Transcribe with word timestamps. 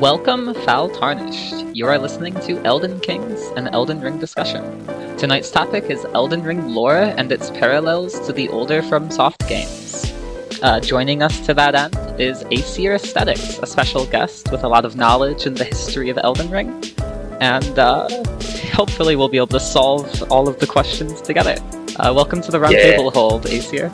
Welcome, 0.00 0.52
Foul 0.52 0.90
Tarnished. 0.90 1.74
You 1.74 1.86
are 1.86 1.98
listening 1.98 2.34
to 2.40 2.60
Elden 2.64 3.00
Kings, 3.00 3.40
an 3.56 3.68
Elden 3.68 4.02
Ring 4.02 4.18
discussion. 4.18 4.62
Tonight's 5.16 5.50
topic 5.50 5.84
is 5.84 6.04
Elden 6.12 6.42
Ring 6.42 6.68
lore 6.68 6.98
and 6.98 7.32
its 7.32 7.48
parallels 7.48 8.20
to 8.26 8.32
the 8.34 8.46
older 8.50 8.82
FromSoft 8.82 9.48
games. 9.48 10.12
Uh, 10.62 10.80
joining 10.80 11.22
us 11.22 11.40
to 11.46 11.54
that 11.54 11.74
end 11.74 12.20
is 12.20 12.44
Aesir 12.52 12.94
Aesthetics, 12.94 13.58
a 13.60 13.66
special 13.66 14.04
guest 14.04 14.52
with 14.52 14.64
a 14.64 14.68
lot 14.68 14.84
of 14.84 14.96
knowledge 14.96 15.46
in 15.46 15.54
the 15.54 15.64
history 15.64 16.10
of 16.10 16.18
Elden 16.18 16.50
Ring, 16.50 16.68
and 17.40 17.78
uh, 17.78 18.06
hopefully 18.74 19.16
we'll 19.16 19.30
be 19.30 19.38
able 19.38 19.46
to 19.46 19.60
solve 19.60 20.30
all 20.30 20.46
of 20.46 20.58
the 20.58 20.66
questions 20.66 21.22
together. 21.22 21.54
Uh, 21.98 22.12
welcome 22.14 22.42
to 22.42 22.50
the 22.50 22.58
roundtable 22.58 23.04
Yeah. 23.06 23.10
hold, 23.14 23.46
Aesir. 23.46 23.90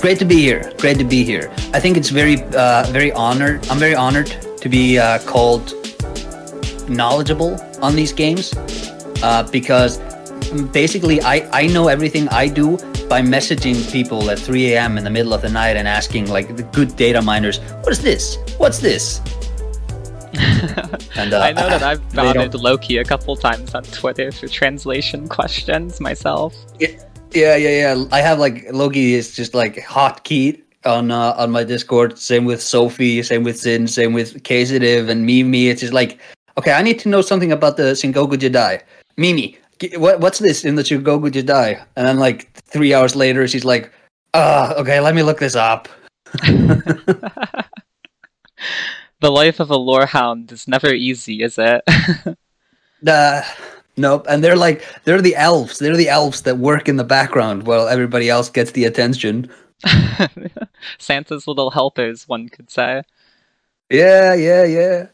Great 0.00 0.18
to 0.18 0.26
be 0.26 0.36
here. 0.36 0.70
Great 0.76 0.98
to 0.98 1.04
be 1.04 1.24
here. 1.24 1.50
I 1.72 1.80
think 1.80 1.96
it's 1.96 2.10
very, 2.10 2.42
uh, 2.54 2.84
very 2.90 3.10
honored. 3.12 3.66
I'm 3.70 3.78
very 3.78 3.94
honored 3.94 4.36
to 4.60 4.68
be 4.68 4.98
uh, 4.98 5.18
called 5.20 5.74
knowledgeable 6.88 7.56
on 7.82 7.94
these 7.94 8.12
games 8.12 8.54
uh, 9.22 9.46
because 9.50 9.98
basically 10.72 11.20
I, 11.22 11.48
I 11.52 11.66
know 11.66 11.88
everything 11.88 12.28
I 12.28 12.48
do 12.48 12.76
by 13.08 13.22
messaging 13.22 13.90
people 13.90 14.30
at 14.30 14.38
3 14.38 14.74
a.m. 14.74 14.98
in 14.98 15.04
the 15.04 15.10
middle 15.10 15.32
of 15.32 15.42
the 15.42 15.48
night 15.48 15.76
and 15.76 15.88
asking 15.88 16.28
like 16.28 16.56
the 16.56 16.62
good 16.62 16.96
data 16.96 17.22
miners, 17.22 17.58
what 17.82 17.92
is 17.92 18.02
this? 18.02 18.38
What's 18.58 18.78
this? 18.78 19.20
And 21.16 21.34
uh, 21.34 21.40
I 21.40 21.52
know 21.52 21.68
that 21.68 21.82
I've 21.82 22.12
they 22.12 22.48
Loki 22.58 22.98
a 22.98 23.04
couple 23.04 23.34
times 23.34 23.74
on 23.74 23.82
Twitter 23.82 24.30
for 24.30 24.46
translation 24.46 25.26
questions 25.26 26.00
myself. 26.00 26.54
Yeah, 26.78 26.90
yeah, 27.32 27.56
yeah. 27.56 28.04
I 28.12 28.20
have 28.20 28.38
like 28.38 28.66
Loki 28.72 29.14
is 29.14 29.34
just 29.34 29.52
like 29.52 29.76
hotkey 29.76 30.62
on 30.88 31.10
uh, 31.10 31.34
on 31.36 31.50
my 31.50 31.62
Discord. 31.62 32.18
Same 32.18 32.44
with 32.44 32.60
Sophie. 32.62 33.22
Same 33.22 33.44
with 33.44 33.58
Sin. 33.60 33.86
Same 33.86 34.12
with 34.12 34.42
Kasidiv 34.42 35.08
and 35.08 35.24
Mimi. 35.26 35.68
It's 35.68 35.82
just 35.82 35.92
like, 35.92 36.18
okay, 36.56 36.72
I 36.72 36.82
need 36.82 36.98
to 37.00 37.08
know 37.08 37.20
something 37.20 37.52
about 37.52 37.76
the 37.76 37.92
Sengoku 37.94 38.34
Jidai. 38.34 38.82
Mimi, 39.16 39.58
what 39.96 40.20
what's 40.20 40.38
this 40.40 40.64
in 40.64 40.74
the 40.74 40.82
Sengoku 40.82 41.30
Jidai? 41.30 41.84
And 41.96 42.06
then 42.06 42.18
like 42.18 42.52
three 42.54 42.94
hours 42.94 43.14
later, 43.14 43.46
she's 43.46 43.64
like, 43.64 43.92
ah, 44.34 44.74
okay, 44.74 45.00
let 45.00 45.14
me 45.14 45.22
look 45.22 45.38
this 45.38 45.54
up. 45.54 45.88
the 46.42 47.30
life 49.22 49.60
of 49.60 49.70
a 49.70 49.76
lorehound 49.76 50.50
is 50.52 50.66
never 50.66 50.92
easy, 50.92 51.42
is 51.42 51.58
it? 51.58 51.84
Uh, 53.06 53.42
nope. 53.96 54.26
And 54.28 54.42
they're 54.42 54.56
like, 54.56 54.84
they're 55.04 55.22
the 55.22 55.36
elves. 55.36 55.78
They're 55.78 55.96
the 55.96 56.08
elves 56.08 56.42
that 56.42 56.58
work 56.58 56.88
in 56.88 56.96
the 56.96 57.04
background 57.04 57.66
while 57.66 57.88
everybody 57.88 58.28
else 58.28 58.50
gets 58.50 58.72
the 58.72 58.84
attention. 58.84 59.48
Santa's 60.98 61.46
little 61.46 61.70
helpers, 61.70 62.28
one 62.28 62.48
could 62.48 62.70
say. 62.70 63.02
Yeah, 63.90 64.34
yeah, 64.34 64.64
yeah. 64.64 65.06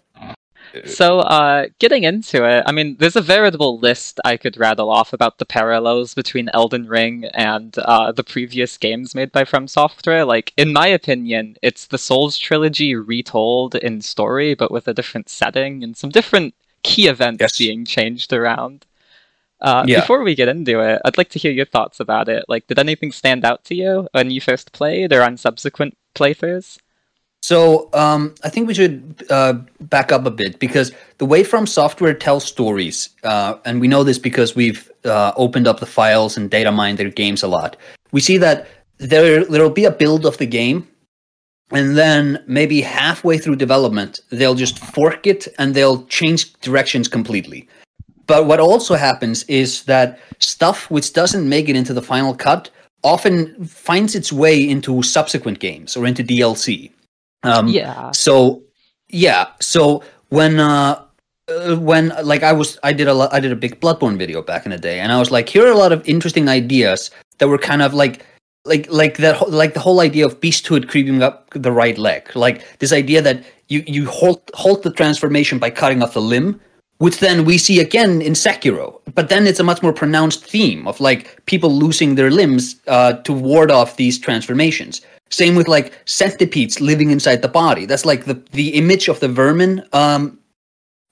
So, 0.87 1.21
uh, 1.21 1.67
getting 1.79 2.03
into 2.03 2.45
it, 2.45 2.65
I 2.67 2.73
mean, 2.73 2.97
there's 2.99 3.15
a 3.15 3.21
veritable 3.21 3.79
list 3.79 4.19
I 4.25 4.37
could 4.37 4.57
rattle 4.57 4.91
off 4.91 5.13
about 5.13 5.39
the 5.39 5.45
parallels 5.45 6.15
between 6.15 6.51
Elden 6.53 6.89
Ring 6.89 7.27
and 7.27 7.79
uh, 7.79 8.11
the 8.11 8.25
previous 8.25 8.77
games 8.77 9.15
made 9.15 9.31
by 9.31 9.45
From 9.45 9.69
Software. 9.69 10.25
Like, 10.25 10.53
in 10.57 10.73
my 10.73 10.89
opinion, 10.89 11.57
it's 11.63 11.87
the 11.87 11.99
Souls 11.99 12.37
trilogy 12.37 12.97
retold 12.97 13.77
in 13.77 14.01
story, 14.01 14.55
but 14.55 14.73
with 14.73 14.89
a 14.89 14.95
different 14.95 15.29
setting 15.29 15.85
and 15.85 15.97
some 15.97 16.11
different 16.11 16.55
key 16.83 17.07
events 17.07 17.41
Yes. 17.41 17.59
being 17.59 17.85
changed 17.85 18.33
around. 18.33 18.85
Uh, 19.65 19.85
Yeah. 19.89 20.01
Before 20.01 20.23
we 20.23 20.35
get 20.35 20.49
into 20.49 20.81
it, 20.81 21.01
I'd 21.05 21.19
like 21.19 21.31
to 21.31 21.39
hear 21.39 21.51
your 21.51 21.65
thoughts 21.65 21.99
about 21.99 22.29
it. 22.29 22.45
Like, 22.49 22.67
did 22.67 22.79
anything 22.79 23.13
stand 23.13 23.45
out 23.45 23.65
to 23.65 23.75
you 23.75 24.07
when 24.13 24.31
you 24.31 24.41
first 24.41 24.73
played 24.73 25.13
or 25.13 25.23
on 25.23 25.37
subsequent 25.39 25.97
playthroughs? 26.15 26.79
So 27.43 27.91
um, 27.93 28.35
I 28.43 28.49
think 28.49 28.69
we 28.69 28.75
should 28.75 29.25
uh, 29.29 29.55
back 29.81 30.13
up 30.13 30.25
a 30.25 30.31
bit 30.31 30.59
because 30.59 30.93
the 31.19 31.27
way 31.27 31.45
From 31.45 31.67
Software 31.67 32.15
tells 32.15 32.45
stories, 32.45 33.11
uh, 33.23 33.57
and 33.67 33.81
we 33.81 33.89
know 33.89 34.03
this 34.03 34.19
because 34.19 34.57
we've 34.57 34.91
uh, 35.05 35.33
opened 35.37 35.67
up 35.67 35.81
the 35.81 35.87
files 35.87 36.39
and 36.39 36.51
data 36.51 36.73
mined 36.73 36.97
their 36.99 37.11
games 37.11 37.43
a 37.43 37.49
lot. 37.49 37.77
We 38.13 38.21
see 38.21 38.39
that 38.39 38.67
there 38.97 39.45
there'll 39.45 39.69
be 39.69 39.85
a 39.85 39.91
build 39.91 40.25
of 40.25 40.39
the 40.39 40.47
game, 40.47 40.89
and 41.71 41.99
then 41.99 42.43
maybe 42.47 42.81
halfway 42.81 43.37
through 43.37 43.57
development, 43.57 44.21
they'll 44.31 44.55
just 44.55 44.79
fork 44.79 45.27
it 45.27 45.47
and 45.59 45.75
they'll 45.75 46.05
change 46.07 46.53
directions 46.61 47.09
completely. 47.09 47.69
But 48.27 48.47
what 48.47 48.61
also 48.61 48.95
happens 48.95 49.45
is 49.45 49.85
that 49.85 50.19
stuff 50.39 50.91
which 50.91 51.13
doesn't 51.13 51.49
make 51.49 51.69
it 51.69 51.77
into 51.77 51.93
the 51.93 52.03
final 52.03 52.35
cut 52.35 52.71
often 53.03 53.65
finds 53.65 54.15
its 54.15 54.33
way 54.33 54.57
into 54.69 55.03
subsequent 55.03 55.59
games 55.59 55.97
or 55.97 56.07
into 56.07 56.25
DLC. 56.25 56.91
Um, 57.43 57.69
Yeah. 57.69 58.11
so 58.13 58.63
yeah, 59.11 59.49
so 59.61 60.03
when 60.31 60.59
uh, 60.59 61.03
uh, 61.49 61.77
when 61.77 62.13
like 62.25 62.43
I 62.43 62.53
was 62.53 62.79
I 62.83 62.93
did 62.93 63.07
a 63.07 63.29
I 63.31 63.39
did 63.41 63.53
a 63.53 63.57
big 63.57 63.81
Bloodborne 63.81 64.17
video 64.17 64.43
back 64.43 64.65
in 64.65 64.71
the 64.73 64.79
day, 64.79 64.99
and 64.99 65.13
I 65.13 65.19
was 65.19 65.31
like, 65.31 65.49
here 65.49 65.67
are 65.67 65.71
a 65.71 65.77
lot 65.77 65.93
of 65.93 66.07
interesting 66.09 66.49
ideas 66.49 67.11
that 67.39 67.49
were 67.49 67.59
kind 67.59 67.83
of 67.83 67.93
like 67.93 68.25
like 68.65 68.91
like 68.91 69.19
that 69.19 69.51
like 69.51 69.75
the 69.75 69.81
whole 69.81 70.01
idea 70.01 70.25
of 70.25 70.41
beasthood 70.41 70.89
creeping 70.89 71.23
up 71.23 71.51
the 71.51 71.71
right 71.71 71.99
leg, 71.99 72.35
like 72.35 72.63
this 72.79 72.93
idea 72.93 73.21
that 73.21 73.45
you 73.69 73.85
you 73.87 74.09
halt 74.09 74.51
halt 74.55 74.83
the 74.83 74.91
transformation 74.91 75.59
by 75.59 75.71
cutting 75.71 76.03
off 76.03 76.15
the 76.15 76.23
limb. 76.23 76.59
Which 76.99 77.19
then 77.19 77.45
we 77.45 77.59
see 77.59 77.81
again 77.81 78.23
in 78.23 78.35
Sekiro, 78.35 79.01
but 79.15 79.29
then 79.29 79.47
it's 79.47 79.59
a 79.59 79.65
much 79.65 79.83
more 79.83 79.93
pronounced 79.93 80.45
theme 80.45 80.87
of 80.87 81.01
like 81.01 81.45
people 81.47 81.71
losing 81.71 82.15
their 82.15 82.31
limbs 82.31 82.77
uh, 82.87 83.15
to 83.15 83.33
ward 83.33 83.71
off 83.71 83.97
these 83.97 84.19
transformations. 84.19 85.01
Same 85.31 85.57
with 85.57 85.67
like 85.67 85.93
centipedes 86.05 86.81
living 86.81 87.11
inside 87.11 87.43
the 87.43 87.49
body. 87.49 87.87
That's 87.87 88.05
like 88.05 88.27
the 88.27 88.41
the 88.53 88.75
image 88.75 89.09
of 89.09 89.19
the 89.19 89.29
vermin, 89.29 89.83
um, 89.93 90.39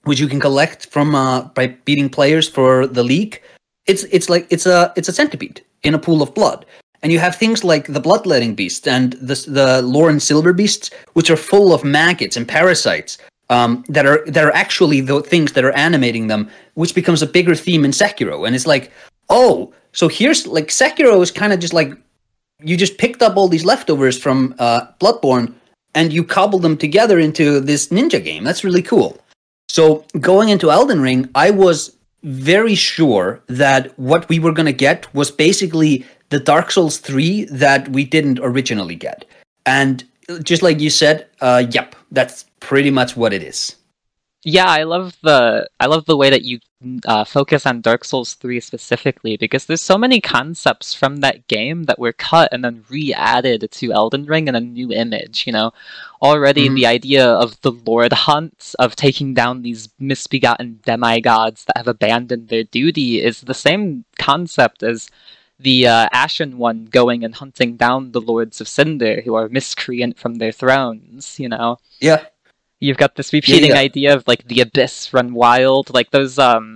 which 0.03 0.19
you 0.21 0.27
can 0.27 0.39
collect 0.39 0.85
from 0.87 1.15
uh, 1.15 1.41
by 1.49 1.67
beating 1.67 2.09
players 2.09 2.47
for 2.47 2.87
the 2.87 3.03
league. 3.03 3.41
It's 3.85 4.03
it's 4.05 4.29
like 4.29 4.47
it's 4.49 4.65
a 4.65 4.93
it's 4.95 5.09
a 5.09 5.13
centipede 5.13 5.61
in 5.83 5.93
a 5.93 5.99
pool 5.99 6.21
of 6.21 6.33
blood, 6.33 6.65
and 7.01 7.11
you 7.11 7.19
have 7.19 7.35
things 7.35 7.65
like 7.65 7.87
the 7.87 7.99
bloodletting 7.99 8.55
beast 8.55 8.87
and 8.87 9.13
the 9.13 9.35
the 9.47 9.81
Loran 9.83 10.21
silver 10.21 10.53
beasts, 10.53 10.89
which 11.13 11.29
are 11.29 11.35
full 11.35 11.73
of 11.73 11.83
maggots 11.83 12.37
and 12.37 12.47
parasites. 12.47 13.17
Um, 13.53 13.83
that 13.87 14.05
are 14.05 14.23
that 14.25 14.43
are 14.43 14.53
actually 14.53 15.01
the 15.01 15.21
things 15.21 15.53
that 15.53 15.63
are 15.63 15.71
animating 15.73 16.27
them, 16.27 16.49
which 16.73 16.95
becomes 16.95 17.21
a 17.21 17.27
bigger 17.27 17.55
theme 17.55 17.85
in 17.85 17.91
Sekiro, 17.91 18.47
and 18.47 18.55
it's 18.55 18.65
like, 18.65 18.91
oh, 19.29 19.71
so 19.91 20.07
here's 20.07 20.47
like 20.47 20.67
Sekiro 20.67 21.21
is 21.21 21.31
kind 21.31 21.53
of 21.53 21.59
just 21.59 21.73
like 21.73 21.93
you 22.63 22.75
just 22.77 22.97
picked 22.97 23.21
up 23.21 23.37
all 23.37 23.47
these 23.47 23.65
leftovers 23.65 24.17
from 24.17 24.55
uh, 24.59 24.87
Bloodborne 24.99 25.53
and 25.95 26.11
you 26.11 26.23
cobbled 26.23 26.61
them 26.61 26.77
together 26.77 27.19
into 27.19 27.59
this 27.59 27.87
ninja 27.87 28.23
game. 28.23 28.43
That's 28.43 28.63
really 28.63 28.81
cool. 28.81 29.19
So 29.69 30.05
going 30.19 30.49
into 30.49 30.71
Elden 30.71 31.01
Ring, 31.01 31.29
I 31.35 31.51
was 31.51 31.95
very 32.23 32.75
sure 32.75 33.41
that 33.47 33.97
what 33.99 34.27
we 34.29 34.39
were 34.39 34.51
going 34.51 34.65
to 34.65 34.73
get 34.73 35.13
was 35.13 35.29
basically 35.29 36.05
the 36.29 36.39
Dark 36.39 36.71
Souls 36.71 36.97
3 36.97 37.45
that 37.45 37.89
we 37.89 38.05
didn't 38.05 38.39
originally 38.41 38.95
get. 38.95 39.25
And 39.65 40.03
just 40.43 40.63
like 40.63 40.79
you 40.79 40.89
said, 40.89 41.27
uh, 41.41 41.65
yep, 41.69 41.95
that's 42.11 42.45
pretty 42.63 42.89
much 42.91 43.15
what 43.15 43.33
it 43.33 43.43
is. 43.43 43.75
Yeah, 44.45 44.67
I 44.67 44.83
love 44.83 45.15
the 45.21 45.69
I 45.79 45.85
love 45.85 46.03
the 46.05 46.17
way 46.17 46.29
that 46.29 46.43
you 46.43 46.59
uh, 47.05 47.23
focus 47.23 47.65
on 47.65 47.79
Dark 47.79 48.03
Souls 48.03 48.33
3 48.33 48.59
specifically 48.59 49.37
because 49.37 49.65
there's 49.65 49.81
so 49.81 49.97
many 49.97 50.19
concepts 50.19 50.93
from 50.93 51.17
that 51.21 51.47
game 51.47 51.83
that 51.85 51.97
were 51.97 52.11
cut 52.11 52.49
and 52.51 52.61
then 52.63 52.83
re-added 52.89 53.69
to 53.71 53.93
Elden 53.93 54.25
Ring 54.25 54.49
in 54.49 54.55
a 54.55 54.59
new 54.59 54.91
image, 54.91 55.47
you 55.47 55.53
know. 55.53 55.71
Already 56.21 56.67
Mhm. 56.67 56.75
the 56.75 56.87
idea 56.87 57.25
of 57.25 57.49
the 57.61 57.71
Lord 57.71 58.11
Hunt 58.27 58.75
of 58.79 58.97
taking 58.97 59.33
down 59.33 59.61
these 59.61 59.87
misbegotten 59.97 60.81
demigods 60.83 61.63
that 61.65 61.77
have 61.77 61.87
abandoned 61.87 62.49
their 62.49 62.65
duty 62.65 63.21
is 63.23 63.41
the 63.41 63.53
same 63.67 64.03
concept 64.17 64.83
as 64.83 65.09
the 65.57 65.87
uh, 65.87 66.09
Ashen 66.11 66.57
One 66.57 66.83
going 66.99 67.23
and 67.23 67.35
hunting 67.35 67.77
down 67.77 68.11
the 68.11 68.19
Lords 68.31 68.59
of 68.59 68.67
Cinder 68.67 69.21
who 69.23 69.35
are 69.35 69.47
miscreant 69.47 70.19
from 70.19 70.35
their 70.35 70.51
thrones, 70.51 71.39
you 71.39 71.47
know 71.47 71.79
Yeah. 72.01 72.25
You've 72.85 73.01
got 73.03 73.15
this 73.15 73.31
repeating 73.39 73.71
yeah. 73.71 73.87
idea 73.87 74.11
of 74.15 74.27
like 74.31 74.43
the 74.51 74.59
abyss 74.65 74.95
run 75.15 75.29
wild 75.43 75.85
like 75.97 76.09
those 76.11 76.35
um 76.49 76.67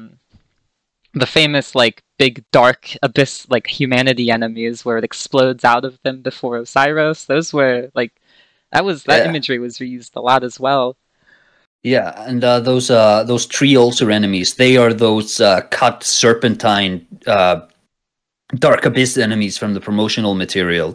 the 1.21 1.27
famous 1.39 1.67
like 1.83 1.97
big 2.23 2.35
dark 2.51 2.81
abyss 3.07 3.33
like 3.49 3.67
humanity 3.79 4.27
enemies 4.37 4.85
where 4.85 4.97
it 4.99 5.03
explodes 5.03 5.63
out 5.73 5.83
of 5.89 5.93
them 6.03 6.21
before 6.29 6.53
Oceiros 6.63 7.25
those 7.31 7.47
were 7.57 7.89
like 7.99 8.13
that 8.71 8.85
was 8.85 9.03
that 9.03 9.19
Yeah. 9.23 9.29
imagery 9.31 9.59
was 9.59 9.79
reused 9.83 10.15
a 10.15 10.21
lot 10.29 10.43
as 10.49 10.55
well 10.65 10.95
Yeah, 11.83 12.09
and 12.29 12.43
uh, 12.43 12.59
those 12.69 12.87
uh, 13.01 13.23
those 13.31 13.45
tree 13.45 13.75
ulcer 13.77 14.09
enemies, 14.11 14.55
they 14.55 14.73
are 14.81 14.93
those 14.93 15.31
uh, 15.39 15.61
cut 15.79 16.03
serpentine 16.03 17.05
uh, 17.35 17.57
dark 18.65 18.81
abyss 18.89 19.17
enemies 19.17 19.55
from 19.57 19.71
the 19.75 19.79
promotional 19.87 20.33
material. 20.43 20.89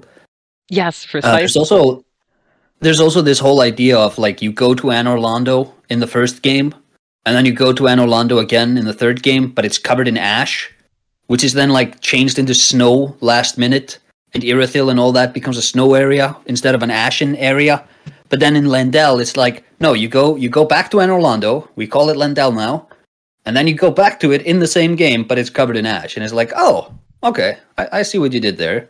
yes 0.80 1.04
Uh, 1.04 1.10
precisely 1.12 1.38
there's 1.40 1.56
also 1.56 2.04
there's 2.82 3.00
also 3.00 3.22
this 3.22 3.38
whole 3.38 3.60
idea 3.60 3.96
of 3.96 4.18
like 4.18 4.42
you 4.42 4.52
go 4.52 4.74
to 4.74 4.88
Anor 4.88 5.18
Londo 5.18 5.72
in 5.88 6.00
the 6.00 6.06
first 6.06 6.42
game, 6.42 6.74
and 7.24 7.34
then 7.34 7.46
you 7.46 7.52
go 7.52 7.72
to 7.72 7.84
Anor 7.84 8.08
Londo 8.08 8.40
again 8.40 8.76
in 8.76 8.84
the 8.84 8.92
third 8.92 9.22
game, 9.22 9.48
but 9.48 9.64
it's 9.64 9.78
covered 9.78 10.08
in 10.08 10.18
ash, 10.18 10.70
which 11.28 11.44
is 11.44 11.52
then 11.52 11.70
like 11.70 12.00
changed 12.00 12.40
into 12.40 12.54
snow 12.54 13.16
last 13.20 13.56
minute, 13.56 14.00
and 14.34 14.42
Irithyll 14.42 14.90
and 14.90 14.98
all 14.98 15.12
that 15.12 15.32
becomes 15.32 15.56
a 15.56 15.62
snow 15.62 15.94
area 15.94 16.36
instead 16.46 16.74
of 16.74 16.82
an 16.82 16.90
ashen 16.90 17.36
area. 17.36 17.86
But 18.28 18.40
then 18.40 18.56
in 18.56 18.64
Leyndell, 18.64 19.20
it's 19.20 19.36
like 19.36 19.64
no, 19.78 19.92
you 19.92 20.08
go 20.08 20.34
you 20.34 20.48
go 20.48 20.64
back 20.64 20.90
to 20.90 20.96
Anor 20.96 21.22
Londo. 21.22 21.68
We 21.76 21.86
call 21.86 22.10
it 22.10 22.16
Leyndell 22.16 22.54
now, 22.54 22.88
and 23.46 23.56
then 23.56 23.68
you 23.68 23.74
go 23.74 23.92
back 23.92 24.18
to 24.20 24.32
it 24.32 24.42
in 24.42 24.58
the 24.58 24.66
same 24.66 24.96
game, 24.96 25.22
but 25.22 25.38
it's 25.38 25.50
covered 25.50 25.76
in 25.76 25.86
ash, 25.86 26.16
and 26.16 26.24
it's 26.24 26.34
like 26.34 26.52
oh, 26.56 26.92
okay, 27.22 27.58
I, 27.78 28.00
I 28.00 28.02
see 28.02 28.18
what 28.18 28.32
you 28.32 28.40
did 28.40 28.56
there. 28.56 28.88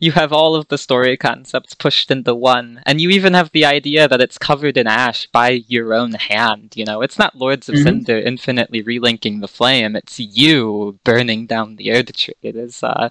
You 0.00 0.12
have 0.12 0.32
all 0.32 0.54
of 0.54 0.66
the 0.68 0.78
story 0.78 1.16
concepts 1.16 1.74
pushed 1.74 2.10
into 2.10 2.34
one, 2.34 2.82
and 2.86 3.00
you 3.00 3.10
even 3.10 3.34
have 3.34 3.50
the 3.52 3.66
idea 3.66 4.08
that 4.08 4.20
it's 4.20 4.38
covered 4.38 4.76
in 4.78 4.86
ash 4.86 5.26
by 5.26 5.50
your 5.68 5.92
own 5.94 6.12
hand. 6.12 6.72
You 6.74 6.86
know, 6.86 7.02
it's 7.02 7.18
not 7.18 7.36
Lords 7.36 7.68
of 7.68 7.74
Mhm. 7.76 7.82
Cinder 7.82 8.18
infinitely 8.18 8.82
relinking 8.82 9.40
the 9.40 9.48
flame; 9.48 9.94
it's 9.94 10.18
you 10.18 10.98
burning 11.04 11.46
down 11.46 11.76
the 11.76 11.92
Erd 11.92 12.14
tree. 12.14 12.34
It 12.42 12.56
is, 12.56 12.82
uh, 12.82 13.10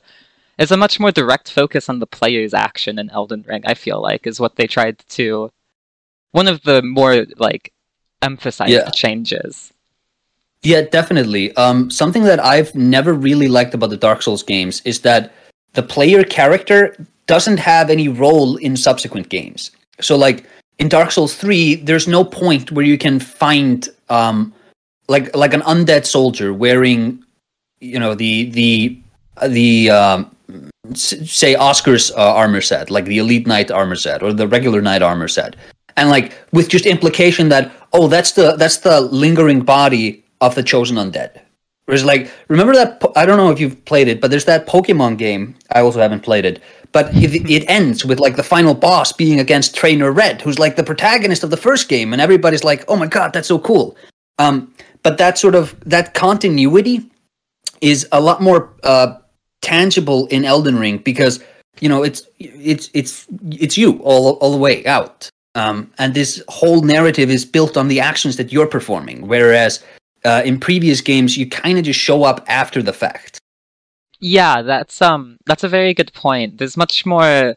it's 0.58 0.72
a 0.72 0.78
much 0.78 1.00
more 1.00 1.12
direct 1.12 1.52
focus 1.52 1.88
on 1.90 2.00
the 2.00 2.08
player's 2.08 2.54
action 2.54 2.98
in 3.00 3.10
Elden 3.12 3.46
Ring. 3.48 3.64
I 3.66 3.76
feel 3.76 4.02
like 4.02 4.26
is 4.26 4.40
what 4.40 4.56
they 4.56 4.68
tried 4.68 4.98
to. 5.10 5.52
One 6.32 6.48
of 6.48 6.64
the 6.64 6.82
more 6.82 7.26
like 7.38 7.72
emphasized 8.22 8.72
Yeah. 8.72 8.90
changes. 8.90 9.72
Yeah, 10.62 10.82
definitely. 10.82 11.56
Um, 11.56 11.90
something 11.90 12.24
that 12.24 12.44
I've 12.44 12.76
never 12.76 13.14
really 13.14 13.48
liked 13.48 13.74
about 13.74 13.92
the 13.92 13.98
Dark 13.98 14.22
Souls 14.22 14.44
games 14.44 14.82
is 14.84 15.00
that 15.02 15.32
the 15.74 15.84
player 15.84 16.24
character 16.24 16.96
doesn't 17.28 17.58
have 17.58 17.90
any 17.90 18.08
role 18.08 18.58
in 18.58 18.76
subsequent 18.76 19.30
games. 19.30 19.72
So, 20.02 20.16
like 20.16 20.46
in 20.80 20.90
Dark 20.90 21.12
Souls 21.12 21.36
Three, 21.36 21.76
there's 21.76 22.08
no 22.08 22.24
point 22.24 22.72
where 22.72 22.86
you 22.86 22.98
can 22.98 23.20
find 23.20 23.88
um, 24.10 24.54
like 25.08 25.36
like 25.36 25.54
an 25.54 25.62
undead 25.62 26.06
soldier 26.06 26.54
wearing, 26.54 27.24
you 27.80 28.00
know, 28.00 28.16
the 28.16 28.50
the 28.52 29.00
the 29.48 29.90
um, 29.90 30.36
say 30.94 31.56
Oscar's 31.56 32.12
uh, 32.12 32.34
armor 32.34 32.62
set, 32.62 32.90
like 32.90 33.06
the 33.06 33.18
Elite 33.18 33.48
Knight 33.48 33.72
armor 33.72 33.96
set 33.96 34.24
or 34.24 34.34
the 34.34 34.48
regular 34.48 34.82
Knight 34.82 35.02
armor 35.02 35.28
set, 35.28 35.56
and 35.98 36.10
like 36.10 36.34
with 36.52 36.70
just 36.70 36.86
implication 36.86 37.50
that 37.50 37.72
oh, 37.94 38.08
that's 38.08 38.32
the 38.34 38.56
that's 38.56 38.78
the 38.78 39.02
lingering 39.02 39.62
body 39.62 40.24
of 40.42 40.56
the 40.56 40.64
chosen 40.64 40.98
undead. 40.98 41.42
Whereas, 41.90 42.06
like, 42.06 42.32
remember 42.50 42.76
that? 42.76 43.00
Po- 43.00 43.12
I 43.16 43.26
don't 43.26 43.38
know 43.38 43.50
if 43.50 43.60
you've 43.60 43.84
played 43.86 44.08
it, 44.08 44.22
but 44.22 44.30
there's 44.30 44.46
that 44.46 44.68
Pokemon 44.68 45.18
game. 45.18 45.56
I 45.72 45.80
also 45.80 46.00
haven't 46.00 46.20
played 46.20 46.46
it, 46.46 46.62
but 46.92 47.12
it, 47.16 47.50
it 47.50 47.68
ends 47.68 48.06
with 48.06 48.20
like 48.20 48.36
the 48.36 48.44
final 48.44 48.76
boss 48.76 49.12
being 49.12 49.40
against 49.40 49.76
Trainer 49.76 50.12
Red, 50.12 50.40
who's 50.40 50.60
like 50.60 50.76
the 50.76 50.84
protagonist 50.84 51.44
of 51.44 51.50
the 51.50 51.58
first 51.58 51.90
game, 51.90 52.14
and 52.14 52.22
everybody's 52.22 52.64
like, 52.64 52.86
"Oh 52.88 52.96
my 52.96 53.08
god, 53.08 53.34
that's 53.34 53.48
so 53.48 53.58
cool." 53.58 53.98
Um, 54.38 54.72
but 55.02 55.18
that 55.18 55.40
sort 55.40 55.56
of 55.56 55.76
that 55.84 56.14
continuity 56.14 57.10
is 57.82 58.08
a 58.12 58.22
lot 58.22 58.40
more 58.40 58.70
uh, 58.84 59.18
tangible 59.64 60.28
in 60.28 60.46
Elden 60.46 60.78
Ring 60.78 61.00
because 61.00 61.44
you 61.80 61.90
know 61.90 62.04
it's 62.04 62.22
it's 62.38 62.92
it's 62.94 63.26
it's 63.50 63.80
you 63.80 63.98
all 64.04 64.34
all 64.42 64.52
the 64.52 64.60
way 64.60 64.86
out, 64.86 65.28
um, 65.56 65.92
and 65.98 66.14
this 66.14 66.40
whole 66.50 66.84
narrative 66.84 67.32
is 67.32 67.46
built 67.46 67.78
on 67.78 67.88
the 67.88 68.00
actions 68.00 68.38
that 68.38 68.54
you're 68.54 68.68
performing, 68.68 69.26
whereas 69.26 69.84
uh, 70.26 70.42
in 70.46 70.60
previous 70.60 71.02
games 71.02 71.38
you 71.38 71.48
kind 71.50 71.78
of 71.78 71.84
just 71.84 72.00
show 72.00 72.24
up 72.24 72.44
after 72.48 72.82
the 72.82 72.94
fact. 72.94 73.40
Yeah, 74.20 74.62
that's 74.62 75.02
um 75.02 75.38
that's 75.46 75.64
a 75.64 75.70
very 75.70 75.94
good 75.94 76.12
point. 76.14 76.58
There's 76.58 76.76
much 76.76 77.06
more 77.06 77.56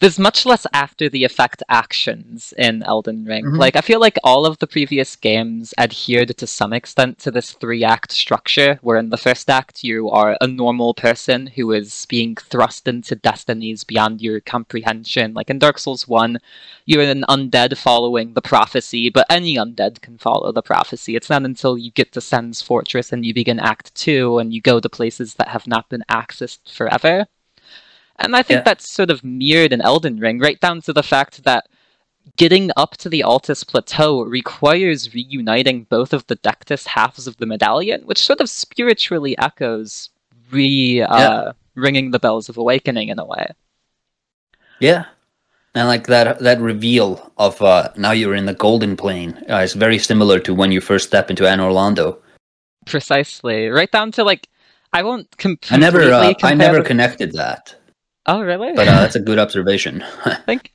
there's 0.00 0.18
much 0.18 0.46
less 0.46 0.64
after 0.72 1.08
the 1.08 1.24
effect 1.24 1.62
actions 1.68 2.54
in 2.56 2.84
Elden 2.84 3.24
Ring. 3.24 3.44
Mhm. 3.44 3.58
Like 3.58 3.74
I 3.74 3.80
feel 3.80 3.98
like 3.98 4.16
all 4.22 4.46
of 4.46 4.58
the 4.58 4.66
previous 4.66 5.16
games 5.16 5.74
adhered 5.76 6.36
to 6.38 6.46
some 6.46 6.72
extent 6.72 7.18
to 7.20 7.32
this 7.32 7.52
three 7.52 7.82
act 7.82 8.12
structure 8.12 8.78
where 8.82 8.96
in 8.96 9.10
the 9.10 9.16
first 9.16 9.50
act 9.50 9.82
you 9.82 10.08
are 10.10 10.36
a 10.40 10.46
normal 10.46 10.94
person 10.94 11.48
who 11.48 11.72
is 11.72 12.06
being 12.08 12.36
thrust 12.36 12.86
into 12.86 13.16
destinies 13.16 13.82
beyond 13.82 14.22
your 14.22 14.40
comprehension. 14.40 15.34
Like 15.34 15.50
in 15.50 15.58
Dark 15.58 15.78
Souls 15.78 16.06
1, 16.06 16.38
you're 16.86 17.02
an 17.02 17.24
undead 17.28 17.76
following 17.76 18.34
the 18.34 18.42
prophecy, 18.42 19.10
but 19.10 19.26
any 19.28 19.56
undead 19.56 20.00
can 20.00 20.16
follow 20.18 20.52
the 20.52 20.62
prophecy. 20.62 21.16
It's 21.16 21.30
not 21.30 21.42
until 21.42 21.76
you 21.76 21.90
get 21.90 22.12
to 22.12 22.20
Sen's 22.20 22.62
Fortress 22.62 23.12
and 23.12 23.26
you 23.26 23.34
begin 23.34 23.58
Act 23.58 23.94
2 23.96 24.38
and 24.38 24.52
you 24.52 24.60
go 24.60 24.78
to 24.78 24.88
places 24.88 25.34
that 25.34 25.48
have 25.48 25.66
not 25.66 25.88
been 25.88 26.04
accessed 26.08 26.72
forever. 26.72 27.26
And 28.18 28.34
I 28.36 28.42
think 28.42 28.58
Yeah. 28.58 28.62
that's 28.64 28.90
sort 28.92 29.10
of 29.10 29.22
mirrored 29.24 29.72
in 29.72 29.80
Elden 29.80 30.18
Ring, 30.18 30.38
right 30.40 30.60
down 30.60 30.80
to 30.82 30.92
the 30.92 31.02
fact 31.02 31.44
that 31.44 31.68
getting 32.36 32.70
up 32.76 32.96
to 32.98 33.08
the 33.08 33.20
Altus 33.20 33.66
Plateau 33.66 34.22
requires 34.22 35.14
reuniting 35.14 35.84
both 35.84 36.12
of 36.12 36.26
the 36.26 36.36
Dectus 36.36 36.86
halves 36.86 37.26
of 37.26 37.36
the 37.38 37.46
medallion, 37.46 38.02
which 38.04 38.18
sort 38.18 38.40
of 38.40 38.50
spiritually 38.50 39.36
echoes 39.38 40.10
re 40.50 41.02
uh, 41.02 41.18
Yeah. 41.18 41.52
ringing 41.74 42.10
the 42.10 42.18
bells 42.18 42.48
of 42.48 42.56
awakening 42.56 43.08
in 43.08 43.18
a 43.18 43.24
way. 43.24 43.46
Yeah. 44.80 45.04
And 45.74 45.86
like 45.86 46.06
that 46.08 46.40
that 46.40 46.60
reveal 46.60 47.30
of 47.38 47.60
uh, 47.62 47.90
now 47.96 48.10
you're 48.12 48.34
in 48.34 48.46
the 48.46 48.54
golden 48.54 48.96
plane 48.96 49.44
uh, 49.48 49.58
is 49.58 49.74
very 49.74 49.98
similar 49.98 50.40
to 50.40 50.54
when 50.54 50.72
you 50.72 50.80
first 50.80 51.06
step 51.06 51.30
into 51.30 51.44
Anor 51.44 51.72
Londo. 51.72 52.18
Precisely, 52.86 53.68
right 53.68 53.90
down 53.90 54.10
to 54.12 54.24
like 54.24 54.48
I 54.92 55.02
won't 55.02 55.36
com- 55.38 55.58
I 55.70 55.76
never 55.76 56.02
uh, 56.12 56.32
I 56.42 56.54
never 56.54 56.78
the- 56.78 56.84
connected 56.88 57.32
that, 57.34 57.74
Oh, 58.28 58.42
really? 58.42 58.74
but 58.74 58.86
uh, 58.86 59.00
that's 59.00 59.16
a 59.16 59.20
good 59.20 59.38
observation. 59.38 60.02
I 60.24 60.34
think 60.34 60.72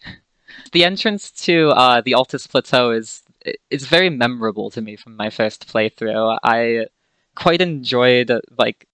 the 0.72 0.84
entrance 0.84 1.32
to 1.46 1.70
uh, 1.70 2.02
the 2.02 2.14
Altus 2.14 2.50
Plateau 2.50 2.92
is 2.92 3.22
is 3.70 3.86
very 3.86 4.10
memorable 4.10 4.72
to 4.72 4.82
me 4.82 4.96
from 4.96 5.16
my 5.16 5.30
first 5.30 5.68
playthrough. 5.68 6.40
I 6.44 6.88
quite 7.36 7.62
enjoyed 7.62 8.32
like 8.58 8.88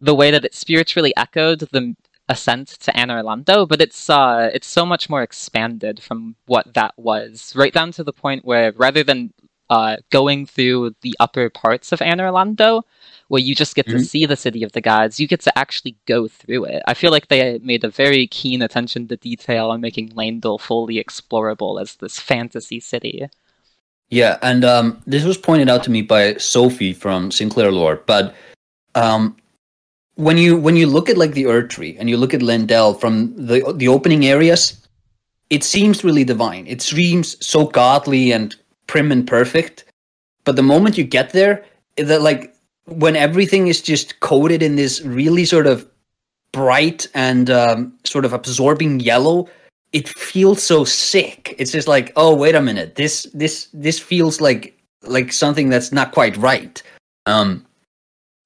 the 0.00 0.14
way 0.14 0.30
that 0.30 0.44
it 0.44 0.54
spiritually 0.54 1.12
echoed 1.16 1.60
the 1.60 1.94
ascent 2.28 2.68
to 2.80 2.92
Anor 2.92 3.22
Londo, 3.22 3.68
but 3.68 3.80
it's 3.80 4.10
uh 4.10 4.50
it's 4.52 4.66
so 4.66 4.84
much 4.84 5.08
more 5.08 5.22
expanded 5.22 6.02
from 6.02 6.36
what 6.46 6.74
that 6.74 6.94
was, 6.96 7.54
right 7.54 7.72
down 7.72 7.92
to 7.92 8.04
the 8.04 8.12
point 8.12 8.44
where 8.44 8.72
rather 8.72 9.04
than 9.04 9.32
uh, 9.70 9.96
going 10.10 10.46
through 10.46 10.94
the 11.02 11.14
upper 11.20 11.50
parts 11.50 11.92
of 11.92 12.00
Anor 12.00 12.32
Londo, 12.32 12.82
where 13.28 13.40
you 13.40 13.54
just 13.54 13.74
get 13.74 13.86
to 13.86 13.94
Mhm. 13.96 14.06
see 14.06 14.26
the 14.26 14.36
city 14.36 14.62
of 14.62 14.72
the 14.72 14.80
gods, 14.80 15.18
you 15.18 15.26
get 15.26 15.40
to 15.40 15.58
actually 15.58 15.96
go 16.06 16.28
through 16.28 16.64
it. 16.66 16.82
I 16.86 16.94
feel 16.94 17.10
like 17.10 17.28
they 17.28 17.58
made 17.62 17.82
a 17.84 17.88
very 17.88 18.26
keen 18.26 18.62
attention 18.62 19.08
to 19.08 19.16
detail 19.16 19.70
on 19.70 19.80
making 19.80 20.10
Leyndell 20.10 20.60
fully 20.60 21.02
explorable 21.02 21.80
as 21.80 21.96
this 21.96 22.18
fantasy 22.18 22.80
city. 22.80 23.28
Yeah, 24.10 24.38
and 24.42 24.64
um, 24.64 25.02
this 25.06 25.24
was 25.24 25.38
pointed 25.38 25.68
out 25.68 25.82
to 25.84 25.90
me 25.90 26.02
by 26.02 26.34
Sophie 26.36 26.92
from 26.92 27.30
Sinclair 27.30 27.72
Lore. 27.72 28.02
But 28.06 28.34
um, 28.94 29.36
when 30.16 30.38
you 30.38 30.56
when 30.56 30.76
you 30.76 30.86
look 30.86 31.08
at 31.08 31.16
like 31.16 31.32
the 31.32 31.44
Erdtree 31.44 31.96
and 31.98 32.08
you 32.08 32.16
look 32.16 32.34
at 32.34 32.40
Leyndell 32.40 33.00
from 33.00 33.34
the 33.34 33.72
the 33.74 33.88
opening 33.88 34.26
areas, 34.26 34.86
it 35.50 35.64
seems 35.64 36.04
really 36.04 36.24
divine. 36.24 36.66
It 36.66 36.82
seems 36.82 37.44
so 37.44 37.66
godly 37.66 38.32
and 38.32 38.54
prim 38.86 39.12
and 39.12 39.26
perfect. 39.26 39.84
But 40.44 40.56
the 40.56 40.62
moment 40.62 40.98
you 40.98 41.04
get 41.04 41.32
there, 41.32 41.64
that 41.96 42.22
like 42.22 42.54
when 42.86 43.16
everything 43.16 43.68
is 43.68 43.80
just 43.80 44.20
coated 44.20 44.62
in 44.62 44.76
this 44.76 45.00
really 45.02 45.44
sort 45.44 45.66
of 45.66 45.88
bright 46.52 47.06
and 47.14 47.50
um, 47.50 47.92
sort 48.04 48.24
of 48.24 48.32
absorbing 48.32 49.00
yellow, 49.00 49.48
it 49.92 50.08
feels 50.08 50.62
so 50.62 50.84
sick. 50.84 51.54
It's 51.58 51.72
just 51.72 51.88
like, 51.88 52.12
oh, 52.16 52.34
wait 52.34 52.54
a 52.54 52.60
minute, 52.60 52.96
this 52.96 53.28
this 53.34 53.68
this 53.72 53.98
feels 53.98 54.40
like 54.40 54.78
like 55.02 55.32
something 55.32 55.68
that's 55.68 55.92
not 55.92 56.12
quite 56.12 56.36
right. 56.36 56.82
Um, 57.26 57.64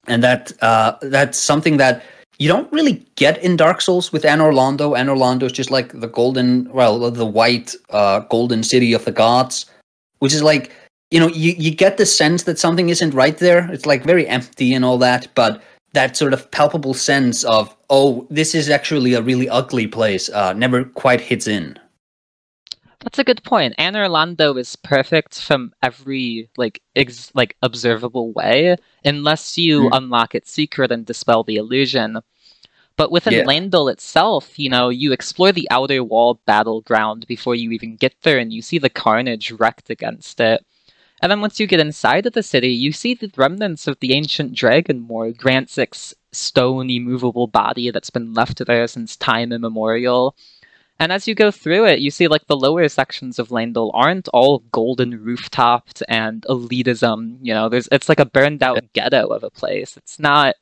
and 0.07 0.23
that 0.23 0.51
uh, 0.61 0.93
that's 1.01 1.37
something 1.37 1.77
that 1.77 2.03
you 2.39 2.47
don't 2.47 2.71
really 2.71 3.05
get 3.15 3.43
in 3.43 3.57
Dark 3.57 3.81
Souls 3.81 4.13
with 4.13 4.23
Anor 4.23 4.53
Londo. 4.53 4.97
Anor 4.97 5.17
Londo 5.17 5.43
is 5.43 5.51
just 5.51 5.71
like 5.71 5.99
the 5.99 6.07
golden, 6.07 6.71
well, 6.71 7.11
the 7.11 7.25
white 7.25 7.75
uh, 7.89 8.19
golden 8.21 8.63
city 8.63 8.93
of 8.93 9.03
the 9.03 9.11
gods, 9.11 9.65
which 10.19 10.33
is 10.33 10.43
like 10.43 10.71
you 11.11 11.19
know 11.19 11.27
you 11.29 11.53
you 11.57 11.71
get 11.75 11.97
the 11.97 12.05
sense 12.05 12.43
that 12.43 12.59
something 12.59 12.89
isn't 12.89 13.13
right 13.13 13.37
there. 13.37 13.69
It's 13.71 13.85
like 13.85 14.03
very 14.03 14.27
empty 14.27 14.73
and 14.73 14.85
all 14.85 14.97
that, 14.99 15.27
but 15.35 15.61
that 15.93 16.15
sort 16.15 16.33
of 16.33 16.49
palpable 16.51 16.93
sense 16.93 17.43
of 17.43 17.75
oh 17.89 18.27
this 18.29 18.53
is 18.53 18.69
actually 18.69 19.13
a 19.15 19.21
really 19.23 19.49
ugly 19.49 19.87
place 19.87 20.29
uh, 20.29 20.53
never 20.53 20.83
quite 20.85 21.19
hits 21.19 21.47
in 21.47 21.79
That's 23.01 23.17
a 23.19 23.23
good 23.23 23.43
point. 23.43 23.75
Anor 23.79 24.09
Londo 24.09 24.59
is 24.59 24.75
perfect 24.75 25.41
from 25.41 25.71
every 25.81 26.49
like 26.57 26.81
ex- 26.95 27.31
like 27.33 27.55
observable 27.63 28.33
way, 28.33 28.75
unless 29.05 29.57
you 29.57 29.89
Mm. 29.89 29.97
unlock 29.97 30.35
its 30.35 30.51
secret 30.51 30.91
and 30.91 31.05
dispel 31.05 31.43
the 31.43 31.55
illusion. 31.55 32.19
But 32.99 33.13
within 33.13 33.31
Yeah. 33.31 33.89
Itself, 33.89 34.59
you 34.59 34.69
know, 34.69 34.89
you 34.89 35.13
explore 35.13 35.53
the 35.53 35.69
outer 35.71 36.03
wall 36.03 36.41
battleground 36.45 37.25
before 37.27 37.55
you 37.55 37.71
even 37.71 37.95
get 37.95 38.13
there, 38.23 38.37
and 38.37 38.51
you 38.51 38.61
see 38.61 38.77
the 38.77 38.89
carnage 38.89 39.51
wrecked 39.51 39.89
against 39.89 40.41
it. 40.41 40.65
And 41.21 41.31
then 41.31 41.39
once 41.39 41.61
you 41.61 41.65
get 41.65 41.79
inside 41.79 42.25
of 42.25 42.33
the 42.33 42.43
city, 42.43 42.73
you 42.73 42.91
see 42.91 43.13
the 43.13 43.31
remnants 43.37 43.87
of 43.87 43.97
the 44.01 44.13
ancient 44.13 44.53
dragon 44.53 44.99
moor, 44.99 45.31
Gransax's 45.31 46.13
stone 46.33 46.89
immovable 46.89 47.47
body 47.47 47.89
that's 47.89 48.09
been 48.09 48.33
left 48.33 48.65
there 48.65 48.85
since 48.85 49.15
time 49.15 49.53
immemorial. 49.53 50.35
And 50.99 51.13
as 51.13 51.25
you 51.25 51.35
go 51.35 51.51
through 51.51 51.85
it, 51.85 51.99
you 51.99 52.11
see 52.11 52.27
like 52.27 52.47
the 52.47 52.57
lower 52.57 52.89
sections 52.89 53.39
of 53.39 53.47
Leyndell 53.47 53.91
aren't 53.93 54.27
all 54.33 54.59
golden 54.73 55.23
rooftopped 55.23 56.03
and 56.09 56.41
elitism. 56.49 57.37
You 57.41 57.53
know, 57.53 57.69
there's 57.69 57.87
it's 57.93 58.09
like 58.09 58.19
a 58.19 58.25
burned 58.25 58.61
out 58.61 58.91
ghetto 58.91 59.27
of 59.27 59.45
a 59.45 59.49
place. 59.49 59.95
It's 59.95 60.19
not 60.19 60.55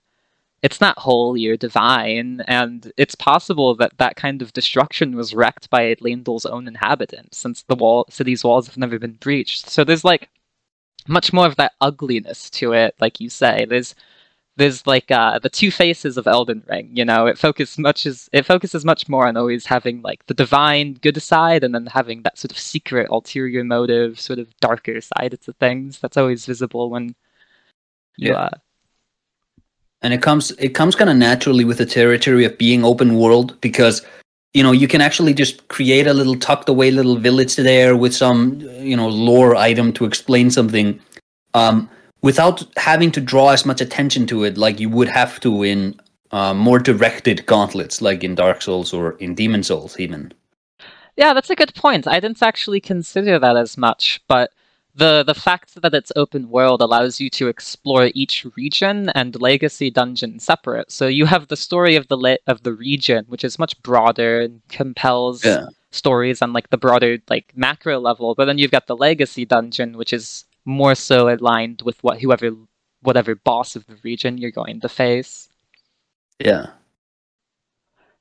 it's 0.64 0.82
not 0.82 0.98
holy 0.98 1.48
or 1.48 1.58
divine, 1.58 2.42
and 2.48 2.92
it's 2.98 3.16
possible 3.16 3.76
that 3.76 3.98
that 3.98 4.16
kind 4.16 4.42
of 4.42 4.54
destruction 4.54 5.16
was 5.16 5.34
wrecked 5.34 5.70
by 5.70 5.96
Leyndell's 5.96 6.46
own 6.46 6.68
inhabitants, 6.68 7.38
since 7.38 7.64
the 7.64 7.76
wall 7.76 8.06
city's 8.10 8.44
walls 8.44 8.68
have 8.68 8.78
never 8.78 8.98
been 9.00 9.14
breached. 9.14 9.70
So 9.70 9.84
there's 9.84 10.04
like 10.06 10.30
much 11.08 11.32
more 11.34 11.46
of 11.46 11.56
that 11.58 11.74
ugliness 11.82 12.50
to 12.52 12.74
it, 12.74 12.96
like 13.00 13.20
you 13.20 13.30
say. 13.30 13.66
There's 13.66 13.96
there's 14.58 14.88
like 14.88 15.12
uh, 15.12 15.40
the 15.40 15.50
two 15.50 15.70
faces 15.72 16.18
of 16.18 16.28
Elden 16.28 16.64
Ring. 16.68 16.90
You 16.94 17.06
know, 17.06 17.28
it 17.28 17.38
focuses 17.38 17.78
much 17.78 18.06
as 18.08 18.30
it 18.34 18.46
focuses 18.46 18.84
much 18.86 19.08
more 19.08 19.28
on 19.28 19.38
always 19.38 19.66
having 19.66 20.02
like 20.02 20.26
the 20.26 20.34
divine 20.34 20.96
good 20.96 21.22
side, 21.22 21.64
and 21.64 21.74
then 21.76 21.86
having 21.88 22.24
that 22.24 22.38
sort 22.38 22.52
of 22.52 22.58
secret 22.60 23.10
ulterior 23.12 23.64
motive, 23.64 24.20
sort 24.20 24.40
of 24.40 24.58
darker 24.60 25.00
side 25.02 25.38
to 25.44 25.54
things. 25.54 26.00
That's 26.00 26.18
always 26.18 26.46
visible 26.46 26.90
when 26.90 27.16
you. 28.18 28.32
Yeah. 28.32 28.40
Uh, 28.40 28.50
and 30.01 30.13
it 30.13 30.22
comes 30.22 30.51
it 30.51 30.70
comes 30.70 30.96
kind 30.96 31.10
of 31.10 31.18
naturally 31.18 31.66
with 31.66 31.77
the 31.77 31.86
territory 31.86 32.46
of 32.46 32.58
being 32.58 32.84
open 32.84 33.16
world 33.16 33.60
because 33.62 34.06
you 34.54 34.63
know 34.63 34.72
you 34.72 34.88
can 34.88 35.01
actually 35.01 35.34
just 35.34 35.68
create 35.68 36.08
a 36.08 36.13
little 36.13 36.36
tucked 36.36 36.70
away 36.70 36.92
little 36.92 37.16
village 37.16 37.56
there 37.56 37.96
with 37.96 38.13
some 38.13 38.60
you 38.80 38.96
know 38.96 39.08
lore 39.08 39.56
item 39.56 39.92
to 39.94 40.06
explain 40.06 40.50
something 40.50 41.00
um, 41.54 41.89
without 42.22 42.63
having 42.77 43.12
to 43.12 43.22
draw 43.22 43.50
as 43.50 43.66
much 43.66 43.82
attention 43.82 44.27
to 44.27 44.44
it 44.44 44.58
like 44.58 44.80
you 44.80 44.89
would 44.89 45.08
have 45.08 45.39
to 45.39 45.63
in 45.63 46.00
uh, 46.32 46.54
more 46.54 46.80
directed 46.80 47.46
gauntlets 47.46 48.01
like 48.01 48.24
in 48.24 48.36
dark 48.36 48.62
souls 48.62 48.94
or 48.94 49.12
in 49.13 49.34
demon 49.34 49.63
souls 49.63 50.00
even 50.00 50.34
yeah, 51.18 51.34
that's 51.34 51.50
a 51.50 51.56
good 51.56 51.74
point. 51.74 52.08
I 52.08 52.20
didn't 52.20 52.44
actually 52.44 52.80
consider 52.80 53.39
that 53.39 53.58
as 53.58 53.75
much, 53.75 54.22
but 54.27 54.54
the 54.98 55.24
the 55.24 55.36
fact 55.36 55.82
that 55.82 55.94
it's 55.96 56.12
open 56.16 56.50
world 56.50 56.82
allows 56.82 57.22
you 57.22 57.30
to 57.32 57.48
explore 57.48 58.12
each 58.16 58.46
region 58.58 59.10
and 59.12 59.39
legacy 59.42 59.89
dungeon 59.92 60.39
separate. 60.39 60.92
So 60.92 61.08
you 61.08 61.25
have 61.27 61.48
the 61.48 61.58
story 61.58 61.96
of 61.96 62.08
the 62.10 62.18
le- 62.18 62.44
of 62.48 62.63
the 62.63 62.74
region, 62.74 63.25
which 63.30 63.44
is 63.46 63.60
much 63.60 63.82
broader 63.84 64.42
and 64.42 64.62
compels 64.70 65.42
Yeah. 65.44 65.68
stories 65.92 66.42
on 66.42 66.54
like 66.54 66.70
the 66.72 66.77
broader 66.77 67.20
like 67.30 67.54
macro 67.56 68.00
level. 68.00 68.36
But 68.36 68.46
then 68.46 68.58
you've 68.60 68.72
got 68.72 68.88
the 68.88 68.98
legacy 68.98 69.46
dungeon, 69.46 69.98
which 69.98 70.13
is 70.13 70.46
more 70.66 70.96
so 70.96 71.30
aligned 71.30 71.82
with 71.84 72.04
what 72.04 72.22
whoever 72.22 72.51
whatever 73.01 73.36
boss 73.36 73.75
of 73.75 73.86
the 73.88 73.98
region 74.04 74.38
you're 74.38 74.51
going 74.51 74.82
to 74.82 74.89
face. 74.89 75.50
yeah 76.39 76.68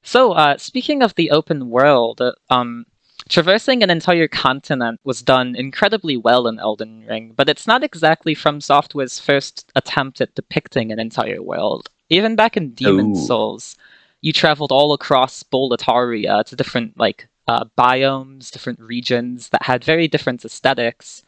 So, 0.03 0.33
uh, 0.33 0.57
speaking 0.59 1.03
of 1.03 1.15
the 1.15 1.31
open 1.31 1.69
world, 1.71 2.21
uh, 2.21 2.33
um, 2.51 2.87
traversing 3.29 3.83
an 3.83 3.91
entire 3.91 4.29
continent 4.29 5.01
was 5.05 5.23
done 5.23 5.57
incredibly 5.57 6.17
well 6.17 6.47
in 6.47 6.59
Elden 6.59 7.05
Ring, 7.07 7.33
but 7.35 7.49
it's 7.49 7.67
not 7.67 7.83
exactly 7.83 8.35
From 8.35 8.61
Software's 8.61 9.19
first 9.19 9.71
attempt 9.75 10.21
at 10.21 10.35
depicting 10.35 10.93
an 10.93 10.99
entire 10.99 11.43
world. 11.43 11.91
Even 12.09 12.37
back 12.37 12.57
in 12.57 12.71
Demon 12.71 13.13
Ooh. 13.13 13.27
Souls, 13.27 13.77
you 14.21 14.33
traveled 14.33 14.73
all 14.73 14.93
across 14.93 15.43
Boletaria 15.43 16.45
to 16.45 16.57
different 16.57 16.99
like 16.99 17.29
uh, 17.49 17.65
biomes, 17.77 18.51
different 18.51 18.81
regions 18.81 19.51
that 19.51 19.63
had 19.63 19.85
very 19.85 20.09
different 20.09 20.45
aesthetics. 20.45 21.23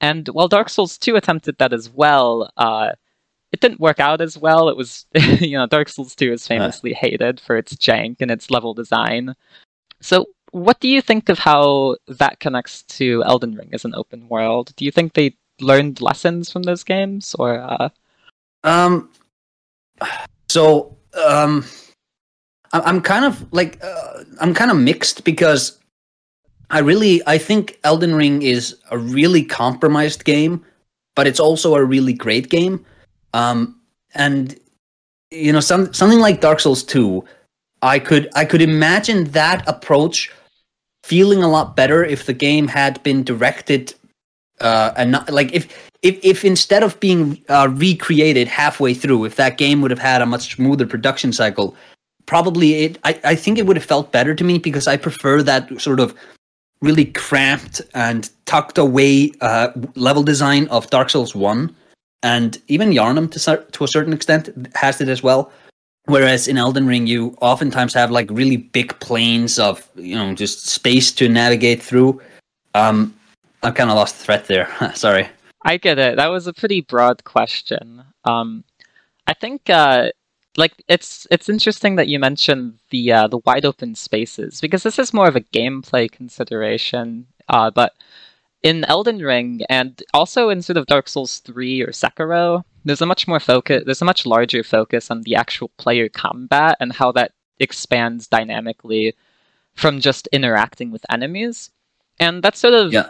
And 0.00 0.28
while 0.28 0.48
Dark 0.48 0.68
Souls 0.68 0.98
2 0.98 1.16
attempted 1.16 1.58
that 1.58 1.72
as 1.72 1.88
well, 1.88 2.50
uh, 2.56 2.90
it 3.52 3.60
didn't 3.60 3.80
work 3.80 4.00
out 4.00 4.20
as 4.20 4.36
well. 4.36 4.68
It 4.68 4.76
was, 4.76 5.06
you 5.14 5.56
know, 5.56 5.66
Dark 5.66 5.88
Souls 5.88 6.14
2 6.14 6.32
is 6.32 6.46
famously 6.46 6.92
hated 6.92 7.40
for 7.40 7.56
its 7.56 7.74
jank 7.76 8.16
and 8.20 8.30
its 8.30 8.50
level 8.50 8.74
design. 8.74 9.34
So, 10.00 10.26
what 10.54 10.78
do 10.78 10.86
you 10.86 11.02
think 11.02 11.28
of 11.28 11.40
how 11.40 11.96
that 12.06 12.38
connects 12.38 12.82
to 12.84 13.24
Elden 13.24 13.56
Ring 13.56 13.70
as 13.72 13.84
an 13.84 13.92
open 13.96 14.28
world? 14.28 14.72
Do 14.76 14.84
you 14.84 14.92
think 14.92 15.14
they 15.14 15.36
learned 15.60 16.00
lessons 16.00 16.50
from 16.50 16.62
those 16.62 16.84
games, 16.84 17.34
or 17.40 17.58
uh, 17.58 17.88
Um. 18.62 19.10
So 20.48 20.96
um, 21.26 21.64
I'm 22.72 23.00
kind 23.00 23.24
of 23.24 23.52
like 23.52 23.82
uh, 23.82 24.22
I'm 24.40 24.54
kind 24.54 24.70
of 24.70 24.76
mixed 24.76 25.24
because 25.24 25.80
I 26.70 26.78
really 26.78 27.20
I 27.26 27.36
think 27.36 27.80
Elden 27.82 28.14
Ring 28.14 28.42
is 28.42 28.76
a 28.92 28.98
really 28.98 29.42
compromised 29.42 30.24
game, 30.24 30.64
but 31.16 31.26
it's 31.26 31.40
also 31.40 31.74
a 31.74 31.84
really 31.84 32.12
great 32.12 32.48
game. 32.48 32.84
Um, 33.32 33.80
and 34.14 34.56
you 35.32 35.52
know, 35.52 35.58
some 35.58 35.92
something 35.92 36.20
like 36.20 36.40
Dark 36.40 36.60
Souls 36.60 36.84
Two, 36.84 37.24
I 37.82 37.98
could 37.98 38.28
I 38.36 38.44
could 38.44 38.62
imagine 38.62 39.24
that 39.32 39.68
approach 39.68 40.30
feeling 41.04 41.42
a 41.42 41.48
lot 41.48 41.76
better 41.76 42.02
if 42.02 42.24
the 42.24 42.32
game 42.32 42.66
had 42.66 43.02
been 43.02 43.22
directed 43.22 43.92
uh, 44.60 44.92
and 44.96 45.10
not 45.10 45.30
like 45.30 45.52
if 45.52 45.68
if 46.00 46.18
if 46.24 46.44
instead 46.44 46.82
of 46.82 46.98
being 46.98 47.42
uh, 47.50 47.68
recreated 47.70 48.48
halfway 48.48 48.94
through, 48.94 49.26
if 49.26 49.36
that 49.36 49.58
game 49.58 49.82
would 49.82 49.90
have 49.90 50.00
had 50.00 50.22
a 50.22 50.26
much 50.26 50.56
smoother 50.56 50.86
production 50.86 51.30
cycle, 51.32 51.76
probably 52.24 52.84
it. 52.84 52.98
I 53.04 53.20
I 53.24 53.34
think 53.34 53.58
it 53.58 53.66
would 53.66 53.76
have 53.76 53.84
felt 53.84 54.12
better 54.12 54.34
to 54.34 54.44
me 54.44 54.58
because 54.58 54.86
I 54.86 54.96
prefer 54.96 55.42
that 55.42 55.78
sort 55.78 56.00
of 56.00 56.14
really 56.80 57.06
cramped 57.06 57.82
and 57.94 58.30
tucked 58.46 58.78
away 58.78 59.32
uh, 59.42 59.68
level 59.96 60.22
design 60.22 60.68
of 60.68 60.88
Dark 60.88 61.10
Souls 61.10 61.34
One, 61.34 61.74
and 62.22 62.56
even 62.68 62.92
Yharnam 62.92 63.30
to 63.32 63.66
to 63.72 63.84
a 63.84 63.88
certain 63.88 64.14
extent 64.14 64.48
has 64.74 65.02
it 65.02 65.08
as 65.08 65.22
well. 65.22 65.52
Whereas 66.06 66.48
in 66.48 66.58
Elden 66.58 66.86
Ring, 66.86 67.06
you 67.06 67.36
oftentimes 67.40 67.94
have 67.94 68.10
like 68.10 68.28
really 68.30 68.58
big 68.58 68.98
planes 69.00 69.58
of 69.58 69.88
you 69.94 70.14
know 70.16 70.34
just 70.34 70.66
space 70.66 71.10
to 71.12 71.28
navigate 71.28 71.82
through. 71.82 72.20
Um, 72.74 73.14
I 73.62 73.70
kind 73.70 73.90
of 73.90 73.96
lost 73.96 74.18
the 74.18 74.24
thread 74.24 74.44
there. 74.46 74.68
Sorry. 74.94 75.28
I 75.62 75.78
get 75.78 75.98
it. 75.98 76.16
That 76.16 76.26
was 76.26 76.46
a 76.46 76.52
pretty 76.52 76.82
broad 76.82 77.24
question. 77.24 78.04
Um, 78.24 78.64
I 79.26 79.32
think 79.32 79.70
uh, 79.70 80.10
like 80.58 80.72
it's 80.88 81.26
it's 81.30 81.48
interesting 81.48 81.96
that 81.96 82.08
you 82.08 82.18
mentioned 82.18 82.78
the 82.90 83.12
uh, 83.12 83.28
the 83.28 83.38
wide 83.38 83.64
open 83.64 83.94
spaces 83.94 84.60
because 84.60 84.82
this 84.82 84.98
is 84.98 85.14
more 85.14 85.26
of 85.28 85.36
a 85.36 85.40
gameplay 85.40 86.10
consideration. 86.10 87.26
Uh, 87.48 87.70
but 87.70 87.94
in 88.62 88.84
Elden 88.84 89.18
Ring 89.18 89.62
and 89.68 90.02
also 90.12 90.50
in 90.50 90.62
sort 90.62 90.76
of 90.76 90.86
Dark 90.86 91.08
Souls 91.08 91.38
three 91.38 91.80
or 91.80 91.88
Sekiro, 91.88 92.62
there's 92.84 93.02
a 93.02 93.06
much 93.06 93.26
more 93.26 93.40
focus. 93.40 93.82
There's 93.84 94.02
a 94.02 94.06
much 94.06 94.26
larger 94.26 94.62
focus 94.62 95.10
on 95.10 95.22
the 95.22 95.34
actual 95.36 95.70
player 95.78 96.08
combat 96.08 96.76
and 96.80 96.92
how 96.92 97.12
that 97.12 97.32
expands 97.58 98.26
dynamically 98.28 99.14
from 99.74 100.00
just 100.00 100.26
interacting 100.28 100.90
with 100.90 101.04
enemies. 101.10 101.70
And 102.20 102.42
that's 102.42 102.60
sort 102.60 102.74
of 102.74 102.92
Yeah. 102.92 103.08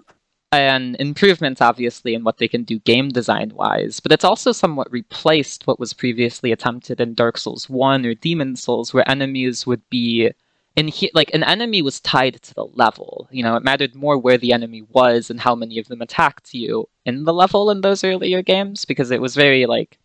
an 0.53 0.97
improvement, 0.99 1.61
obviously, 1.61 2.15
in 2.15 2.25
what 2.25 2.39
they 2.39 2.49
can 2.49 2.63
do 2.63 2.79
game 2.81 3.09
design 3.09 3.51
wise, 3.55 4.01
but 4.01 4.13
it's 4.13 4.25
also 4.25 4.53
somewhat 4.53 4.91
replaced 4.93 5.67
what 5.67 5.81
was 5.81 5.93
previously 5.93 6.53
attempted 6.53 7.01
in 7.01 7.15
Dark 7.15 7.37
Souls 7.39 7.69
1 7.69 8.07
or 8.07 8.15
Demon 8.15 8.57
Souls, 8.57 8.95
where 8.95 9.09
enemies 9.11 9.67
would 9.67 9.83
be 9.91 10.31
in 10.77 10.89
he- 10.89 11.11
like 11.15 11.33
an 11.33 11.45
enemy 11.45 11.83
was 11.83 12.01
tied 12.01 12.41
to 12.43 12.55
the 12.55 12.65
level. 12.65 13.29
You 13.31 13.43
know, 13.43 13.57
it 13.57 13.63
mattered 13.63 13.95
more 13.95 14.19
where 14.19 14.39
the 14.39 14.53
enemy 14.53 14.83
was 14.91 15.31
and 15.31 15.41
how 15.41 15.55
many 15.55 15.79
of 15.79 15.89
them 15.89 16.03
attacked 16.03 16.53
you 16.55 16.89
in 17.05 17.25
the 17.25 17.33
level 17.35 17.71
in 17.71 17.81
those 17.81 18.03
earlier 18.05 18.43
games 18.43 18.85
because 18.85 19.11
it 19.11 19.21
was 19.21 19.35
very 19.35 19.67
like 19.67 19.99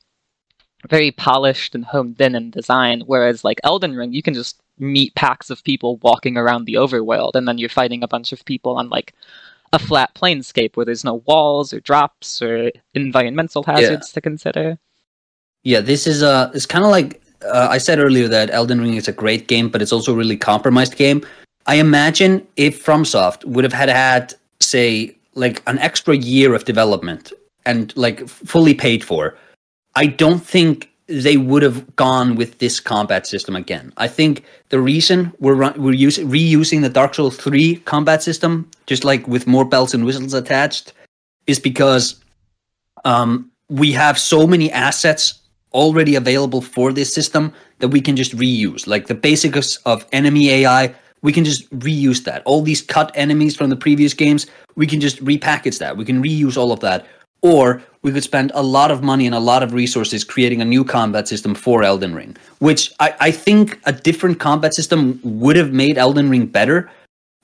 very 0.87 1.11
polished 1.11 1.75
and 1.75 1.85
honed 1.85 2.21
in 2.21 2.35
in 2.35 2.51
design. 2.51 3.01
Whereas 3.05 3.43
like 3.43 3.59
Elden 3.63 3.95
Ring, 3.95 4.13
you 4.13 4.21
can 4.21 4.33
just 4.33 4.61
meet 4.77 5.13
packs 5.15 5.49
of 5.49 5.63
people 5.63 5.97
walking 5.97 6.37
around 6.37 6.65
the 6.65 6.75
overworld, 6.75 7.35
and 7.35 7.47
then 7.47 7.57
you're 7.57 7.69
fighting 7.69 8.03
a 8.03 8.07
bunch 8.07 8.31
of 8.31 8.45
people 8.45 8.77
on 8.77 8.89
like 8.89 9.13
a 9.73 9.79
flat 9.79 10.13
planescape 10.15 10.75
where 10.75 10.85
there's 10.85 11.03
no 11.03 11.15
walls 11.25 11.73
or 11.73 11.79
drops 11.79 12.41
or 12.41 12.71
environmental 12.93 13.63
hazards 13.63 14.11
to 14.13 14.21
consider. 14.21 14.79
Yeah, 15.63 15.81
this 15.81 16.07
is 16.07 16.23
uh 16.23 16.51
it's 16.53 16.65
kind 16.65 16.85
of 16.85 16.91
like 16.91 17.21
uh, 17.43 17.67
I 17.69 17.77
said 17.77 17.99
earlier 17.99 18.27
that 18.27 18.49
Elden 18.51 18.81
Ring 18.81 18.95
is 18.95 19.07
a 19.07 19.11
great 19.11 19.47
game, 19.47 19.69
but 19.69 19.81
it's 19.81 19.91
also 19.91 20.13
a 20.13 20.15
really 20.15 20.37
compromised 20.37 20.95
game. 20.95 21.25
I 21.65 21.75
imagine 21.75 22.45
if 22.55 22.83
FromSoft 22.83 23.45
would 23.45 23.63
have 23.63 23.73
had 23.73 23.89
had 23.89 24.33
say 24.59 25.15
like 25.35 25.61
an 25.67 25.79
extra 25.79 26.15
year 26.15 26.53
of 26.53 26.65
development 26.65 27.31
and 27.65 27.95
like 27.95 28.27
fully 28.27 28.73
paid 28.73 29.03
for, 29.03 29.37
I 29.95 30.07
don't 30.07 30.39
think 30.39 30.89
they 31.07 31.37
would 31.37 31.63
have 31.63 31.95
gone 31.95 32.35
with 32.35 32.59
this 32.59 32.79
combat 32.79 33.25
system 33.25 33.55
again. 33.55 33.91
I 33.97 34.07
think 34.07 34.43
the 34.69 34.79
reason 34.79 35.33
we're 35.39 35.55
run- 35.55 35.81
we're 35.81 35.93
using 35.93 36.29
reusing 36.29 36.81
the 36.81 36.89
Dark 36.89 37.15
Souls 37.15 37.35
3 37.37 37.77
combat 37.77 38.21
system 38.21 38.69
just 38.85 39.03
like 39.03 39.27
with 39.27 39.47
more 39.47 39.65
bells 39.65 39.93
and 39.93 40.05
whistles 40.05 40.33
attached 40.35 40.93
is 41.47 41.59
because 41.59 42.23
um, 43.05 43.49
we 43.69 43.91
have 43.91 44.19
so 44.19 44.45
many 44.45 44.71
assets 44.71 45.38
already 45.73 46.15
available 46.15 46.61
for 46.61 46.91
this 46.91 47.13
system 47.13 47.53
that 47.79 47.89
we 47.89 48.01
can 48.01 48.15
just 48.15 48.35
reuse. 48.35 48.87
Like 48.87 49.07
the 49.07 49.15
basics 49.15 49.77
of 49.85 50.05
enemy 50.11 50.49
AI, 50.49 50.93
we 51.21 51.33
can 51.33 51.43
just 51.43 51.69
reuse 51.77 52.23
that. 52.23 52.41
All 52.45 52.61
these 52.61 52.81
cut 52.81 53.11
enemies 53.15 53.55
from 53.55 53.69
the 53.69 53.75
previous 53.75 54.13
games, 54.13 54.47
we 54.75 54.87
can 54.87 54.99
just 54.99 55.23
repackage 55.23 55.79
that. 55.79 55.97
We 55.97 56.05
can 56.05 56.23
reuse 56.23 56.57
all 56.57 56.71
of 56.71 56.79
that. 56.81 57.05
Or 57.41 57.81
we 58.01 58.11
could 58.11 58.23
spend 58.23 58.51
a 58.53 58.63
lot 58.63 58.91
of 58.91 59.01
money 59.01 59.25
and 59.25 59.35
a 59.35 59.39
lot 59.39 59.63
of 59.63 59.73
resources 59.73 60.23
creating 60.23 60.61
a 60.61 60.65
new 60.65 60.83
combat 60.83 61.27
system 61.27 61.55
for 61.55 61.83
Elden 61.83 62.13
Ring, 62.13 62.35
which 62.59 62.91
I, 62.99 63.15
I 63.19 63.31
think 63.31 63.79
a 63.85 63.93
different 63.93 64.39
combat 64.39 64.73
system 64.73 65.19
would 65.23 65.55
have 65.55 65.71
made 65.71 65.97
Elden 65.97 66.29
Ring 66.29 66.45
better. 66.47 66.89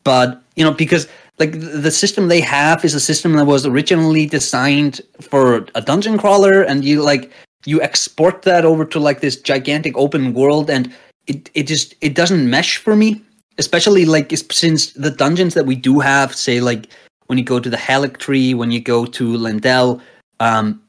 But, 0.04 0.42
you 0.56 0.64
know, 0.64 0.72
because 0.72 1.08
like 1.40 1.60
the 1.60 1.92
system 1.92 2.28
they 2.28 2.42
have 2.42 2.86
is 2.86 2.94
a 2.94 3.00
system 3.00 3.34
that 3.34 3.46
was 3.46 3.66
originally 3.66 4.26
designed 4.26 5.02
for 5.20 5.66
a 5.76 5.82
dungeon 5.82 6.18
crawler 6.18 6.62
and 6.62 6.86
you 6.86 7.02
like 7.02 7.32
you 7.66 7.82
export 7.82 8.44
that 8.44 8.66
over 8.66 8.86
to 8.86 9.00
like 9.00 9.22
this 9.22 9.36
gigantic 9.36 9.98
open 9.98 10.34
world 10.34 10.70
and 10.70 10.94
it, 11.28 11.50
it 11.54 11.64
just 11.64 11.96
it 12.02 12.16
doesn't 12.16 12.50
mesh 12.50 12.78
for 12.78 12.96
me 12.96 13.22
especially 13.58 14.06
like 14.06 14.32
since 14.52 14.92
the 14.94 15.10
dungeons 15.10 15.54
that 15.54 15.66
we 15.66 15.76
do 15.76 16.00
have 16.00 16.36
say 16.36 16.60
like 16.60 16.88
when 17.28 17.38
you 17.38 17.44
go 17.44 17.60
to 17.60 17.70
the 17.70 17.78
Haligtree 17.78 18.56
when 18.56 18.72
you 18.72 18.80
go 18.80 19.06
to 19.06 19.38
Leyndell 19.38 20.02
um 20.40 20.82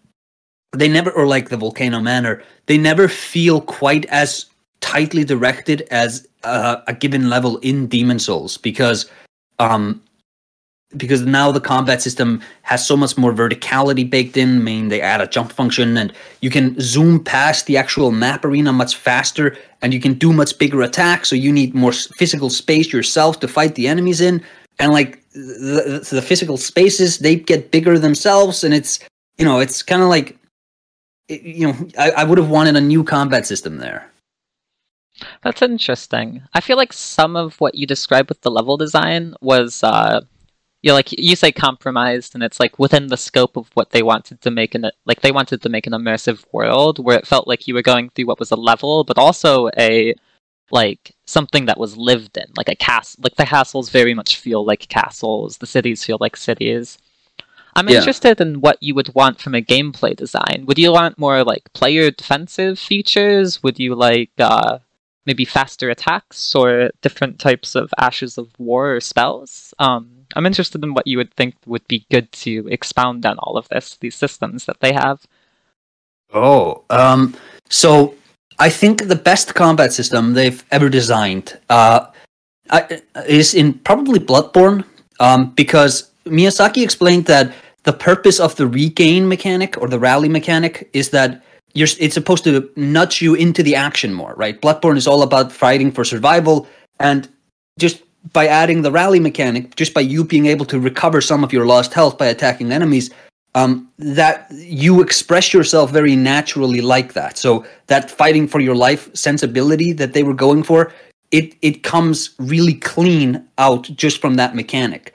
they 0.73 0.89
never 0.89 1.11
or 1.13 1.27
like 1.27 1.49
the 1.49 1.57
volcano 1.57 2.01
manor 2.01 2.43
they 2.67 2.79
never 2.79 3.09
feel 3.09 3.61
quite 3.61 4.05
as 4.07 4.47
tightly 4.81 5.25
directed 5.25 5.83
as 5.91 6.27
uh, 6.45 6.77
a 6.87 6.95
given 6.95 7.29
level 7.29 7.57
in 7.59 7.87
demon 7.87 8.19
souls 8.19 8.57
because 8.59 9.11
um 9.59 10.01
because 10.97 11.23
now 11.23 11.51
the 11.51 11.61
combat 11.61 12.01
system 12.01 12.41
has 12.63 12.87
so 12.87 12.97
much 12.97 13.19
more 13.19 13.33
verticality 13.33 14.09
baked 14.09 14.37
in. 14.37 14.57
I 14.57 14.59
mean, 14.61 14.89
they 14.89 15.01
add 15.01 15.21
a 15.21 15.27
jump 15.27 15.53
function, 15.53 15.97
and 15.97 16.13
you 16.41 16.51
can 16.51 16.79
zoom 16.81 17.23
past 17.23 17.67
the 17.67 17.77
actual 17.77 18.13
map 18.13 18.45
arena 18.45 18.73
much 18.73 18.97
faster, 18.97 19.57
and 19.83 19.93
you 19.93 20.01
can 20.01 20.15
do 20.15 20.33
much 20.33 20.59
bigger 20.59 20.83
attacks. 20.83 21.29
So 21.29 21.37
you 21.37 21.53
need 21.53 21.75
more 21.75 21.93
physical 21.93 22.51
space 22.51 22.93
yourself 22.93 23.41
to 23.41 23.49
fight 23.49 23.75
the 23.75 23.89
enemies 23.89 24.21
in, 24.21 24.43
and 24.79 24.93
like 24.93 25.23
the, 25.33 26.07
the 26.11 26.23
physical 26.23 26.57
spaces, 26.57 27.19
they 27.19 27.37
get 27.37 27.71
bigger 27.71 27.99
themselves, 27.99 28.63
and 28.63 28.73
it's 28.73 29.01
you 29.39 29.45
know, 29.45 29.59
it's 29.59 29.83
kind 29.83 30.03
of 30.03 30.09
like 30.09 30.37
you 31.29 31.67
know, 31.67 31.89
I, 31.99 32.11
I 32.13 32.25
would 32.25 32.39
have 32.39 32.51
wanted 32.51 32.77
a 32.77 32.81
new 32.81 33.03
combat 33.03 33.47
system 33.47 33.79
there. 33.79 34.09
That's 35.43 35.63
interesting. 35.63 36.43
I 36.55 36.61
feel 36.61 36.77
like 36.77 36.93
some 36.93 37.37
of 37.37 37.59
what 37.61 37.75
you 37.75 37.87
described 37.87 38.29
with 38.29 38.43
the 38.43 38.51
level 38.51 38.77
design 38.77 39.35
was. 39.41 39.83
Uh 39.83 40.21
you 40.87 40.93
like 40.93 41.13
you 41.13 41.37
say 41.37 41.53
compromised 41.53 42.35
and 42.35 42.43
it's 42.43 42.61
like 42.61 42.79
within 42.79 43.09
the 43.09 43.17
scope 43.17 43.57
of 43.57 43.69
what 43.75 43.91
they 43.91 44.03
wanted 44.03 44.41
to 44.41 44.51
make 44.51 44.75
an 44.75 44.91
like 45.05 45.21
they 45.21 45.33
wanted 45.33 45.61
to 45.61 45.69
make 45.69 45.87
an 45.87 45.93
immersive 45.93 46.45
world 46.53 46.99
where 46.99 47.19
it 47.19 47.27
felt 47.27 47.49
like 47.49 47.67
you 47.67 47.75
were 47.75 47.83
going 47.83 48.09
through 48.11 48.27
what 48.27 48.39
was 48.39 48.51
a 48.51 48.57
level 48.57 49.05
but 49.05 49.19
also 49.19 49.69
a 49.77 50.15
like 50.71 51.15
something 51.27 51.67
that 51.67 51.79
was 51.79 51.97
lived 51.97 52.37
in 52.37 52.47
like 52.57 52.69
a 52.69 52.75
castle 52.75 53.21
like 53.23 53.37
the 53.37 53.45
castles 53.45 53.91
very 53.91 54.15
much 54.15 54.37
feel 54.37 54.65
like 54.65 54.89
castles. 54.89 55.59
The 55.59 55.67
cities 55.67 56.05
feel 56.05 56.19
like 56.21 56.37
cities. 56.37 56.99
I'm 57.75 57.89
yeah. 57.89 57.99
interested 57.99 58.41
in 58.41 58.61
what 58.61 58.83
you 58.83 58.95
would 58.95 59.15
want 59.15 59.41
from 59.41 59.55
a 59.55 59.61
gameplay 59.61 60.17
design. 60.17 60.65
Would 60.67 60.79
you 60.79 60.93
want 60.93 61.19
more 61.19 61.45
like 61.45 61.73
player 61.75 62.11
defensive 62.11 62.79
features? 62.79 63.63
Would 63.63 63.79
you 63.79 63.95
like 63.95 64.31
uh 64.39 64.79
maybe 65.27 65.45
faster 65.45 65.91
attacks 65.91 66.55
or 66.55 66.91
different 67.03 67.39
types 67.39 67.75
of 67.75 67.93
ashes 67.99 68.39
of 68.39 68.49
war 68.59 68.97
or 68.97 69.01
spells? 69.01 69.75
Um 69.79 70.16
I'm 70.37 70.47
interested 70.47 70.85
in 70.85 70.95
what 70.95 71.07
you 71.07 71.17
would 71.17 71.33
think 71.35 71.55
would 71.67 71.87
be 71.89 72.07
good 72.11 72.31
to 72.45 72.69
expound 72.69 73.25
on 73.25 73.39
all 73.39 73.57
of 73.57 73.69
this, 73.69 73.97
these 73.97 74.15
systems 74.15 74.67
that 74.67 74.81
they 74.81 74.93
have. 74.93 75.27
Oh, 76.33 76.85
um, 76.91 77.35
so 77.69 78.15
I 78.59 78.69
think 78.69 79.09
the 79.09 79.17
best 79.17 79.55
combat 79.55 79.93
system 79.93 80.35
they've 80.35 80.63
ever 80.71 80.89
designed 80.89 81.59
uh, 81.71 82.07
is 83.27 83.55
in 83.55 83.75
probably 83.75 84.21
Bloodborne, 84.21 84.85
um, 85.21 85.51
because 85.53 86.11
Miyazaki 86.27 86.83
explained 86.83 87.25
that 87.27 87.55
the 87.85 87.93
purpose 87.93 88.39
of 88.39 88.57
the 88.57 88.67
regain 88.67 89.29
mechanic 89.29 89.81
or 89.81 89.89
the 89.89 89.99
rally 89.99 90.29
mechanic 90.29 90.91
is 90.93 91.11
that 91.11 91.43
you're 91.73 91.89
it's 92.01 92.15
supposed 92.15 92.45
to 92.45 92.69
nudge 92.77 93.23
you 93.23 93.35
into 93.35 93.63
the 93.63 93.75
action 93.75 94.13
more, 94.13 94.35
right? 94.37 94.61
Bloodborne 94.61 94.97
is 94.97 95.07
all 95.07 95.23
about 95.23 95.53
fighting 95.53 95.93
for 95.93 96.05
survival, 96.05 96.67
and 96.99 97.29
just 97.79 98.03
by 98.33 98.47
adding 98.47 98.83
the 98.83 98.91
rally 98.91 99.21
mechanic, 99.21 99.77
just 99.77 99.95
by 99.95 100.01
you 100.01 100.25
being 100.25 100.47
able 100.47 100.67
to 100.67 100.81
recover 100.81 101.21
some 101.21 101.45
of 101.45 101.53
your 101.53 101.67
lost 101.67 101.93
health 101.95 102.19
by 102.19 102.27
attacking 102.27 102.73
enemies, 102.73 103.11
um, 103.55 103.89
that 103.99 104.47
you 104.53 105.01
express 105.01 105.55
yourself 105.55 105.91
very 105.91 106.15
naturally 106.15 106.81
like 106.81 107.15
that. 107.15 107.39
So 107.39 107.65
that 107.87 108.11
fighting 108.11 108.47
for 108.47 108.61
your 108.61 108.75
life 108.75 109.15
sensibility 109.15 109.93
that 109.95 110.13
they 110.13 110.23
were 110.23 110.35
going 110.35 110.63
for, 110.63 110.93
it 111.31 111.55
it 111.63 111.83
comes 111.83 112.35
really 112.39 112.75
clean 112.75 113.43
out 113.59 113.85
just 113.97 114.21
from 114.21 114.35
that 114.35 114.55
mechanic. 114.55 115.15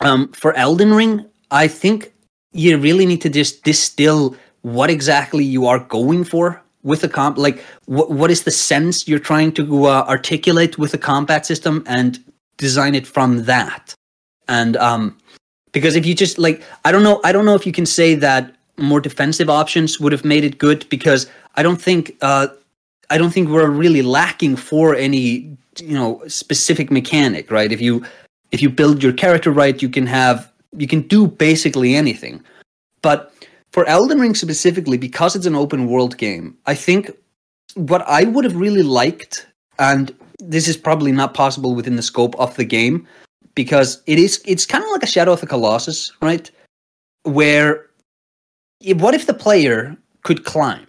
Um, 0.00 0.28
for 0.32 0.54
Elden 0.54 0.94
Ring, 0.94 1.24
I 1.50 1.68
think 1.68 2.12
you 2.52 2.78
really 2.78 3.06
need 3.06 3.20
to 3.22 3.30
just 3.30 3.64
distill 3.64 4.36
what 4.62 4.90
exactly 4.90 5.44
you 5.44 5.66
are 5.66 5.78
going 5.78 6.24
for 6.24 6.63
with 6.84 7.02
a 7.02 7.08
comp 7.08 7.36
like 7.38 7.64
what 7.86 8.10
what 8.10 8.30
is 8.30 8.44
the 8.44 8.50
sense 8.50 9.08
you're 9.08 9.18
trying 9.18 9.50
to 9.52 9.86
uh, 9.86 10.04
articulate 10.08 10.78
with 10.78 10.94
a 10.94 10.98
combat 10.98 11.44
system 11.44 11.82
and 11.86 12.22
design 12.56 12.94
it 12.94 13.06
from 13.06 13.44
that? 13.44 13.94
And 14.46 14.76
um 14.76 15.16
because 15.72 15.96
if 15.96 16.06
you 16.06 16.14
just 16.14 16.38
like 16.38 16.62
i 16.84 16.92
don't 16.92 17.02
know 17.02 17.20
i 17.24 17.32
don't 17.32 17.44
know 17.44 17.56
if 17.56 17.66
you 17.66 17.72
can 17.72 17.86
say 17.86 18.14
that 18.14 18.54
more 18.76 19.00
defensive 19.00 19.50
options 19.50 19.98
would 19.98 20.12
have 20.12 20.24
made 20.24 20.44
it 20.44 20.58
good 20.58 20.88
because 20.88 21.26
i 21.56 21.62
don't 21.62 21.82
think 21.82 22.16
uh 22.20 22.46
i 23.10 23.18
don't 23.18 23.32
think 23.32 23.48
we're 23.48 23.68
really 23.68 24.02
lacking 24.02 24.54
for 24.54 24.94
any 24.94 25.56
you 25.80 25.94
know 25.94 26.22
specific 26.28 26.90
mechanic 26.90 27.50
right? 27.50 27.72
If 27.72 27.80
you 27.80 28.04
if 28.52 28.62
you 28.62 28.70
build 28.70 29.02
your 29.02 29.12
character 29.12 29.50
right 29.50 29.80
you 29.80 29.88
can 29.88 30.06
have 30.06 30.50
you 30.76 30.86
can 30.86 31.02
do 31.02 31.26
basically 31.26 31.94
anything. 31.94 32.42
But 33.02 33.33
for 33.74 33.84
Elden 33.86 34.20
Ring 34.20 34.36
specifically, 34.36 34.96
because 34.96 35.34
it's 35.34 35.46
an 35.46 35.56
open 35.56 35.88
world 35.88 36.16
game, 36.16 36.56
I 36.64 36.76
think 36.76 37.10
what 37.74 38.02
I 38.02 38.22
would 38.22 38.44
have 38.44 38.54
really 38.54 38.84
liked, 38.84 39.48
and 39.80 40.14
this 40.38 40.68
is 40.68 40.76
probably 40.76 41.10
not 41.10 41.34
possible 41.34 41.74
within 41.74 41.96
the 41.96 42.02
scope 42.02 42.36
of 42.38 42.54
the 42.54 42.64
game, 42.64 43.04
because 43.56 44.00
it 44.06 44.20
is 44.20 44.40
it's 44.46 44.64
kind 44.64 44.84
of 44.84 44.90
like 44.90 45.02
a 45.02 45.08
Shadow 45.08 45.32
of 45.32 45.40
the 45.40 45.48
Colossus, 45.48 46.12
right? 46.22 46.48
Where 47.24 47.90
what 48.94 49.12
if 49.12 49.26
the 49.26 49.34
player 49.34 49.96
could 50.22 50.44
climb? 50.44 50.86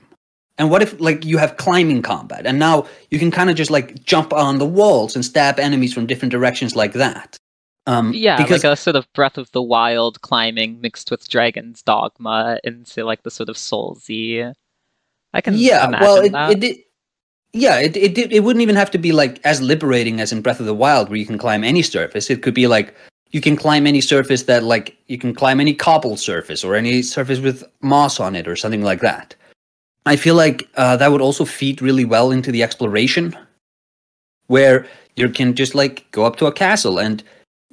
And 0.60 0.70
what 0.70 0.84
if 0.84 1.00
like 1.02 1.26
you 1.26 1.40
have 1.40 1.58
climbing 1.58 2.04
combat 2.04 2.46
and 2.46 2.60
now 2.60 2.86
you 3.10 3.18
can 3.18 3.32
kind 3.32 3.50
of 3.50 3.56
just 3.56 3.72
like 3.72 4.04
jump 4.04 4.32
on 4.32 4.60
the 4.60 4.68
walls 4.68 5.16
and 5.16 5.26
stab 5.26 5.60
enemies 5.60 5.92
from 5.92 6.06
different 6.06 6.32
directions 6.32 6.76
like 6.76 6.94
that? 6.94 7.40
Um, 7.88 8.14
yeah, 8.14 8.38
because, 8.38 8.64
like 8.64 8.74
a 8.74 8.76
sort 8.76 8.96
of 8.96 9.12
Breath 9.14 9.38
of 9.38 9.52
the 9.52 9.62
Wild 9.62 10.22
climbing 10.22 10.82
mixed 10.82 11.12
with 11.12 11.28
Dragon's 11.30 11.84
Dogma 11.84 12.60
into 12.64 13.04
like 13.04 13.24
the 13.24 13.32
sort 13.32 13.50
of 13.50 13.58
Soulsy. 13.58 14.54
I 15.34 15.42
can 15.42 15.54
yeah, 15.56 15.90
well, 16.02 16.18
it, 16.18 16.34
it, 16.34 16.64
it, 16.64 16.86
yeah, 17.54 17.78
it, 17.80 17.96
it 17.96 18.18
it 18.18 18.44
wouldn't 18.44 18.64
even 18.64 18.76
have 18.76 18.90
to 18.92 18.98
be 18.98 19.12
like 19.12 19.40
as 19.46 19.62
liberating 19.62 20.20
as 20.20 20.32
in 20.32 20.42
Breath 20.42 20.60
of 20.60 20.66
the 20.66 20.74
Wild, 20.74 21.10
where 21.10 21.18
you 21.18 21.26
can 21.26 21.38
climb 21.38 21.64
any 21.64 21.82
surface. 21.82 22.30
It 22.30 22.42
could 22.42 22.56
be 22.56 22.68
like 22.68 22.96
you 23.32 23.42
can 23.42 23.56
climb 23.56 23.86
any 23.86 24.02
surface 24.02 24.44
that 24.44 24.64
like 24.64 24.98
you 25.08 25.18
can 25.18 25.34
climb 25.34 25.60
any 25.60 25.74
cobble 25.74 26.18
surface 26.18 26.64
or 26.64 26.76
any 26.76 27.02
surface 27.02 27.40
with 27.40 27.64
moss 27.82 28.20
on 28.20 28.36
it 28.36 28.48
or 28.48 28.56
something 28.56 28.82
like 28.82 29.02
that. 29.02 29.36
I 30.06 30.16
feel 30.16 30.36
like 30.36 30.68
uh, 30.76 30.98
that 30.98 31.12
would 31.12 31.22
also 31.22 31.46
feed 31.46 31.82
really 31.82 32.06
well 32.06 32.32
into 32.32 32.52
the 32.52 32.64
exploration, 32.64 33.36
where 34.48 34.88
you 35.16 35.30
can 35.30 35.54
just 35.54 35.76
like 35.76 36.10
go 36.12 36.26
up 36.26 36.36
to 36.38 36.46
a 36.46 36.52
castle 36.52 36.98
and 36.98 37.24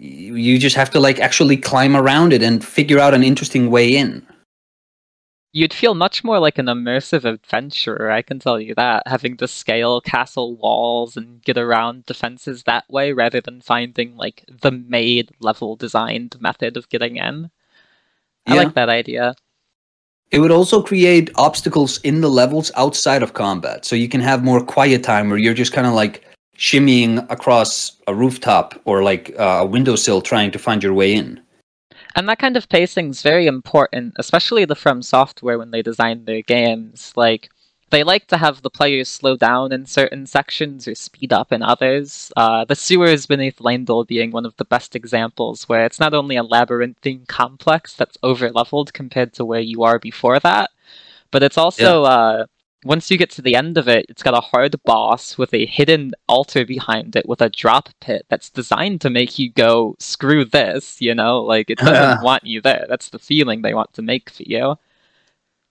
you 0.02 0.58
just 0.58 0.76
have 0.76 0.90
to 0.90 1.00
like 1.00 1.20
actually 1.20 1.56
climb 1.56 1.96
around 1.96 2.32
it 2.32 2.42
and 2.42 2.64
figure 2.64 2.98
out 2.98 3.14
an 3.14 3.22
interesting 3.22 3.70
way 3.70 3.96
in. 3.96 4.26
You'd 5.52 5.72
feel 5.72 5.94
much 5.94 6.24
more 6.24 6.40
like 6.40 6.56
an 6.58 6.66
immersive 6.66 7.24
adventurer 7.24 8.10
i 8.10 8.22
can 8.22 8.38
tell 8.38 8.58
you 8.58 8.74
that 8.74 9.02
having 9.06 9.36
to 9.36 9.46
scale 9.46 10.00
castle 10.00 10.56
walls 10.56 11.14
and 11.14 11.42
get 11.42 11.58
around 11.58 12.06
defenses 12.06 12.62
that 12.62 12.88
way 12.90 13.12
rather 13.12 13.40
than 13.40 13.60
finding 13.60 14.16
like 14.16 14.44
the 14.62 14.70
made 14.70 15.30
level 15.40 15.76
designed 15.76 16.40
method 16.40 16.76
of 16.76 16.88
getting 16.88 17.16
in. 17.16 17.50
I 18.46 18.54
yeah. 18.54 18.62
like 18.62 18.74
that 18.74 18.88
idea. 18.88 19.34
It 20.32 20.40
would 20.40 20.50
also 20.50 20.82
create 20.82 21.30
obstacles 21.36 22.00
in 22.00 22.22
the 22.22 22.30
levels 22.30 22.72
outside 22.74 23.22
of 23.22 23.34
combat 23.34 23.84
so 23.84 23.94
you 23.94 24.08
can 24.08 24.22
have 24.22 24.42
more 24.42 24.64
quiet 24.64 25.04
time 25.04 25.28
where 25.28 25.38
you're 25.38 25.54
just 25.54 25.74
kind 25.74 25.86
of 25.86 25.92
like 25.92 26.24
shimmying 26.56 27.30
across 27.30 27.96
a 28.06 28.14
rooftop 28.14 28.80
or 28.84 29.02
like 29.02 29.34
a 29.38 29.66
windowsill 29.66 30.22
trying 30.22 30.50
to 30.50 30.58
find 30.58 30.82
your 30.82 30.94
way 30.94 31.14
in. 31.14 31.40
And 32.14 32.28
that 32.28 32.38
kind 32.38 32.56
of 32.56 32.68
pacing 32.68 33.10
is 33.10 33.22
very 33.22 33.46
important, 33.46 34.14
especially 34.18 34.64
the 34.64 34.74
From 34.74 35.02
Software 35.02 35.58
when 35.58 35.70
they 35.70 35.82
design 35.82 36.24
their 36.24 36.42
games. 36.42 37.12
Like, 37.16 37.48
they 37.92 38.02
like 38.02 38.26
to 38.28 38.38
have 38.38 38.62
the 38.62 38.70
players 38.70 39.08
slow 39.08 39.36
down 39.36 39.70
in 39.72 39.86
certain 39.86 40.26
sections 40.26 40.88
or 40.88 40.94
speed 40.94 41.32
up 41.32 41.52
in 41.52 41.62
others. 41.62 42.32
Uh, 42.36 42.64
the 42.64 42.74
sewers 42.74 43.26
beneath 43.26 43.58
Leyndell 43.58 44.06
being 44.06 44.30
one 44.30 44.46
of 44.46 44.56
the 44.56 44.64
best 44.64 44.96
examples, 44.96 45.68
where 45.68 45.84
it's 45.84 46.00
not 46.00 46.14
only 46.14 46.36
a 46.36 46.42
labyrinthine 46.42 47.26
complex 47.28 47.94
that's 47.94 48.18
over 48.22 48.50
leveled 48.50 48.92
compared 48.94 49.32
to 49.34 49.44
where 49.44 49.60
you 49.60 49.82
are 49.82 49.98
before 49.98 50.40
that, 50.40 50.70
but 51.30 51.42
it's 51.42 51.58
also 51.58 52.02
yeah. 52.02 52.08
uh, 52.08 52.46
once 52.84 53.10
you 53.10 53.16
get 53.16 53.30
to 53.30 53.42
the 53.42 53.54
end 53.54 53.78
of 53.78 53.88
it, 53.88 54.06
it's 54.08 54.22
got 54.22 54.34
a 54.34 54.40
hard 54.40 54.74
boss 54.84 55.38
with 55.38 55.54
a 55.54 55.66
hidden 55.66 56.12
altar 56.28 56.64
behind 56.64 57.14
it 57.14 57.28
with 57.28 57.40
a 57.40 57.48
drop 57.48 57.88
pit 58.00 58.26
that's 58.28 58.50
designed 58.50 59.00
to 59.00 59.10
make 59.10 59.38
you 59.38 59.50
go, 59.52 59.94
screw 59.98 60.44
this, 60.44 61.00
you 61.00 61.14
know? 61.14 61.40
Like, 61.40 61.70
it 61.70 61.78
doesn't 61.78 62.22
want 62.24 62.44
you 62.44 62.60
there. 62.60 62.86
That's 62.88 63.10
the 63.10 63.18
feeling 63.18 63.62
they 63.62 63.74
want 63.74 63.92
to 63.94 64.02
make 64.02 64.30
for 64.30 64.42
you. 64.42 64.76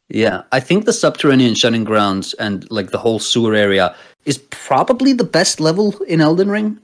Yeah, 0.07 0.43
I 0.51 0.59
think 0.59 0.85
the 0.85 0.93
subterranean 0.93 1.55
shunning 1.55 1.83
grounds 1.83 2.33
and 2.33 2.69
like 2.69 2.91
the 2.91 2.97
whole 2.97 3.19
sewer 3.19 3.55
area 3.55 3.95
is 4.25 4.37
probably 4.49 5.13
the 5.13 5.23
best 5.23 5.59
level 5.59 5.97
in 6.03 6.19
Elden 6.19 6.49
Ring. 6.49 6.79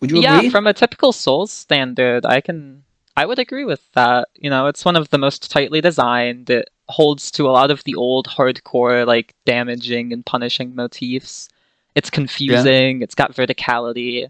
Would 0.00 0.12
you 0.12 0.20
yeah, 0.20 0.38
agree? 0.38 0.50
from 0.50 0.66
a 0.66 0.72
typical 0.72 1.12
Souls 1.12 1.50
standard, 1.50 2.24
I 2.24 2.40
can 2.40 2.84
I 3.18 3.26
would 3.26 3.40
agree 3.40 3.64
with 3.64 3.82
that. 3.94 4.28
You 4.36 4.48
know, 4.48 4.68
it's 4.68 4.84
one 4.84 4.94
of 4.94 5.10
the 5.10 5.18
most 5.18 5.50
tightly 5.50 5.80
designed. 5.80 6.48
It 6.50 6.70
holds 6.88 7.32
to 7.32 7.48
a 7.48 7.50
lot 7.50 7.72
of 7.72 7.82
the 7.82 7.96
old 7.96 8.28
hardcore, 8.28 9.04
like 9.04 9.34
damaging 9.44 10.12
and 10.12 10.24
punishing 10.24 10.76
motifs. 10.76 11.48
It's 11.96 12.10
confusing. 12.10 13.02
It's 13.02 13.16
got 13.16 13.34
verticality. 13.34 14.28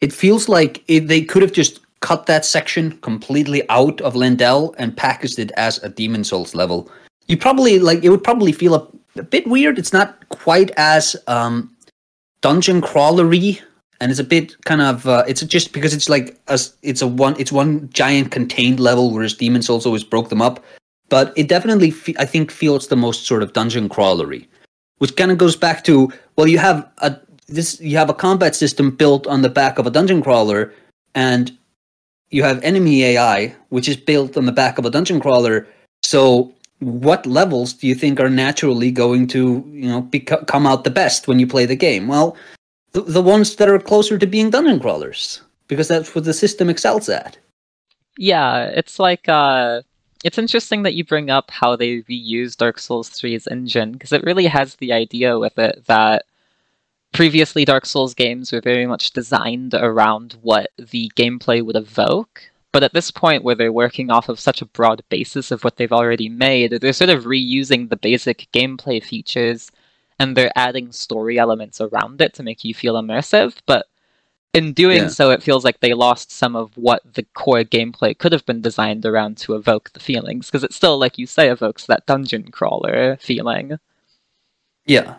It 0.00 0.14
feels 0.14 0.48
like 0.48 0.82
it, 0.88 1.08
they 1.08 1.20
could 1.20 1.42
have 1.42 1.52
just 1.52 1.80
cut 2.00 2.24
that 2.24 2.46
section 2.46 2.96
completely 3.02 3.68
out 3.68 4.00
of 4.00 4.14
Leyndell 4.14 4.74
and 4.78 4.96
packaged 4.96 5.38
it 5.38 5.52
as 5.58 5.76
a 5.82 5.90
Demon 5.90 6.24
Souls 6.24 6.54
level. 6.54 6.90
You 7.26 7.36
probably 7.36 7.78
like 7.78 8.02
it 8.02 8.08
would 8.08 8.24
probably 8.24 8.52
feel 8.52 8.76
a, 8.76 8.88
a 9.16 9.24
bit 9.24 9.46
weird. 9.46 9.78
It's 9.78 9.92
not 9.92 10.26
quite 10.30 10.70
as 10.78 11.16
um, 11.26 11.70
dungeon 12.40 12.80
crawlery, 12.80 13.60
and 14.00 14.10
it's 14.10 14.20
a 14.20 14.24
bit 14.24 14.56
kind 14.64 14.82
of 14.82 15.06
uh, 15.06 15.24
it's 15.26 15.42
just 15.42 15.72
because 15.72 15.94
it's 15.94 16.08
like 16.08 16.38
a, 16.48 16.58
it's 16.82 17.02
a 17.02 17.06
one 17.06 17.34
it's 17.38 17.52
one 17.52 17.88
giant 17.92 18.30
contained 18.30 18.80
level, 18.80 19.10
whereas 19.12 19.34
Demon 19.34 19.62
Souls 19.62 19.86
always 19.86 20.04
broke 20.04 20.28
them 20.28 20.42
up. 20.42 20.62
But 21.08 21.32
it 21.36 21.48
definitely 21.48 21.92
fe- 21.92 22.16
I 22.18 22.24
think 22.24 22.50
feels 22.50 22.88
the 22.88 22.96
most 22.96 23.26
sort 23.26 23.42
of 23.42 23.52
dungeon 23.52 23.88
crawlery, 23.88 24.46
which 24.98 25.16
kind 25.16 25.30
of 25.30 25.38
goes 25.38 25.56
back 25.56 25.84
to 25.84 26.12
well, 26.36 26.48
you 26.48 26.58
have 26.58 26.88
a 26.98 27.16
this 27.48 27.80
you 27.80 27.96
have 27.96 28.10
a 28.10 28.14
combat 28.14 28.54
system 28.54 28.90
built 28.90 29.26
on 29.26 29.42
the 29.42 29.48
back 29.48 29.78
of 29.78 29.86
a 29.86 29.90
dungeon 29.90 30.22
crawler, 30.22 30.72
and 31.14 31.56
you 32.30 32.42
have 32.42 32.62
enemy 32.62 33.04
AI, 33.04 33.54
which 33.68 33.88
is 33.88 33.96
built 33.96 34.36
on 34.36 34.46
the 34.46 34.52
back 34.52 34.78
of 34.78 34.84
a 34.84 34.90
dungeon 34.90 35.20
crawler. 35.20 35.66
So, 36.02 36.52
what 36.80 37.24
levels 37.26 37.72
do 37.72 37.86
you 37.86 37.94
think 37.94 38.20
are 38.20 38.30
naturally 38.30 38.90
going 38.90 39.26
to, 39.28 39.64
you 39.72 39.88
know, 39.88 40.02
bec- 40.02 40.46
come 40.46 40.66
out 40.66 40.84
the 40.84 40.90
best 40.90 41.28
when 41.28 41.38
you 41.38 41.46
play 41.46 41.66
the 41.66 41.76
game? 41.76 42.08
Well, 42.08 42.36
the, 43.02 43.22
ones 43.22 43.56
that 43.56 43.68
are 43.68 43.78
closer 43.78 44.18
to 44.18 44.26
being 44.26 44.50
dungeon 44.50 44.80
crawlers, 44.80 45.42
because 45.68 45.88
that's 45.88 46.14
what 46.14 46.24
the 46.24 46.34
system 46.34 46.70
excels 46.70 47.08
at. 47.08 47.38
Yeah, 48.18 48.64
it's 48.64 48.98
like 48.98 49.28
uh 49.28 49.82
it's 50.24 50.38
interesting 50.38 50.82
that 50.82 50.94
you 50.94 51.04
bring 51.04 51.30
up 51.30 51.50
how 51.50 51.76
they 51.76 52.02
reuse 52.02 52.56
Dark 52.56 52.78
Souls 52.78 53.10
3's 53.10 53.46
engine 53.46 53.92
because 53.92 54.12
it 54.12 54.24
really 54.24 54.46
has 54.46 54.76
the 54.76 54.92
idea 54.92 55.38
with 55.38 55.58
it 55.58 55.84
that 55.86 56.24
previously 57.12 57.64
Dark 57.64 57.86
Souls 57.86 58.14
games 58.14 58.50
were 58.52 58.60
very 58.60 58.86
much 58.86 59.12
designed 59.12 59.74
around 59.74 60.36
what 60.42 60.70
the 60.78 61.10
gameplay 61.16 61.64
would 61.64 61.76
evoke. 61.76 62.50
But 62.72 62.82
at 62.82 62.92
this 62.92 63.10
point, 63.10 63.42
where 63.42 63.54
they're 63.54 63.72
working 63.72 64.10
off 64.10 64.28
of 64.28 64.40
such 64.40 64.60
a 64.60 64.66
broad 64.66 65.02
basis 65.08 65.50
of 65.50 65.64
what 65.64 65.76
they've 65.76 65.92
already 65.92 66.28
made, 66.28 66.72
they're 66.72 66.92
sort 66.92 67.10
of 67.10 67.24
reusing 67.24 67.88
the 67.88 67.96
basic 67.96 68.48
gameplay 68.52 69.02
features 69.02 69.70
and 70.18 70.36
they're 70.36 70.52
adding 70.56 70.92
story 70.92 71.38
elements 71.38 71.80
around 71.80 72.20
it 72.20 72.34
to 72.34 72.42
make 72.42 72.64
you 72.64 72.74
feel 72.74 72.94
immersive. 72.94 73.56
But 73.66 73.86
in 74.54 74.72
doing 74.72 75.02
Yeah. 75.02 75.08
so, 75.08 75.30
it 75.30 75.42
feels 75.42 75.64
like 75.64 75.80
they 75.80 75.92
lost 75.92 76.30
some 76.30 76.56
of 76.56 76.74
what 76.76 77.02
the 77.14 77.24
core 77.34 77.64
gameplay 77.64 78.16
could 78.16 78.32
have 78.32 78.46
been 78.46 78.62
designed 78.62 79.04
around 79.04 79.36
to 79.38 79.54
evoke 79.54 79.92
the 79.92 80.00
feelings, 80.00 80.46
because 80.46 80.64
it 80.64 80.72
still, 80.72 80.98
like 80.98 81.18
you 81.18 81.26
say, 81.26 81.50
evokes 81.50 81.84
that 81.86 82.06
dungeon 82.06 82.50
crawler 82.50 83.18
feeling. 83.20 83.78
Yeah. 84.86 85.16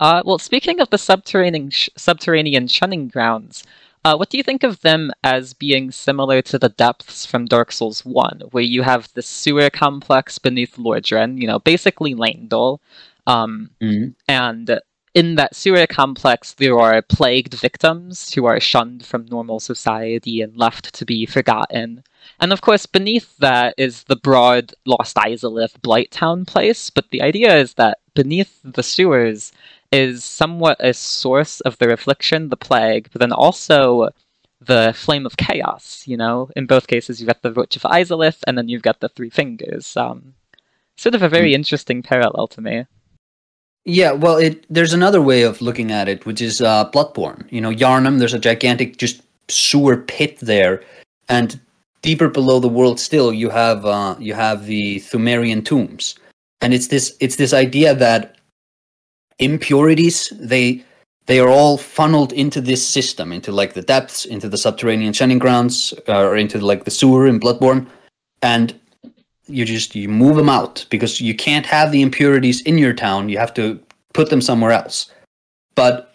Uh, 0.00 0.22
well, 0.24 0.38
speaking 0.38 0.80
of 0.80 0.88
the 0.90 0.98
subterranean 0.98 1.70
sh- 1.70 1.90
subterranean 1.96 2.68
shunning 2.68 3.08
grounds, 3.08 3.64
uh, 4.04 4.16
what 4.16 4.30
do 4.30 4.36
you 4.36 4.42
think 4.42 4.64
of 4.64 4.80
them 4.80 5.12
as 5.22 5.52
being 5.52 5.92
similar 5.92 6.42
to 6.42 6.58
the 6.58 6.70
depths 6.70 7.24
from 7.24 7.44
Dark 7.46 7.70
Souls 7.70 8.04
One, 8.04 8.42
where 8.50 8.64
you 8.64 8.82
have 8.82 9.12
the 9.12 9.22
sewer 9.22 9.70
complex 9.70 10.38
beneath 10.38 10.76
Lordran, 10.76 11.40
you 11.40 11.46
know, 11.46 11.60
basically 11.60 12.14
Leyndell, 12.14 12.80
um, 13.26 13.70
Mhm. 13.80 14.14
and 14.28 14.80
in 15.14 15.34
that 15.34 15.54
sewer 15.54 15.86
complex 15.86 16.54
there 16.54 16.78
are 16.78 17.02
plagued 17.02 17.54
victims 17.54 18.32
who 18.32 18.46
are 18.46 18.58
shunned 18.58 19.04
from 19.04 19.26
normal 19.26 19.60
society 19.60 20.40
and 20.40 20.56
left 20.56 20.94
to 20.94 21.04
be 21.04 21.26
forgotten. 21.26 22.02
And 22.40 22.52
of 22.52 22.60
course, 22.62 22.86
beneath 22.86 23.36
that 23.38 23.74
is 23.76 24.04
the 24.04 24.16
broad 24.16 24.72
Lost 24.86 25.16
Izalith 25.16 25.78
Blighttown 25.82 26.46
place, 26.46 26.88
but 26.88 27.10
the 27.10 27.20
idea 27.22 27.54
is 27.56 27.74
that 27.74 27.98
beneath 28.14 28.58
the 28.64 28.82
sewers 28.82 29.52
is 29.90 30.24
somewhat 30.24 30.78
a 30.80 30.94
source 30.94 31.60
of 31.60 31.76
the 31.78 31.92
affliction, 31.92 32.48
the 32.48 32.56
plague, 32.56 33.08
but 33.12 33.20
then 33.20 33.32
also 33.32 34.08
the 34.60 34.92
flame 34.96 35.26
of 35.26 35.36
chaos. 35.36 36.04
You 36.06 36.16
know, 36.16 36.48
in 36.56 36.66
both 36.66 36.86
cases, 36.86 37.20
you've 37.20 37.26
got 37.26 37.42
the 37.42 37.52
Roach 37.52 37.76
of 37.76 37.82
Izalith, 37.82 38.38
and 38.46 38.56
then 38.56 38.68
you've 38.68 38.82
got 38.82 39.00
the 39.00 39.10
Three 39.10 39.28
Fingers. 39.28 39.94
Um, 39.96 40.34
sort 40.96 41.14
of 41.14 41.22
a 41.22 41.28
very 41.28 41.52
interesting 41.54 42.02
parallel 42.02 42.46
to 42.48 42.60
me. 42.62 42.86
Yeah, 43.84 44.12
well, 44.12 44.36
it 44.36 44.64
there's 44.70 44.92
another 44.92 45.20
way 45.20 45.42
of 45.42 45.60
looking 45.60 45.90
at 45.90 46.08
it, 46.08 46.24
which 46.24 46.40
is 46.40 46.60
uh, 46.60 46.88
Bloodborne. 46.90 47.50
You 47.50 47.60
know, 47.60 47.70
Yharnam. 47.70 48.18
There's 48.18 48.34
a 48.34 48.38
gigantic 48.38 48.96
just 48.96 49.22
sewer 49.48 49.96
pit 49.96 50.38
there, 50.40 50.82
and 51.28 51.58
deeper 52.02 52.28
below 52.28 52.60
the 52.60 52.68
world 52.68 53.00
still, 53.00 53.32
you 53.32 53.50
have 53.50 53.84
uh, 53.84 54.14
you 54.20 54.34
have 54.34 54.66
the 54.66 54.96
Pthumerian 54.96 55.64
tombs, 55.64 56.14
and 56.60 56.72
it's 56.72 56.88
this 56.88 57.16
it's 57.20 57.36
this 57.36 57.52
idea 57.52 57.94
that 57.94 58.36
impurities 59.38 60.32
they 60.38 60.84
they 61.26 61.40
are 61.40 61.48
all 61.48 61.76
funneled 61.76 62.32
into 62.32 62.60
this 62.60 62.86
system, 62.86 63.32
into 63.32 63.50
like 63.50 63.74
the 63.74 63.82
depths, 63.82 64.24
into 64.24 64.48
the 64.48 64.58
subterranean 64.58 65.12
shunning 65.12 65.38
grounds, 65.38 65.92
uh, 66.08 66.20
or 66.20 66.36
into 66.36 66.58
like 66.58 66.84
the 66.84 66.90
sewer 66.90 67.26
in 67.26 67.40
Bloodborne, 67.40 67.88
and 68.42 68.78
you 69.46 69.64
just 69.64 69.94
you 69.94 70.08
move 70.08 70.36
them 70.36 70.48
out 70.48 70.86
because 70.90 71.20
you 71.20 71.34
can't 71.34 71.66
have 71.66 71.92
the 71.92 72.02
impurities 72.02 72.60
in 72.62 72.78
your 72.78 72.92
town. 72.92 73.28
You 73.28 73.38
have 73.38 73.54
to 73.54 73.80
put 74.12 74.30
them 74.30 74.40
somewhere 74.40 74.72
else. 74.72 75.10
But 75.74 76.14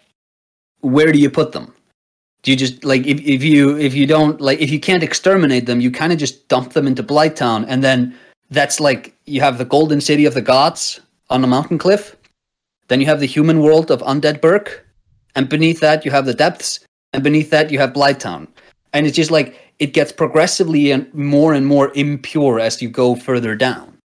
where 0.80 1.12
do 1.12 1.18
you 1.18 1.30
put 1.30 1.52
them? 1.52 1.74
Do 2.42 2.52
you 2.52 2.56
just 2.56 2.84
like 2.84 3.06
if, 3.06 3.20
if 3.20 3.42
you 3.42 3.76
if 3.76 3.94
you 3.94 4.06
don't 4.06 4.40
like 4.40 4.60
if 4.60 4.70
you 4.70 4.78
can't 4.78 5.02
exterminate 5.02 5.66
them 5.66 5.80
you 5.80 5.90
kind 5.90 6.12
of 6.12 6.18
just 6.18 6.46
dump 6.48 6.72
them 6.72 6.86
into 6.86 7.02
blight 7.02 7.34
town 7.34 7.64
and 7.64 7.82
then 7.82 8.14
that's 8.50 8.80
like 8.80 9.14
you 9.26 9.40
have 9.40 9.58
the 9.58 9.64
golden 9.64 10.00
city 10.00 10.24
of 10.24 10.34
the 10.34 10.42
gods 10.42 11.00
on 11.30 11.44
a 11.44 11.46
mountain 11.46 11.78
cliff. 11.78 12.16
Then 12.88 13.00
you 13.00 13.06
have 13.06 13.20
the 13.20 13.26
human 13.26 13.60
world 13.60 13.90
of 13.90 14.00
undead 14.00 14.40
Burg. 14.40 14.70
And 15.34 15.48
beneath 15.48 15.80
that 15.80 16.04
you 16.04 16.10
have 16.10 16.24
the 16.24 16.34
depths. 16.34 16.80
And 17.12 17.22
beneath 17.22 17.50
that 17.50 17.70
you 17.70 17.78
have 17.78 17.92
blight 17.92 18.20
town. 18.20 18.48
And 18.92 19.06
it's 19.06 19.16
just 19.16 19.30
like 19.30 19.67
it 19.78 19.92
gets 19.92 20.12
progressively 20.12 20.90
and 20.90 21.12
more 21.14 21.52
and 21.52 21.66
more 21.66 21.92
impure 21.94 22.58
as 22.60 22.82
you 22.82 22.88
go 22.88 23.14
further 23.14 23.54
down. 23.54 23.98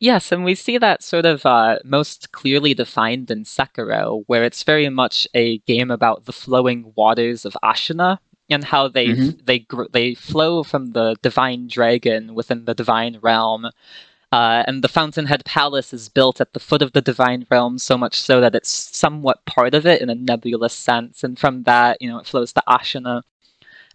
Yes, 0.00 0.32
and 0.32 0.44
we 0.44 0.56
see 0.56 0.78
that 0.78 1.02
sort 1.02 1.26
of 1.26 1.46
uh, 1.46 1.78
most 1.84 2.32
clearly 2.32 2.74
defined 2.74 3.30
in 3.30 3.44
Sekiro, 3.44 4.24
where 4.26 4.42
it's 4.42 4.64
very 4.64 4.88
much 4.88 5.28
a 5.32 5.58
game 5.58 5.92
about 5.92 6.24
the 6.24 6.32
flowing 6.32 6.92
waters 6.96 7.44
of 7.44 7.56
Ashina 7.62 8.18
and 8.50 8.64
how 8.64 8.88
they 8.88 9.06
Mhm. 9.08 9.46
they 9.46 9.64
they 9.92 10.14
flow 10.14 10.64
from 10.64 10.90
the 10.92 11.14
divine 11.22 11.68
dragon 11.68 12.34
within 12.34 12.64
the 12.64 12.74
divine 12.74 13.18
realm. 13.22 13.66
Uh, 14.32 14.64
and 14.66 14.82
the 14.82 14.88
Fountainhead 14.88 15.44
Palace 15.44 15.92
is 15.92 16.08
built 16.08 16.40
at 16.40 16.52
the 16.54 16.60
foot 16.60 16.82
of 16.82 16.92
the 16.92 17.02
divine 17.02 17.46
realm, 17.50 17.78
so 17.78 17.96
much 17.98 18.18
so 18.20 18.40
that 18.40 18.54
it's 18.54 18.70
somewhat 18.70 19.44
part 19.44 19.74
of 19.74 19.86
it 19.86 20.00
in 20.02 20.10
a 20.10 20.14
nebulous 20.14 20.72
sense. 20.72 21.22
And 21.22 21.38
from 21.38 21.64
that, 21.64 22.00
you 22.00 22.08
know, 22.08 22.18
it 22.18 22.26
flows 22.26 22.52
to 22.54 22.62
Ashina 22.68 23.22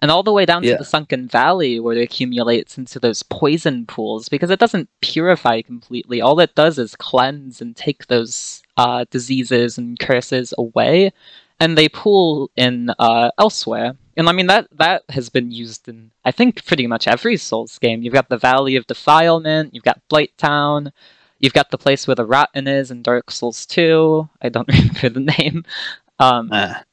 and 0.01 0.12
all 0.12 0.23
the 0.23 0.33
way 0.33 0.45
down 0.45 0.63
Yeah. 0.63 0.73
to 0.73 0.77
the 0.79 0.86
sunken 0.86 1.27
valley 1.27 1.79
where 1.79 1.95
it 1.97 2.01
accumulates 2.03 2.77
into 2.77 2.99
those 2.99 3.23
poison 3.23 3.86
pools 3.86 4.29
because 4.29 4.49
it 4.51 4.60
doesn't 4.60 4.89
purify 5.01 5.62
completely. 5.62 6.21
All 6.21 6.39
it 6.39 6.53
does 6.55 6.77
is 6.77 6.95
cleanse 6.95 7.62
and 7.62 7.75
take 7.75 8.07
those 8.07 8.62
uh, 8.77 9.05
diseases 9.10 9.77
and 9.77 9.97
curses 9.99 10.53
away 10.57 11.12
and 11.60 11.75
they 11.77 11.89
pool 11.89 12.51
in 12.55 12.91
uh, 12.99 13.31
elsewhere. 13.39 13.95
And 14.15 14.27
i 14.29 14.31
mean 14.31 14.47
that 14.47 14.67
that 14.77 15.03
has 15.10 15.29
been 15.29 15.51
used 15.51 15.88
in 15.88 16.10
i 16.25 16.31
think 16.31 16.65
pretty 16.65 16.88
much 16.88 17.07
every 17.07 17.38
souls 17.38 17.77
game. 17.77 18.01
You've 18.01 18.13
got 18.19 18.29
the 18.29 18.38
valley 18.38 18.75
of 18.75 18.88
defilement 18.88 19.73
you've 19.75 19.83
got 19.83 20.01
blight 20.10 20.36
town 20.38 20.91
you've 21.39 21.53
got 21.53 21.69
the 21.69 21.77
place 21.77 22.07
where 22.07 22.15
the 22.15 22.25
rotten 22.25 22.67
is 22.67 22.89
in 22.89 23.03
dark 23.03 23.29
souls 23.29 23.63
2 23.67 24.27
i 24.41 24.49
don't 24.49 24.67
remember 24.73 25.10
the 25.10 25.19
name. 25.38 25.65
Um, 26.17 26.49
Ah, 26.51 26.83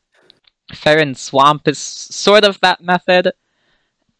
Farron 0.74 1.14
Swamp 1.14 1.66
is 1.68 1.78
sort 1.78 2.44
of 2.44 2.60
that 2.60 2.82
method, 2.82 3.32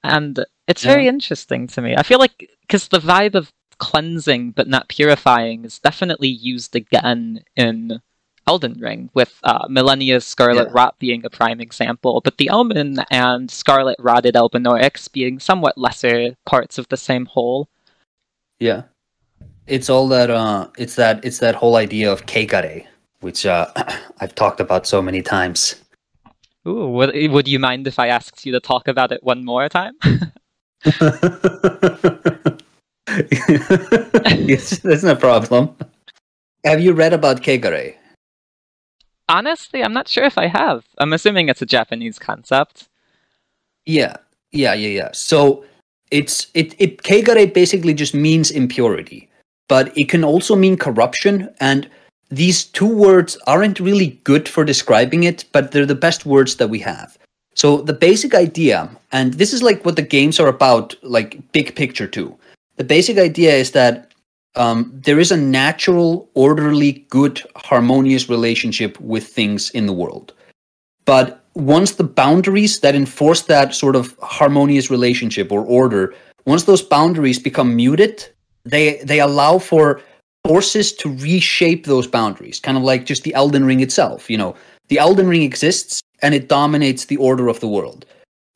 and 0.03 0.45
it's 0.67 0.85
very 0.85 1.09
interesting 1.09 1.67
to 1.69 1.83
me. 1.83 1.95
I 1.97 2.03
feel 2.03 2.19
like 2.19 2.51
because 2.62 2.88
the 2.88 2.99
vibe 2.99 3.35
of 3.35 3.53
cleansing 3.79 4.53
but 4.53 4.69
not 4.69 4.88
purifying 4.88 5.64
is 5.64 5.79
definitely 5.79 6.29
used 6.29 6.75
again 6.77 7.43
in 7.57 8.01
Elden 8.47 8.79
Ring, 8.79 9.11
with 9.14 9.38
uh, 9.43 9.67
Malenia's 9.69 10.27
Scarlet 10.27 10.69
Yeah. 10.69 10.73
Rot 10.73 10.99
being 10.99 11.25
a 11.25 11.31
prime 11.31 11.61
example, 11.61 12.21
but 12.23 12.37
the 12.37 12.51
Omen 12.51 12.99
and 13.11 13.51
Scarlet 13.51 13.97
Rotted 13.99 14.35
Elbenor 14.35 14.79
being 15.12 15.38
somewhat 15.38 15.79
lesser 15.79 16.37
parts 16.45 16.79
of 16.79 16.88
the 16.88 16.97
same 16.97 17.27
whole. 17.27 17.69
yeah. 18.59 18.83
It's 19.67 19.88
all 19.88 20.09
that 20.09 20.29
uh 20.29 20.69
it's 20.77 20.95
that 20.97 21.25
it's 21.25 21.38
that 21.38 21.55
whole 21.55 21.77
idea 21.77 22.12
of 22.12 22.27
Kegare, 22.27 22.85
which 23.21 23.47
uh 23.47 23.67
I've 24.21 24.35
talked 24.35 24.61
about 24.61 24.87
so 24.87 25.01
many 25.01 25.23
times. 25.23 25.77
Ooh, 26.66 26.88
would, 26.88 27.31
would 27.31 27.48
you 27.48 27.59
mind 27.59 27.87
if 27.87 27.98
I 27.98 28.09
asked 28.09 28.46
you 28.46 28.53
to 28.53 28.61
talk 28.61 28.88
about 28.88 29.12
it 29.12 29.22
one 29.22 29.44
more 29.44 29.68
time? 29.68 29.94
yes, 34.38 34.79
that's 34.79 35.03
no 35.03 35.14
problem. 35.14 35.77
Have 36.64 36.81
you 36.81 36.92
read 36.92 37.12
about 37.12 37.42
Kegare? 37.42 37.94
Honestly, 39.29 39.83
I'm 39.83 39.92
not 39.92 40.09
sure 40.09 40.24
if 40.24 40.38
I 40.38 40.46
have. 40.46 40.85
I'm 40.98 41.12
assuming 41.12 41.48
it's 41.48 41.62
a 41.62 41.66
Japanese 41.66 42.18
concept. 42.18 42.88
Yeah. 43.87 44.16
Yeah, 44.53 44.74
yeah, 44.74 44.88
yeah. 44.88 45.11
So 45.12 45.64
it's 46.11 46.46
it 46.55 46.74
it 46.79 47.03
Kegare 47.03 47.53
basically 47.53 47.92
just 47.94 48.14
means 48.14 48.50
impurity, 48.50 49.29
but 49.68 49.96
it 49.98 50.09
can 50.09 50.24
also 50.24 50.55
mean 50.55 50.77
corruption 50.77 51.53
and 51.61 51.88
these 52.37 52.64
two 52.64 52.88
words 52.88 53.37
aren't 53.47 53.81
really 53.81 54.20
good 54.25 54.49
for 54.49 54.64
describing 54.64 55.25
it, 55.25 55.44
but 55.53 55.73
they're 55.73 55.87
the 55.87 55.94
best 55.94 56.27
words 56.27 56.57
that 56.57 56.68
we 56.70 56.79
have. 56.81 57.16
So 57.55 57.79
the 57.79 57.92
basic 57.92 58.35
idea, 58.35 58.90
and 59.12 59.35
this 59.35 59.53
is 59.53 59.62
like 59.62 59.85
what 59.85 59.97
the 59.97 60.03
games 60.03 60.40
are 60.40 60.49
about, 60.49 60.97
like 61.03 61.40
big 61.53 61.75
picture 61.77 62.09
too. 62.09 62.37
The 62.77 62.85
basic 62.85 63.18
idea 63.18 63.55
is 63.55 63.70
that 63.70 64.12
um, 64.57 64.92
there 65.05 65.18
is 65.20 65.31
a 65.31 65.37
natural, 65.37 66.29
orderly, 66.35 67.05
good, 67.11 67.42
harmonious 67.57 68.29
relationship 68.29 68.99
with 69.01 69.27
things 69.27 69.70
in 69.70 69.87
the 69.87 69.92
world. 69.92 70.33
But 71.05 71.44
once 71.55 71.92
the 71.92 72.05
boundaries 72.05 72.81
that 72.81 72.94
enforce 72.94 73.42
that 73.42 73.75
sort 73.75 73.94
of 73.94 74.16
harmonious 74.20 74.90
relationship 74.90 75.53
or 75.53 75.64
order, 75.64 76.14
once 76.47 76.64
those 76.64 76.83
boundaries 76.83 77.38
become 77.38 77.77
muted, 77.77 78.27
they 78.64 78.99
they 79.05 79.20
allow 79.20 79.59
for 79.59 80.01
forces 80.47 80.93
to 80.93 81.09
reshape 81.17 81.87
those 81.87 82.07
boundaries, 82.07 82.61
kind 82.61 82.77
of 82.77 82.83
like 82.83 83.07
just 83.07 83.23
the 83.25 83.35
Elden 83.35 83.65
Ring 83.65 83.81
itself. 83.81 84.29
You 84.31 84.39
know, 84.39 84.55
the 84.89 84.99
Elden 84.99 85.29
Ring 85.29 85.43
exists 85.43 86.01
and 86.21 86.35
it 86.35 86.49
dominates 86.49 87.07
the 87.07 87.17
order 87.17 87.49
of 87.49 87.61
the 87.61 87.69
world. 87.69 88.07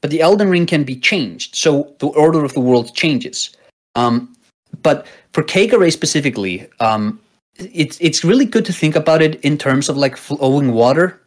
But 0.01 0.11
the 0.11 0.21
Elden 0.21 0.49
Ring 0.49 0.67
can 0.67 0.85
be 0.85 0.97
changed, 0.97 1.57
so 1.57 1.93
the 1.99 2.07
order 2.07 2.45
of 2.45 2.55
the 2.55 2.61
world 2.61 2.95
changes. 2.95 3.51
Um, 3.97 4.35
but 4.83 5.07
for 5.33 5.43
Kegare 5.43 5.93
specifically, 5.93 6.69
um, 6.79 7.21
it's 7.57 7.99
it's 8.01 8.23
really 8.23 8.45
good 8.45 8.65
to 8.67 8.73
think 8.73 8.95
about 8.95 9.23
it 9.23 9.41
in 9.41 9.59
terms 9.59 9.89
of 9.89 9.97
like 9.97 10.17
flowing 10.17 10.73
water, 10.73 11.21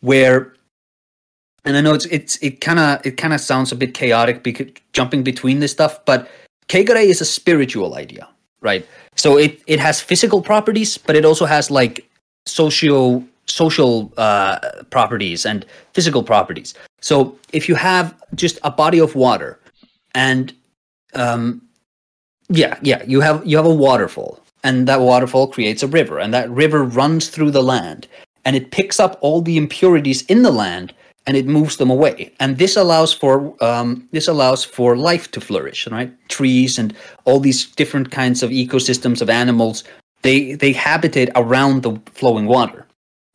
where, 0.00 0.52
and 1.64 1.78
I 1.78 1.80
know 1.80 1.94
it's 1.94 2.04
it's 2.06 2.36
it 2.42 2.60
kind 2.60 2.78
of 2.78 3.06
it 3.06 3.16
kind 3.16 3.32
of 3.32 3.40
sounds 3.40 3.72
a 3.72 3.76
bit 3.76 3.94
chaotic 3.94 4.42
because 4.42 4.66
jumping 4.92 5.22
between 5.22 5.60
this 5.60 5.72
stuff, 5.72 6.04
but 6.04 6.28
Kegare 6.68 7.02
is 7.02 7.22
a 7.22 7.24
spiritual 7.24 7.94
idea, 7.94 8.28
right? 8.60 8.86
So 9.20 9.36
it 9.36 9.60
it 9.66 9.78
has 9.80 10.00
physical 10.00 10.40
properties, 10.40 10.96
but 10.96 11.14
it 11.14 11.26
also 11.26 11.44
has 11.44 11.70
like 11.70 12.08
socio 12.46 13.22
social 13.44 14.10
uh, 14.16 14.58
properties 14.88 15.44
and 15.44 15.66
physical 15.92 16.22
properties. 16.22 16.72
So 17.02 17.36
if 17.52 17.68
you 17.68 17.74
have 17.74 18.14
just 18.34 18.58
a 18.62 18.70
body 18.70 18.98
of 18.98 19.14
water, 19.14 19.58
and 20.14 20.54
um, 21.12 21.60
yeah, 22.48 22.78
yeah, 22.80 23.02
you 23.06 23.20
have 23.20 23.44
you 23.44 23.58
have 23.58 23.66
a 23.66 23.74
waterfall, 23.74 24.40
and 24.64 24.88
that 24.88 25.00
waterfall 25.00 25.48
creates 25.48 25.82
a 25.82 25.88
river, 25.88 26.18
and 26.18 26.32
that 26.32 26.48
river 26.48 26.82
runs 26.82 27.28
through 27.28 27.50
the 27.50 27.62
land, 27.62 28.08
and 28.46 28.56
it 28.56 28.70
picks 28.70 28.98
up 28.98 29.18
all 29.20 29.42
the 29.42 29.58
impurities 29.58 30.22
in 30.30 30.40
the 30.42 30.50
land 30.64 30.94
and 31.30 31.36
it 31.36 31.46
moves 31.46 31.76
them 31.76 31.90
away. 31.90 32.32
And 32.40 32.58
this 32.58 32.76
allows 32.76 33.12
for 33.12 33.54
um, 33.62 34.08
this 34.10 34.26
allows 34.26 34.64
for 34.64 34.96
life 34.96 35.30
to 35.30 35.40
flourish, 35.40 35.86
right? 35.86 36.10
Trees 36.28 36.76
and 36.76 36.92
all 37.24 37.38
these 37.38 37.66
different 37.66 38.10
kinds 38.10 38.42
of 38.42 38.50
ecosystems 38.50 39.22
of 39.22 39.30
animals 39.30 39.84
they 40.22 40.54
they 40.54 40.72
habitate 40.72 41.30
around 41.36 41.84
the 41.84 42.00
flowing 42.14 42.46
water. 42.46 42.84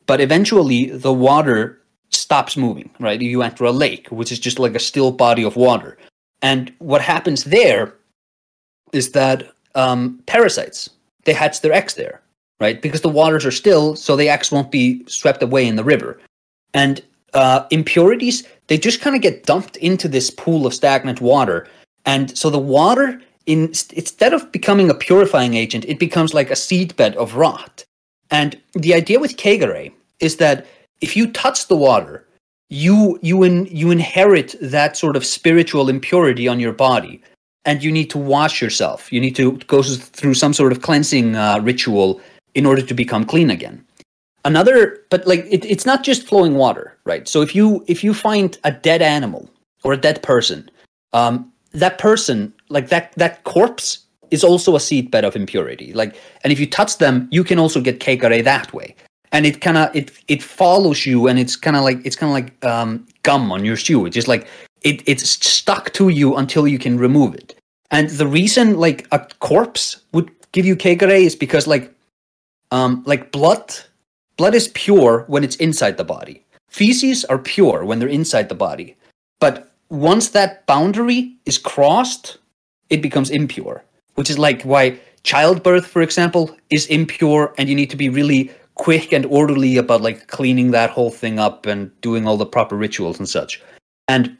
But 0.04 0.20
eventually, 0.20 0.90
the 0.90 1.12
water 1.12 1.80
stops 2.10 2.54
moving, 2.54 2.90
right? 3.00 3.18
You 3.18 3.40
enter 3.40 3.64
a 3.64 3.72
lake, 3.72 4.08
which 4.10 4.30
is 4.30 4.38
just 4.38 4.58
like 4.58 4.74
a 4.74 4.78
still 4.90 5.10
body 5.10 5.42
of 5.42 5.56
water. 5.56 5.96
And 6.42 6.70
what 6.80 7.00
happens 7.00 7.44
there 7.44 7.94
is 8.92 9.12
that 9.12 9.50
um, 9.74 10.20
parasites 10.26 10.90
they 11.24 11.32
hatch 11.32 11.62
their 11.62 11.72
eggs 11.72 11.94
there, 11.94 12.20
right? 12.60 12.82
Because 12.82 13.00
the 13.00 13.08
waters 13.08 13.46
are 13.46 13.58
still, 13.62 13.96
so 13.96 14.16
the 14.16 14.28
eggs 14.28 14.52
won't 14.52 14.70
be 14.70 15.02
swept 15.08 15.42
away 15.42 15.66
in 15.66 15.76
the 15.76 15.82
river. 15.94 16.20
And 16.74 17.02
uh, 17.34 17.66
impurities 17.70 18.44
they 18.68 18.78
just 18.78 19.00
kind 19.00 19.14
of 19.14 19.22
get 19.22 19.44
dumped 19.44 19.76
into 19.76 20.08
this 20.08 20.30
pool 20.30 20.66
of 20.66 20.74
stagnant 20.74 21.20
water, 21.20 21.68
and 22.04 22.36
so 22.36 22.50
the 22.50 22.58
water 22.58 23.20
in, 23.46 23.72
instead 23.92 24.32
of 24.32 24.50
becoming 24.52 24.90
a 24.90 24.94
purifying 24.94 25.54
agent, 25.54 25.84
it 25.86 25.98
becomes 25.98 26.34
like 26.34 26.50
a 26.50 26.54
seedbed 26.54 27.14
of 27.14 27.36
rot. 27.36 27.84
And 28.30 28.60
the 28.72 28.92
idea 28.92 29.20
with 29.20 29.36
Kegare 29.36 29.92
is 30.18 30.36
that 30.38 30.66
if 31.00 31.16
you 31.16 31.30
touch 31.30 31.68
the 31.68 31.76
water, 31.76 32.26
you 32.68 33.18
you 33.22 33.44
in, 33.44 33.66
you 33.66 33.92
inherit 33.92 34.56
that 34.60 34.96
sort 34.96 35.14
of 35.14 35.24
spiritual 35.24 35.88
impurity 35.88 36.48
on 36.48 36.58
your 36.58 36.72
body, 36.72 37.22
and 37.64 37.84
you 37.84 37.92
need 37.92 38.10
to 38.10 38.18
wash 38.18 38.60
yourself. 38.60 39.12
You 39.12 39.20
need 39.20 39.36
to 39.36 39.52
go 39.68 39.82
through 39.84 40.34
some 40.34 40.52
sort 40.52 40.72
of 40.72 40.82
cleansing 40.82 41.36
uh, 41.36 41.60
ritual 41.62 42.20
in 42.54 42.66
order 42.66 42.82
to 42.82 42.94
become 42.94 43.24
clean 43.24 43.50
again. 43.50 43.84
Another, 44.46 45.00
but 45.10 45.26
like 45.26 45.44
it, 45.50 45.64
it's 45.64 45.84
not 45.84 46.04
just 46.04 46.24
flowing 46.24 46.54
water, 46.54 46.96
right? 47.04 47.26
So 47.26 47.42
if 47.42 47.52
you 47.52 47.84
if 47.88 48.04
you 48.04 48.14
find 48.14 48.56
a 48.62 48.70
dead 48.70 49.02
animal 49.02 49.50
or 49.82 49.92
a 49.92 49.96
dead 49.96 50.22
person, 50.22 50.70
um, 51.12 51.52
that 51.72 51.98
person 51.98 52.54
like 52.68 52.88
that 52.90 53.12
that 53.16 53.42
corpse 53.42 54.06
is 54.30 54.44
also 54.44 54.76
a 54.76 54.78
seedbed 54.78 55.24
of 55.24 55.34
impurity. 55.34 55.92
Like, 55.92 56.14
and 56.44 56.52
if 56.52 56.60
you 56.60 56.66
touch 56.68 56.98
them, 56.98 57.26
you 57.32 57.42
can 57.42 57.58
also 57.58 57.80
get 57.80 57.98
kegare 57.98 58.44
that 58.44 58.72
way. 58.72 58.94
And 59.32 59.46
it 59.46 59.60
kind 59.60 59.76
of 59.76 59.94
it 59.96 60.12
it 60.28 60.44
follows 60.44 61.04
you, 61.04 61.26
and 61.26 61.40
it's 61.40 61.56
kind 61.56 61.76
of 61.76 61.82
like 61.82 61.98
it's 62.06 62.14
kind 62.14 62.30
of 62.30 62.34
like 62.34 62.64
um, 62.64 63.04
gum 63.24 63.50
on 63.50 63.64
your 63.64 63.76
shoe. 63.76 64.06
It's 64.06 64.14
just 64.14 64.28
like 64.28 64.46
it 64.82 65.02
it's 65.06 65.28
stuck 65.28 65.92
to 65.94 66.08
you 66.08 66.36
until 66.36 66.68
you 66.68 66.78
can 66.78 66.98
remove 66.98 67.34
it. 67.34 67.58
And 67.90 68.08
the 68.10 68.28
reason 68.28 68.78
like 68.78 69.08
a 69.10 69.26
corpse 69.40 69.96
would 70.12 70.30
give 70.52 70.64
you 70.64 70.76
kegare 70.76 71.20
is 71.20 71.34
because 71.34 71.66
like 71.66 71.92
um 72.70 73.02
like 73.06 73.32
blood 73.32 73.74
blood 74.36 74.54
is 74.54 74.68
pure 74.68 75.24
when 75.28 75.44
it's 75.44 75.56
inside 75.56 75.96
the 75.96 76.04
body. 76.04 76.44
Feces 76.68 77.24
are 77.26 77.38
pure 77.38 77.84
when 77.84 77.98
they're 77.98 78.08
inside 78.08 78.48
the 78.48 78.54
body. 78.54 78.96
But 79.40 79.72
once 79.88 80.30
that 80.30 80.66
boundary 80.66 81.36
is 81.46 81.58
crossed, 81.58 82.38
it 82.90 83.02
becomes 83.02 83.30
impure 83.30 83.84
which 84.16 84.28
is 84.28 84.38
like 84.38 84.62
why 84.62 84.98
childbirth, 85.22 85.86
for 85.86 86.02
example, 86.02 86.54
is 86.70 86.86
impure, 86.86 87.54
and 87.56 87.68
you 87.68 87.74
need 87.74 87.90
to 87.90 87.96
be 87.96 88.08
really 88.08 88.50
quick 88.74 89.12
and 89.12 89.24
orderly 89.26 89.76
about 89.76 90.02
like 90.02 90.26
cleaning 90.26 90.72
that 90.72 90.90
whole 90.90 91.10
thing 91.10 91.38
up 91.38 91.64
and 91.64 91.98
doing 92.00 92.26
all 92.26 92.36
the 92.36 92.44
proper 92.44 92.76
rituals 92.76 93.18
and 93.18 93.28
such. 93.28 93.62
And 94.08 94.36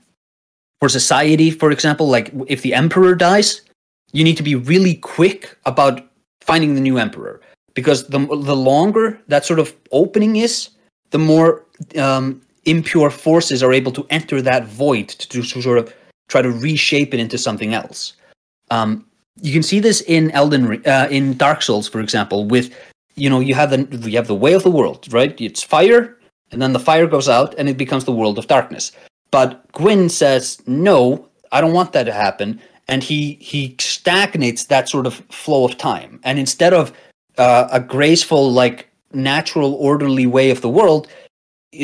for 0.80 0.88
society, 0.88 1.50
for 1.50 1.70
example, 1.70 2.08
like 2.08 2.32
if 2.48 2.62
the 2.62 2.74
emperor 2.74 3.14
dies, 3.14 3.62
you 4.12 4.24
need 4.24 4.36
to 4.36 4.42
be 4.42 4.54
really 4.54 4.94
quick 4.96 5.56
about 5.64 6.06
finding 6.40 6.74
the 6.74 6.80
new 6.80 6.98
emperor 6.98 7.40
because 7.76 8.08
the 8.08 8.18
the 8.18 8.56
longer 8.56 9.20
that 9.28 9.44
sort 9.44 9.60
of 9.60 9.72
opening 9.92 10.34
is, 10.36 10.70
the 11.10 11.18
more 11.18 11.64
um, 11.96 12.42
impure 12.64 13.10
forces 13.10 13.62
are 13.62 13.72
able 13.72 13.92
to 13.92 14.04
enter 14.10 14.42
that 14.42 14.66
void 14.66 15.08
to, 15.10 15.28
to, 15.28 15.62
sort 15.62 15.78
of 15.78 15.94
try 16.28 16.42
to 16.42 16.50
reshape 16.50 17.14
it 17.14 17.20
into 17.20 17.38
something 17.38 17.74
else. 17.74 18.14
Um, 18.72 19.06
you 19.40 19.52
can 19.52 19.62
see 19.62 19.78
this 19.78 20.00
in 20.00 20.32
Elden 20.32 20.82
uh, 20.86 21.06
in 21.10 21.36
Dark 21.36 21.62
Souls, 21.62 21.86
for 21.86 22.00
example, 22.00 22.46
with 22.46 22.74
you 23.14 23.30
know 23.30 23.38
you 23.38 23.54
have 23.54 23.70
the 23.70 24.10
you 24.10 24.16
have 24.16 24.26
the 24.26 24.34
way 24.34 24.54
of 24.54 24.64
the 24.64 24.70
world, 24.70 25.12
right? 25.12 25.38
It's 25.40 25.62
fire, 25.62 26.18
and 26.50 26.60
then 26.60 26.72
the 26.72 26.80
fire 26.80 27.06
goes 27.06 27.28
out, 27.28 27.54
and 27.58 27.68
it 27.68 27.76
becomes 27.76 28.04
the 28.04 28.12
world 28.12 28.38
of 28.38 28.48
darkness. 28.48 28.92
But 29.30 29.70
Gwyn 29.72 30.08
says, 30.08 30.58
"No, 30.66 31.28
I 31.52 31.60
don't 31.60 31.74
want 31.74 31.92
that 31.92 32.04
to 32.04 32.12
happen," 32.12 32.58
and 32.88 33.02
he 33.02 33.34
he 33.34 33.76
stagnates 33.78 34.64
that 34.64 34.88
sort 34.88 35.06
of 35.06 35.16
flow 35.30 35.66
of 35.66 35.76
time. 35.76 36.18
And 36.24 36.38
instead 36.38 36.72
of 36.72 36.92
uh, 37.38 37.68
a 37.70 37.80
graceful, 37.80 38.52
like 38.52 38.88
natural, 39.12 39.74
orderly 39.74 40.26
way 40.26 40.50
of 40.50 40.60
the 40.60 40.68
world, 40.68 41.08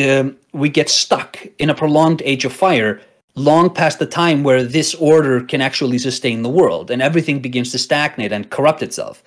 um, 0.02 0.36
we 0.52 0.68
get 0.68 0.88
stuck 0.88 1.38
in 1.58 1.70
a 1.70 1.74
prolonged 1.74 2.22
age 2.24 2.44
of 2.44 2.52
fire 2.52 3.00
long 3.34 3.70
past 3.70 3.98
the 3.98 4.06
time 4.06 4.42
where 4.42 4.62
this 4.62 4.94
order 4.94 5.42
can 5.42 5.60
actually 5.60 5.98
sustain 5.98 6.42
the 6.42 6.48
world 6.48 6.90
and 6.90 7.00
everything 7.00 7.40
begins 7.40 7.70
to 7.72 7.78
stagnate 7.78 8.32
and 8.32 8.50
corrupt 8.50 8.82
itself. 8.82 9.22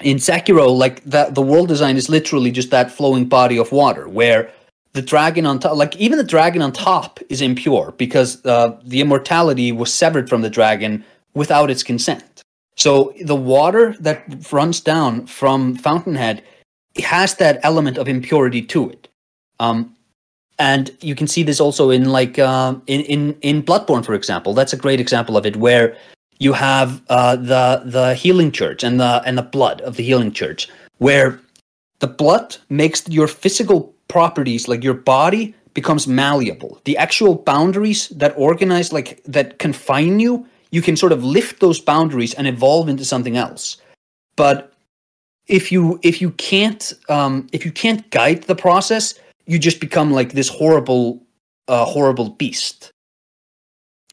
In 0.00 0.18
sekiro 0.18 0.76
like 0.76 1.02
that 1.04 1.34
the 1.34 1.42
world 1.42 1.68
design 1.68 1.96
is 1.96 2.08
literally 2.08 2.50
just 2.50 2.70
that 2.70 2.90
flowing 2.90 3.24
body 3.26 3.58
of 3.58 3.72
water 3.72 4.08
where 4.08 4.50
the 4.92 5.02
dragon 5.02 5.44
on 5.44 5.58
top 5.58 5.76
like 5.76 5.96
even 5.96 6.18
the 6.18 6.24
dragon 6.24 6.62
on 6.62 6.72
top 6.72 7.18
is 7.28 7.40
impure 7.40 7.92
because 7.98 8.44
uh, 8.46 8.78
the 8.84 9.00
immortality 9.00 9.72
was 9.72 9.92
severed 9.92 10.28
from 10.28 10.42
the 10.42 10.50
dragon 10.50 11.04
without 11.34 11.70
its 11.70 11.82
consent 11.82 12.37
so 12.78 13.12
the 13.20 13.36
water 13.36 13.94
that 14.00 14.24
runs 14.52 14.80
down 14.80 15.26
from 15.26 15.76
fountainhead 15.76 16.42
has 17.02 17.34
that 17.36 17.60
element 17.62 17.98
of 17.98 18.08
impurity 18.08 18.62
to 18.62 18.88
it 18.90 19.08
um, 19.60 19.94
and 20.58 20.90
you 21.00 21.14
can 21.14 21.26
see 21.26 21.42
this 21.42 21.60
also 21.60 21.90
in 21.90 22.06
like 22.06 22.38
uh, 22.38 22.74
in 22.86 23.00
in 23.02 23.36
in 23.40 23.62
Bloodborne, 23.62 24.04
for 24.04 24.14
example. 24.14 24.54
That's 24.54 24.72
a 24.72 24.76
great 24.76 25.00
example 25.00 25.36
of 25.36 25.46
it, 25.46 25.56
where 25.56 25.96
you 26.38 26.52
have 26.52 27.02
uh, 27.08 27.36
the 27.36 27.82
the 27.84 28.14
healing 28.14 28.50
church 28.50 28.82
and 28.82 29.00
the 29.00 29.22
and 29.24 29.38
the 29.38 29.42
blood 29.42 29.80
of 29.82 29.96
the 29.96 30.02
healing 30.02 30.32
church, 30.32 30.68
where 30.98 31.40
the 32.00 32.08
blood 32.08 32.56
makes 32.68 33.08
your 33.08 33.28
physical 33.28 33.94
properties, 34.08 34.68
like 34.68 34.82
your 34.82 34.94
body, 34.94 35.54
becomes 35.74 36.08
malleable. 36.08 36.80
The 36.84 36.96
actual 36.96 37.36
boundaries 37.36 38.08
that 38.10 38.34
organize, 38.36 38.92
like 38.92 39.22
that 39.24 39.58
confine 39.58 40.18
you, 40.18 40.46
you 40.70 40.82
can 40.82 40.96
sort 40.96 41.12
of 41.12 41.24
lift 41.24 41.60
those 41.60 41.80
boundaries 41.80 42.34
and 42.34 42.46
evolve 42.46 42.88
into 42.88 43.04
something 43.04 43.36
else. 43.36 43.78
But 44.36 44.72
if 45.46 45.72
you 45.72 45.98
if 46.02 46.20
you 46.20 46.30
can't 46.32 46.92
um, 47.08 47.46
if 47.52 47.64
you 47.64 47.72
can't 47.72 48.08
guide 48.10 48.42
the 48.44 48.54
process, 48.54 49.14
you 49.48 49.58
just 49.58 49.80
become 49.80 50.12
like 50.12 50.32
this 50.32 50.48
horrible, 50.48 51.20
uh, 51.66 51.84
horrible 51.84 52.30
beast. 52.30 52.92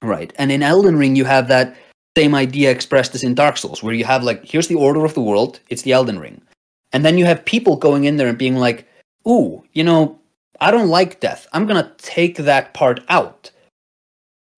Right. 0.02 0.34
And 0.38 0.52
in 0.52 0.64
Elden 0.64 0.98
Ring, 0.98 1.16
you 1.16 1.26
have 1.26 1.48
that 1.50 1.76
same 2.18 2.34
idea 2.34 2.72
expressed 2.72 3.14
as 3.16 3.24
in 3.24 3.36
Dark 3.36 3.58
Souls, 3.58 3.84
where 3.84 3.94
you 3.94 4.06
have 4.06 4.24
like, 4.24 4.46
here's 4.46 4.70
the 4.70 4.76
order 4.76 5.04
of 5.04 5.14
the 5.14 5.22
world, 5.22 5.60
it's 5.70 5.82
the 5.82 5.92
Elden 5.92 6.20
Ring. 6.20 6.42
And 6.94 7.04
then 7.04 7.18
you 7.18 7.26
have 7.26 7.44
people 7.44 7.76
going 7.76 8.06
in 8.06 8.16
there 8.16 8.30
and 8.30 8.38
being 8.38 8.56
like, 8.56 8.88
ooh, 9.28 9.62
you 9.74 9.84
know, 9.84 10.18
I 10.62 10.72
don't 10.72 10.88
like 10.88 11.20
death. 11.20 11.48
I'm 11.52 11.68
to 11.68 11.92
take 11.98 12.38
that 12.38 12.74
part 12.74 13.02
out. 13.10 13.52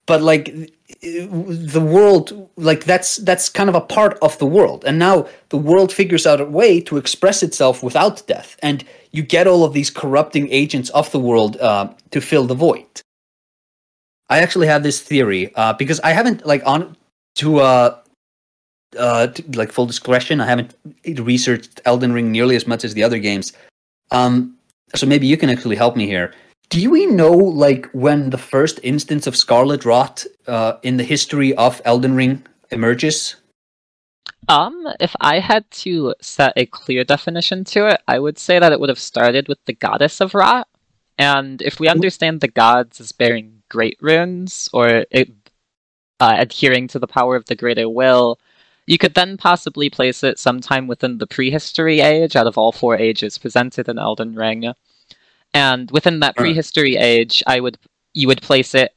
But 0.05 0.21
like 0.21 0.71
the 1.01 1.81
world 1.81 2.49
like 2.55 2.86
that's 2.86 3.17
that's 3.17 3.49
kind 3.49 3.69
of 3.69 3.75
a 3.75 3.81
part 3.81 4.17
of 4.21 4.38
the 4.39 4.45
world. 4.45 4.83
And 4.86 4.97
now 4.97 5.27
the 5.49 5.57
world 5.57 5.93
figures 5.93 6.25
out 6.25 6.41
a 6.41 6.45
way 6.45 6.81
to 6.81 6.97
express 6.97 7.43
itself 7.43 7.83
without 7.83 8.25
death. 8.27 8.57
And 8.63 8.83
you 9.12 9.23
get 9.23 9.47
all 9.47 9.63
of 9.63 9.73
these 9.73 9.89
corrupting 9.89 10.49
agents 10.51 10.89
of 10.91 11.12
the 11.12 11.19
world 11.19 11.57
uh, 11.57 11.89
to 12.12 12.21
fill 12.21 12.45
the 12.45 12.55
void. 12.55 13.01
I 14.29 14.39
actually 14.39 14.67
have 14.67 14.83
this 14.83 15.01
theory 15.01 15.53
uh, 15.55 15.73
because 15.73 15.99
i 16.01 16.12
haven't 16.12 16.45
like 16.45 16.62
on 16.65 16.97
to 17.36 17.60
uh 17.60 17.97
uh 18.97 19.27
to, 19.27 19.43
like 19.53 19.71
full 19.71 19.86
discretion 19.86 20.41
i 20.41 20.45
haven't 20.45 20.75
researched 21.19 21.79
elden 21.86 22.12
ring 22.12 22.31
nearly 22.31 22.55
as 22.55 22.67
much 22.67 22.83
as 22.83 22.93
the 22.93 23.03
other 23.03 23.19
games. 23.19 23.53
Um 24.12 24.55
so 24.95 25.05
maybe 25.05 25.27
you 25.27 25.38
can 25.38 25.49
actually 25.49 25.75
help 25.75 25.95
me 25.95 26.07
here 26.07 26.33
do 26.69 26.89
we 26.89 27.06
know 27.06 27.32
like 27.32 27.89
when 27.91 28.30
the 28.30 28.38
first 28.38 28.80
instance 28.84 29.27
of 29.27 29.36
scarlet 29.36 29.86
rot 29.86 30.25
uh, 30.47 30.77
in 30.84 30.97
the 30.97 31.03
history 31.03 31.53
of 31.56 31.82
elden 31.86 32.15
ring 32.15 32.45
emerges? 32.71 33.36
Um 34.49 34.88
if 34.99 35.15
i 35.19 35.39
had 35.39 35.69
to 35.84 36.13
set 36.21 36.53
a 36.56 36.65
clear 36.65 37.03
definition 37.03 37.63
to 37.65 37.88
it 37.88 38.01
i 38.08 38.19
would 38.19 38.38
say 38.38 38.60
that 38.60 38.71
it 38.71 38.80
would 38.80 38.89
have 38.89 38.99
started 38.99 39.47
with 39.47 39.63
the 39.65 39.73
goddess 39.73 40.21
of 40.21 40.34
rot. 40.34 40.67
And 41.19 41.63
if 41.63 41.80
we 41.80 41.88
understand 41.88 42.41
the 42.41 42.47
gods 42.47 43.01
as 43.01 43.12
bearing 43.12 43.63
great 43.69 43.97
runes 44.01 44.69
or 44.71 45.06
it, 45.10 45.32
uh, 46.19 46.36
adhering 46.38 46.88
to 46.89 46.99
the 46.99 47.08
power 47.08 47.36
of 47.36 47.45
the 47.45 47.56
greater 47.56 47.89
will 47.89 48.39
you 48.86 48.97
could 48.97 49.15
then 49.15 49.36
possibly 49.38 49.89
place 49.89 50.23
it 50.23 50.39
sometime 50.39 50.88
within 50.88 51.17
the 51.17 51.27
prehistory 51.27 51.99
age 51.99 52.36
out 52.36 52.47
of 52.47 52.58
all 52.58 52.71
four 52.71 52.95
ages 52.97 53.38
presented 53.38 53.89
in 53.89 53.99
elden 53.99 54.36
ring 54.36 54.73
and 55.57 55.89
within 55.89 56.19
that 56.19 56.35
prehistory 56.35 56.97
age, 56.97 57.41
I 57.47 57.59
would 57.59 57.79
you 58.13 58.27
would 58.27 58.43
place 58.43 58.75
it 58.75 58.91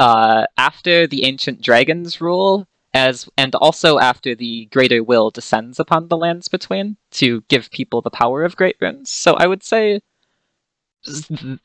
uh, 0.00 0.46
after 0.56 1.06
the 1.06 1.24
ancient 1.26 1.60
dragons 1.60 2.22
rule, 2.22 2.66
as 2.94 3.28
and 3.36 3.54
also 3.56 3.98
after 3.98 4.34
the 4.34 4.64
greater 4.72 5.04
will 5.04 5.30
descends 5.30 5.78
upon 5.78 6.08
the 6.08 6.16
lands 6.16 6.48
between 6.48 6.96
to 7.20 7.42
give 7.48 7.70
people 7.70 8.00
the 8.00 8.10
power 8.10 8.44
of 8.44 8.56
great 8.56 8.76
runes. 8.80 9.10
So 9.10 9.34
I 9.34 9.46
would 9.46 9.62
say 9.62 10.00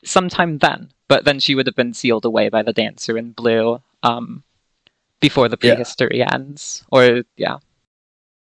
sometime 0.04 0.58
then, 0.58 0.90
but 1.08 1.24
then 1.24 1.40
she 1.40 1.54
would 1.54 1.66
have 1.66 1.76
been 1.82 1.94
sealed 1.94 2.26
away 2.26 2.50
by 2.50 2.62
the 2.62 2.74
dancer 2.74 3.16
in 3.16 3.32
blue 3.32 3.80
um, 4.02 4.44
before 5.20 5.48
the 5.48 5.56
prehistory 5.56 6.18
yeah. 6.18 6.34
ends, 6.34 6.84
or 6.92 7.22
yeah. 7.36 7.56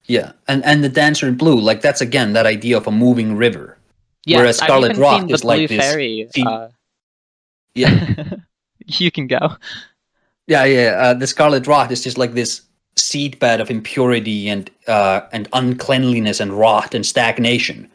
Yeah, 0.06 0.32
and 0.46 0.64
and 0.64 0.84
the 0.84 0.88
dancer 0.88 1.26
in 1.26 1.34
blue, 1.34 1.58
like 1.58 1.80
that's 1.80 2.00
again 2.00 2.34
that 2.34 2.46
idea 2.46 2.76
of 2.76 2.87
a 2.87 2.92
moving 2.92 3.37
river 3.37 3.78
Yes, 4.24 4.38
Whereas 4.38 4.59
Scarlet 4.59 4.96
Rot 4.96 5.31
is 5.31 5.44
like 5.44 5.68
this. 5.68 5.81
Fairy, 5.81 6.28
uh... 6.44 6.68
Yeah, 7.74 8.24
you 8.87 9.11
can 9.11 9.26
go. 9.26 9.57
Yeah, 10.46 10.64
yeah. 10.64 10.96
Uh, 10.98 11.14
the 11.14 11.26
Scarlet 11.26 11.66
Rot 11.66 11.92
is 11.92 12.02
just 12.02 12.18
like 12.18 12.33
this 12.33 12.62
seedbed 12.96 13.61
of 13.61 13.70
impurity 13.70 14.48
and 14.48 14.70
uh, 14.87 15.20
and 15.33 15.48
uncleanliness 15.52 16.40
and 16.40 16.52
rot 16.52 16.94
and 16.94 17.07
stagnation. 17.07 17.90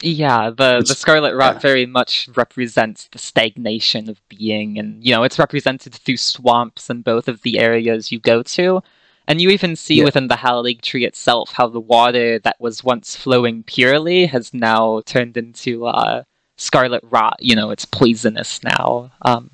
Yeah, 0.00 0.50
the 0.50 0.78
it's, 0.78 0.90
the 0.90 0.94
Scarlet 0.94 1.34
Rot 1.34 1.54
yeah. 1.54 1.60
very 1.60 1.86
much 1.86 2.28
represents 2.36 3.08
the 3.08 3.18
stagnation 3.18 4.08
of 4.08 4.20
being, 4.28 4.78
and 4.78 5.04
you 5.04 5.12
know 5.12 5.24
it's 5.24 5.38
represented 5.38 5.94
through 5.94 6.18
swamps 6.18 6.88
in 6.88 7.02
both 7.02 7.28
of 7.28 7.42
the 7.42 7.58
areas 7.58 8.12
you 8.12 8.20
go 8.20 8.42
to. 8.42 8.82
And 9.28 9.42
you 9.42 9.50
even 9.50 9.76
see 9.76 9.96
yeah. 9.96 10.04
within 10.04 10.28
the 10.28 10.36
Halig 10.36 10.80
tree 10.80 11.04
itself 11.04 11.52
how 11.52 11.68
the 11.68 11.78
water 11.78 12.38
that 12.38 12.56
was 12.58 12.82
once 12.82 13.14
flowing 13.14 13.62
purely 13.62 14.24
has 14.24 14.54
now 14.54 15.02
turned 15.04 15.36
into 15.36 15.86
uh, 15.86 16.22
scarlet 16.56 17.04
rot. 17.10 17.36
You 17.38 17.54
know, 17.54 17.70
it's 17.70 17.84
poisonous 17.84 18.64
now. 18.64 19.12
Um, 19.22 19.50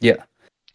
yeah, 0.00 0.22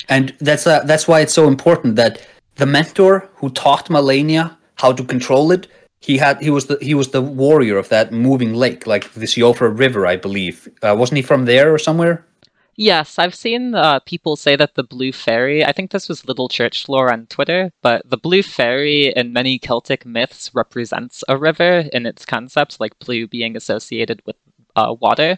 and 0.09 0.35
that's 0.39 0.65
uh, 0.65 0.83
that's 0.85 1.07
why 1.07 1.21
it's 1.21 1.33
so 1.33 1.47
important 1.47 1.95
that 1.97 2.25
the 2.55 2.65
mentor 2.65 3.29
who 3.35 3.51
taught 3.51 3.89
Malenia 3.89 4.57
how 4.75 4.91
to 4.91 5.03
control 5.03 5.51
it, 5.51 5.67
he 6.01 6.17
had 6.17 6.41
he 6.41 6.49
was 6.49 6.65
the 6.65 6.79
he 6.81 6.95
was 6.95 7.09
the 7.09 7.21
warrior 7.21 7.77
of 7.77 7.89
that 7.89 8.11
moving 8.11 8.55
lake, 8.55 8.87
like 8.87 9.13
the 9.13 9.27
Siofra 9.27 9.69
River, 9.69 10.07
I 10.07 10.15
believe. 10.15 10.67
Uh, 10.81 10.95
wasn't 10.97 11.17
he 11.17 11.21
from 11.21 11.45
there 11.45 11.71
or 11.71 11.77
somewhere? 11.77 12.25
Yes, 12.75 13.19
I've 13.19 13.35
seen 13.35 13.75
uh, 13.75 13.99
people 13.99 14.35
say 14.35 14.55
that 14.55 14.75
the 14.75 14.83
Blue 14.83 15.11
Fairy, 15.11 15.63
I 15.63 15.71
think 15.71 15.91
this 15.91 16.09
was 16.09 16.25
Little 16.25 16.49
Church 16.49 16.89
lore 16.89 17.11
on 17.11 17.27
Twitter, 17.27 17.71
but 17.81 18.01
the 18.09 18.17
Blue 18.17 18.41
Fairy 18.41 19.13
in 19.15 19.31
many 19.31 19.59
Celtic 19.59 20.05
myths 20.05 20.49
represents 20.55 21.23
a 21.29 21.37
river 21.37 21.85
in 21.93 22.05
its 22.05 22.25
concepts, 22.25 22.79
like 22.79 22.97
blue 22.99 23.27
being 23.27 23.55
associated 23.55 24.21
with 24.25 24.35
uh, 24.75 24.95
water. 24.99 25.37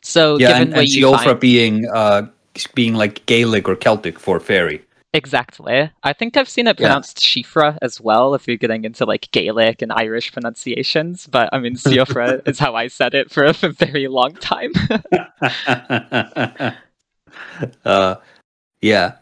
So, 0.00 0.38
yeah, 0.38 0.48
given 0.48 0.74
and, 0.74 0.78
and 0.78 0.88
Siofra 0.88 1.24
find... 1.24 1.40
being 1.40 1.88
uh, 1.92 2.28
being 2.74 2.94
like 2.94 3.26
Gaelic 3.26 3.68
or 3.68 3.74
Celtic 3.74 4.18
for 4.18 4.38
fairy. 4.38 4.82
Exactly. 5.12 5.90
I 6.04 6.12
think 6.12 6.36
I've 6.36 6.48
seen 6.48 6.68
it 6.68 6.76
pronounced 6.76 7.36
yeah. 7.36 7.42
Shifra 7.42 7.78
as 7.82 8.00
well, 8.00 8.34
if 8.34 8.46
you're 8.46 8.56
getting 8.56 8.84
into 8.84 9.04
like 9.04 9.28
Gaelic 9.32 9.82
and 9.82 9.92
Irish 9.92 10.32
pronunciations. 10.32 11.26
But 11.26 11.48
I 11.52 11.58
mean, 11.58 11.74
Siofra 11.74 12.46
is 12.48 12.60
how 12.60 12.76
I 12.76 12.86
said 12.86 13.14
it 13.14 13.30
for 13.30 13.44
a 13.62 13.68
very 13.70 14.06
long 14.06 14.34
time. 14.34 14.72
uh, 17.84 18.16
yeah. 18.80 19.16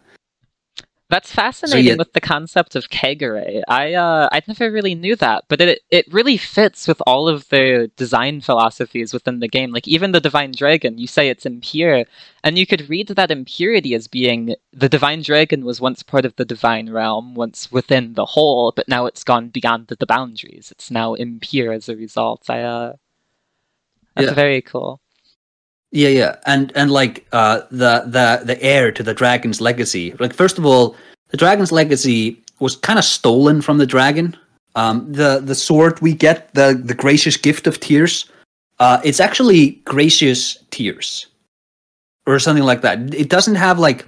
That's 1.11 1.33
fascinating 1.33 1.85
so, 1.85 1.91
yeah. 1.93 1.97
with 1.97 2.13
the 2.13 2.21
concept 2.21 2.77
of 2.77 2.91
Kegare. 2.91 3.63
I 3.67 3.95
uh, 3.95 4.29
I 4.31 4.43
never 4.47 4.71
really 4.71 4.95
knew 4.95 5.17
that, 5.17 5.45
but 5.49 5.59
it 5.59 5.81
it 5.91 6.13
really 6.13 6.37
fits 6.37 6.87
with 6.87 7.01
all 7.07 7.29
of 7.29 7.49
the 7.49 7.91
design 7.97 8.43
philosophies 8.43 9.15
within 9.15 9.41
the 9.41 9.49
game. 9.49 9.73
Like 9.73 9.89
even 9.89 10.13
the 10.13 10.21
Divine 10.21 10.53
Dragon, 10.53 10.99
you 10.99 11.07
say 11.07 11.31
it's 11.31 11.47
impure, 11.47 12.05
and 12.45 12.59
you 12.59 12.67
could 12.67 12.91
read 12.91 13.09
that 13.09 13.31
impurity 13.31 13.95
as 13.95 14.07
being 14.07 14.55
the 14.75 14.89
Divine 14.91 15.23
Dragon 15.23 15.65
was 15.65 15.81
once 15.81 16.03
part 16.03 16.27
of 16.27 16.37
the 16.37 16.45
Divine 16.45 16.91
Realm, 16.91 17.35
once 17.35 17.73
within 17.73 18.13
the 18.13 18.27
whole, 18.27 18.73
but 18.77 18.87
now 18.87 19.07
it's 19.07 19.25
gone 19.25 19.49
beyond 19.49 19.87
the, 19.87 19.97
the 19.97 20.07
boundaries. 20.07 20.71
It's 20.71 20.91
now 20.91 21.15
impure 21.15 21.73
as 21.73 21.89
a 21.89 21.97
result. 21.97 22.51
I 22.51 22.61
uh, 22.61 22.97
that's 24.15 24.29
yeah. 24.29 24.35
very 24.35 24.61
cool. 24.61 25.01
Yeah, 25.91 26.09
yeah, 26.09 26.37
and 26.45 26.71
and 26.75 26.91
like 26.91 27.27
uh, 27.33 27.63
the 27.71 28.05
the 28.07 28.43
the 28.45 28.63
heir 28.63 28.93
to 28.93 29.03
the 29.03 29.15
dragon's 29.15 29.61
legacy. 29.61 30.13
Like 30.19 30.35
first 30.35 30.59
of 30.59 30.67
all, 30.67 30.97
the 31.31 31.37
dragon's 31.39 31.73
legacy 31.73 32.43
was 32.61 32.77
kind 32.77 32.99
of 32.99 33.05
stolen 33.05 33.63
from 33.63 33.79
the 33.79 33.87
dragon. 33.87 34.37
Um, 34.75 35.11
the 35.11 35.41
the 35.41 35.55
sword 35.55 35.99
we 36.01 36.13
get, 36.13 36.53
the 36.53 36.81
the 36.85 36.95
gracious 36.95 37.39
gift 37.39 37.67
of 37.67 37.81
tears, 37.81 38.31
uh, 38.81 39.01
it's 39.03 39.19
actually 39.19 39.81
gracious 39.87 40.59
tears, 40.71 41.27
or 42.27 42.39
something 42.39 42.65
like 42.65 42.83
that. 42.83 43.15
It 43.15 43.31
doesn't 43.31 43.55
have 43.55 43.79
like 43.79 44.07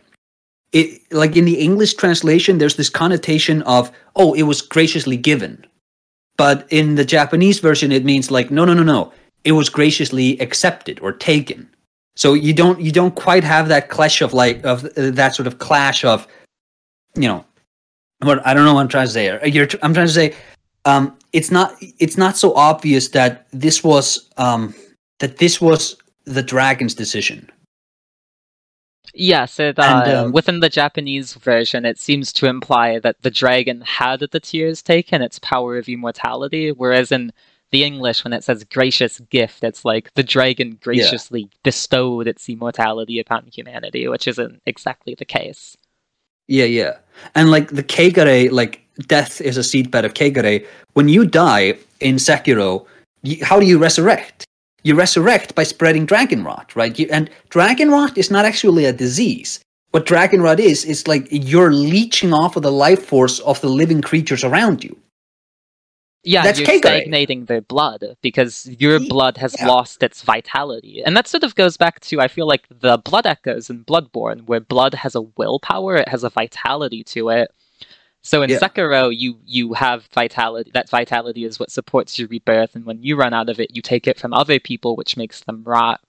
it 0.72 1.00
like 1.12 1.34
in 1.34 1.46
the 1.46 1.58
English 1.58 1.94
translation. 1.94 2.58
There's 2.58 2.76
this 2.76 2.90
connotation 2.90 3.62
of 3.62 3.90
oh, 4.16 4.34
it 4.34 4.42
was 4.42 4.60
graciously 4.60 5.16
given, 5.16 5.64
but 6.36 6.66
in 6.68 6.96
the 6.96 7.06
Japanese 7.06 7.58
version, 7.58 7.90
it 7.90 8.04
means 8.04 8.30
like 8.30 8.50
no, 8.50 8.66
no, 8.66 8.74
no, 8.74 8.82
no 8.82 9.14
it 9.44 9.52
was 9.52 9.68
graciously 9.68 10.38
accepted 10.40 11.00
or 11.00 11.12
taken. 11.12 11.68
So 12.16 12.34
you 12.34 12.52
don't 12.52 12.80
you 12.80 12.92
don't 12.92 13.14
quite 13.14 13.44
have 13.44 13.68
that 13.68 13.88
clash 13.88 14.20
of 14.20 14.32
like 14.34 14.64
of 14.64 14.84
uh, 14.84 15.10
that 15.12 15.34
sort 15.34 15.46
of 15.46 15.58
clash 15.58 16.04
of, 16.04 16.26
you 17.14 17.28
know, 17.28 17.44
what 18.20 18.46
I 18.46 18.52
don't 18.52 18.64
know 18.64 18.74
what 18.74 18.82
I'm 18.82 18.88
trying 18.88 19.06
to 19.06 19.12
say. 19.12 19.48
You're, 19.48 19.68
I'm 19.82 19.94
trying 19.94 20.06
to 20.06 20.12
say, 20.12 20.34
um, 20.84 21.16
it's 21.32 21.50
not 21.50 21.74
it's 21.80 22.16
not 22.16 22.36
so 22.36 22.54
obvious 22.54 23.08
that 23.08 23.46
this 23.52 23.82
was 23.82 24.28
um, 24.36 24.74
that 25.20 25.38
this 25.38 25.60
was 25.60 25.96
the 26.24 26.42
dragon's 26.42 26.94
decision. 26.94 27.48
Yes, 29.12 29.58
it, 29.58 29.78
uh, 29.78 29.82
and, 29.82 30.12
um, 30.12 30.32
within 30.32 30.60
the 30.60 30.68
Japanese 30.68 31.34
version, 31.34 31.84
it 31.84 31.98
seems 31.98 32.32
to 32.34 32.46
imply 32.46 33.00
that 33.00 33.22
the 33.22 33.30
dragon 33.30 33.80
had 33.80 34.20
the 34.20 34.38
tears 34.38 34.82
taken, 34.82 35.20
its 35.20 35.40
power 35.40 35.76
of 35.78 35.88
immortality, 35.88 36.70
whereas 36.70 37.10
in 37.10 37.32
the 37.70 37.84
English 37.84 38.24
when 38.24 38.32
it 38.32 38.44
says 38.44 38.64
gracious 38.64 39.20
gift, 39.30 39.62
it's 39.62 39.84
like 39.84 40.12
the 40.14 40.22
dragon 40.22 40.78
graciously 40.82 41.42
yeah. 41.42 41.58
bestowed 41.62 42.26
its 42.26 42.48
immortality 42.48 43.18
upon 43.18 43.46
humanity, 43.46 44.08
which 44.08 44.26
isn't 44.26 44.60
exactly 44.66 45.14
the 45.14 45.24
case. 45.24 45.76
Yeah, 46.48 46.64
yeah. 46.64 46.98
And 47.34 47.50
like 47.50 47.68
the 47.68 47.84
Kegare, 47.84 48.50
like 48.50 48.84
death 49.06 49.40
is 49.40 49.56
a 49.56 49.60
seedbed 49.60 50.04
of 50.04 50.14
Kegare. 50.14 50.66
When 50.94 51.08
you 51.08 51.24
die 51.24 51.78
in 52.00 52.16
Sekiro, 52.16 52.86
you, 53.22 53.44
how 53.44 53.60
do 53.60 53.66
you 53.66 53.78
resurrect? 53.78 54.44
You 54.82 54.94
resurrect 54.94 55.54
by 55.54 55.62
spreading 55.62 56.06
dragon 56.06 56.42
rot, 56.42 56.74
right? 56.74 56.98
You, 56.98 57.06
and 57.12 57.30
dragon 57.50 57.90
rot 57.90 58.18
is 58.18 58.30
not 58.30 58.44
actually 58.44 58.86
a 58.86 58.92
disease. 58.92 59.60
What 59.90 60.06
dragon 60.06 60.40
rot 60.40 60.58
is, 60.58 60.84
is 60.84 61.06
like 61.06 61.28
you're 61.30 61.72
leeching 61.72 62.32
off 62.32 62.56
of 62.56 62.62
the 62.62 62.72
life 62.72 63.04
force 63.04 63.40
of 63.40 63.60
the 63.60 63.68
living 63.68 64.00
creatures 64.00 64.42
around 64.42 64.82
you. 64.82 64.96
Yeah, 66.22 66.42
That's 66.42 66.58
you're 66.58 66.68
Kegare. 66.68 66.78
stagnating 66.80 67.46
their 67.46 67.62
blood 67.62 68.04
because 68.20 68.66
your 68.78 69.00
blood 69.00 69.38
has 69.38 69.56
yeah. 69.58 69.66
lost 69.68 70.02
its 70.02 70.22
vitality. 70.22 71.02
And 71.02 71.16
that 71.16 71.26
sort 71.26 71.44
of 71.44 71.54
goes 71.54 71.78
back 71.78 72.00
to, 72.00 72.20
I 72.20 72.28
feel 72.28 72.46
like, 72.46 72.66
the 72.68 72.98
blood 72.98 73.24
echoes 73.26 73.70
in 73.70 73.84
Bloodborne, 73.84 74.42
where 74.46 74.60
blood 74.60 74.92
has 74.94 75.14
a 75.14 75.22
willpower, 75.22 75.96
it 75.96 76.08
has 76.08 76.22
a 76.22 76.28
vitality 76.30 77.02
to 77.04 77.30
it. 77.30 77.50
So 78.22 78.42
in 78.42 78.50
Yeah. 78.50 78.58
Sekiro, 78.58 79.16
you 79.16 79.38
you 79.46 79.72
have 79.72 80.04
vitality. 80.12 80.70
That 80.74 80.90
vitality 80.90 81.44
is 81.44 81.58
what 81.58 81.70
supports 81.70 82.18
your 82.18 82.28
rebirth, 82.28 82.74
and 82.76 82.84
when 82.84 83.02
you 83.02 83.16
run 83.16 83.32
out 83.32 83.48
of 83.48 83.58
it, 83.58 83.74
you 83.74 83.80
take 83.80 84.06
it 84.06 84.18
from 84.18 84.34
other 84.34 84.60
people, 84.60 84.94
which 84.96 85.16
makes 85.16 85.40
them 85.40 85.62
rot. 85.64 86.00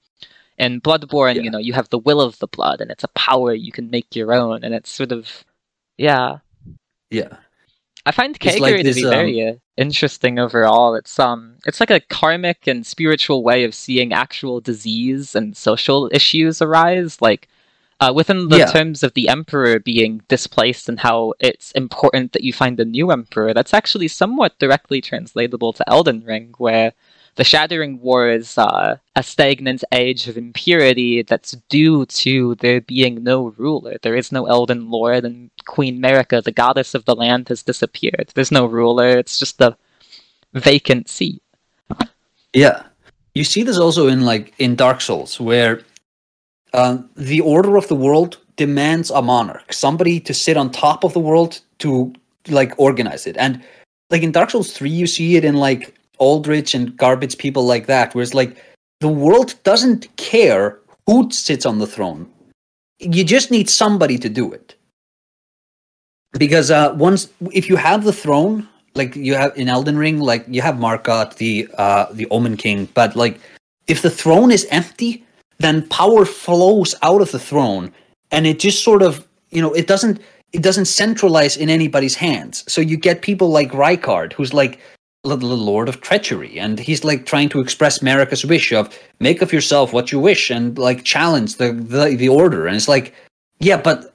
In 0.57 0.81
Bloodborne, 0.81 1.35
Yeah. 1.35 1.43
you 1.43 1.49
know, 1.51 1.57
you 1.57 1.71
have 1.71 1.87
the 1.87 1.97
will 1.97 2.19
of 2.19 2.37
the 2.39 2.47
blood, 2.47 2.81
and 2.81 2.91
it's 2.91 3.05
a 3.05 3.07
power 3.15 3.53
you 3.53 3.71
can 3.71 3.89
make 3.89 4.13
your 4.13 4.33
own, 4.33 4.65
and 4.65 4.73
it's 4.75 4.89
sort 4.91 5.13
of, 5.13 5.45
yeah. 5.97 6.39
Yeah. 7.09 7.37
I 8.05 8.11
find 8.11 8.39
Kegare 8.39 8.59
like 8.59 8.77
to 8.77 8.83
this, 8.83 8.95
be 8.95 9.05
um, 9.05 9.09
very 9.09 9.47
uh, 9.47 9.53
interesting 9.77 10.39
overall. 10.39 10.95
It's 10.95 11.19
um, 11.19 11.57
it's 11.65 11.79
like 11.79 11.91
a 11.91 11.99
karmic 11.99 12.67
and 12.67 12.85
spiritual 12.85 13.43
way 13.43 13.63
of 13.63 13.75
seeing 13.75 14.13
actual 14.13 14.59
disease 14.61 15.35
and 15.35 15.55
social 15.55 16.09
issues 16.11 16.61
arise, 16.61 17.21
like 17.21 17.47
uh, 17.99 18.11
within 18.15 18.49
the 18.49 18.57
Yeah. 18.57 18.65
terms 18.65 19.03
of 19.03 19.13
the 19.13 19.29
emperor 19.29 19.79
being 19.79 20.21
displaced 20.27 20.89
and 20.89 20.99
how 20.99 21.33
it's 21.39 21.71
important 21.73 22.31
that 22.31 22.43
you 22.43 22.53
find 22.53 22.79
a 22.79 22.85
new 22.85 23.11
emperor. 23.11 23.53
That's 23.53 23.73
actually 23.73 24.07
somewhat 24.07 24.57
directly 24.57 25.01
translatable 25.01 25.73
to 25.73 25.87
Elden 25.87 26.23
Ring, 26.23 26.55
where 26.57 26.93
the 27.35 27.43
Shattering 27.43 27.99
War 28.01 28.29
is 28.29 28.57
uh, 28.57 28.97
a 29.15 29.23
stagnant 29.23 29.83
age 29.91 30.27
of 30.27 30.37
impurity 30.37 31.21
that's 31.21 31.51
due 31.69 32.05
to 32.07 32.55
there 32.55 32.81
being 32.81 33.23
no 33.23 33.53
ruler. 33.57 33.97
There 34.01 34.15
is 34.15 34.31
no 34.31 34.47
Elden 34.47 34.89
Lord, 34.89 35.23
and 35.23 35.49
Queen 35.65 36.01
Marika, 36.01 36.43
the 36.43 36.51
goddess 36.51 36.93
of 36.93 37.05
the 37.05 37.15
land, 37.15 37.47
has 37.49 37.63
disappeared. 37.63 38.31
There's 38.35 38.51
no 38.51 38.65
ruler, 38.65 39.07
it's 39.07 39.39
just 39.39 39.61
a 39.61 39.77
vacant 40.53 41.09
seat. 41.09 41.41
Yeah. 42.53 42.83
You 43.33 43.45
see 43.45 43.63
this 43.63 43.77
also 43.77 44.07
in 44.07 44.21
like 44.25 44.53
in 44.59 44.75
Dark 44.75 44.99
Souls, 44.99 45.39
where 45.39 45.81
um, 46.73 47.09
the 47.15 47.39
order 47.41 47.77
of 47.77 47.87
the 47.87 47.95
world 47.95 48.37
demands 48.57 49.09
a 49.09 49.21
monarch, 49.21 49.71
somebody 49.71 50.19
to 50.19 50.33
sit 50.33 50.57
on 50.57 50.69
top 50.69 51.03
of 51.05 51.13
the 51.13 51.19
world 51.19 51.61
to 51.79 52.13
like 52.49 52.73
organize 52.77 53.25
it. 53.25 53.37
And 53.37 53.63
like 54.09 54.23
in 54.23 54.33
Dark 54.33 54.49
Souls 54.49 54.73
3, 54.73 54.89
you 54.89 55.07
see 55.07 55.37
it 55.37 55.45
in 55.45 55.55
like 55.55 55.95
Aldrich 56.21 56.73
and 56.73 56.95
garbage 56.95 57.37
people 57.37 57.65
like 57.65 57.87
that, 57.87 58.15
where 58.15 58.21
it's 58.21 58.33
like 58.33 58.55
the 59.01 59.09
world 59.09 59.55
doesn't 59.63 60.15
care 60.15 60.79
who 61.07 61.29
sits 61.31 61.65
on 61.65 61.79
the 61.79 61.87
throne. 61.87 62.29
You 62.99 63.23
just 63.23 63.51
need 63.51 63.69
somebody 63.69 64.17
to 64.19 64.29
do 64.29 64.53
it. 64.53 64.75
Because 66.37 66.71
uh, 66.71 66.93
once, 66.95 67.27
if 67.51 67.67
you 67.67 67.75
have 67.75 68.05
the 68.05 68.13
throne, 68.13 68.69
like 68.93 69.15
you 69.15 69.33
have 69.33 69.57
in 69.57 69.67
Elden 69.67 69.97
Ring, 69.97 70.19
like 70.19 70.45
you 70.47 70.61
have 70.61 70.75
Morgott, 70.75 71.35
the 71.35 71.67
uh, 71.77 72.05
the 72.13 72.27
Omen 72.29 72.55
King, 72.55 72.87
but 72.93 73.15
like 73.15 73.39
if 73.87 74.01
the 74.01 74.09
throne 74.09 74.51
is 74.51 74.65
empty, 74.69 75.25
then 75.57 75.87
power 75.89 76.25
flows 76.25 76.95
out 77.01 77.21
of 77.21 77.31
the 77.31 77.39
throne, 77.39 77.91
and 78.31 78.45
it 78.45 78.59
just 78.59 78.83
sort 78.83 79.01
of 79.01 79.27
you 79.49 79.61
know 79.61 79.73
it 79.73 79.87
doesn't 79.87 80.21
it 80.53 80.61
doesn't 80.61 80.85
centralize 80.85 81.57
in 81.57 81.69
anybody's 81.69 82.15
hands. 82.15 82.63
So 82.71 82.81
you 82.81 82.97
get 82.97 83.21
people 83.21 83.49
like 83.49 83.71
Rykard, 83.71 84.33
who's 84.33 84.53
like 84.53 84.79
the 85.23 85.35
Lord 85.35 85.87
of 85.87 86.01
Treachery, 86.01 86.59
and 86.59 86.79
he's 86.79 87.03
like 87.03 87.25
trying 87.25 87.49
to 87.49 87.59
express 87.59 87.99
Marika's 87.99 88.43
wish 88.43 88.71
of 88.71 88.97
make 89.19 89.41
of 89.41 89.53
yourself 89.53 89.93
what 89.93 90.11
you 90.11 90.19
wish, 90.19 90.49
and 90.49 90.77
like 90.77 91.03
challenge 91.03 91.57
the 91.57 91.73
the, 91.73 92.15
the 92.15 92.29
order. 92.29 92.65
And 92.65 92.75
it's 92.75 92.87
like, 92.87 93.13
yeah, 93.59 93.79
but 93.79 94.13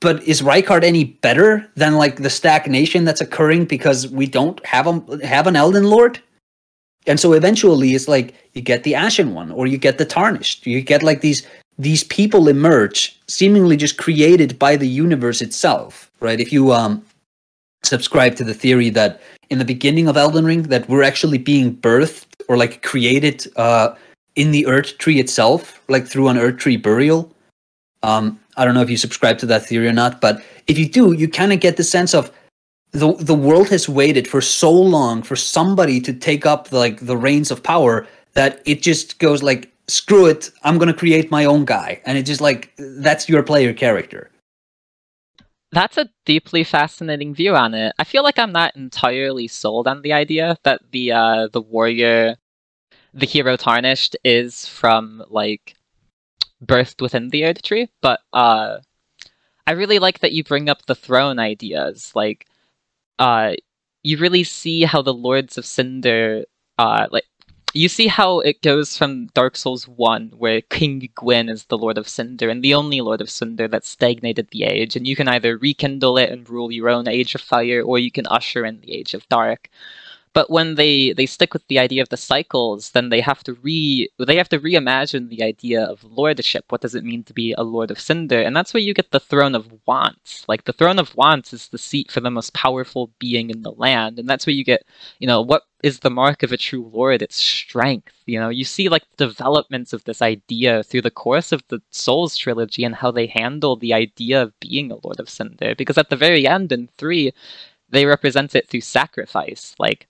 but 0.00 0.22
is 0.24 0.42
Rykard 0.42 0.82
any 0.82 1.04
better 1.04 1.68
than 1.76 1.94
like 1.94 2.16
the 2.16 2.30
stagnation 2.30 3.04
that's 3.04 3.20
occurring 3.20 3.66
because 3.66 4.08
we 4.08 4.26
don't 4.26 4.64
have 4.66 4.86
a 4.86 5.26
have 5.26 5.46
an 5.46 5.56
Elden 5.56 5.84
Lord? 5.84 6.20
And 7.06 7.18
so 7.18 7.32
eventually 7.32 7.94
it's 7.94 8.08
like 8.08 8.34
you 8.54 8.60
get 8.60 8.82
the 8.82 8.96
Ashen 8.96 9.34
One 9.34 9.52
or 9.52 9.66
you 9.66 9.78
get 9.78 9.98
the 9.98 10.04
Tarnished. 10.04 10.66
You 10.66 10.82
get 10.82 11.04
like 11.04 11.20
these 11.20 11.46
these 11.78 12.02
people 12.02 12.48
emerge 12.48 13.16
seemingly 13.28 13.76
just 13.76 13.98
created 13.98 14.58
by 14.58 14.74
the 14.74 14.88
universe 14.88 15.40
itself, 15.40 16.10
right? 16.18 16.40
If 16.40 16.52
you 16.52 16.72
um 16.72 17.04
subscribe 17.84 18.34
to 18.34 18.44
the 18.44 18.54
theory 18.54 18.90
that 18.90 19.20
in 19.50 19.58
the 19.58 19.64
beginning 19.64 20.08
of 20.08 20.16
Elden 20.16 20.44
Ring 20.44 20.62
that 20.64 20.88
we're 20.88 21.02
actually 21.02 21.38
being 21.38 21.76
birthed 21.76 22.26
or 22.48 22.56
like 22.56 22.82
created 22.82 23.46
uh 23.56 23.94
in 24.36 24.52
the 24.52 24.64
Erdtree 24.64 25.18
itself, 25.18 25.82
like 25.88 26.06
through 26.06 26.28
an 26.28 26.36
Erdtree 26.36 26.80
burial. 26.80 27.34
Um, 28.04 28.38
I 28.56 28.64
don't 28.64 28.74
know 28.74 28.82
if 28.82 28.90
you 28.90 28.96
subscribe 28.96 29.38
to 29.38 29.46
that 29.46 29.66
theory 29.66 29.88
or 29.88 29.92
not, 29.92 30.20
but 30.20 30.40
if 30.68 30.78
you 30.78 30.88
do, 30.88 31.12
you 31.12 31.28
kind 31.28 31.52
of 31.52 31.58
get 31.58 31.76
the 31.76 31.84
sense 31.84 32.14
of 32.14 32.30
the 32.92 33.14
the 33.14 33.34
world 33.34 33.68
has 33.68 33.88
waited 33.88 34.26
for 34.26 34.40
so 34.40 34.70
long 34.70 35.22
for 35.22 35.36
somebody 35.36 36.00
to 36.00 36.12
take 36.12 36.46
up 36.46 36.72
like 36.72 37.00
the 37.00 37.16
reins 37.16 37.50
of 37.50 37.62
power 37.62 38.06
that 38.34 38.62
it 38.64 38.80
just 38.80 39.18
goes 39.18 39.42
like 39.42 39.70
screw 39.88 40.26
it, 40.26 40.50
I'm 40.62 40.78
gonna 40.78 40.94
create 40.94 41.30
my 41.30 41.44
own 41.44 41.64
guy, 41.64 42.00
and 42.06 42.16
it 42.16 42.22
just 42.22 42.40
like 42.40 42.72
that's 42.78 43.28
your 43.28 43.42
player 43.42 43.72
character. 43.72 44.30
That's 45.70 45.98
a 45.98 46.08
deeply 46.24 46.64
fascinating 46.64 47.34
view 47.34 47.54
on 47.54 47.74
it. 47.74 47.92
I 47.98 48.04
feel 48.04 48.22
like 48.22 48.38
I'm 48.38 48.52
not 48.52 48.74
entirely 48.76 49.48
sold 49.48 49.86
on 49.86 50.00
the 50.02 50.14
idea 50.14 50.56
that 50.64 50.80
the 50.92 51.12
uh, 51.12 51.48
the 51.52 51.60
warrior, 51.60 52.36
the 53.14 53.26
hero 53.26 53.56
tarnished, 53.56 54.16
is 54.24 54.66
from 54.66 55.24
like 55.30 55.76
birthed 56.64 57.02
within 57.02 57.30
the 57.30 57.42
Erdtree, 57.42 57.88
but 58.02 58.20
uh, 58.32 58.78
I 59.66 59.72
really 59.72 59.98
like 59.98 60.20
that 60.20 60.32
you 60.32 60.44
bring 60.44 60.68
up 60.68 60.86
the 60.86 60.94
throne 60.94 61.38
ideas. 61.38 62.12
Like, 62.14 62.46
uh, 63.18 63.54
you 64.02 64.18
really 64.18 64.44
see 64.44 64.84
how 64.84 65.02
the 65.02 65.14
Lords 65.14 65.58
of 65.58 65.66
Cinder, 65.66 66.44
uh, 66.78 67.08
like 67.10 67.26
you 67.74 67.88
see 67.88 68.06
how 68.06 68.40
it 68.40 68.62
goes 68.62 68.96
from 68.96 69.26
Dark 69.34 69.56
Souls 69.56 69.86
1, 69.86 70.32
where 70.36 70.60
King 70.62 71.08
Gwyn 71.14 71.48
is 71.48 71.64
the 71.64 71.78
Lord 71.78 71.98
of 71.98 72.08
Cinder 72.08 72.48
and 72.48 72.62
the 72.62 72.74
only 72.74 73.00
Lord 73.00 73.20
of 73.20 73.30
Cinder 73.30 73.68
that 73.68 73.84
stagnated 73.84 74.48
the 74.50 74.64
age, 74.64 74.96
and 74.96 75.06
you 75.06 75.14
can 75.16 75.28
either 75.28 75.58
rekindle 75.58 76.18
it 76.18 76.30
and 76.30 76.48
rule 76.48 76.72
your 76.72 76.88
own 76.88 77.08
Age 77.08 77.34
of 77.34 77.40
Fire, 77.40 77.82
or 77.82 77.98
you 77.98 78.10
can 78.10 78.26
usher 78.28 78.64
in 78.64 78.80
the 78.80 78.92
Age 78.92 79.14
of 79.14 79.28
Dark. 79.28 79.68
But 80.38 80.50
when 80.50 80.76
they, 80.76 81.12
they 81.14 81.26
stick 81.26 81.52
with 81.52 81.66
the 81.66 81.80
idea 81.80 82.00
of 82.00 82.10
the 82.10 82.16
cycles, 82.16 82.92
then 82.92 83.08
they 83.08 83.20
have 83.20 83.42
to 83.42 83.54
re 83.54 84.08
they 84.24 84.36
have 84.36 84.48
to 84.50 84.60
reimagine 84.60 85.30
the 85.30 85.42
idea 85.42 85.82
of 85.82 86.04
lordship. 86.04 86.66
What 86.68 86.80
does 86.80 86.94
it 86.94 87.02
mean 87.02 87.24
to 87.24 87.32
be 87.32 87.54
a 87.54 87.64
Lord 87.64 87.90
of 87.90 87.98
Cinder? 87.98 88.40
And 88.40 88.54
that's 88.54 88.72
where 88.72 88.80
you 88.80 88.94
get 88.94 89.10
the 89.10 89.18
Throne 89.18 89.56
of 89.56 89.66
Wants. 89.84 90.44
Like 90.46 90.62
the 90.62 90.72
Throne 90.72 91.00
of 91.00 91.16
Wants 91.16 91.52
is 91.52 91.66
the 91.66 91.76
seat 91.76 92.12
for 92.12 92.20
the 92.20 92.30
most 92.30 92.54
powerful 92.54 93.10
being 93.18 93.50
in 93.50 93.62
the 93.62 93.72
land, 93.72 94.20
and 94.20 94.30
that's 94.30 94.46
where 94.46 94.54
you 94.54 94.62
get 94.62 94.84
you 95.18 95.26
know 95.26 95.42
what 95.42 95.62
is 95.82 95.98
the 95.98 96.10
mark 96.10 96.44
of 96.44 96.52
a 96.52 96.56
true 96.56 96.90
lord 96.92 97.22
it's 97.22 97.36
strength 97.36 98.12
you 98.26 98.38
know 98.38 98.48
you 98.48 98.64
see 98.64 98.88
like 98.88 99.04
the 99.16 99.26
developments 99.26 99.92
of 99.92 100.02
this 100.04 100.20
idea 100.20 100.82
through 100.82 101.02
the 101.02 101.18
course 101.24 101.52
of 101.52 101.62
the 101.68 101.80
souls 101.90 102.36
trilogy 102.36 102.82
and 102.82 102.96
how 102.96 103.12
they 103.12 103.26
handle 103.26 103.76
the 103.76 103.94
idea 103.94 104.42
of 104.42 104.58
being 104.58 104.90
a 104.90 104.98
lord 105.04 105.20
of 105.20 105.30
cinder 105.30 105.74
because 105.76 105.96
at 105.96 106.10
the 106.10 106.16
very 106.16 106.48
end 106.48 106.72
in 106.72 106.88
3 106.98 107.32
they 107.90 108.06
represent 108.06 108.56
it 108.56 108.68
through 108.68 108.80
sacrifice 108.80 109.76
like 109.78 110.08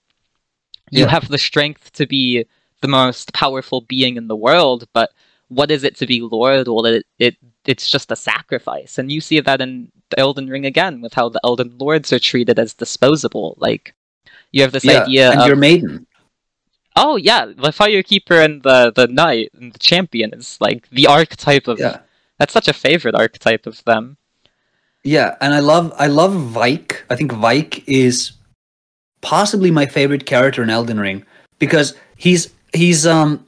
you 0.91 1.03
Yeah. 1.03 1.09
have 1.09 1.27
the 1.27 1.37
strength 1.37 1.91
to 1.93 2.05
be 2.05 2.45
the 2.81 2.87
most 2.87 3.33
powerful 3.33 3.81
being 3.81 4.15
in 4.17 4.27
the 4.27 4.35
world 4.35 4.87
but 4.93 5.11
what 5.49 5.71
is 5.71 5.83
it 5.83 5.95
to 5.97 6.05
be 6.05 6.21
lord 6.21 6.67
well 6.67 6.85
it, 6.85 7.05
it 7.17 7.35
it's 7.65 7.89
just 7.89 8.11
a 8.11 8.15
sacrifice 8.15 8.97
and 8.97 9.11
you 9.11 9.19
see 9.21 9.39
that 9.39 9.61
in 9.61 9.91
the 10.09 10.19
elden 10.19 10.47
ring 10.47 10.65
again 10.65 11.01
with 11.01 11.13
how 11.13 11.27
the 11.29 11.41
elden 11.43 11.75
lords 11.77 12.11
are 12.13 12.19
treated 12.19 12.57
as 12.57 12.73
disposable 12.73 13.55
like 13.57 13.93
you 14.51 14.61
have 14.61 14.71
this 14.71 14.85
yeah, 14.85 15.03
idea 15.03 15.31
and 15.31 15.41
of 15.41 15.47
your 15.47 15.55
maiden. 15.55 16.07
Oh 16.95 17.15
yeah, 17.15 17.45
the 17.45 17.69
firekeeper 17.69 18.43
and 18.43 18.63
the 18.63 18.91
the 18.95 19.07
knight 19.07 19.51
and 19.53 19.71
the 19.71 19.79
champion 19.79 20.33
is 20.33 20.57
like 20.59 20.89
the 20.89 21.07
archetype 21.07 21.67
of. 21.67 21.79
Yeah. 21.79 21.99
That's 22.39 22.53
such 22.53 22.67
a 22.67 22.73
favorite 22.73 23.15
archetype 23.15 23.67
of 23.67 23.83
them. 23.83 24.17
Yeah, 25.03 25.35
and 25.39 25.53
I 25.53 25.59
love 25.59 25.93
I 25.97 26.07
love 26.07 26.33
Vike. 26.33 27.05
I 27.09 27.15
think 27.15 27.31
Vike 27.31 27.83
is 27.87 28.31
possibly 29.21 29.71
my 29.71 29.85
favorite 29.85 30.25
character 30.25 30.63
in 30.63 30.69
Elden 30.69 30.99
Ring 30.99 31.25
because 31.59 31.95
he's 32.17 32.53
he's 32.73 33.05
um 33.05 33.45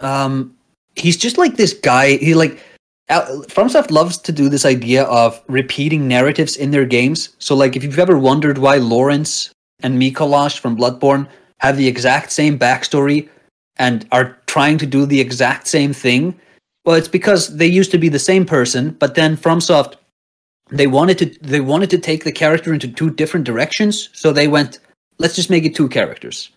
um 0.00 0.54
he's 0.96 1.16
just 1.16 1.38
like 1.38 1.56
this 1.56 1.72
guy. 1.72 2.16
He 2.16 2.34
like 2.34 2.60
FromSoft 3.10 3.90
loves 3.90 4.18
to 4.18 4.32
do 4.32 4.48
this 4.48 4.64
idea 4.64 5.04
of 5.04 5.40
repeating 5.48 6.08
narratives 6.08 6.56
in 6.56 6.70
their 6.70 6.86
games. 6.86 7.34
So 7.38 7.54
like 7.54 7.76
if 7.76 7.84
you've 7.84 7.98
ever 7.98 8.18
wondered 8.18 8.58
why 8.58 8.76
Laurence 8.76 9.50
and 9.82 10.00
Micolash 10.00 10.58
from 10.58 10.76
Bloodborne 10.76 11.28
have 11.60 11.76
the 11.76 11.88
exact 11.88 12.32
same 12.32 12.58
backstory 12.58 13.28
and 13.76 14.06
are 14.12 14.38
trying 14.46 14.78
to 14.78 14.86
do 14.86 15.04
the 15.04 15.20
exact 15.20 15.66
same 15.66 15.92
thing, 15.92 16.38
well, 16.84 16.96
it's 16.96 17.08
because 17.08 17.56
they 17.56 17.66
used 17.66 17.90
to 17.90 17.98
be 17.98 18.08
the 18.08 18.18
same 18.18 18.44
person, 18.44 18.90
but 18.92 19.14
then 19.14 19.36
FromSoft 19.36 19.96
they 20.70 20.86
wanted 20.86 21.18
to 21.18 21.26
they 21.40 21.60
wanted 21.60 21.90
to 21.90 21.98
take 21.98 22.24
the 22.24 22.32
character 22.32 22.72
into 22.72 22.88
two 22.88 23.10
different 23.10 23.44
directions 23.44 24.08
so 24.12 24.32
they 24.32 24.48
went 24.48 24.78
let's 25.18 25.36
just 25.36 25.50
make 25.50 25.64
it 25.64 25.74
two 25.74 25.88
characters. 25.88 26.50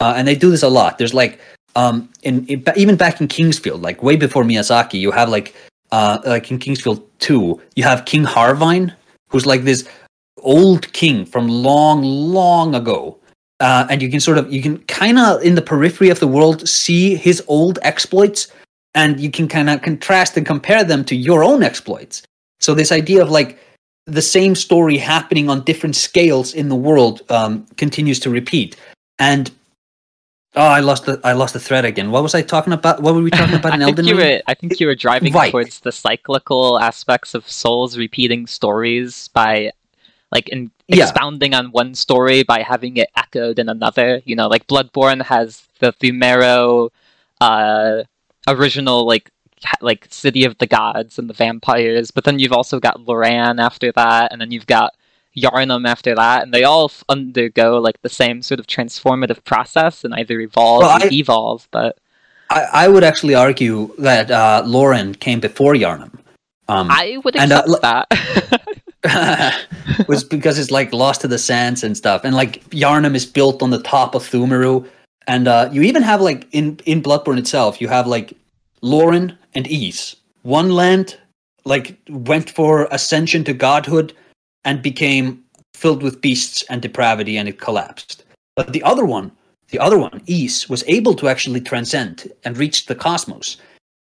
Uh, 0.00 0.14
and 0.16 0.28
they 0.28 0.34
do 0.34 0.50
this 0.50 0.62
a 0.62 0.68
lot. 0.68 0.98
There's 0.98 1.14
like 1.14 1.40
um 1.76 2.08
in, 2.22 2.46
in 2.46 2.64
even 2.76 2.96
back 2.96 3.20
in 3.20 3.28
King's 3.28 3.58
Field 3.58 3.82
like 3.82 4.02
way 4.02 4.16
before 4.16 4.42
miyazaki 4.42 4.98
you 4.98 5.10
have 5.10 5.28
like 5.28 5.54
uh 5.92 6.18
like 6.24 6.50
in 6.50 6.58
King's 6.58 6.80
Field 6.80 7.04
2 7.18 7.60
you 7.76 7.84
have 7.84 8.06
king 8.06 8.24
harvine 8.24 8.94
who's 9.28 9.44
like 9.44 9.62
this 9.64 9.86
old 10.42 10.92
king 10.92 11.24
from 11.24 11.48
long 11.48 12.02
long 12.02 12.74
ago. 12.74 13.18
Uh, 13.60 13.86
and 13.90 14.00
you 14.00 14.08
can 14.08 14.20
sort 14.20 14.38
of 14.38 14.52
you 14.52 14.62
can 14.62 14.78
kind 14.84 15.18
of 15.18 15.42
in 15.42 15.54
the 15.54 15.62
periphery 15.62 16.10
of 16.10 16.20
the 16.20 16.28
world 16.28 16.68
see 16.68 17.16
his 17.16 17.42
old 17.48 17.78
exploits, 17.82 18.48
and 18.94 19.18
you 19.18 19.30
can 19.30 19.48
kind 19.48 19.68
of 19.68 19.82
contrast 19.82 20.36
and 20.36 20.46
compare 20.46 20.84
them 20.84 21.04
to 21.04 21.16
your 21.16 21.42
own 21.42 21.62
exploits. 21.62 22.22
So 22.60 22.74
this 22.74 22.92
idea 22.92 23.20
of 23.20 23.30
like 23.30 23.58
the 24.08 24.22
same 24.22 24.54
story 24.54 24.96
happening 24.96 25.48
on 25.50 25.62
different 25.64 25.94
scales 25.96 26.54
in 26.54 26.68
the 26.68 26.74
world 26.74 27.22
um, 27.30 27.66
continues 27.76 28.18
to 28.20 28.30
repeat. 28.30 28.76
And 29.18 29.50
oh, 30.56 30.62
I 30.66 30.80
lost 30.80 31.04
the 31.06 31.20
I 31.24 31.32
lost 31.32 31.52
the 31.52 31.60
thread 31.60 31.84
again. 31.84 32.10
What 32.10 32.22
was 32.22 32.34
I 32.34 32.42
talking 32.42 32.72
about? 32.72 33.02
What 33.02 33.14
were 33.14 33.22
we 33.22 33.30
talking 33.30 33.54
about 33.56 33.74
in 33.74 33.82
Elden 33.86 34.06
you 34.06 34.16
Ring? 34.16 34.36
were 34.36 34.42
I 34.46 34.54
think 34.54 34.80
you 34.80 34.86
were 34.86 34.94
driving 34.94 35.32
Right. 35.32 35.50
towards 35.52 35.80
the 35.80 35.92
cyclical 35.92 36.78
aspects 36.80 37.34
of 37.34 37.48
souls 37.48 37.98
repeating 37.98 38.46
stories 38.46 39.28
by 39.28 39.72
like 40.32 40.48
in, 40.48 40.70
Yeah. 40.88 41.04
expounding 41.04 41.54
on 41.54 41.66
one 41.72 41.94
story 41.94 42.42
by 42.44 42.62
having 42.62 42.96
it 42.96 43.08
echoed 43.16 43.58
in 43.58 43.68
another. 43.68 44.22
You 44.24 44.36
know, 44.36 44.48
like 44.48 44.66
Bloodborne 44.66 45.22
has 45.22 45.62
the 45.80 45.92
Pthumeru 45.92 46.90
uh 47.40 48.02
original 48.48 49.06
like 49.06 49.30
like 49.80 50.06
city 50.10 50.44
of 50.44 50.56
the 50.58 50.66
gods 50.66 51.18
and 51.18 51.28
the 51.28 51.34
vampires, 51.34 52.10
but 52.10 52.24
then 52.24 52.38
you've 52.38 52.52
also 52.52 52.78
got 52.80 52.98
Loran 53.06 53.60
after 53.60 53.92
that, 53.92 54.32
and 54.32 54.40
then 54.40 54.50
you've 54.50 54.66
got 54.66 54.94
Yharnam 55.36 55.86
after 55.86 56.14
that, 56.14 56.42
and 56.42 56.52
they 56.52 56.64
all 56.64 56.86
f- 56.86 57.04
undergo 57.08 57.78
like 57.78 58.00
the 58.02 58.08
same 58.08 58.42
sort 58.42 58.58
of 58.60 58.66
transformative 58.66 59.44
process 59.44 60.04
and 60.04 60.14
either 60.14 60.40
evolve 60.40 60.82
Well, 60.82 60.98
or 60.98 61.04
I- 61.04 61.08
evolve. 61.12 61.68
But 61.70 61.98
I, 62.50 62.62
I 62.72 62.88
would 62.88 63.04
actually 63.04 63.34
argue 63.34 63.94
that 63.98 64.30
uh, 64.30 64.62
Loran 64.66 65.18
came 65.20 65.38
before 65.40 65.74
Yharnam. 65.74 66.18
Um, 66.68 66.88
I 66.90 67.18
would 67.24 67.36
And, 67.36 67.52
uh, 67.52 67.62
accept 67.66 67.82
that. 67.82 68.78
was 70.08 70.24
because 70.24 70.58
it's 70.58 70.70
like 70.70 70.92
lost 70.92 71.20
to 71.22 71.28
the 71.28 71.38
sands 71.38 71.82
and 71.84 71.96
stuff. 71.96 72.22
And 72.24 72.34
like 72.34 72.62
Yharnam 72.70 73.14
is 73.14 73.24
built 73.26 73.62
on 73.62 73.70
the 73.70 73.80
top 73.82 74.14
of 74.14 74.22
Pthumeru, 74.28 74.86
And 75.26 75.46
uh, 75.48 75.68
you 75.72 75.82
even 75.82 76.02
have 76.02 76.20
like 76.20 76.46
in, 76.52 76.78
in 76.84 77.02
Bloodborne 77.02 77.38
itself, 77.38 77.80
you 77.80 77.88
have 77.88 78.06
like 78.06 78.32
Loran 78.82 79.36
and 79.54 79.66
Isz. 79.66 80.16
One 80.42 80.70
land 80.70 81.16
like 81.64 81.98
went 82.08 82.50
for 82.50 82.88
ascension 82.90 83.44
to 83.44 83.52
godhood 83.52 84.12
and 84.64 84.82
became 84.82 85.42
filled 85.74 86.02
with 86.02 86.20
beasts 86.20 86.64
and 86.70 86.82
depravity 86.82 87.36
and 87.36 87.48
it 87.48 87.60
collapsed. 87.60 88.24
But 88.56 88.72
the 88.72 88.82
other 88.82 89.04
one, 89.04 89.30
the 89.68 89.78
other 89.78 89.98
one, 89.98 90.20
Isz, 90.26 90.68
was 90.68 90.82
able 90.86 91.14
to 91.14 91.28
actually 91.28 91.60
transcend 91.60 92.32
and 92.44 92.56
reach 92.56 92.86
the 92.86 92.94
cosmos. 92.94 93.58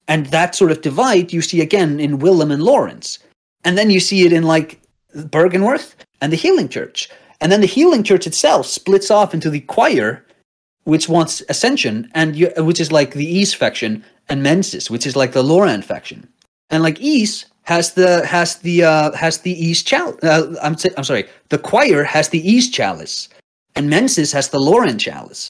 And 0.07 0.27
that 0.27 0.55
sort 0.55 0.71
of 0.71 0.81
divide 0.81 1.31
you 1.31 1.41
see 1.41 1.61
again 1.61 1.99
in 1.99 2.19
Willem 2.19 2.51
and 2.51 2.61
Laurence. 2.61 3.19
And 3.63 3.77
then 3.77 3.89
you 3.89 3.99
see 3.99 4.25
it 4.25 4.33
in 4.33 4.43
like 4.43 4.81
Byrgenwerth 5.15 5.95
and 6.21 6.31
the 6.31 6.37
Healing 6.37 6.69
Church. 6.69 7.09
And 7.39 7.51
then 7.51 7.61
the 7.61 7.67
Healing 7.67 8.03
Church 8.03 8.27
itself 8.27 8.65
splits 8.65 9.09
off 9.09 9.33
into 9.33 9.49
the 9.49 9.61
choir, 9.61 10.25
which 10.83 11.07
wants 11.07 11.41
ascension, 11.49 12.09
and 12.13 12.35
you, 12.35 12.51
which 12.57 12.79
is 12.79 12.91
like 12.91 13.13
the 13.13 13.41
Isz 13.41 13.55
faction, 13.55 14.03
and 14.29 14.41
Mensis, 14.43 14.89
which 14.89 15.05
is 15.05 15.15
like 15.15 15.33
the 15.33 15.43
Loran 15.43 15.83
faction. 15.83 16.27
And 16.69 16.83
like 16.83 16.99
Isz 16.99 17.45
has 17.63 17.93
the 17.93 18.25
has 18.25 18.57
the 18.57 18.83
uh, 18.83 19.11
has 19.13 19.39
the 19.39 19.55
Isz 19.71 19.85
chalice. 19.85 20.23
Uh, 20.23 20.55
I'm 20.61 20.77
sa- 20.77 20.89
I'm 20.97 21.03
sorry. 21.03 21.25
The 21.49 21.57
choir 21.57 22.03
has 22.03 22.29
the 22.29 22.41
Isz 22.41 22.71
chalice, 22.71 23.29
and 23.75 23.89
Mensis 23.89 24.33
has 24.33 24.49
the 24.49 24.59
Loran 24.59 24.99
chalice. 24.99 25.49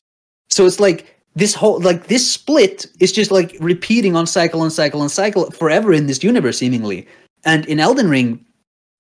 So 0.50 0.66
it's 0.66 0.80
like 0.80 1.16
this 1.36 1.54
whole 1.54 1.80
like 1.80 2.08
this 2.08 2.30
split 2.30 2.88
is 3.00 3.12
just 3.12 3.32
like 3.32 3.56
repeating 3.60 4.16
on 4.16 4.28
cycle 4.28 4.62
on 4.62 4.72
cycle 4.72 5.02
on 5.02 5.10
cycle 5.10 5.50
forever 5.52 5.94
in 5.94 6.08
this 6.08 6.24
universe 6.24 6.58
seemingly. 6.58 7.08
And 7.46 7.66
in 7.66 7.80
Elden 7.80 8.10
Ring, 8.10 8.44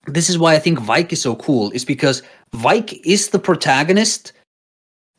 this 0.07 0.30
is 0.30 0.38
why 0.38 0.53
I 0.55 0.59
think 0.59 0.80
Vike 0.80 1.13
is 1.13 1.21
so 1.21 1.36
cool, 1.36 1.71
is 1.71 1.86
because 1.86 2.24
Vike 2.53 2.99
is 3.05 3.30
the 3.30 3.39
protagonist, 3.39 4.34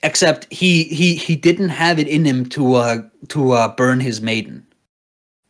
except 0.03 0.53
he 0.53 0.85
he 0.85 1.15
he 1.15 1.37
didn't 1.37 1.71
have 1.71 1.99
it 1.99 2.09
in 2.09 2.25
him 2.25 2.47
to 2.51 2.75
uh 2.75 3.03
to 3.29 3.53
uh 3.53 3.69
burn 3.75 4.01
his 4.01 4.21
maiden. 4.21 4.67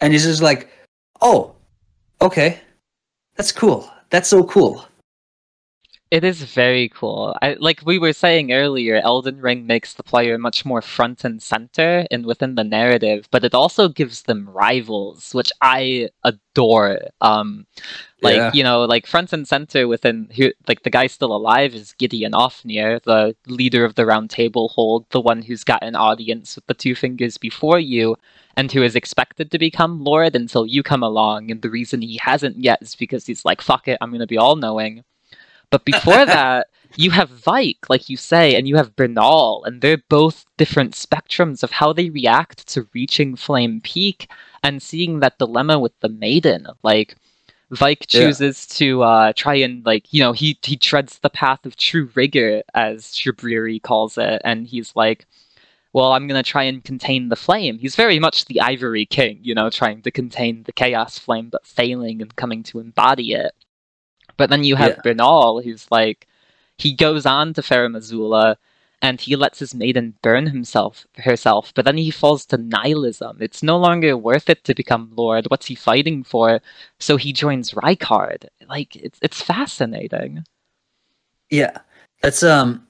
And 0.01 0.13
he's 0.13 0.25
just 0.25 0.43
like, 0.43 0.69
oh, 1.21 1.55
okay. 2.21 2.61
That's 3.37 3.53
cool. 3.53 3.91
That's 4.11 4.29
so 4.29 4.45
cool. 4.45 4.85
It 6.15 6.23
is 6.23 6.45
very 6.45 6.91
cool. 6.91 7.37
I, 7.43 7.57
like 7.59 7.81
we 7.85 7.99
were 7.99 8.13
saying 8.13 8.53
earlier, 8.53 9.01
Elden 9.03 9.41
Ring 9.41 9.67
makes 9.67 9.95
the 9.95 10.05
player 10.05 10.39
much 10.39 10.65
more 10.65 10.81
front 10.81 11.25
and 11.25 11.43
center 11.43 12.07
and 12.09 12.25
within 12.25 12.55
the 12.55 12.63
narrative, 12.63 13.27
but 13.33 13.43
it 13.43 13.53
also 13.53 13.89
gives 13.89 14.23
them 14.23 14.49
rivals, 14.49 15.35
which 15.35 15.51
I 15.61 16.11
adore. 16.23 17.01
Um, 17.21 17.67
like 18.23 18.37
Yeah. 18.37 18.53
you 18.55 18.63
know, 18.63 18.85
like 18.85 19.09
front 19.09 19.33
and 19.33 19.49
center 19.49 19.89
within 19.89 20.29
who, 20.37 20.53
like 20.69 20.85
the 20.85 20.97
guy 20.99 21.09
still 21.09 21.35
alive 21.35 21.75
is 21.75 21.95
Gideon 21.95 22.31
Ofnir, 22.31 23.03
the 23.03 23.35
leader 23.49 23.85
of 23.85 23.97
the 23.97 24.07
Round 24.07 24.31
Table 24.31 24.69
Hold, 24.69 25.11
the 25.11 25.21
one 25.21 25.43
who's 25.43 25.65
got 25.65 25.83
an 25.83 25.97
audience 25.97 26.55
with 26.55 26.67
the 26.69 26.75
two 26.75 26.95
fingers 26.95 27.39
before 27.39 27.81
you, 27.81 28.15
and 28.57 28.71
who 28.71 28.85
is 28.85 28.95
expected 28.95 29.51
to 29.51 29.59
become 29.59 30.05
Lord 30.05 30.37
until 30.37 30.65
you 30.65 30.85
come 30.85 31.03
along. 31.03 31.51
And 31.51 31.61
the 31.61 31.71
reason 31.71 32.03
he 32.03 32.19
hasn't 32.19 32.59
yet 32.63 32.79
is 32.83 32.95
because 32.95 33.27
he's 33.27 33.45
like, 33.45 33.61
"Fuck 33.61 33.89
it, 33.89 33.99
I'm 34.01 34.13
gonna 34.13 34.29
be 34.29 34.39
all 34.39 34.55
knowing." 34.55 35.03
But 35.75 35.85
before 35.85 36.25
that, 36.27 36.69
you 36.95 37.11
have 37.11 37.29
Vike, 37.31 37.91
like 37.91 38.09
you 38.09 38.17
say, 38.17 38.55
and 38.55 38.69
you 38.69 38.77
have 38.77 38.95
Bernahl, 38.95 39.67
and 39.67 39.81
they're 39.81 40.05
both 40.09 40.45
different 40.57 40.93
spectrums 40.95 41.65
of 41.65 41.73
how 41.73 41.93
they 41.93 42.11
react 42.11 42.69
to 42.69 42.87
reaching 42.95 43.35
Flame 43.35 43.81
Peak 43.81 44.31
and 44.63 44.81
seeing 44.81 45.19
that 45.19 45.37
dilemma 45.41 45.81
with 45.81 45.99
the 45.99 46.09
Maiden. 46.09 46.69
Like, 46.85 47.17
Vike 47.73 48.07
Yeah. 48.09 48.21
chooses 48.21 48.67
to 48.79 49.03
uh, 49.03 49.33
try 49.35 49.57
and, 49.57 49.85
like, 49.85 50.13
you 50.13 50.23
know, 50.23 50.31
he, 50.31 50.57
he 50.63 50.77
treads 50.77 51.19
the 51.19 51.29
path 51.29 51.67
of 51.67 51.75
true 51.77 52.09
rigor, 52.15 52.63
as 52.73 53.07
Shabriri 53.07 53.83
calls 53.83 54.17
it, 54.17 54.43
and 54.45 54.69
he's 54.69 54.95
like, 54.95 55.27
well, 55.93 56.13
I'm 56.13 56.29
going 56.29 56.41
to 56.41 56.49
try 56.49 56.63
and 56.63 56.85
contain 56.85 57.31
the 57.31 57.37
flame. 57.37 57.79
He's 57.79 57.97
very 57.97 58.21
much 58.21 58.45
the 58.45 58.61
Ivory 58.61 59.07
King, 59.07 59.41
you 59.43 59.57
know, 59.57 59.71
trying 59.71 60.03
to 60.03 60.13
contain 60.13 60.63
the 60.63 60.73
Chaos 60.73 61.19
Flame, 61.19 61.49
but 61.51 61.67
failing 61.67 62.23
and 62.23 62.37
coming 62.37 62.63
to 62.65 62.79
embody 62.79 63.33
it. 63.33 63.55
But 64.37 64.51
then 64.51 64.65
you 64.65 64.77
have 64.77 64.97
Yeah. 64.97 65.03
Bernahl, 65.03 65.63
who's 65.63 65.91
like, 65.91 66.27
he 66.79 66.93
goes 66.93 67.25
on 67.27 67.55
to 67.55 67.63
Farum 67.63 67.97
Azula 67.97 68.57
and 69.03 69.21
he 69.21 69.37
lets 69.37 69.59
his 69.59 69.75
maiden 69.75 70.15
burn 70.23 70.47
himself 70.47 71.07
herself, 71.17 71.73
but 71.75 71.85
then 71.85 71.99
he 71.99 72.11
falls 72.11 72.47
to 72.47 72.57
nihilism. 72.57 73.37
It's 73.41 73.63
no 73.63 73.77
longer 73.77 74.17
worth 74.17 74.49
it 74.49 74.65
to 74.65 74.75
become 74.75 75.13
Lord. 75.15 75.47
What's 75.49 75.67
he 75.67 75.75
fighting 75.75 76.25
for? 76.25 76.61
So 76.99 77.17
he 77.17 77.33
joins 77.33 77.73
Rykard. 77.73 78.47
Like 78.69 78.97
it's 78.97 79.19
it's 79.21 79.43
fascinating. 79.43 80.45
Yeah, 81.51 81.77
that's 82.23 82.43
um, 82.43 82.87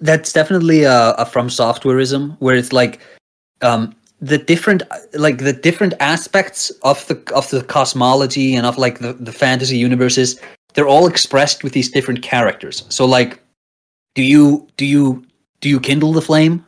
that's 0.00 0.32
definitely 0.32 0.84
a, 0.84 1.12
a 1.12 1.24
from 1.24 1.48
softwareism 1.48 2.36
where 2.40 2.54
it's 2.54 2.72
like, 2.72 3.00
um, 3.62 3.94
the 4.24 4.38
different 4.38 4.82
like 5.12 5.38
the 5.38 5.52
different 5.52 5.92
aspects 6.00 6.70
of 6.82 7.06
the 7.08 7.16
of 7.34 7.50
the 7.50 7.62
cosmology 7.62 8.54
and 8.54 8.64
of 8.64 8.78
like 8.78 9.00
the, 9.00 9.12
the 9.12 9.32
fantasy 9.32 9.76
universes 9.76 10.40
they're 10.72 10.88
all 10.88 11.06
expressed 11.06 11.62
with 11.62 11.72
these 11.72 11.90
different 11.90 12.22
characters. 12.22 12.84
So 12.88 13.04
like 13.04 13.40
do 14.14 14.22
you 14.22 14.66
do 14.76 14.86
you 14.86 15.24
do 15.60 15.68
you 15.68 15.78
kindle 15.78 16.12
the 16.12 16.22
flame 16.22 16.64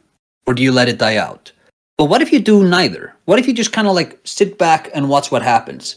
or 0.47 0.55
do 0.55 0.63
you 0.63 0.71
let 0.71 0.89
it 0.89 0.99
die 0.99 1.17
out? 1.17 1.51
But 1.97 2.07
what 2.07 2.21
if 2.21 2.31
you 2.31 2.41
do 2.41 2.63
neither? 2.63 3.15
What 3.25 3.39
if 3.39 3.49
you 3.49 3.55
just 3.55 3.73
kind 3.73 3.89
of 3.89 3.95
like 3.95 4.21
sit 4.25 4.59
back 4.59 4.91
and 4.95 5.09
watch 5.09 5.31
what 5.31 5.43
happens? 5.43 5.97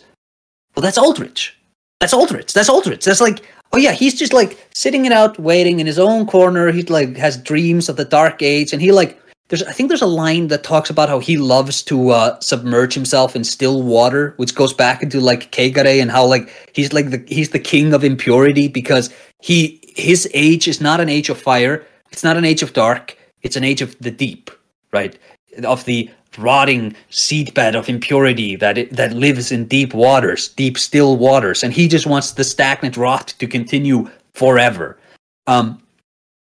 Well 0.76 0.84
that's 0.84 0.98
aldrich. 0.98 1.58
That's 2.00 2.14
aldrich. 2.14 2.54
That's 2.54 2.70
aldrich. 2.70 3.04
That's 3.04 3.22
like 3.22 3.46
oh 3.74 3.78
yeah 3.78 3.92
he's 3.92 4.18
just 4.18 4.32
like 4.32 4.66
sitting 4.74 5.06
it 5.06 5.12
out 5.12 5.38
waiting 5.40 5.82
in 5.82 5.88
his 5.88 6.00
own 6.00 6.26
corner. 6.26 6.72
He 6.72 6.84
like 6.84 7.18
has 7.18 7.36
dreams 7.36 7.90
of 7.90 7.98
the 7.98 8.06
dark 8.06 8.42
age 8.42 8.72
and 8.72 8.82
he 8.82 8.94
like 8.94 9.20
there's 9.50 9.64
I 9.64 9.72
think 9.72 9.90
there's 9.90 10.02
a 10.02 10.08
line 10.08 10.48
that 10.48 10.64
talks 10.64 10.90
about 10.90 11.10
how 11.10 11.20
he 11.20 11.38
loves 11.38 11.84
to 11.84 12.10
uh, 12.12 12.40
submerge 12.40 12.94
himself 12.94 13.36
in 13.36 13.44
still 13.44 13.84
water, 13.84 14.34
which 14.38 14.56
goes 14.56 14.74
back 14.74 15.04
into 15.04 15.20
like 15.20 15.52
Kegare 15.52 16.02
and 16.02 16.12
how 16.12 16.26
like 16.26 16.72
he's 16.74 16.94
like 16.94 17.10
the 17.10 17.24
he's 17.28 17.50
the 17.50 17.60
king 17.60 17.94
of 17.94 18.04
impurity 18.04 18.68
because 18.68 19.12
he 19.42 19.80
his 19.96 20.30
age 20.34 20.68
is 20.68 20.80
not 20.80 21.02
an 21.02 21.10
age 21.10 21.30
of 21.30 21.40
fire, 21.40 21.86
it's 22.12 22.24
not 22.24 22.38
an 22.38 22.46
age 22.46 22.62
of 22.62 22.74
dark, 22.74 23.18
it's 23.42 23.56
an 23.56 23.64
age 23.64 23.82
of 23.82 23.98
the 24.00 24.12
deep, 24.12 24.52
right? 24.94 25.18
Of 25.64 25.84
the 25.86 26.10
rotting 26.38 26.96
seedbed 27.10 27.76
of 27.76 27.90
impurity 27.90 28.56
that 28.56 28.78
it, 28.78 28.96
that 28.96 29.14
lives 29.14 29.52
in 29.52 29.66
deep 29.66 29.96
waters, 29.96 30.50
deep 30.50 30.78
still 30.78 31.18
waters, 31.18 31.64
and 31.64 31.74
he 31.74 31.88
just 31.88 32.06
wants 32.06 32.32
the 32.32 32.44
stagnant 32.44 32.98
rot 32.98 33.34
to 33.40 33.48
continue 33.48 34.10
forever. 34.34 34.96
Um, 35.48 35.82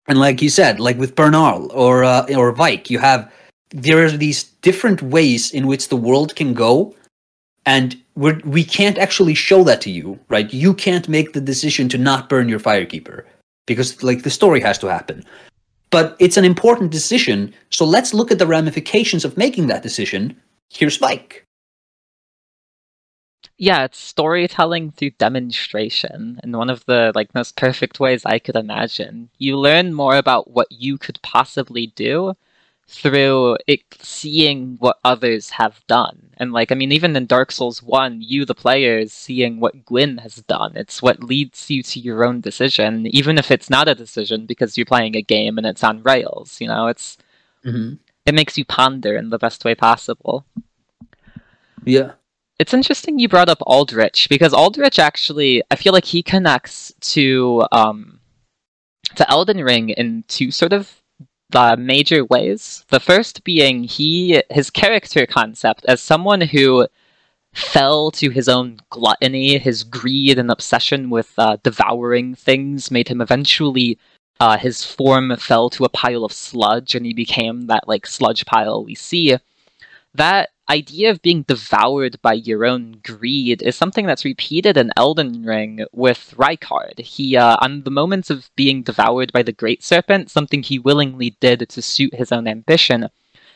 and 0.08 0.18
like 0.18 0.40
you 0.42 0.48
said, 0.48 0.80
like 0.80 0.98
with 0.98 1.14
Bernahl 1.14 1.70
or 1.74 2.04
uh, 2.04 2.26
or 2.36 2.52
Vike, 2.52 2.90
you 2.90 2.98
have 2.98 3.30
there 3.70 4.04
are 4.04 4.10
these 4.10 4.44
different 4.62 5.02
ways 5.02 5.52
in 5.52 5.66
which 5.66 5.88
the 5.88 5.96
world 5.96 6.36
can 6.36 6.54
go, 6.54 6.94
and 7.64 8.00
we're, 8.14 8.40
we 8.44 8.64
can't 8.64 8.98
actually 8.98 9.34
show 9.34 9.64
that 9.64 9.80
to 9.82 9.90
you, 9.90 10.18
right? 10.28 10.52
You 10.52 10.72
can't 10.72 11.08
make 11.08 11.32
the 11.32 11.40
decision 11.40 11.88
to 11.90 11.98
not 11.98 12.28
burn 12.28 12.48
your 12.48 12.60
firekeeper 12.60 13.24
because 13.66 14.02
like 14.02 14.22
the 14.22 14.30
story 14.30 14.60
has 14.60 14.78
to 14.78 14.86
happen. 14.86 15.24
But 15.90 16.16
it's 16.18 16.36
an 16.36 16.44
important 16.44 16.90
decision, 16.90 17.54
so 17.70 17.84
let's 17.84 18.14
look 18.14 18.30
at 18.30 18.38
the 18.38 18.46
ramifications 18.46 19.24
of 19.24 19.36
making 19.36 19.66
that 19.68 19.82
decision. 19.82 20.36
Here's 20.70 20.96
Vike. 20.96 21.45
Yeah, 23.58 23.84
it's 23.84 23.98
storytelling 23.98 24.92
through 24.92 25.10
demonstration 25.12 26.38
in 26.44 26.52
one 26.52 26.68
of 26.68 26.84
the 26.84 27.12
like 27.14 27.34
most 27.34 27.56
perfect 27.56 27.98
ways 27.98 28.24
I 28.24 28.38
could 28.38 28.56
imagine. 28.56 29.30
You 29.38 29.58
learn 29.58 29.94
more 29.94 30.16
about 30.16 30.50
what 30.50 30.70
you 30.70 30.98
could 30.98 31.20
possibly 31.22 31.86
do 31.88 32.34
through 32.88 33.56
it 33.66 33.80
seeing 34.00 34.76
what 34.78 34.98
others 35.04 35.50
have 35.50 35.80
done. 35.86 36.30
And 36.36 36.52
like 36.52 36.70
I 36.70 36.74
mean 36.74 36.92
even 36.92 37.16
in 37.16 37.26
Dark 37.26 37.50
Souls 37.50 37.82
1, 37.82 38.20
you 38.20 38.44
the 38.44 38.54
player 38.54 38.98
is 38.98 39.12
seeing 39.14 39.58
what 39.58 39.86
Gwyn 39.86 40.18
has 40.18 40.36
done. 40.36 40.76
It's 40.76 41.00
what 41.00 41.22
leads 41.22 41.70
you 41.70 41.82
to 41.84 42.00
your 42.00 42.24
own 42.24 42.42
decision, 42.42 43.06
even 43.06 43.38
if 43.38 43.50
it's 43.50 43.70
not 43.70 43.88
a 43.88 43.94
decision 43.94 44.44
because 44.46 44.76
you're 44.76 44.84
playing 44.86 45.16
a 45.16 45.22
game 45.22 45.56
and 45.56 45.66
it's 45.66 45.82
on 45.84 46.02
rails, 46.02 46.60
you 46.60 46.68
know, 46.68 46.88
it's 46.88 47.16
hmm 47.64 47.94
it 48.26 48.34
makes 48.34 48.58
you 48.58 48.64
ponder 48.64 49.16
in 49.16 49.30
the 49.30 49.38
best 49.38 49.64
way 49.64 49.74
possible. 49.74 50.44
Yeah. 51.84 52.14
It's 52.58 52.72
interesting 52.72 53.18
you 53.18 53.28
brought 53.28 53.50
up 53.50 53.58
Aldrich 53.66 54.28
because 54.30 54.54
Aldrich 54.54 54.98
actually, 54.98 55.62
I 55.70 55.76
feel 55.76 55.92
like 55.92 56.06
he 56.06 56.22
connects 56.22 56.92
to 57.12 57.66
um, 57.70 58.20
to 59.16 59.30
Elden 59.30 59.58
Ring 59.62 59.90
in 59.90 60.24
two 60.26 60.50
sort 60.50 60.72
of 60.72 61.02
uh, 61.52 61.76
major 61.78 62.24
ways. 62.24 62.84
The 62.88 63.00
first 63.00 63.44
being 63.44 63.84
he 63.84 64.42
his 64.50 64.70
character 64.70 65.26
concept 65.26 65.84
as 65.86 66.00
someone 66.00 66.40
who 66.40 66.86
fell 67.52 68.10
to 68.12 68.30
his 68.30 68.48
own 68.48 68.78
gluttony, 68.90 69.58
his 69.58 69.84
greed 69.84 70.38
and 70.38 70.50
obsession 70.50 71.10
with 71.10 71.32
uh, 71.38 71.56
devouring 71.62 72.34
things 72.34 72.90
made 72.90 73.08
him 73.08 73.20
eventually. 73.20 73.98
Uh, 74.38 74.58
his 74.58 74.84
form 74.84 75.34
fell 75.36 75.70
to 75.70 75.84
a 75.84 75.88
pile 75.88 76.24
of 76.24 76.32
sludge, 76.32 76.94
and 76.94 77.06
he 77.06 77.14
became 77.14 77.66
that 77.66 77.88
like 77.88 78.06
sludge 78.06 78.44
pile 78.46 78.84
we 78.84 78.94
see. 78.94 79.36
That 80.14 80.50
idea 80.68 81.10
of 81.10 81.22
being 81.22 81.42
devoured 81.42 82.20
by 82.22 82.34
your 82.34 82.64
own 82.64 83.00
greed 83.04 83.62
is 83.62 83.76
something 83.76 84.06
that's 84.06 84.24
repeated 84.24 84.76
in 84.76 84.92
Elden 84.96 85.44
Ring 85.44 85.84
with 85.92 86.34
Rykard. 86.36 87.00
He, 87.00 87.36
uh, 87.36 87.56
on 87.60 87.82
the 87.82 87.90
moments 87.90 88.30
of 88.30 88.50
being 88.56 88.82
devoured 88.82 89.32
by 89.32 89.42
the 89.42 89.52
Great 89.52 89.82
Serpent, 89.82 90.30
something 90.30 90.62
he 90.62 90.78
willingly 90.78 91.36
did 91.40 91.68
to 91.68 91.82
suit 91.82 92.14
his 92.14 92.32
own 92.32 92.48
ambition, 92.48 93.08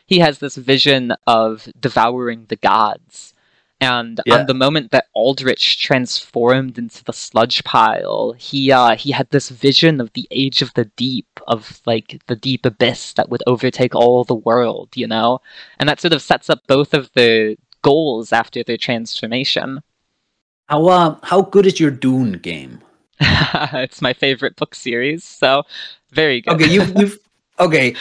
he 0.06 0.18
has 0.20 0.38
this 0.38 0.56
vision 0.56 1.12
of 1.26 1.68
devouring 1.78 2.46
the 2.48 2.56
gods. 2.56 3.34
And 3.80 4.20
Yeah. 4.26 4.34
on 4.34 4.46
the 4.46 4.54
moment 4.54 4.90
that 4.90 5.06
Aldrich 5.14 5.80
transformed 5.80 6.76
into 6.76 7.02
the 7.04 7.12
sludge 7.12 7.64
pile, 7.64 8.32
he 8.38 8.70
uh, 8.70 8.94
he 8.96 9.10
had 9.10 9.30
this 9.30 9.48
vision 9.48 10.00
of 10.00 10.12
the 10.12 10.28
age 10.30 10.60
of 10.60 10.72
the 10.74 10.84
deep, 10.96 11.28
of 11.46 11.80
like 11.86 12.20
the 12.26 12.36
deep 12.36 12.66
abyss 12.66 13.14
that 13.14 13.30
would 13.30 13.42
overtake 13.46 13.94
all 13.94 14.24
the 14.24 14.34
world, 14.34 14.90
you 14.94 15.06
know? 15.06 15.40
and 15.78 15.88
that 15.88 16.00
sort 16.00 16.12
of 16.12 16.22
sets 16.22 16.50
up 16.50 16.60
both 16.66 16.92
of 16.94 17.10
the 17.14 17.56
goals 17.82 18.32
after 18.32 18.62
their 18.62 18.76
transformation. 18.76 19.80
How 20.68 20.86
uh 20.86 21.16
how 21.22 21.42
good 21.42 21.66
is 21.66 21.80
your 21.80 21.90
Dune 21.90 22.32
game? 22.32 22.80
it's 23.20 24.00
my 24.00 24.12
favorite 24.12 24.56
book 24.56 24.74
series, 24.74 25.24
so 25.24 25.64
very 26.12 26.40
good. 26.40 26.54
Okay, 26.54 26.68
you've 26.72 26.96
you've 26.98 27.18
okay. 27.58 27.94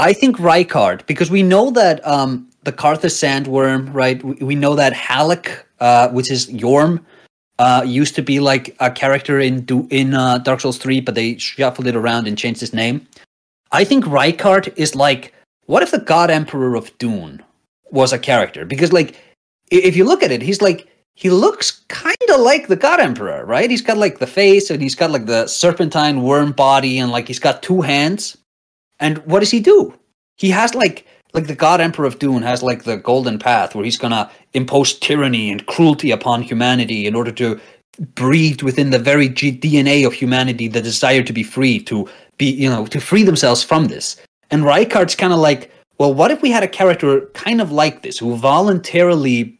I 0.00 0.12
think 0.12 0.36
Rykard 0.38 1.06
because 1.06 1.30
we 1.30 1.42
know 1.42 1.70
that 1.70 2.04
um 2.06 2.48
the 2.64 2.72
Carthus 2.72 3.16
sandworm, 3.16 3.92
right? 3.92 4.22
We, 4.22 4.54
know 4.54 4.74
that 4.74 4.92
Halleck, 4.92 5.66
uh, 5.80 6.08
which 6.10 6.30
is 6.30 6.48
Yhorm, 6.48 7.04
uh, 7.58 7.82
used 7.86 8.14
to 8.16 8.22
be 8.22 8.40
like 8.40 8.76
a 8.80 8.90
character 8.90 9.40
in 9.40 9.64
Du- 9.64 9.88
in 9.90 10.14
uh, 10.14 10.38
Dark 10.38 10.60
Souls 10.60 10.78
three, 10.78 11.00
but 11.00 11.14
they 11.14 11.36
shuffled 11.38 11.86
it 11.86 11.96
around 11.96 12.26
and 12.26 12.36
changed 12.36 12.60
his 12.60 12.72
name. 12.72 13.06
I 13.72 13.84
think 13.84 14.04
Rykard 14.04 14.72
is 14.76 14.94
like, 14.94 15.34
what 15.66 15.82
if 15.82 15.90
the 15.90 15.98
God 15.98 16.30
Emperor 16.30 16.74
of 16.74 16.96
Dune 16.98 17.42
was 17.90 18.12
a 18.12 18.18
character? 18.18 18.64
Because 18.64 18.92
like, 18.92 19.16
if 19.70 19.96
you 19.96 20.04
look 20.04 20.22
at 20.22 20.30
it, 20.30 20.42
he's 20.42 20.62
like 20.62 20.88
he 21.18 21.30
looks 21.30 21.82
kind 21.88 22.16
of 22.32 22.40
like 22.40 22.68
the 22.68 22.76
God 22.76 23.00
Emperor, 23.00 23.44
right? 23.44 23.68
He's 23.68 23.82
got 23.82 23.96
like 23.96 24.20
the 24.20 24.26
face 24.26 24.70
and 24.70 24.80
he's 24.80 24.94
got 24.94 25.10
like 25.10 25.26
the 25.26 25.48
serpentine 25.48 26.22
worm 26.22 26.52
body 26.52 26.96
and 26.98 27.10
like 27.10 27.26
he's 27.26 27.40
got 27.40 27.60
two 27.60 27.80
hands. 27.80 28.38
And 29.00 29.18
what 29.26 29.40
does 29.40 29.50
he 29.50 29.58
do? 29.58 29.92
He 30.36 30.48
has 30.50 30.76
like 30.76 31.06
like 31.38 31.48
the 31.48 31.54
God 31.54 31.80
Emperor 31.80 32.06
of 32.06 32.18
Dune 32.18 32.42
has 32.42 32.62
like 32.62 32.84
the 32.84 32.96
golden 32.96 33.38
path 33.38 33.74
where 33.74 33.84
he's 33.84 33.98
gonna 33.98 34.30
impose 34.54 34.98
tyranny 34.98 35.50
and 35.50 35.64
cruelty 35.66 36.10
upon 36.10 36.42
humanity 36.42 37.06
in 37.06 37.14
order 37.14 37.32
to 37.32 37.60
breathe 38.14 38.62
within 38.62 38.90
the 38.90 38.98
very 38.98 39.28
DNA 39.28 40.06
of 40.06 40.12
humanity 40.12 40.68
the 40.68 40.80
desire 40.80 41.22
to 41.22 41.32
be 41.32 41.42
free, 41.42 41.80
to 41.80 42.08
be 42.36 42.50
you 42.50 42.68
know 42.68 42.86
to 42.86 43.00
free 43.00 43.22
themselves 43.22 43.62
from 43.62 43.86
this. 43.86 44.16
And 44.50 44.62
Rykard's 44.62 45.14
kind 45.14 45.32
of 45.32 45.38
like, 45.38 45.70
well, 45.98 46.14
what 46.14 46.30
if 46.30 46.42
we 46.42 46.50
had 46.50 46.62
a 46.62 46.68
character 46.68 47.26
kind 47.34 47.60
of 47.60 47.70
like 47.70 48.02
this 48.02 48.18
who 48.18 48.36
voluntarily 48.36 49.58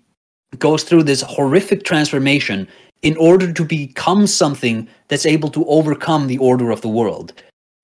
goes 0.59 0.83
through 0.83 1.03
this 1.03 1.23
horrific 1.23 1.85
transformation 1.85 2.67
in 3.03 3.17
order 3.17 3.53
to 3.53 3.65
become 3.65 4.27
something 4.27 4.89
that's 5.09 5.27
able 5.27 5.51
to 5.51 5.65
overcome 5.67 6.27
the 6.27 6.39
order 6.39 6.71
of 6.71 6.81
the 6.81 6.89
world. 6.89 7.33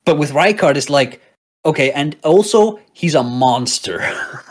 But 0.05 0.19
with 0.19 0.33
Rykard, 0.33 0.77
it's 0.77 0.91
like, 0.91 1.21
okay, 1.65 1.91
and 1.93 2.17
also 2.25 2.81
he's 2.93 3.15
a 3.15 3.23
monster. 3.23 4.01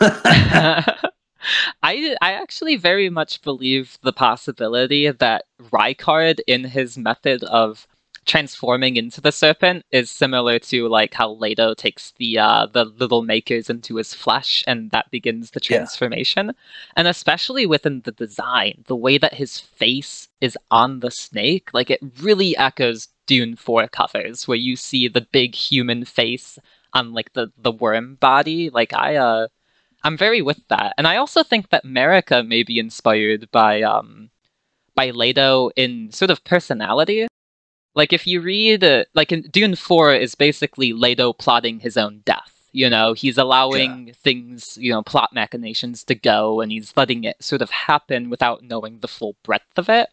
I 1.82 2.16
I 2.22 2.32
actually 2.32 2.76
very 2.76 3.10
much 3.10 3.42
believe 3.42 3.98
the 4.02 4.12
possibility 4.12 5.10
that 5.10 5.44
Rykard 5.70 6.40
in 6.46 6.64
his 6.64 6.96
method 6.96 7.44
of 7.44 7.86
transforming 8.26 8.96
into 8.96 9.20
the 9.20 9.30
serpent 9.30 9.84
is 9.90 10.10
similar 10.10 10.58
to 10.58 10.88
like 10.88 11.12
how 11.12 11.30
Leto 11.32 11.74
takes 11.74 12.12
the 12.12 12.38
uh 12.38 12.66
the 12.66 12.86
little 12.86 13.22
makers 13.22 13.68
into 13.68 13.96
his 13.96 14.14
flesh 14.14 14.64
and 14.66 14.90
that 14.92 15.10
begins 15.10 15.50
the 15.50 15.60
Yeah. 15.60 15.76
transformation. 15.78 16.52
And 16.96 17.06
especially 17.06 17.66
within 17.66 18.00
the 18.04 18.12
design, 18.12 18.82
the 18.86 18.96
way 18.96 19.18
that 19.18 19.34
his 19.34 19.60
face 19.60 20.28
is 20.40 20.56
on 20.70 21.00
the 21.00 21.10
snake, 21.10 21.68
like 21.74 21.90
it 21.90 22.00
really 22.22 22.56
echoes 22.56 23.08
Dune 23.26 23.56
4 23.56 23.88
covers 23.88 24.48
where 24.48 24.56
you 24.58 24.76
see 24.76 25.08
the 25.08 25.26
big 25.32 25.54
human 25.54 26.04
face 26.06 26.58
on 26.94 27.12
like 27.12 27.32
the 27.32 27.52
the 27.58 27.72
worm 27.72 28.16
body. 28.16 28.70
Like 28.70 28.92
I 28.92 29.16
uh 29.16 29.48
I'm 30.02 30.16
very 30.16 30.42
with 30.42 30.60
that. 30.68 30.94
And 30.98 31.06
I 31.06 31.16
also 31.16 31.42
think 31.42 31.70
that 31.70 31.84
Marika 31.84 32.46
may 32.46 32.62
be 32.62 32.78
inspired 32.78 33.50
by 33.50 33.82
um 33.82 34.30
by 34.94 35.10
Leto 35.10 35.70
in 35.76 36.10
sort 36.12 36.30
of 36.30 36.44
personality. 36.44 37.26
Like 37.94 38.12
if 38.12 38.26
you 38.26 38.40
read 38.40 38.84
uh, 38.84 39.04
like 39.14 39.32
in 39.32 39.42
Dune 39.42 39.76
4 39.76 40.14
is 40.14 40.34
basically 40.34 40.92
Leto 40.92 41.32
plotting 41.32 41.80
his 41.80 41.96
own 41.96 42.22
death. 42.24 42.50
You 42.72 42.90
know, 42.90 43.12
he's 43.12 43.38
allowing 43.38 44.12
things, 44.14 44.76
you 44.80 44.90
know, 44.92 45.02
plot 45.02 45.30
machinations 45.32 46.02
to 46.06 46.16
go 46.16 46.60
and 46.60 46.72
he's 46.72 46.92
letting 46.96 47.22
it 47.22 47.36
sort 47.40 47.62
of 47.62 47.70
happen 47.70 48.30
without 48.30 48.64
knowing 48.64 48.98
the 48.98 49.06
full 49.06 49.36
breadth 49.44 49.78
of 49.78 49.88
it. 49.88 50.08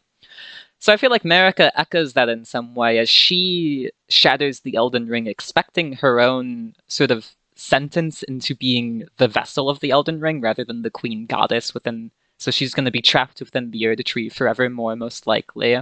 So 0.81 0.91
I 0.91 0.97
feel 0.97 1.11
like 1.11 1.21
Marika 1.21 1.69
echoes 1.75 2.13
that 2.13 2.27
in 2.27 2.43
some 2.43 2.73
way 2.73 2.97
as 2.97 3.07
she 3.07 3.91
shatters 4.09 4.61
the 4.61 4.75
Elden 4.75 5.07
Ring, 5.07 5.27
expecting 5.27 5.93
her 5.93 6.19
own 6.19 6.73
sort 6.87 7.11
of 7.11 7.27
sentence 7.55 8.23
into 8.23 8.55
being 8.55 9.03
the 9.17 9.27
vessel 9.27 9.69
of 9.69 9.79
the 9.79 9.91
Elden 9.91 10.19
Ring 10.19 10.41
rather 10.41 10.65
than 10.65 10.81
the 10.81 10.89
queen 10.89 11.27
goddess 11.27 11.75
within. 11.75 12.09
So 12.39 12.49
she's 12.49 12.73
going 12.73 12.85
to 12.85 12.91
be 12.91 13.01
trapped 13.01 13.39
within 13.39 13.69
the 13.69 13.83
Erdtree 13.83 14.33
forevermore, 14.33 14.95
most 14.95 15.27
likely. 15.27 15.79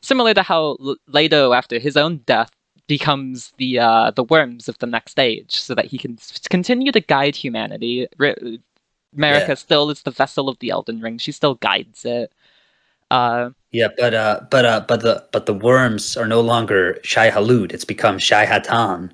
Similar 0.00 0.32
to 0.32 0.42
how 0.42 0.78
L- 0.80 0.96
Leto, 1.06 1.52
after 1.52 1.78
his 1.78 1.98
own 1.98 2.18
death, 2.24 2.50
becomes 2.86 3.52
the 3.58 3.78
uh, 3.80 4.12
the 4.12 4.24
worms 4.24 4.66
of 4.66 4.78
the 4.78 4.86
next 4.86 5.18
age, 5.18 5.56
so 5.60 5.74
that 5.74 5.84
he 5.84 5.98
can 5.98 6.14
s- 6.14 6.40
continue 6.48 6.90
to 6.92 7.00
guide 7.02 7.36
humanity. 7.36 8.06
Re- 8.16 8.60
Marika 9.14 9.48
Yeah. 9.48 9.54
still 9.54 9.90
is 9.90 10.02
the 10.02 10.10
vessel 10.10 10.48
of 10.48 10.58
the 10.60 10.70
Elden 10.70 11.00
Ring. 11.02 11.18
She 11.18 11.32
still 11.32 11.56
guides 11.56 12.06
it. 12.06 12.32
Uh, 13.10 13.50
yeah, 13.72 13.88
but 13.96 14.14
uh, 14.14 14.40
but 14.50 14.64
uh, 14.64 14.84
but 14.86 15.00
the 15.00 15.24
but 15.32 15.46
the 15.46 15.54
worms 15.54 16.16
are 16.16 16.26
no 16.26 16.40
longer 16.40 16.98
Shai-Hulud. 17.02 17.72
It's 17.72 17.84
become 17.84 18.18
Shai 18.18 18.44
Hatan, 18.46 19.10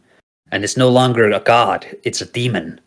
and 0.53 0.65
it's 0.65 0.77
no 0.77 0.89
longer 0.91 1.31
a 1.31 1.41
god. 1.41 1.87
It's 2.05 2.21
a 2.21 2.27
demon. 2.27 2.81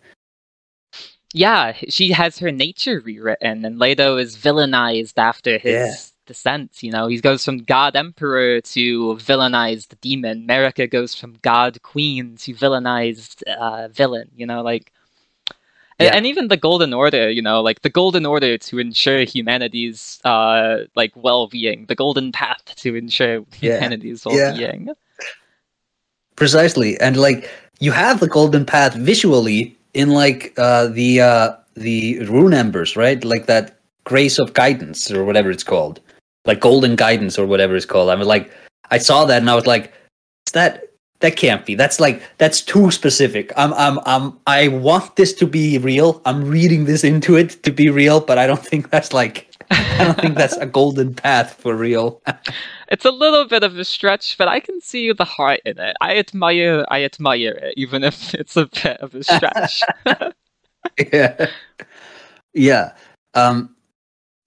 yeah, 1.34 1.74
she 1.90 2.12
has 2.12 2.40
her 2.40 2.52
nature 2.52 3.00
rewritten, 3.02 3.64
and 3.66 3.78
Leto 3.80 4.18
is 4.18 4.36
villainized 4.38 5.18
after 5.18 5.58
his 5.58 5.74
Yeah. 5.74 5.94
descent. 6.26 6.82
You 6.82 6.92
know, 6.92 7.08
he 7.08 7.20
goes 7.22 7.44
from 7.46 7.60
God 7.60 7.96
Emperor 7.96 8.62
to 8.62 9.16
villainized 9.18 10.00
demon. 10.02 10.48
Marika 10.48 10.90
goes 10.90 11.14
from 11.14 11.36
God 11.42 11.82
Queen 11.84 12.38
to 12.38 12.54
villainized 12.54 13.44
uh, 13.44 13.88
villain. 13.90 14.30
You 14.36 14.46
know, 14.48 14.62
like. 14.62 14.92
And, 16.00 16.06
Yeah. 16.08 16.16
and 16.16 16.26
even 16.28 16.48
the 16.48 16.58
Golden 16.58 16.94
Order, 16.94 17.30
you 17.30 17.42
know, 17.42 17.62
like 17.62 17.82
the 17.82 17.90
Golden 17.90 18.26
Order 18.26 18.58
to 18.58 18.80
ensure 18.80 19.24
humanity's 19.24 20.20
uh 20.24 20.86
like 20.96 21.12
well-being, 21.16 21.86
the 21.88 21.96
Golden 21.96 22.32
Path 22.32 22.64
to 22.78 22.96
ensure 22.96 23.44
humanity's 23.56 24.24
Yeah. 24.26 24.32
well-being. 24.50 24.90
Precisely, 26.36 27.00
and 27.00 27.18
like 27.18 27.50
you 27.80 27.92
have 27.92 28.20
the 28.20 28.28
golden 28.28 28.64
path 28.64 28.94
visually 28.94 29.76
in 29.96 30.12
like 30.12 30.54
uh, 30.58 30.86
the 30.88 31.20
uh, 31.20 31.54
the 31.74 32.20
rune 32.26 32.54
embers, 32.54 32.96
right? 32.96 33.24
Like 33.24 33.48
that 33.48 33.80
grace 34.04 34.38
of 34.38 34.54
guidance 34.54 35.10
or 35.12 35.26
whatever 35.26 35.50
it's 35.50 35.64
called, 35.64 36.00
like 36.46 36.60
golden 36.60 36.96
guidance 36.96 37.40
or 37.40 37.48
whatever 37.48 37.76
it's 37.76 37.88
called. 37.88 38.12
I 38.12 38.16
was 38.16 38.28
like, 38.28 38.52
I 38.92 39.00
saw 39.00 39.26
that 39.26 39.42
and 39.42 39.50
I 39.50 39.56
was 39.56 39.66
like, 39.66 39.92
is 40.48 40.54
that 40.54 40.87
that 41.20 41.36
can't 41.36 41.66
be. 41.66 41.76
That's 41.76 42.00
like 42.00 42.22
that's 42.38 42.62
too 42.62 42.92
specific. 42.92 43.52
I'm 43.58 43.74
I'm 43.74 44.00
I'm 44.06 44.40
I 44.46 44.68
want 44.68 45.16
this 45.16 45.34
to 45.36 45.48
be 45.48 45.78
real. 45.78 46.22
I'm 46.26 46.46
reading 46.46 46.86
this 46.86 47.04
into 47.04 47.36
it 47.36 47.64
to 47.64 47.72
be 47.72 47.90
real, 47.90 48.20
but 48.20 48.38
I 48.38 48.46
don't 48.46 48.64
think 48.64 48.92
that's 48.92 49.14
like 49.14 49.50
I 49.72 50.04
don't 50.04 50.20
think 50.20 50.36
that's 50.36 50.56
a 50.58 50.66
golden 50.80 51.16
path 51.16 51.56
for 51.56 51.76
real. 51.76 52.22
it's 52.90 53.06
a 53.06 53.12
little 53.12 53.48
bit 53.48 53.64
of 53.64 53.78
a 53.78 53.86
stretch, 53.86 54.38
but 54.38 54.48
I 54.48 54.60
can 54.60 54.80
see 54.82 55.12
the 55.12 55.26
heart 55.26 55.62
in 55.66 55.80
it. 55.80 55.96
I 56.02 56.18
admire 56.18 56.86
I 56.90 57.04
admire 57.04 57.52
it, 57.52 57.74
even 57.78 58.04
if 58.04 58.34
it's 58.34 58.56
a 58.56 58.68
bit 58.68 58.98
of 59.02 59.16
a 59.16 59.24
stretch. 59.24 59.84
yeah. 61.12 61.48
Yeah. 62.54 62.94
Um 63.34 63.76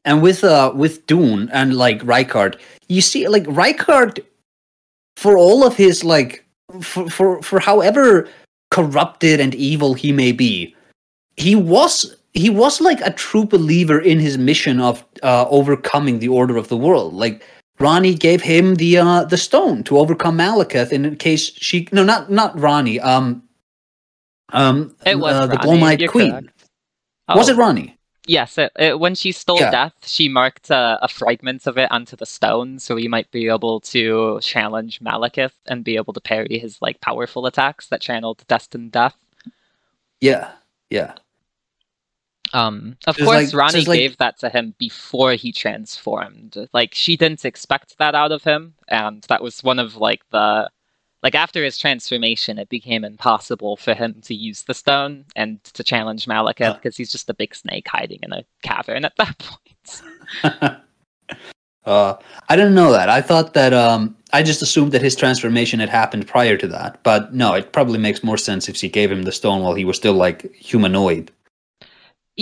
and 0.05 0.23
with 0.23 0.45
uh 0.45 0.73
with 0.75 1.07
Dune 1.07 1.51
and 1.53 1.75
like 1.75 2.01
Rykard, 2.03 2.61
you 2.89 3.01
see 3.01 3.27
like 3.27 3.45
Rykard 3.45 4.25
for 5.17 5.37
all 5.37 5.65
of 5.67 5.77
his 5.77 6.05
like 6.05 6.47
for 6.81 7.09
for, 7.11 7.43
for 7.43 7.61
however 7.61 8.29
corrupted 8.71 9.41
and 9.41 9.55
evil 9.55 9.95
he 9.95 10.13
may 10.13 10.33
be, 10.33 10.75
he 11.37 11.55
was 11.55 12.17
he 12.33 12.51
was 12.51 12.81
like 12.81 13.01
a 13.01 13.11
true 13.13 13.45
believer 13.45 13.99
in 13.99 14.19
his 14.21 14.39
mission 14.39 14.81
of 14.81 15.05
uh, 15.23 15.47
overcoming 15.49 16.19
the 16.21 16.29
order 16.29 16.57
of 16.57 16.69
the 16.69 16.77
world. 16.77 17.15
Like 17.15 17.43
Ranni 17.79 18.19
gave 18.19 18.43
him 18.43 18.77
the 18.77 18.99
uh, 18.99 19.25
the 19.25 19.37
stone 19.37 19.83
to 19.85 19.99
overcome 19.99 20.39
Maliketh 20.39 20.93
in 20.93 21.17
case 21.17 21.53
she 21.57 21.89
no 21.93 22.05
not 22.05 22.31
not 22.31 22.55
Ranni 22.57 23.03
um 23.03 23.43
um 24.53 24.95
It 25.07 25.19
was 25.19 25.35
uh, 25.35 25.47
the 25.47 25.57
Ranni, 25.57 26.09
Queen. 26.09 26.31
correct. 26.31 26.49
Was 27.29 27.49
Oh, 27.49 27.53
it 27.53 27.57
Ranni? 27.59 27.95
Yes, 28.31 28.59
it, 28.59 28.71
it, 28.79 29.01
when 29.01 29.17
she 29.17 29.33
stole 29.33 29.59
Yeah. 29.59 29.73
death, 29.73 30.07
she 30.07 30.29
marked 30.29 30.71
uh, 30.71 30.99
a 31.03 31.09
fragment 31.09 31.67
of 31.67 31.77
it 31.77 31.91
onto 31.91 32.15
the 32.15 32.27
stone, 32.27 32.79
so 32.79 32.95
he 32.95 33.09
might 33.09 33.29
be 33.33 33.49
able 33.49 33.81
to 33.81 34.39
challenge 34.41 35.01
Maliketh 35.01 35.55
and 35.67 35.83
be 35.83 35.97
able 35.97 36.13
to 36.13 36.21
parry 36.21 36.57
his 36.61 36.81
like 36.81 37.01
powerful 37.01 37.45
attacks 37.47 37.89
that 37.89 38.01
channeled 38.01 38.45
destined 38.47 38.93
death. 38.93 39.17
Yeah, 40.21 40.53
yeah. 40.91 41.15
Um, 42.53 42.97
of 43.09 43.17
course, 43.17 43.53
like- 43.53 43.75
Ranni 43.75 43.85
like- 43.89 43.99
gave 43.99 44.17
that 44.19 44.39
to 44.39 44.49
him 44.49 44.75
before 44.79 45.33
he 45.33 45.51
transformed. 45.51 46.69
Like 46.73 46.95
she 46.95 47.17
didn't 47.17 47.45
expect 47.45 47.99
that 47.99 48.15
out 48.15 48.31
of 48.31 48.45
him, 48.45 48.75
and 48.87 49.25
that 49.29 49.43
was 49.43 49.65
one 49.65 49.81
of 49.81 49.97
like 49.97 50.23
the 50.31 50.71
like 51.23 51.35
after 51.35 51.63
his 51.63 51.77
transformation, 51.79 52.59
it 52.59 52.69
became 52.69 53.05
impossible 53.05 53.77
for 53.77 53.95
him 53.95 54.21
to 54.23 54.35
use 54.35 54.63
the 54.63 54.75
stone 54.75 55.25
and 55.37 55.63
to 55.65 55.85
challenge 55.85 56.27
Maliketh 56.27 56.71
Uh. 56.71 56.75
because 56.75 56.97
he's 56.97 57.13
just 57.13 57.29
a 57.31 57.35
big 57.35 57.55
snake 57.55 57.87
hiding 57.89 58.21
in 58.23 58.33
a 58.33 58.45
cavern 58.63 59.05
at 59.05 59.17
that 59.17 59.39
point. 60.43 60.81
uh, 61.85 62.17
I 62.49 62.57
didn't 62.57 62.75
know 62.75 62.93
that. 62.93 63.09
I 63.09 63.21
thought 63.21 63.55
that 63.55 63.73
um, 63.75 64.17
I 64.33 64.43
just 64.43 64.63
assumed 64.63 64.93
that 64.93 65.03
his 65.03 65.17
transformation 65.17 65.81
had 65.81 65.89
happened 65.89 66.27
prior 66.27 66.57
to 66.57 66.69
that. 66.69 67.03
But 67.03 67.35
no, 67.35 67.55
it 67.55 67.73
probably 67.73 67.99
makes 67.99 68.25
more 68.25 68.39
sense 68.39 68.69
if 68.69 68.77
she 68.77 68.89
gave 68.89 69.11
him 69.11 69.23
the 69.23 69.33
stone 69.33 69.63
while 69.63 69.75
he 69.75 69.85
was 69.85 69.97
still 69.97 70.15
like 70.15 70.55
humanoid. 70.55 71.31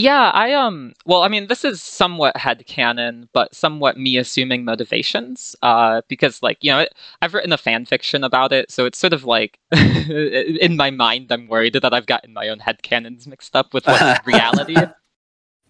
Yeah, 0.00 0.30
I 0.32 0.52
um 0.52 0.94
well, 1.06 1.22
I 1.22 1.28
mean 1.28 1.48
this 1.48 1.64
is 1.64 1.82
somewhat 1.82 2.36
headcanon, 2.36 3.28
but 3.32 3.52
somewhat 3.52 3.98
me 3.98 4.16
assuming 4.16 4.64
motivations. 4.64 5.56
Uh 5.60 6.02
because 6.06 6.40
like, 6.40 6.58
you 6.62 6.70
know, 6.70 6.80
it, 6.80 6.94
I've 7.20 7.34
written 7.34 7.52
a 7.52 7.58
fan 7.58 7.84
fiction 7.84 8.22
about 8.22 8.52
it, 8.52 8.70
so 8.70 8.86
it's 8.86 8.96
sort 8.98 9.12
of 9.12 9.24
like 9.24 9.58
in 9.72 10.76
my 10.76 10.90
mind 10.90 11.32
I'm 11.32 11.48
worried 11.48 11.74
that 11.74 11.92
I've 11.92 12.06
gotten 12.06 12.32
my 12.32 12.48
own 12.48 12.58
headcanons 12.60 13.26
mixed 13.26 13.56
up 13.56 13.74
with 13.74 13.86
what's 13.88 14.20
reality. 14.26 14.76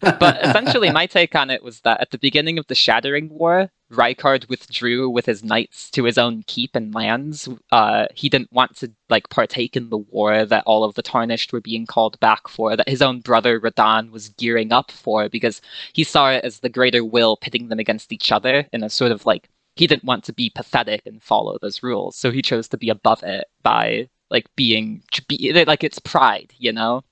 But 0.01 0.45
essentially 0.45 0.91
my 0.91 1.07
take 1.07 1.35
on 1.35 1.51
it 1.51 1.63
was 1.63 1.81
that 1.81 2.01
at 2.01 2.11
the 2.11 2.19
beginning 2.19 2.59
of 2.59 2.67
the 2.67 2.75
Shattering 2.75 3.29
War, 3.31 3.71
Rykard 3.91 4.49
withdrew 4.49 5.09
with 5.09 5.27
his 5.27 5.43
knights 5.43 5.91
to 5.93 6.05
his 6.05 6.19
own 6.19 6.45
keep 6.47 6.77
and 6.77 6.95
lands. 6.95 7.49
Uh, 7.73 8.07
he 8.15 8.29
didn't 8.29 8.53
want 8.53 8.77
to 8.77 8.93
like 9.09 9.29
partake 9.31 9.77
in 9.77 9.89
the 9.89 9.99
war 9.99 10.45
that 10.45 10.65
all 10.67 10.85
of 10.85 10.95
the 10.95 11.03
Tarnished 11.03 11.53
were 11.53 11.61
being 11.61 11.87
called 11.87 12.21
back 12.21 12.49
for, 12.49 12.77
that 12.77 12.89
his 12.89 13.03
own 13.03 13.21
brother 13.21 13.59
Radahn 13.59 14.11
was 14.11 14.29
gearing 14.31 14.73
up 14.73 14.91
for, 14.91 15.29
because 15.29 15.61
he 15.93 16.05
saw 16.05 16.31
it 16.31 16.45
as 16.45 16.61
the 16.61 16.69
greater 16.69 17.05
will 17.05 17.37
pitting 17.37 17.69
them 17.69 17.79
against 17.79 18.13
each 18.13 18.31
other 18.31 18.67
in 18.73 18.83
a 18.83 18.91
sort 18.91 19.13
of 19.13 19.25
like 19.25 19.49
he 19.77 19.87
didn't 19.87 20.05
want 20.05 20.25
to 20.25 20.33
be 20.33 20.51
pathetic 20.51 21.03
and 21.07 21.23
follow 21.23 21.57
those 21.61 21.83
rules, 21.83 22.17
so 22.17 22.31
he 22.31 22.43
chose 22.43 22.69
to 22.69 22.77
be 22.77 22.91
above 22.91 23.23
it 23.23 23.47
by 23.63 24.09
like 24.31 24.47
being 24.57 25.03
be, 25.29 25.53
like 25.65 25.83
it's 25.83 25.99
pride, 25.99 26.53
you 26.59 26.73
know. 26.73 27.03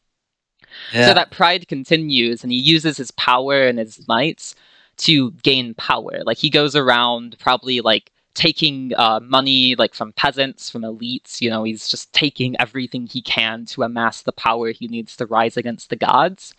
Yeah. 0.93 1.09
So 1.09 1.15
that 1.15 1.31
pride 1.31 1.69
continues, 1.69 2.43
and 2.43 2.53
he 2.53 2.59
uses 2.59 2.97
his 2.97 3.11
power 3.13 3.67
and 3.67 3.79
his 3.79 4.07
mights 4.07 4.55
to 4.99 5.31
gain 5.43 5.75
power. 5.75 6.23
Like 6.25 6.39
he 6.39 6.51
goes 6.51 6.75
around 6.75 7.37
probably 7.39 7.81
like 7.81 8.11
taking 8.35 8.93
uh, 8.97 9.21
money 9.21 9.75
like 9.75 9.95
from 9.95 10.13
peasants, 10.13 10.71
from 10.71 10.83
elites. 10.83 11.41
You 11.41 11.51
know, 11.51 11.65
he's 11.65 11.89
just 11.89 12.13
taking 12.13 12.59
everything 12.61 13.07
he 13.07 13.23
can 13.23 13.65
to 13.67 13.83
amass 13.83 14.23
the 14.23 14.33
power 14.33 14.71
he 14.71 14.87
needs 14.89 15.17
to 15.17 15.27
rise 15.27 15.57
against 15.57 15.91
the 15.91 15.97
gods. 15.97 16.55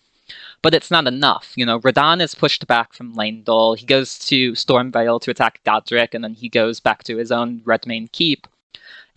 But 0.60 0.74
it's 0.74 0.90
not 0.90 1.06
enough. 1.06 1.52
You 1.56 1.64
know, 1.64 1.80
Radahn 1.80 2.20
is 2.20 2.34
pushed 2.34 2.66
back 2.66 2.92
from 2.92 3.16
Leyndell. 3.16 3.78
He 3.78 3.86
goes 3.86 4.18
to 4.26 4.52
Stormveil 4.52 5.22
to 5.22 5.30
attack 5.30 5.60
Godrick, 5.64 6.12
and 6.12 6.22
then 6.22 6.34
he 6.34 6.50
goes 6.50 6.80
back 6.80 7.02
to 7.04 7.16
his 7.16 7.32
own 7.32 7.60
Redmane 7.60 8.12
Keep. 8.12 8.46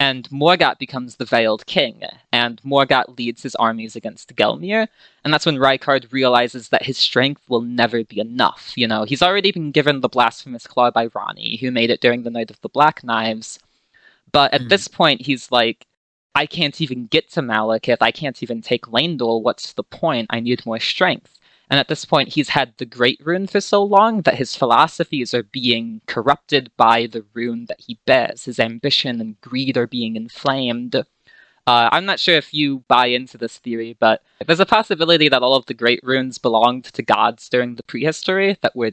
And 0.01 0.27
Morgott 0.31 0.79
becomes 0.79 1.17
the 1.17 1.25
Veiled 1.25 1.63
King, 1.67 2.01
and 2.31 2.59
Morgott 2.63 3.19
leads 3.19 3.43
his 3.43 3.53
armies 3.53 3.95
against 3.95 4.35
Gelmir, 4.35 4.87
and 5.23 5.31
that's 5.31 5.45
when 5.45 5.57
Rykard 5.57 6.11
realizes 6.11 6.69
that 6.69 6.85
his 6.85 6.97
strength 6.97 7.43
will 7.47 7.61
never 7.61 8.03
be 8.03 8.19
enough. 8.19 8.73
You 8.75 8.87
know, 8.87 9.03
he's 9.03 9.21
already 9.21 9.51
been 9.51 9.69
given 9.69 10.01
the 10.01 10.09
blasphemous 10.09 10.65
claw 10.65 10.89
by 10.89 11.07
Ranni, 11.09 11.59
who 11.59 11.69
made 11.69 11.91
it 11.91 12.01
during 12.01 12.23
the 12.23 12.31
Night 12.31 12.49
of 12.49 12.59
the 12.61 12.69
Black 12.69 13.03
Knives. 13.03 13.59
But 14.31 14.51
at 14.55 14.61
Mhm. 14.61 14.69
this 14.69 14.87
point, 14.87 15.21
he's 15.21 15.51
like, 15.51 15.85
I 16.33 16.47
can't 16.47 16.81
even 16.81 17.05
get 17.05 17.29
to 17.33 17.43
Maliketh. 17.43 18.01
I 18.01 18.11
can't 18.11 18.41
even 18.41 18.63
take 18.63 18.87
Leyndell. 18.87 19.43
What's 19.43 19.73
the 19.73 19.83
point? 19.83 20.25
I 20.31 20.39
need 20.39 20.65
more 20.65 20.79
strength. 20.79 21.37
And 21.71 21.79
at 21.79 21.87
this 21.87 22.03
point, 22.03 22.33
he's 22.33 22.49
had 22.49 22.73
the 22.77 22.85
Great 22.85 23.21
Rune 23.23 23.47
for 23.47 23.61
so 23.61 23.81
long 23.81 24.23
that 24.23 24.35
his 24.35 24.57
philosophies 24.57 25.33
are 25.33 25.43
being 25.43 26.01
corrupted 26.05 26.69
by 26.75 27.07
the 27.07 27.23
rune 27.33 27.65
that 27.69 27.79
he 27.79 27.97
bears. 28.05 28.43
His 28.43 28.59
ambition 28.59 29.21
and 29.21 29.39
greed 29.39 29.77
are 29.77 29.87
being 29.87 30.17
inflamed. 30.17 30.95
Uh, 30.95 31.03
I'm 31.65 32.03
not 32.05 32.19
sure 32.19 32.35
if 32.35 32.53
you 32.53 32.83
buy 32.89 33.05
into 33.05 33.37
this 33.37 33.57
theory, 33.57 33.95
but 33.97 34.21
there's 34.45 34.59
a 34.59 34.65
possibility 34.65 35.29
that 35.29 35.43
all 35.43 35.55
of 35.55 35.65
the 35.67 35.73
Great 35.73 36.01
Runes 36.03 36.37
belonged 36.37 36.83
to 36.85 37.01
gods 37.01 37.47
during 37.47 37.75
the 37.75 37.83
prehistory 37.83 38.57
that 38.61 38.75
were 38.75 38.91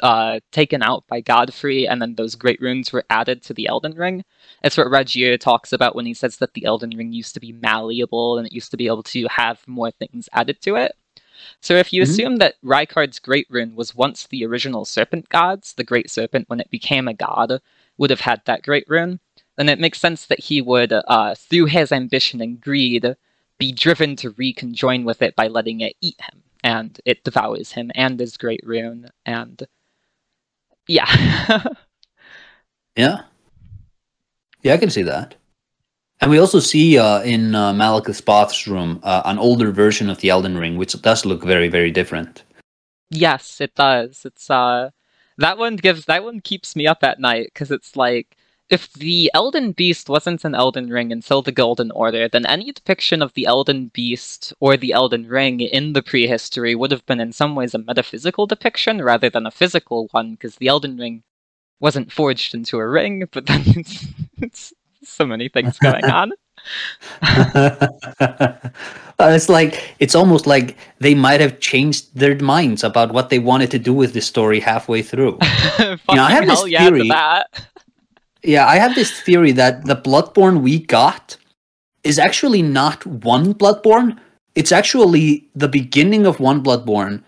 uh, 0.00 0.38
taken 0.52 0.84
out 0.84 1.04
by 1.08 1.20
Godfrey, 1.20 1.88
and 1.88 2.00
then 2.00 2.14
those 2.14 2.36
Great 2.36 2.60
Runes 2.60 2.92
were 2.92 3.04
added 3.10 3.42
to 3.42 3.54
the 3.54 3.66
Elden 3.66 3.94
Ring. 3.94 4.22
It's 4.62 4.76
what 4.76 4.88
Rogier 4.88 5.36
talks 5.36 5.72
about 5.72 5.96
when 5.96 6.06
he 6.06 6.14
says 6.14 6.36
that 6.36 6.54
the 6.54 6.64
Elden 6.64 6.96
Ring 6.96 7.12
used 7.12 7.34
to 7.34 7.40
be 7.40 7.50
malleable 7.50 8.38
and 8.38 8.46
it 8.46 8.52
used 8.52 8.70
to 8.70 8.76
be 8.76 8.86
able 8.86 9.02
to 9.02 9.26
have 9.26 9.66
more 9.66 9.90
things 9.90 10.28
added 10.32 10.62
to 10.62 10.76
it. 10.76 10.94
So 11.60 11.74
if 11.76 11.92
you 11.92 12.02
Mhm. 12.02 12.04
assume 12.04 12.36
that 12.36 12.56
Rykard's 12.62 13.18
Great 13.18 13.46
Rune 13.50 13.74
was 13.74 13.94
once 13.94 14.26
the 14.26 14.44
original 14.44 14.84
Serpent 14.84 15.28
Gods, 15.28 15.74
the 15.74 15.84
Great 15.84 16.10
Serpent, 16.10 16.48
when 16.48 16.60
it 16.60 16.70
became 16.70 17.08
a 17.08 17.14
god, 17.14 17.60
would 17.98 18.10
have 18.10 18.20
had 18.20 18.42
that 18.46 18.62
Great 18.62 18.84
Rune, 18.88 19.20
then 19.56 19.68
it 19.68 19.78
makes 19.80 20.00
sense 20.00 20.26
that 20.26 20.40
he 20.40 20.60
would, 20.62 20.92
uh, 20.92 21.34
through 21.34 21.66
his 21.66 21.92
ambition 21.92 22.40
and 22.40 22.60
greed, 22.60 23.16
be 23.58 23.72
driven 23.72 24.16
to 24.16 24.32
reconjoin 24.32 25.04
with 25.04 25.20
it 25.22 25.36
by 25.36 25.46
letting 25.48 25.80
it 25.80 25.96
eat 26.00 26.20
him. 26.20 26.42
And 26.64 26.98
it 27.04 27.24
devours 27.24 27.72
him 27.72 27.90
and 27.94 28.18
his 28.20 28.36
Great 28.36 28.60
Rune, 28.64 29.10
and 29.26 29.62
yeah. 30.86 31.64
Yeah. 32.96 33.22
Yeah, 34.62 34.74
I 34.74 34.76
can 34.78 34.90
see 34.90 35.02
that. 35.02 35.36
And 36.20 36.30
we 36.30 36.38
also 36.38 36.60
see 36.60 36.98
uh, 36.98 37.22
in 37.22 37.54
uh, 37.54 37.72
Maliketh 37.72 38.66
room 38.66 39.00
uh, 39.02 39.22
an 39.24 39.38
older 39.38 39.72
version 39.72 40.10
of 40.10 40.18
the 40.20 40.28
Elden 40.28 40.58
Ring, 40.58 40.76
which 40.76 41.00
does 41.00 41.24
look 41.24 41.42
very, 41.42 41.68
very 41.68 41.90
different. 41.90 42.44
Yes, 43.10 43.60
it 43.60 43.74
does. 43.74 44.24
It's 44.24 44.50
uh 44.50 44.90
that 45.38 45.58
one 45.58 45.76
gives 45.76 46.04
that 46.04 46.22
one 46.22 46.40
keeps 46.40 46.76
me 46.76 46.86
up 46.86 47.02
at 47.02 47.18
night 47.18 47.46
because 47.52 47.70
it's 47.70 47.96
like 47.96 48.36
if 48.70 48.92
the 48.92 49.30
Elden 49.34 49.72
Beast 49.72 50.08
wasn't 50.08 50.44
an 50.44 50.54
Elden 50.54 50.90
Ring 50.90 51.10
until 51.10 51.42
the 51.42 51.50
Golden 51.50 51.90
Order, 51.90 52.28
then 52.28 52.46
any 52.46 52.70
depiction 52.70 53.20
of 53.20 53.32
the 53.34 53.46
Elden 53.46 53.88
Beast 53.88 54.54
or 54.60 54.76
the 54.76 54.92
Elden 54.92 55.26
Ring 55.26 55.60
in 55.60 55.92
the 55.92 56.02
prehistory 56.02 56.76
would 56.76 56.92
have 56.92 57.04
been 57.04 57.18
in 57.20 57.32
some 57.32 57.56
ways 57.56 57.74
a 57.74 57.78
metaphysical 57.78 58.46
depiction 58.46 59.02
rather 59.02 59.28
than 59.28 59.44
a 59.44 59.50
physical 59.50 60.08
one, 60.12 60.32
because 60.32 60.56
the 60.56 60.68
Elden 60.68 60.96
Ring 60.98 61.24
wasn't 61.80 62.12
forged 62.12 62.54
into 62.54 62.78
a 62.78 62.88
ring, 62.88 63.26
but 63.32 63.46
then 63.46 63.62
it's, 63.66 64.06
it's 64.36 64.72
so 65.02 65.26
many 65.26 65.48
things 65.48 65.78
going 65.78 66.04
on. 66.04 66.32
Uh, 69.20 69.32
it's 69.34 69.50
like 69.50 69.94
it's 69.98 70.14
almost 70.14 70.46
like 70.46 70.78
they 70.98 71.14
might 71.14 71.42
have 71.42 71.60
changed 71.60 72.08
their 72.16 72.34
minds 72.38 72.82
about 72.82 73.12
what 73.12 73.28
they 73.28 73.38
wanted 73.38 73.70
to 73.70 73.78
do 73.78 73.92
with 73.92 74.14
this 74.14 74.26
story 74.26 74.58
halfway 74.58 75.02
through. 75.02 75.36
Fucking 75.76 75.98
I 76.18 76.30
have 76.30 76.46
this 76.46 76.58
hell 76.58 76.66
yeah 76.68 76.84
theory- 76.88 77.08
that. 77.08 77.66
Yeah, 78.42 78.66
I 78.66 78.76
have 78.76 78.94
this 78.94 79.20
theory 79.20 79.52
that 79.52 79.84
the 79.84 79.96
Bloodborne 79.96 80.62
we 80.62 80.78
got 80.78 81.36
is 82.02 82.18
actually 82.18 82.62
not 82.62 83.04
one 83.04 83.52
Bloodborne. 83.52 84.18
It's 84.54 84.72
actually 84.72 85.46
the 85.54 85.68
beginning 85.68 86.24
of 86.24 86.40
one 86.40 86.64
Bloodborne 86.64 87.22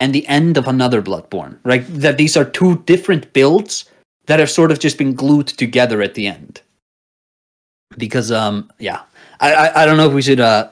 and 0.00 0.14
the 0.14 0.26
end 0.28 0.58
of 0.58 0.68
another 0.68 1.00
Bloodborne. 1.00 1.58
Right? 1.64 1.86
That 1.88 2.18
these 2.18 2.36
are 2.36 2.44
two 2.44 2.82
different 2.84 3.32
builds 3.32 3.86
that 4.26 4.38
have 4.38 4.50
sort 4.50 4.70
of 4.70 4.80
just 4.80 4.98
been 4.98 5.14
glued 5.14 5.46
together 5.46 6.02
at 6.02 6.12
the 6.12 6.26
end. 6.26 6.60
Because 7.96 8.30
um 8.30 8.70
yeah 8.78 9.02
I, 9.40 9.54
I, 9.54 9.82
I 9.82 9.86
don't 9.86 9.96
know 9.96 10.06
if 10.06 10.12
we 10.12 10.22
should 10.22 10.40
uh 10.40 10.70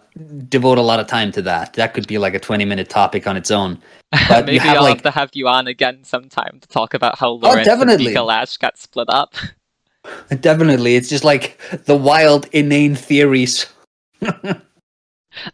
devote 0.49 0.79
a 0.79 0.83
lot 0.83 1.01
of 1.01 1.07
time 1.07 1.33
to 1.33 1.43
that 1.43 1.75
that 1.75 1.95
could 1.95 2.07
be 2.07 2.19
like 2.19 2.35
a 2.35 2.39
20 2.39 2.65
minute 2.65 2.89
topic 2.89 3.27
on 3.27 3.37
its 3.37 3.51
own 3.51 3.79
but 4.29 4.47
Maybe 4.47 4.59
have 4.59 4.79
I'll 4.79 4.83
like 4.83 4.95
have 4.95 5.03
to 5.03 5.11
have 5.11 5.31
you 5.35 5.49
on 5.49 5.67
again 5.67 6.05
sometime 6.05 6.59
to 6.61 6.69
talk 6.69 6.95
about 6.95 7.19
how 7.19 7.31
Laurence 7.31 7.67
definitely. 7.67 8.07
and 8.07 8.17
Micolash 8.17 8.59
got 8.59 8.79
split 8.79 9.09
up. 9.11 9.35
definitely 10.41 10.95
it's 10.97 11.09
just 11.09 11.25
like 11.25 11.59
the 11.87 11.97
wild 11.97 12.47
inane 12.53 12.95
theories 12.95 13.67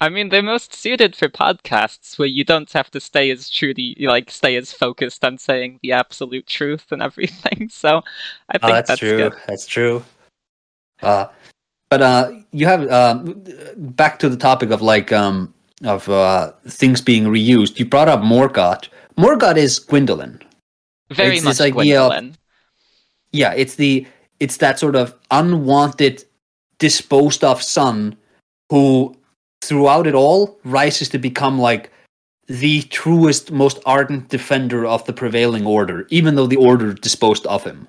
I 0.00 0.08
mean, 0.08 0.28
they're 0.28 0.42
most 0.42 0.74
suited 0.74 1.16
for 1.16 1.28
podcasts 1.28 2.18
where 2.18 2.28
you 2.28 2.44
don't 2.44 2.70
have 2.72 2.90
to 2.92 3.00
stay 3.00 3.30
as 3.30 3.50
truly, 3.50 3.96
like, 3.98 4.30
stay 4.30 4.56
as 4.56 4.72
focused 4.72 5.24
on 5.24 5.38
saying 5.38 5.80
the 5.82 5.92
absolute 5.92 6.46
truth 6.46 6.92
and 6.92 7.02
everything. 7.02 7.68
So, 7.68 8.02
I 8.48 8.58
think 8.58 8.62
Oh, 8.70 8.74
that's, 8.74 8.88
that's, 8.88 9.00
true. 9.00 9.16
good. 9.16 9.34
That's 9.46 9.66
true. 9.66 10.04
Uh, 11.02 11.26
but 11.92 12.00
uh, 12.00 12.30
you 12.52 12.64
have 12.66 12.88
uh, 12.90 13.22
back 13.76 14.18
to 14.18 14.30
the 14.30 14.36
topic 14.36 14.70
of 14.70 14.80
like 14.80 15.12
um 15.12 15.52
of 15.84 16.08
uh 16.08 16.52
things 16.66 17.02
being 17.02 17.24
reused. 17.24 17.78
You 17.78 17.84
brought 17.84 18.08
up 18.08 18.20
Morgott. 18.20 18.88
Morgott 19.18 19.58
is 19.58 19.78
Gwyndolin. 19.78 20.40
Very 21.10 21.36
It's 21.36 21.44
much 21.44 21.58
this 21.58 21.66
idea 21.66 22.00
of- 22.02 22.38
Yeah, 23.32 23.52
it's 23.52 23.74
the 23.74 24.06
it's 24.40 24.56
that 24.56 24.78
sort 24.78 24.96
of 24.96 25.14
unwanted, 25.30 26.24
disposed 26.78 27.44
of 27.44 27.62
son 27.62 28.16
who, 28.70 29.14
throughout 29.60 30.06
it 30.06 30.14
all, 30.14 30.58
rises 30.64 31.10
to 31.10 31.18
become 31.18 31.58
like 31.58 31.90
the 32.46 32.82
truest, 32.84 33.52
most 33.52 33.78
ardent 33.84 34.30
defender 34.30 34.86
of 34.86 35.04
the 35.04 35.12
prevailing 35.12 35.66
order, 35.66 36.06
even 36.08 36.36
though 36.36 36.46
the 36.48 36.56
order 36.70 36.94
disposed 36.94 37.46
of 37.46 37.64
him. 37.64 37.86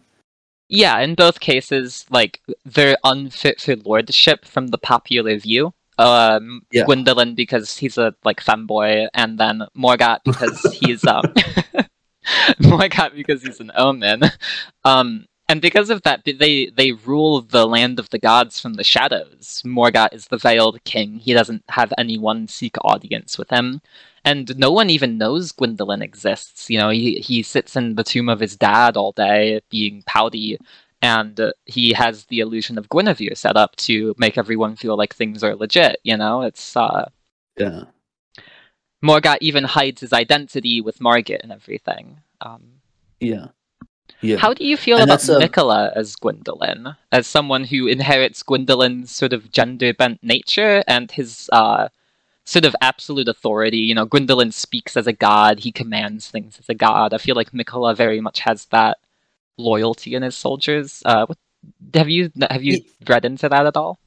Yeah, 0.73 0.99
in 1.01 1.13
both 1.13 1.39
cases, 1.39 2.03
like 2.09 2.41
they're 2.65 2.97
unfit 3.03 3.61
for 3.61 3.75
lordship 3.75 4.43
from 4.43 4.69
the 4.69 4.79
popular 4.79 5.37
view. 5.37 5.71
Um, 5.99 6.63
Yeah. 6.71 6.85
Gwyndolin 6.85 7.35
because 7.35 7.77
he's 7.77 7.99
a 7.99 8.15
like 8.25 8.43
femboy, 8.43 9.07
and 9.13 9.37
then 9.37 9.67
Morgott 9.77 10.21
because 10.25 10.59
he's 10.81 11.05
um 11.05 11.25
Morgott 12.59 13.15
because 13.15 13.43
he's 13.43 13.59
an 13.59 13.71
omen. 13.75 14.23
Um, 14.83 15.27
and 15.49 15.61
because 15.61 15.89
of 15.89 16.01
that, 16.03 16.23
they 16.25 16.67
they 16.67 16.91
rule 16.91 17.41
the 17.41 17.67
land 17.67 17.99
of 17.99 18.09
the 18.09 18.19
gods 18.19 18.59
from 18.59 18.75
the 18.75 18.83
shadows. 18.83 19.61
Morgott 19.65 20.13
is 20.13 20.27
the 20.27 20.37
veiled 20.37 20.83
king. 20.85 21.19
He 21.19 21.33
doesn't 21.33 21.63
have 21.69 21.93
anyone 21.97 22.47
seek 22.47 22.75
audience 22.83 23.37
with 23.37 23.49
him. 23.49 23.81
And 24.25 24.57
no 24.57 24.71
one 24.71 24.89
even 24.89 25.17
knows 25.17 25.51
Gwyndolin 25.51 26.01
exists. 26.01 26.69
You 26.69 26.79
know, 26.79 26.89
he, 26.89 27.15
he 27.19 27.43
sits 27.43 27.75
in 27.75 27.95
the 27.95 28.05
tomb 28.05 28.29
of 28.29 28.39
his 28.39 28.55
dad 28.55 28.95
all 28.95 29.11
day, 29.11 29.59
being 29.69 30.01
pouty, 30.05 30.57
and 31.01 31.37
uh, 31.37 31.51
he 31.65 31.91
has 31.91 32.25
the 32.25 32.39
illusion 32.39 32.77
of 32.77 32.87
Gwynevere 32.87 33.35
set 33.35 33.57
up 33.57 33.75
to 33.77 34.15
make 34.17 34.37
everyone 34.37 34.77
feel 34.77 34.95
like 34.95 35.13
things 35.13 35.43
are 35.43 35.55
legit. 35.55 35.97
You 36.03 36.15
know, 36.15 36.43
it's 36.43 36.77
uh, 36.77 37.09
Yeah. 37.57 37.83
Morgott 39.03 39.39
even 39.41 39.65
hides 39.65 39.99
his 39.99 40.13
identity 40.13 40.79
with 40.79 41.01
Margit 41.01 41.41
and 41.43 41.51
everything. 41.51 42.21
Um, 42.39 42.79
Yeah. 43.19 43.47
Yeah. 44.23 44.37
How 44.37 44.53
do 44.53 44.65
you 44.65 44.77
feel 44.77 44.97
And 44.97 45.09
about 45.09 45.27
a- 45.27 45.39
Miquella 45.39 45.91
as 45.95 46.15
Gwyndolin, 46.15 46.95
as 47.11 47.27
someone 47.27 47.65
who 47.65 47.87
inherits 47.87 48.41
Gwyndolin's 48.41 49.11
sort 49.11 49.33
of 49.33 49.51
gender 49.51 49.93
bent 49.93 50.23
nature 50.23 50.83
and 50.87 51.11
his 51.11 51.49
uh, 51.51 51.89
sort 52.45 52.65
of 52.65 52.75
absolute 52.81 53.27
authority? 53.27 53.79
You 53.79 53.95
know, 53.95 54.05
Gwyndolin 54.07 54.53
speaks 54.53 54.95
as 54.95 55.07
a 55.07 55.13
god; 55.13 55.59
he 55.59 55.71
commands 55.71 56.29
things 56.29 56.57
as 56.57 56.69
a 56.69 56.73
god. 56.73 57.13
I 57.13 57.17
feel 57.17 57.35
like 57.35 57.51
Miquella 57.51 57.95
very 57.95 58.21
much 58.21 58.39
has 58.41 58.65
that 58.65 58.97
loyalty 59.57 60.15
in 60.15 60.23
his 60.23 60.35
soldiers. 60.35 61.03
Uh, 61.05 61.25
what, 61.25 61.37
have 61.93 62.09
you 62.09 62.31
have 62.49 62.63
you 62.63 62.81
read 63.07 63.25
into 63.25 63.49
that 63.49 63.65
at 63.65 63.75
all? 63.77 63.99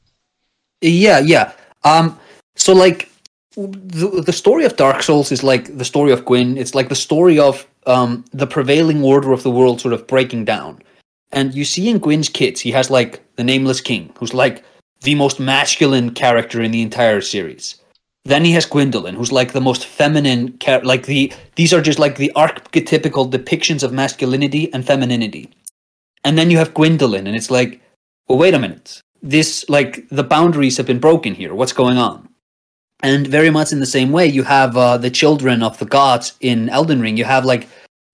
Yeah, 0.81 1.19
yeah. 1.19 1.53
Um, 1.85 2.19
so 2.57 2.73
like 2.73 3.11
the 3.57 4.23
the 4.25 4.33
story 4.33 4.65
of 4.65 4.77
Dark 4.77 5.03
Souls 5.03 5.33
is 5.33 5.43
like 5.43 5.77
the 5.77 5.85
story 5.85 6.13
of 6.13 6.25
Gwyn. 6.25 6.59
It's 6.59 6.75
like 6.75 6.89
the 6.89 6.95
story 6.95 7.39
of 7.39 7.67
um 7.87 8.25
the 8.33 8.47
prevailing 8.47 9.03
order 9.03 9.33
of 9.33 9.43
the 9.43 9.51
world 9.51 9.81
sort 9.81 9.95
of 9.95 10.07
breaking 10.07 10.45
down. 10.45 10.83
And 11.33 11.55
you 11.55 11.65
see 11.65 11.89
in 11.89 11.99
Gwyn's 11.99 12.29
kids, 12.29 12.61
he 12.61 12.71
has 12.73 12.91
like 12.91 13.23
the 13.37 13.45
nameless 13.45 13.81
king, 13.81 14.13
who's 14.19 14.35
like 14.35 14.65
the 15.03 15.15
most 15.15 15.39
masculine 15.41 16.11
character 16.15 16.63
in 16.63 16.71
the 16.71 16.83
entire 16.83 17.21
series. 17.21 17.77
Then 18.25 18.45
he 18.45 18.53
has 18.53 18.67
Gwendolyn, 18.67 19.15
who's 19.15 19.31
like 19.31 19.53
the 19.53 19.61
most 19.61 19.87
feminine 19.87 20.59
char- 20.59 20.83
like 20.83 21.07
the 21.07 21.33
these 21.55 21.73
are 21.73 21.81
just 21.81 21.99
like 21.99 22.17
the 22.17 22.33
archetypical 22.35 23.31
depictions 23.31 23.83
of 23.83 23.93
masculinity 23.93 24.73
and 24.73 24.85
femininity. 24.85 25.51
And 26.25 26.37
then 26.37 26.51
you 26.51 26.59
have 26.59 26.75
Gwyndolin, 26.75 27.27
and 27.27 27.37
it's 27.37 27.53
like, 27.53 27.81
well, 28.29 28.39
wait 28.39 28.55
a 28.55 28.59
minute. 28.59 29.01
This 29.23 29.69
like 29.69 30.09
the 30.09 30.25
boundaries 30.25 30.77
have 30.77 30.87
been 30.87 30.99
broken 30.99 31.35
here. 31.35 31.55
What's 31.55 31.73
going 31.73 31.99
on? 31.99 32.29
And 33.03 33.27
very 33.27 33.51
much 33.51 33.73
in 33.73 33.81
the 33.81 33.87
same 33.87 34.11
way, 34.11 34.27
you 34.27 34.43
have 34.43 34.77
uh, 34.77 34.97
the 34.97 35.11
children 35.11 35.63
of 35.63 35.79
the 35.79 35.85
gods 35.85 36.35
in 36.41 36.69
Elden 36.69 37.01
Ring. 37.01 37.17
You 37.17 37.25
have 37.25 37.45
like, 37.45 37.69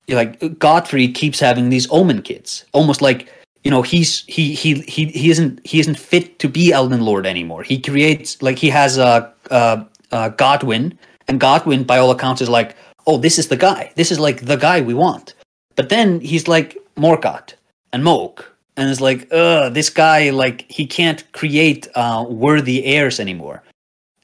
like 0.08 0.58
Godfrey 0.58 1.08
keeps 1.08 1.40
having 1.40 1.68
these 1.68 1.88
Omen 1.90 2.22
kids, 2.22 2.64
almost 2.72 3.02
like 3.02 3.32
you 3.64 3.70
know 3.70 3.82
he's 3.82 4.24
he 4.26 4.54
he 4.54 4.80
he 4.82 5.06
he 5.06 5.30
isn't 5.30 5.64
he 5.64 5.80
isn't 5.80 5.98
fit 5.98 6.38
to 6.40 6.48
be 6.48 6.72
Elden 6.72 7.02
Lord 7.02 7.26
anymore. 7.26 7.62
He 7.62 7.80
creates 7.80 8.42
like 8.42 8.58
he 8.58 8.68
has 8.70 8.98
a 8.98 9.04
uh, 9.04 9.32
uh, 9.50 9.84
uh, 10.10 10.30
Godwyn, 10.30 10.96
and 11.28 11.40
Godwyn 11.40 11.86
by 11.86 11.98
all 11.98 12.10
accounts 12.10 12.42
is 12.42 12.48
like, 12.48 12.76
oh, 13.06 13.18
this 13.18 13.38
is 13.38 13.48
the 13.48 13.56
guy. 13.56 13.92
This 13.96 14.10
is 14.10 14.18
like 14.18 14.44
the 14.44 14.56
guy 14.56 14.80
we 14.80 14.94
want. 14.94 15.34
But 15.76 15.88
then 15.88 16.20
he's 16.20 16.48
like 16.48 16.76
Morgott 16.96 17.54
and 17.92 18.02
Mohg, 18.02 18.44
and 18.76 18.90
it's 18.90 19.00
like, 19.00 19.28
ugh, 19.32 19.72
this 19.72 19.90
guy 19.90 20.30
like 20.30 20.70
he 20.70 20.86
can't 20.86 21.30
create 21.32 21.88
uh, 21.94 22.24
worthy 22.28 22.84
heirs 22.84 23.20
anymore. 23.20 23.62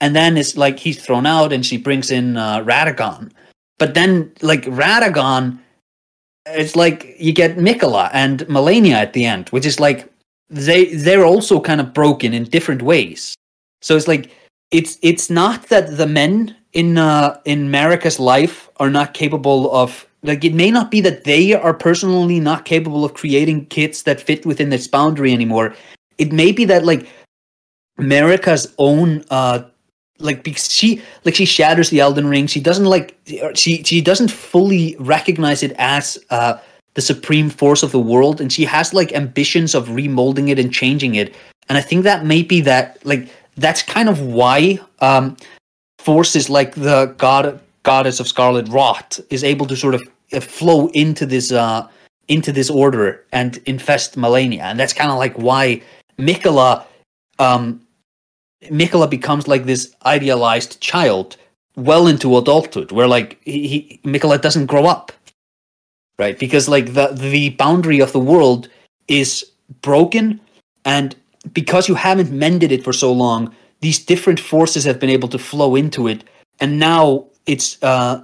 And 0.00 0.14
then 0.14 0.36
it's 0.36 0.56
like 0.56 0.78
he's 0.78 1.02
thrown 1.02 1.26
out, 1.26 1.52
and 1.52 1.64
she 1.64 1.76
brings 1.76 2.10
in 2.10 2.36
uh, 2.36 2.60
Radagon. 2.60 3.30
But 3.78 3.94
then 3.94 4.32
like 4.42 4.62
Radagon, 4.64 5.58
it's 6.54 6.76
like 6.76 7.14
you 7.18 7.32
get 7.32 7.56
Miquella 7.56 8.10
and 8.12 8.40
Malenia 8.46 8.92
at 8.94 9.12
the 9.12 9.24
end, 9.24 9.48
which 9.50 9.66
is 9.66 9.80
like 9.80 10.10
they 10.50 10.86
they're 10.94 11.24
also 11.24 11.60
kind 11.60 11.80
of 11.80 11.92
broken 11.92 12.34
in 12.34 12.44
different 12.44 12.82
ways. 12.82 13.34
So 13.82 13.96
it's 13.96 14.08
like 14.08 14.30
it's 14.70 14.98
it's 15.02 15.30
not 15.30 15.68
that 15.68 15.96
the 15.96 16.06
men 16.06 16.56
in 16.72 16.98
uh 16.98 17.40
in 17.44 17.70
Marika's 17.70 18.18
life 18.18 18.68
are 18.76 18.90
not 18.90 19.14
capable 19.14 19.74
of 19.74 20.06
like 20.22 20.44
it 20.44 20.54
may 20.54 20.70
not 20.70 20.90
be 20.90 21.00
that 21.00 21.24
they 21.24 21.54
are 21.54 21.74
personally 21.74 22.40
not 22.40 22.64
capable 22.64 23.04
of 23.04 23.14
creating 23.14 23.66
kits 23.66 24.02
that 24.02 24.20
fit 24.20 24.44
within 24.44 24.70
this 24.70 24.88
boundary 24.88 25.32
anymore. 25.32 25.74
It 26.18 26.32
may 26.32 26.52
be 26.52 26.64
that 26.66 26.84
like 26.84 27.08
Marika's 27.98 28.74
own 28.78 29.24
uh 29.30 29.62
like 30.18 30.42
because 30.42 30.70
she 30.70 31.02
like 31.24 31.34
she 31.34 31.44
shatters 31.44 31.90
the 31.90 32.00
Elden 32.00 32.26
Ring. 32.28 32.46
She 32.46 32.60
doesn't 32.60 32.84
like 32.84 33.16
she 33.54 33.82
she 33.82 34.00
doesn't 34.00 34.30
fully 34.30 34.96
recognize 34.98 35.62
it 35.62 35.74
as 35.78 36.18
uh 36.30 36.58
the 36.94 37.02
supreme 37.02 37.48
force 37.48 37.84
of 37.84 37.92
the 37.92 38.00
world 38.00 38.40
and 38.40 38.52
she 38.52 38.64
has 38.64 38.92
like 38.92 39.12
ambitions 39.12 39.74
of 39.74 39.88
remolding 39.88 40.48
it 40.48 40.58
and 40.58 40.72
changing 40.72 41.14
it. 41.14 41.34
And 41.68 41.78
I 41.78 41.80
think 41.80 42.02
that 42.04 42.24
may 42.24 42.42
be 42.42 42.60
that 42.62 42.98
like 43.04 43.28
that's 43.56 43.82
kind 43.82 44.08
of 44.08 44.20
why 44.20 44.80
um 45.00 45.36
forces 45.98 46.50
like 46.50 46.74
the 46.74 47.06
god 47.18 47.60
goddess 47.82 48.20
of 48.20 48.28
scarlet 48.28 48.68
rot 48.68 49.18
is 49.30 49.44
able 49.44 49.66
to 49.66 49.76
sort 49.76 49.94
of 49.94 50.02
uh, 50.32 50.40
flow 50.40 50.88
into 50.88 51.26
this 51.26 51.52
uh 51.52 51.86
into 52.28 52.52
this 52.52 52.68
order 52.68 53.24
and 53.32 53.58
infest 53.66 54.16
Malenia 54.16 54.60
and 54.60 54.78
that's 54.78 54.92
kind 54.92 55.10
of 55.10 55.18
like 55.18 55.34
why 55.38 55.80
Miquella 56.18 56.84
um 57.38 57.80
Miquella 58.64 59.08
becomes 59.08 59.46
like 59.48 59.64
this 59.64 59.94
idealized 60.04 60.80
child 60.80 61.36
well 61.76 62.06
into 62.06 62.36
adulthood 62.36 62.90
where 62.90 63.06
like 63.06 63.40
he, 63.44 63.68
he 63.68 64.00
Miquella 64.04 64.40
doesn't 64.40 64.66
grow 64.66 64.86
up. 64.86 65.12
Right? 66.18 66.38
Because 66.38 66.68
like 66.68 66.94
the 66.94 67.08
the 67.08 67.50
boundary 67.50 68.00
of 68.00 68.12
the 68.12 68.20
world 68.20 68.68
is 69.06 69.44
broken 69.80 70.40
and 70.84 71.14
because 71.52 71.88
you 71.88 71.94
haven't 71.94 72.32
mended 72.32 72.72
it 72.72 72.82
for 72.82 72.92
so 72.92 73.12
long 73.12 73.54
these 73.80 74.04
different 74.04 74.40
forces 74.40 74.84
have 74.84 74.98
been 74.98 75.10
able 75.10 75.28
to 75.28 75.38
flow 75.38 75.76
into 75.76 76.08
it 76.08 76.24
and 76.60 76.78
now 76.78 77.26
it's 77.46 77.80
uh 77.82 78.22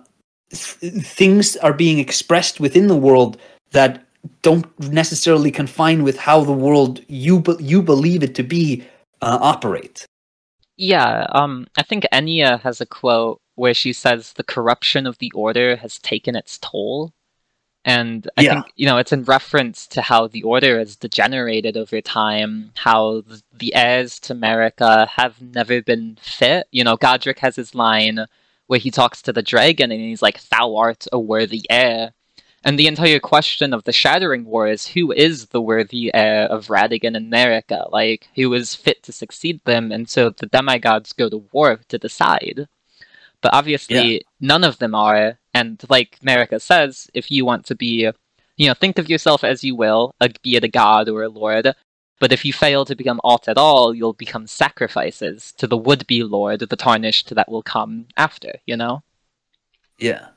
th- 0.51 0.93
things 1.05 1.57
are 1.59 1.73
being 1.73 1.99
expressed 1.99 2.61
within 2.61 2.89
the 2.89 2.97
world 2.97 3.37
that 3.71 4.05
don't 4.43 4.67
necessarily 4.91 5.51
confine 5.51 6.03
with 6.03 6.17
how 6.17 6.43
the 6.43 6.53
world 6.53 7.01
you 7.09 7.41
be- 7.41 7.57
you 7.61 7.83
believe 7.83 8.23
it 8.23 8.35
to 8.35 8.43
be 8.43 8.83
uh, 9.23 9.39
operate 9.41 10.07
Yeah, 10.77 11.27
um, 11.31 11.67
I 11.77 11.83
think 11.83 12.05
Enia 12.13 12.61
has 12.61 12.81
a 12.81 12.87
quote 12.87 13.41
where 13.55 13.75
she 13.75 13.93
says 13.93 14.33
the 14.33 14.43
corruption 14.43 15.07
of 15.07 15.19
the 15.19 15.31
order 15.35 15.77
has 15.77 15.99
taken 15.99 16.35
its 16.35 16.59
toll. 16.59 17.13
And 17.85 18.29
I 18.37 18.43
Yeah. 18.43 18.55
think, 18.55 18.73
you 18.77 18.87
know, 18.87 18.97
it's 18.99 19.13
in 19.13 19.25
reference 19.25 19.87
to 19.89 20.01
how 20.03 20.27
the 20.27 20.43
order 20.43 20.79
has 20.79 20.97
degenerated 20.97 21.77
over 21.77 22.01
time, 22.01 22.73
how 22.77 23.23
the 23.53 23.75
heirs 23.75 24.19
to 24.21 24.35
Marika 24.35 25.07
have 25.09 25.41
never 25.41 25.83
been 25.83 26.17
fit. 26.21 26.67
You 26.73 26.83
know, 26.83 26.97
Godrick 26.97 27.39
has 27.41 27.57
his 27.57 27.75
line 27.75 28.27
where 28.67 28.79
he 28.79 28.91
talks 28.91 29.21
to 29.23 29.33
the 29.33 29.43
dragon 29.43 29.93
and 29.93 30.01
he's 30.01 30.23
like, 30.23 30.41
Thou 30.49 30.77
art 30.77 31.07
a 31.13 31.19
worthy 31.19 31.67
heir. 31.69 32.15
And 32.65 32.79
the 32.79 32.87
entire 32.87 33.21
question 33.21 33.75
of 33.75 33.85
the 33.85 33.93
Shattering 33.93 34.47
War 34.47 34.67
is 34.67 34.89
who 34.89 35.13
is 35.13 35.47
the 35.49 35.61
worthy 35.61 36.11
heir 36.15 36.47
of 36.47 36.69
Radagon 36.69 37.15
and 37.15 37.31
Marika? 37.31 37.93
Like, 37.93 38.29
who 38.35 38.55
is 38.55 38.75
fit 38.75 39.03
to 39.03 39.13
succeed 39.13 39.61
them? 39.65 39.93
And 39.93 40.09
so 40.09 40.31
the 40.31 40.47
demigods 40.47 41.13
go 41.13 41.29
to 41.29 41.45
war 41.53 41.81
to 41.89 41.99
decide. 41.99 42.67
But 43.43 43.53
obviously, 43.53 44.15
Yeah. 44.15 44.21
none 44.41 44.65
of 44.65 44.79
them 44.79 44.95
are. 44.95 45.39
And 45.53 45.83
like 45.91 46.19
Marika 46.21 46.59
says, 46.59 47.11
if 47.13 47.31
you 47.31 47.45
want 47.45 47.67
to 47.67 47.75
be, 47.75 48.11
you 48.57 48.67
know, 48.67 48.75
think 48.75 48.99
of 48.99 49.11
yourself 49.11 49.45
as 49.45 49.63
you 49.63 49.77
will, 49.77 50.15
a, 50.19 50.31
be 50.43 50.57
it 50.57 50.65
a 50.65 50.69
god 50.69 51.11
or 51.11 51.23
a 51.23 51.29
lord. 51.29 51.75
But 52.19 52.33
if 52.33 52.47
you 52.47 52.55
fail 52.55 52.87
to 52.87 52.97
become 52.97 53.21
aught 53.23 53.47
at 53.49 53.59
all, 53.59 53.95
you'll 53.95 54.15
become 54.15 54.47
sacrifices 54.47 55.53
to 55.59 55.67
the 55.67 55.77
would 55.77 56.07
be 56.07 56.23
lord, 56.23 56.61
the 56.61 56.77
tarnished 56.77 57.35
that 57.35 57.51
will 57.51 57.63
come 57.63 58.07
after, 58.17 58.61
you 58.65 58.77
know? 58.79 59.03
Yeah. 59.99 60.29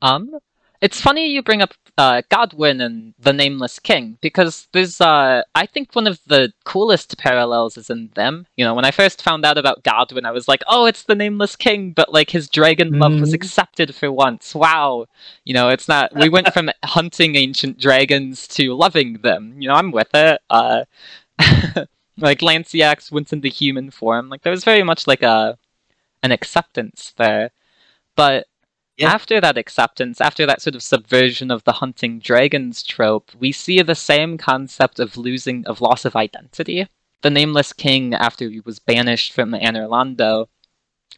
Um, 0.00 0.38
it's 0.82 1.00
funny 1.00 1.28
you 1.28 1.42
bring 1.42 1.62
up 1.62 1.72
uh, 1.96 2.22
Godwyn 2.30 2.82
and 2.84 3.14
the 3.18 3.32
Nameless 3.32 3.78
King 3.78 4.18
because 4.20 4.66
there's, 4.72 5.00
uh, 5.00 5.42
I 5.54 5.64
think 5.66 5.94
one 5.94 6.08
of 6.08 6.18
the 6.26 6.52
coolest 6.64 7.16
parallels 7.18 7.76
is 7.76 7.88
in 7.88 8.10
them. 8.14 8.46
You 8.56 8.64
know, 8.64 8.74
when 8.74 8.84
I 8.84 8.90
first 8.90 9.22
found 9.22 9.44
out 9.44 9.58
about 9.58 9.84
Godwyn, 9.84 10.24
I 10.24 10.32
was 10.32 10.48
like, 10.48 10.62
oh, 10.66 10.86
it's 10.86 11.04
the 11.04 11.14
Nameless 11.14 11.54
King, 11.54 11.92
but 11.92 12.12
like 12.12 12.30
his 12.30 12.48
dragon 12.48 12.98
love 12.98 13.20
was 13.20 13.30
Mhm. 13.30 13.34
accepted 13.34 13.94
for 13.94 14.10
once. 14.10 14.54
Wow. 14.54 15.06
You 15.44 15.54
know, 15.54 15.68
it's 15.68 15.86
not. 15.86 16.14
We 16.16 16.28
went 16.28 16.52
from 16.52 16.68
hunting 16.84 17.36
ancient 17.36 17.78
dragons 17.78 18.48
to 18.48 18.74
loving 18.74 19.18
them. 19.22 19.54
You 19.60 19.68
know, 19.68 19.74
I'm 19.74 19.92
with 19.92 20.10
it. 20.14 20.40
Uh, 20.50 20.84
like 22.18 22.40
Lansseax 22.40 23.12
went 23.12 23.32
into 23.32 23.48
human 23.48 23.90
form. 23.90 24.28
Like 24.28 24.42
there 24.42 24.50
was 24.50 24.64
very 24.64 24.82
much 24.82 25.06
like 25.06 25.22
a 25.22 25.58
an 26.24 26.32
acceptance 26.32 27.12
there, 27.16 27.50
but 28.16 28.46
Yeah. 28.96 29.10
after 29.12 29.40
that 29.40 29.56
acceptance, 29.58 30.20
after 30.20 30.46
that 30.46 30.60
sort 30.62 30.74
of 30.74 30.82
subversion 30.82 31.50
of 31.50 31.64
the 31.64 31.72
hunting 31.72 32.18
dragons 32.18 32.82
trope, 32.82 33.30
we 33.38 33.50
see 33.52 33.80
the 33.82 33.94
same 33.94 34.36
concept 34.38 35.00
of 35.00 35.16
losing, 35.16 35.66
of 35.66 35.80
loss 35.80 36.04
of 36.04 36.14
identity. 36.14 36.86
The 37.22 37.30
nameless 37.30 37.72
king, 37.72 38.14
after 38.14 38.48
he 38.48 38.60
was 38.60 38.78
banished 38.78 39.32
from 39.32 39.52
Anor 39.52 39.88
Londo, 39.88 40.48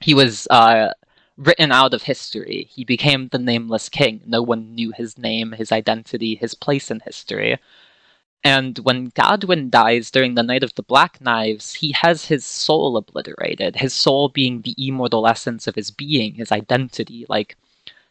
he 0.00 0.14
was 0.14 0.46
uh, 0.50 0.92
written 1.36 1.72
out 1.72 1.94
of 1.94 2.02
history. 2.02 2.68
He 2.70 2.84
became 2.84 3.28
the 3.28 3.38
nameless 3.38 3.88
king. 3.88 4.22
No 4.26 4.42
one 4.42 4.74
knew 4.74 4.92
his 4.92 5.18
name, 5.18 5.52
his 5.52 5.72
identity, 5.72 6.36
his 6.36 6.54
place 6.54 6.90
in 6.90 7.00
history. 7.00 7.58
And 8.44 8.78
when 8.80 9.10
Godwyn 9.12 9.70
dies 9.70 10.10
during 10.10 10.34
the 10.34 10.42
Night 10.42 10.62
of 10.62 10.74
the 10.74 10.82
Black 10.82 11.20
Knives, 11.20 11.74
he 11.74 11.92
has 11.92 12.26
his 12.26 12.44
soul 12.44 12.96
obliterated, 12.96 13.76
his 13.76 13.94
soul 13.94 14.28
being 14.28 14.62
the 14.62 14.74
immortal 14.78 15.26
essence 15.26 15.66
of 15.66 15.74
his 15.74 15.90
being, 15.90 16.34
his 16.34 16.52
identity. 16.52 17.24
Like, 17.28 17.56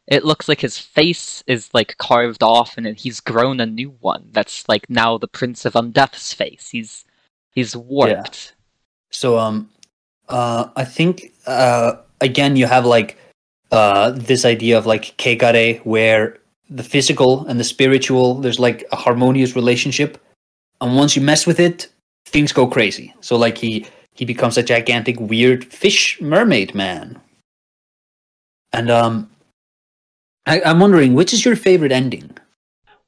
it 0.08 0.26
looks 0.26 0.48
like 0.48 0.62
his 0.62 0.78
face 0.78 1.44
is 1.48 1.70
like 1.74 1.98
carved 1.98 2.44
off 2.44 2.78
and 2.78 2.86
he's 2.98 3.20
grown 3.20 3.60
a 3.60 3.66
new 3.66 3.96
one 4.02 4.28
that's 4.32 4.68
like 4.68 4.90
now 4.90 5.18
the 5.18 5.28
Prince 5.28 5.66
of 5.66 5.74
Undeath's 5.74 6.34
face. 6.34 6.70
He's 6.70 7.06
he's 7.52 7.76
warped. 7.76 8.12
yeah. 8.12 8.56
So 9.12 9.38
um 9.38 9.70
uh 10.30 10.70
I 10.76 10.84
think 10.84 11.34
uh 11.48 11.96
again 12.22 12.56
you 12.56 12.66
have 12.66 12.86
like 12.86 13.18
uh 13.72 14.12
this 14.12 14.46
idea 14.46 14.78
of 14.78 14.86
like 14.86 15.16
kegare 15.18 15.80
where 15.86 16.38
the 16.70 16.84
physical 16.84 17.46
and 17.48 17.60
the 17.60 17.64
spiritual 17.64 18.36
there's 18.36 18.60
like 18.60 18.86
a 18.92 18.96
harmonious 18.96 19.56
relationship 19.56 20.18
and 20.82 20.96
once 20.96 21.16
you 21.16 21.22
mess 21.22 21.48
with 21.48 21.60
it 21.60 21.88
things 22.26 22.52
go 22.52 22.68
crazy. 22.68 23.14
So 23.22 23.38
like 23.38 23.58
he 23.58 23.86
he 24.16 24.26
becomes 24.26 24.58
a 24.58 24.64
gigantic 24.64 25.20
weird 25.20 25.64
fish 25.64 26.20
mermaid 26.20 26.76
man. 26.76 27.22
And 28.74 28.92
um 28.92 29.30
I, 30.46 30.62
I'm 30.62 30.80
wondering 30.80 31.14
which 31.14 31.34
is 31.34 31.46
your 31.46 31.56
favorite 31.56 31.92
ending? 31.92 32.38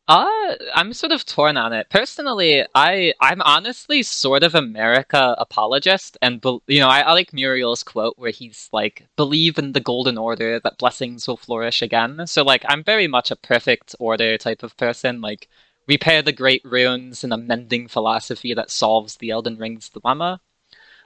Uh, 0.07 0.53
I'm 0.75 0.93
sort 0.93 1.11
of 1.11 1.25
torn 1.25 1.57
on 1.57 1.73
it. 1.73 1.89
Personally, 1.89 2.63
I 2.75 3.13
I'm 3.19 3.41
honestly 3.41 4.03
sort 4.03 4.43
of 4.43 4.53
a 4.53 4.61
Marika 4.61 5.35
apologist, 5.39 6.15
and 6.21 6.39
bel 6.39 6.61
you 6.67 6.79
know 6.79 6.89
I, 6.89 6.99
I 7.01 7.13
like 7.13 7.33
Muriel's 7.33 7.83
quote 7.83 8.13
where 8.17 8.29
he's 8.29 8.69
like, 8.71 9.07
"Believe 9.15 9.57
in 9.57 9.73
the 9.73 9.79
golden 9.79 10.17
order 10.17 10.59
that 10.59 10.77
blessings 10.77 11.27
will 11.27 11.37
flourish 11.37 11.81
again." 11.81 12.27
So 12.27 12.43
like, 12.43 12.63
I'm 12.69 12.83
very 12.83 13.07
much 13.07 13.31
a 13.31 13.35
perfect 13.35 13.95
order 13.99 14.37
type 14.37 14.61
of 14.61 14.77
person. 14.77 15.21
Like, 15.21 15.49
repair 15.87 16.21
the 16.21 16.31
great 16.31 16.63
ruins 16.63 17.23
and 17.23 17.33
a 17.33 17.37
mending 17.37 17.87
philosophy 17.87 18.53
that 18.53 18.69
solves 18.71 19.17
the 19.17 19.31
Elden 19.31 19.57
Ring's 19.57 19.89
dilemma. 19.89 20.39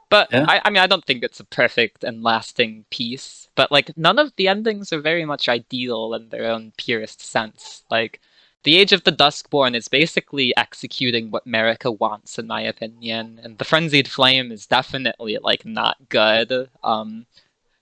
But 0.09 0.29
Yeah. 0.31 0.45
I, 0.47 0.61
I 0.65 0.69
mean, 0.69 0.81
I 0.81 0.87
don't 0.87 1.05
think 1.05 1.23
it's 1.23 1.39
a 1.39 1.45
perfect 1.45 2.03
and 2.03 2.23
lasting 2.23 2.85
piece. 2.89 3.47
But 3.55 3.71
like, 3.71 3.95
none 3.97 4.19
of 4.19 4.33
the 4.35 4.47
endings 4.47 4.91
are 4.91 5.01
very 5.01 5.25
much 5.25 5.47
ideal 5.47 6.13
in 6.13 6.29
their 6.29 6.51
own 6.51 6.73
purest 6.77 7.21
sense. 7.21 7.83
Like. 7.89 8.19
The 8.63 8.75
Age 8.75 8.91
of 8.91 9.05
the 9.05 9.13
Duskborn 9.13 9.73
is 9.73 9.87
basically 9.87 10.53
executing 10.57 11.31
what 11.31 11.47
Marika 11.47 11.97
wants, 11.97 12.37
in 12.37 12.45
my 12.45 12.61
opinion, 12.61 13.39
and 13.41 13.57
the 13.57 13.63
Frenzied 13.63 14.09
Flame 14.09 14.51
is 14.51 14.65
definitely 14.67 15.37
like 15.41 15.65
not 15.65 15.95
good. 16.09 16.69
Um, 16.83 17.25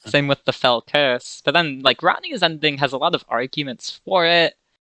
same 0.06 0.28
with 0.28 0.46
the 0.46 0.54
Fell 0.54 0.84
Curse, 0.84 1.42
but 1.44 1.56
then 1.56 1.80
like 1.80 2.02
Ranni's 2.02 2.44
ending 2.44 2.78
has 2.78 2.94
a 2.94 2.98
lot 3.00 3.16
of 3.16 3.26
arguments 3.28 4.00
for 4.06 4.28
it, 4.28 4.56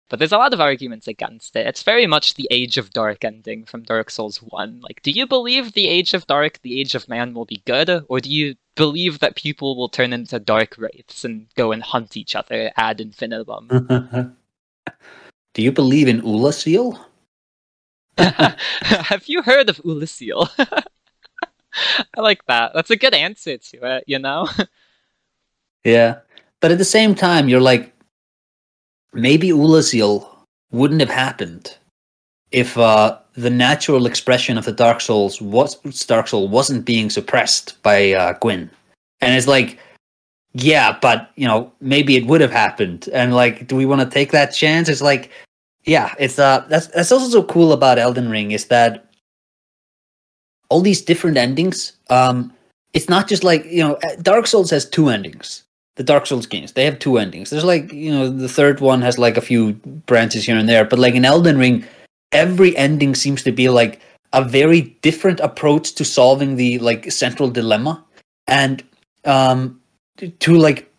but 0.09 0.19
there's 0.19 0.31
a 0.31 0.37
lot 0.37 0.53
of 0.53 0.59
arguments 0.59 1.07
against 1.07 1.55
it. 1.55 1.67
It's 1.67 1.83
very 1.83 2.07
much 2.07 2.33
the 2.33 2.47
Age 2.51 2.77
of 2.77 2.91
Dark 2.91 3.23
ending 3.23 3.65
from 3.65 3.83
Dark 3.83 4.09
Souls 4.09 4.37
One. 4.37 4.81
Like, 4.81 5.01
do 5.03 5.11
you 5.11 5.27
believe 5.27 5.73
the 5.73 5.87
Age 5.87 6.13
of 6.13 6.27
Dark, 6.27 6.61
the 6.61 6.79
Age 6.79 6.95
of 6.95 7.07
Man, 7.07 7.33
will 7.33 7.45
be 7.45 7.61
good, 7.65 8.05
or 8.09 8.19
do 8.19 8.29
you 8.29 8.55
believe 8.75 9.19
that 9.19 9.35
people 9.35 9.77
will 9.77 9.89
turn 9.89 10.13
into 10.13 10.39
dark 10.39 10.77
wraiths 10.77 11.23
and 11.23 11.47
go 11.55 11.71
and 11.71 11.83
hunt 11.83 12.17
each 12.17 12.35
other 12.35 12.71
ad 12.77 12.99
infinitum? 12.99 13.67
Do 15.53 15.61
you 15.61 15.71
believe 15.71 16.07
in 16.07 16.21
Oolacile? 16.21 16.97
Have 18.17 19.27
you 19.27 19.41
heard 19.41 19.67
of 19.69 19.77
Oolacile? 19.77 20.47
I 22.17 22.21
like 22.21 22.45
that. 22.45 22.71
That's 22.73 22.91
a 22.91 22.95
good 22.95 23.13
answer 23.13 23.57
to 23.57 23.97
it, 23.97 24.03
you 24.07 24.19
know? 24.19 24.47
Yeah. 25.83 26.19
But 26.61 26.71
at 26.71 26.77
the 26.77 26.85
same 26.85 27.15
time, 27.15 27.49
you're 27.49 27.61
like, 27.61 27.93
maybe 29.13 29.49
Oolacile 29.49 30.27
wouldn't 30.71 31.01
have 31.01 31.09
happened 31.09 31.75
if 32.51 32.77
uh, 32.77 33.17
the 33.33 33.49
natural 33.49 34.05
expression 34.05 34.57
of 34.57 34.65
the 34.65 34.71
Dark 34.71 35.01
Souls 35.01 35.41
was 35.41 35.75
Dark 36.05 36.27
Soul 36.27 36.47
wasn't 36.47 36.85
being 36.85 37.09
suppressed 37.09 37.81
by 37.83 38.13
uh, 38.13 38.33
Gwyn. 38.33 38.69
And 39.21 39.35
it's 39.35 39.47
like, 39.47 39.79
yeah, 40.53 40.97
but 41.01 41.31
you 41.35 41.47
know, 41.47 41.71
maybe 41.79 42.15
it 42.15 42.25
would 42.25 42.41
have 42.41 42.51
happened. 42.51 43.07
And 43.13 43.35
like, 43.35 43.67
do 43.67 43.75
we 43.75 43.85
want 43.85 44.01
to 44.01 44.09
take 44.09 44.31
that 44.31 44.47
chance? 44.47 44.89
It's 44.89 45.01
like, 45.01 45.31
yeah, 45.85 46.13
it's 46.19 46.39
uh, 46.39 46.65
that's 46.69 46.87
that's 46.87 47.11
also 47.11 47.29
so 47.29 47.43
cool 47.43 47.71
about 47.71 47.99
Elden 47.99 48.29
Ring 48.29 48.51
is 48.51 48.65
that 48.65 49.05
all 50.69 50.81
these 50.81 51.01
different 51.01 51.37
endings. 51.37 51.93
Um, 52.09 52.53
it's 52.93 53.09
not 53.09 53.27
just 53.27 53.43
like 53.43 53.65
you 53.65 53.83
know, 53.83 53.99
Dark 54.21 54.47
Souls 54.47 54.71
has 54.71 54.89
two 54.89 55.09
endings 55.09 55.63
the 55.99 56.03
Dark 56.05 56.25
Souls 56.25 56.45
games. 56.45 56.71
They 56.71 56.85
have 56.85 56.97
two 56.97 57.17
endings. 57.17 57.49
There's 57.49 57.65
like, 57.65 57.91
you 57.91 58.09
know, 58.09 58.29
the 58.29 58.47
third 58.47 58.79
one 58.79 59.01
has 59.01 59.19
like 59.19 59.35
a 59.35 59.41
few 59.41 59.73
branches 59.73 60.45
here 60.45 60.55
and 60.55 60.69
there, 60.69 60.85
but 60.85 60.97
like 60.97 61.13
in 61.13 61.25
Elden 61.25 61.57
Ring, 61.57 61.83
every 62.31 62.75
ending 62.77 63.13
seems 63.15 63.43
to 63.43 63.51
be 63.51 63.67
like 63.67 63.99
a 64.31 64.41
very 64.41 64.95
different 65.01 65.41
approach 65.41 65.95
to 65.95 66.05
solving 66.05 66.55
the 66.55 66.79
like 66.79 67.11
central 67.11 67.49
dilemma. 67.49 68.01
And 68.47 68.81
um 69.25 69.81
to 70.39 70.55
like 70.55 70.89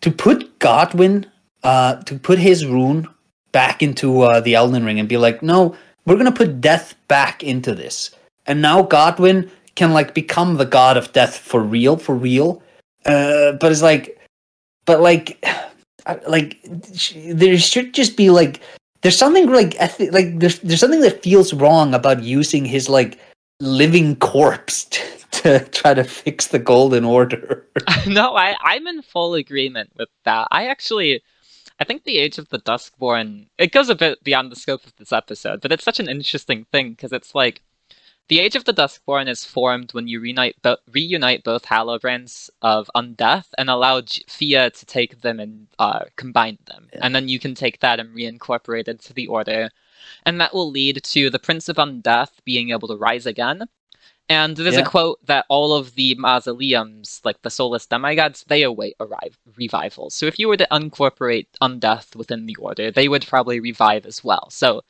to 0.00 0.10
put 0.10 0.58
Godwyn 0.58 1.26
uh 1.62 2.02
to 2.02 2.18
put 2.18 2.40
his 2.40 2.66
rune 2.66 3.06
back 3.52 3.84
into 3.84 4.22
uh 4.22 4.40
the 4.40 4.56
Elden 4.56 4.84
Ring 4.84 4.98
and 4.98 5.08
be 5.08 5.16
like, 5.16 5.44
"No, 5.44 5.76
we're 6.06 6.16
going 6.16 6.32
to 6.32 6.32
put 6.32 6.60
death 6.60 6.96
back 7.06 7.44
into 7.44 7.72
this." 7.72 8.10
And 8.46 8.60
now 8.60 8.82
Godwyn 8.82 9.48
can 9.76 9.92
like 9.92 10.12
become 10.12 10.56
the 10.56 10.66
god 10.66 10.96
of 10.96 11.12
death 11.12 11.38
for 11.38 11.62
real, 11.62 11.96
for 11.96 12.16
real. 12.16 12.64
Uh 13.06 13.52
but 13.52 13.70
it's 13.70 13.82
like 13.82 14.16
but 14.90 15.00
like 15.00 15.46
like 16.26 16.58
there 17.28 17.56
should 17.58 17.94
just 17.94 18.16
be 18.16 18.28
like 18.30 18.60
there's 19.02 19.16
something 19.16 19.46
like 19.46 19.70
ethi- 19.86 20.12
like 20.12 20.40
there's 20.40 20.58
there's 20.66 20.80
something 20.80 21.06
that 21.06 21.22
feels 21.22 21.54
wrong 21.54 21.94
about 21.94 22.24
using 22.24 22.64
his 22.64 22.88
like 22.88 23.16
living 23.60 24.16
corpse 24.16 24.84
to, 24.94 25.00
to 25.30 25.64
try 25.70 25.94
to 25.94 26.02
fix 26.02 26.48
the 26.48 26.58
golden 26.58 27.04
order 27.04 27.60
no, 28.06 28.36
I, 28.36 28.56
I'm 28.62 28.86
in 28.86 29.02
full 29.02 29.34
agreement 29.34 29.90
with 29.96 30.08
that. 30.24 30.48
I 30.50 30.66
actually, 30.66 31.22
I 31.78 31.84
think 31.84 32.04
the 32.04 32.18
Age 32.18 32.38
of 32.38 32.48
the 32.48 32.58
Duskborn, 32.58 33.46
it 33.58 33.72
goes 33.72 33.88
a 33.88 33.94
bit 33.94 34.22
beyond 34.24 34.50
the 34.50 34.56
scope 34.56 34.84
of 34.84 34.94
this 34.96 35.12
episode, 35.12 35.60
but 35.60 35.72
it's 35.72 35.84
such 35.84 36.00
an 36.00 36.08
interesting 36.08 36.66
thing 36.72 36.90
because 36.90 37.12
it's 37.12 37.34
like, 37.34 37.62
the 38.30 38.38
Age 38.38 38.54
of 38.54 38.64
the 38.64 38.72
Duskborn 38.72 39.28
is 39.28 39.44
formed 39.44 39.92
when 39.92 40.06
you 40.06 40.20
reunite, 40.20 40.54
bo- 40.62 40.76
reunite 40.92 41.42
both 41.42 41.64
Hallowbrands 41.66 42.48
of 42.62 42.88
Undeath 42.94 43.48
and 43.58 43.68
allow 43.68 44.02
J- 44.02 44.22
Fia 44.28 44.70
to 44.70 44.86
take 44.86 45.20
them 45.20 45.40
and 45.40 45.66
uh, 45.80 46.04
combine 46.14 46.58
them. 46.66 46.88
Yeah. 46.92 47.00
And 47.02 47.12
then 47.12 47.28
you 47.28 47.40
can 47.40 47.56
take 47.56 47.80
that 47.80 47.98
and 47.98 48.14
reincorporate 48.16 48.82
it 48.82 48.88
into 48.88 49.12
the 49.12 49.26
Order. 49.26 49.70
And 50.24 50.40
that 50.40 50.54
will 50.54 50.70
lead 50.70 51.02
to 51.02 51.28
the 51.28 51.40
Prince 51.40 51.68
of 51.68 51.76
Undeath 51.76 52.30
being 52.44 52.70
able 52.70 52.86
to 52.86 52.96
rise 52.96 53.26
again. 53.26 53.64
And 54.28 54.56
there's 54.56 54.76
Yeah. 54.76 54.82
a 54.82 54.88
quote 54.88 55.18
that 55.26 55.44
all 55.48 55.74
of 55.74 55.96
the 55.96 56.14
mausoleums, 56.14 57.20
like 57.24 57.42
the 57.42 57.50
soulless 57.50 57.86
demigods, 57.86 58.44
they 58.46 58.62
await 58.62 58.94
arrive 59.00 59.36
revival. 59.56 60.08
So 60.08 60.26
if 60.26 60.38
you 60.38 60.46
were 60.46 60.56
to 60.56 60.68
incorporate 60.70 61.48
undeath 61.60 62.14
within 62.14 62.46
the 62.46 62.54
order, 62.60 62.92
they 62.92 63.08
would 63.08 63.26
probably 63.26 63.58
revive 63.58 64.06
as 64.06 64.22
well. 64.22 64.48
So 64.50 64.82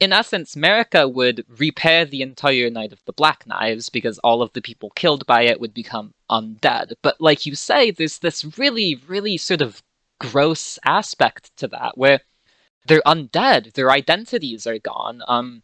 in 0.00 0.12
essence, 0.14 0.54
Marika 0.54 1.12
would 1.12 1.44
repair 1.58 2.06
the 2.06 2.22
entire 2.22 2.70
Night 2.70 2.92
of 2.92 3.04
the 3.04 3.12
Black 3.12 3.46
Knives 3.46 3.90
because 3.90 4.18
all 4.20 4.40
of 4.40 4.52
the 4.54 4.62
people 4.62 4.90
killed 4.90 5.26
by 5.26 5.42
it 5.42 5.60
would 5.60 5.74
become 5.74 6.14
undead. 6.30 6.94
But 7.02 7.20
like 7.20 7.44
you 7.44 7.54
say, 7.54 7.90
there's 7.90 8.18
this 8.18 8.58
really, 8.58 8.98
really 9.06 9.36
sort 9.36 9.60
of 9.60 9.82
gross 10.18 10.78
aspect 10.84 11.54
to 11.58 11.68
that 11.68 11.98
where 11.98 12.20
they're 12.86 13.02
undead, 13.02 13.74
their 13.74 13.90
identities 13.90 14.66
are 14.66 14.78
gone. 14.78 15.22
Um, 15.28 15.62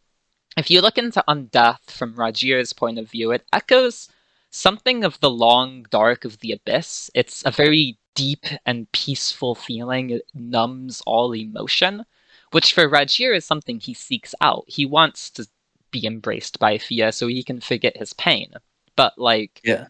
if 0.57 0.71
you 0.71 0.81
look 0.81 0.99
into 0.99 1.25
Undeath 1.27 1.91
from 1.91 2.15
Rogier's 2.15 2.73
point 2.73 2.99
of 2.99 3.11
view, 3.11 3.31
it 3.31 3.47
echoes 3.53 4.09
something 4.51 5.05
of 5.05 5.21
the 5.21 5.31
long 5.31 5.87
dark 5.91 6.25
of 6.25 6.39
the 6.41 6.53
abyss. 6.53 7.11
It's 7.15 7.43
a 7.45 7.51
very 7.51 7.99
deep 8.15 8.45
and 8.65 8.91
peaceful 8.93 9.55
feeling. 9.55 10.11
It 10.11 10.23
numbs 10.35 11.03
all 11.07 11.35
emotion, 11.35 12.05
which 12.53 12.73
for 12.73 12.89
Rogier 12.89 13.33
is 13.33 13.45
something 13.45 13.81
he 13.81 13.95
seeks 13.95 14.35
out. 14.41 14.65
He 14.67 14.87
wants 14.87 15.31
to 15.31 15.47
be 15.91 16.07
embraced 16.07 16.59
by 16.59 16.79
Fia 16.79 17.13
so 17.13 17.27
he 17.27 17.43
can 17.43 17.61
forget 17.61 17.97
his 17.97 18.13
pain. 18.15 18.53
But 18.97 19.19
like 19.19 19.61
Yeah. 19.65 19.89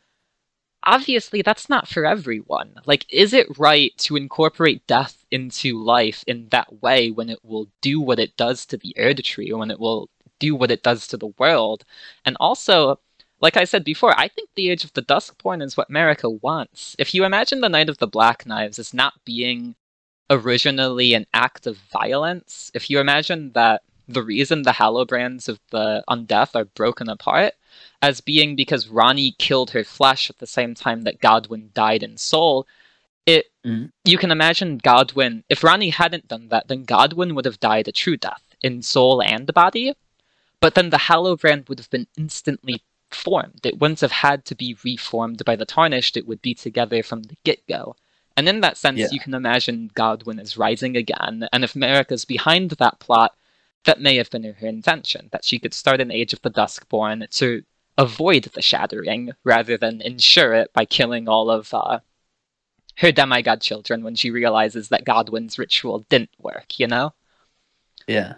obviously 0.83 1.43
that's 1.43 1.69
not 1.69 1.89
for 1.89 2.07
everyone. 2.07 2.75
Like, 2.87 3.07
is 3.13 3.33
it 3.33 3.59
right 3.59 3.97
to 3.99 4.17
incorporate 4.17 4.87
death 4.87 5.25
into 5.31 5.83
life 5.83 6.23
in 6.27 6.49
that 6.51 6.83
way 6.83 7.11
when 7.11 7.29
it 7.29 7.41
will 7.45 7.69
do 7.81 8.01
what 8.01 8.19
it 8.21 8.37
does 8.37 8.65
to 8.67 8.77
the 8.77 8.95
Erdtree, 8.99 9.51
or 9.51 9.59
when 9.59 9.71
it 9.71 9.81
will 9.81 10.09
do 10.39 10.55
what 10.55 10.71
it 10.71 10.83
does 10.83 11.07
to 11.09 11.17
the 11.17 11.33
world? 11.39 11.85
And 12.25 12.37
also, 12.39 13.01
like 13.41 13.57
I 13.57 13.65
said 13.65 13.85
before, 13.85 14.19
I 14.19 14.29
think 14.29 14.51
the 14.55 14.71
Age 14.71 14.85
of 14.85 14.93
the 14.93 15.03
Duskborn 15.03 15.63
is 15.63 15.77
what 15.77 15.91
Marika 15.91 16.41
wants. 16.43 16.95
If 16.99 17.15
you 17.15 17.25
imagine 17.25 17.61
the 17.61 17.69
Night 17.69 17.89
of 17.89 17.99
the 17.99 18.07
Black 18.07 18.47
Knives 18.47 18.79
as 18.79 18.95
not 18.95 19.15
being 19.25 19.75
originally 20.31 21.15
an 21.15 21.27
act 21.33 21.67
of 21.67 21.77
violence, 21.77 22.71
if 22.75 22.91
you 22.91 22.99
imagine 23.01 23.53
that 23.53 23.83
the 24.09 24.23
reason 24.23 24.63
the 24.63 24.73
Hallowbrands 24.73 25.49
of 25.49 25.59
the 25.71 26.05
Undeath 26.09 26.55
are 26.55 26.65
broken 26.65 27.09
apart 27.09 27.55
as 28.03 28.21
being 28.21 28.55
because 28.55 28.87
Ranni 28.87 29.37
killed 29.39 29.71
her 29.71 29.85
flesh 29.85 30.31
at 30.31 30.39
the 30.39 30.47
same 30.47 30.75
time 30.75 31.03
that 31.03 31.21
Godwyn 31.21 31.73
died 31.75 32.03
in 32.03 32.17
soul, 32.17 32.67
it 33.27 33.47
Mhm. 33.65 33.91
you 34.05 34.19
can 34.19 34.31
imagine 34.31 34.79
Godwyn 34.79 35.43
if 35.49 35.63
Ranni 35.63 35.93
hadn't 35.93 36.29
done 36.29 36.49
that, 36.49 36.69
then 36.69 36.87
Godwyn 36.87 37.35
would 37.35 37.45
have 37.45 37.59
died 37.59 37.89
a 37.89 37.93
true 37.93 38.17
death 38.17 38.43
in 38.63 38.83
soul 38.83 39.21
and 39.23 39.53
body. 39.53 39.95
But 40.61 40.75
then 40.75 40.91
the 40.91 40.97
Hallowbrand 40.97 41.69
would 41.69 41.79
have 41.79 41.91
been 41.91 42.07
instantly 42.17 42.83
formed. 43.11 43.65
It 43.65 43.79
wouldn't 43.79 44.01
have 44.01 44.13
had 44.13 44.45
to 44.47 44.55
be 44.55 44.77
reformed 44.85 45.45
by 45.45 45.57
the 45.57 45.67
Tarnished, 45.67 46.17
it 46.17 46.27
would 46.27 46.43
be 46.43 46.55
together 46.55 47.03
from 47.03 47.25
the 47.25 47.37
get 47.45 47.67
go. 47.67 47.97
And 48.37 48.49
in 48.49 48.61
that 48.61 48.77
sense, 48.77 48.99
Yeah. 48.99 49.09
you 49.11 49.21
can 49.21 49.35
imagine 49.35 49.91
Godwyn 49.95 50.41
is 50.41 50.57
rising 50.59 50.97
again, 50.97 51.49
and 51.53 51.65
if 51.65 51.75
Marika's 51.75 52.25
behind 52.25 52.73
that 52.73 52.99
plot, 52.99 53.35
that 53.85 54.01
may 54.01 54.17
have 54.17 54.31
been 54.31 54.43
her 54.45 54.67
intention, 54.67 55.29
that 55.33 55.45
she 55.45 55.59
could 55.59 55.73
start 55.73 56.01
an 56.01 56.11
Age 56.11 56.33
of 56.33 56.43
the 56.43 56.51
Duskborn 56.51 57.29
to 57.39 57.63
avoid 57.97 58.45
the 58.45 58.61
shattering 58.61 59.33
rather 59.45 59.79
than 59.79 60.03
ensure 60.03 60.53
it 60.55 60.73
by 60.73 60.85
killing 60.85 61.29
all 61.29 61.51
of 61.51 61.73
uh, 61.73 62.01
her 62.97 63.13
demigod 63.13 63.61
children 63.61 64.03
when 64.03 64.15
she 64.17 64.31
realizes 64.31 64.89
that 64.89 65.05
Godwyn's 65.05 65.59
ritual 65.59 66.01
didn't 66.11 66.31
work, 66.39 66.79
you 66.79 66.87
know? 66.87 67.15
Yeah. 68.07 68.35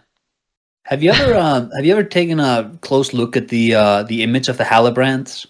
Have 0.84 1.02
you 1.02 1.10
ever 1.10 1.34
um, 1.38 1.70
have 1.72 1.84
you 1.84 1.92
ever 1.92 2.04
taken 2.04 2.40
a 2.40 2.76
close 2.80 3.12
look 3.12 3.36
at 3.36 3.48
the 3.48 3.74
uh, 3.74 4.02
the 4.04 4.22
image 4.22 4.48
of 4.48 4.58
the 4.58 4.64
Hallowbrands? 4.64 5.46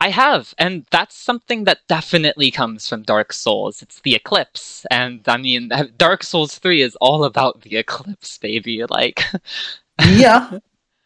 I 0.00 0.10
have, 0.10 0.54
and 0.58 0.84
that's 0.90 1.16
something 1.16 1.64
that 1.64 1.80
definitely 1.88 2.50
comes 2.50 2.88
from 2.88 3.02
Dark 3.02 3.32
Souls. 3.32 3.80
It's 3.82 4.00
the 4.00 4.14
Eclipse, 4.14 4.84
and 4.90 5.20
I 5.26 5.36
mean, 5.38 5.70
Dark 5.96 6.22
Souls 6.22 6.58
3 6.58 6.82
is 6.82 6.96
all 7.00 7.24
about 7.24 7.62
the 7.62 7.76
Eclipse, 7.78 8.38
baby. 8.38 8.84
Like, 8.90 9.24
yeah, 10.08 10.58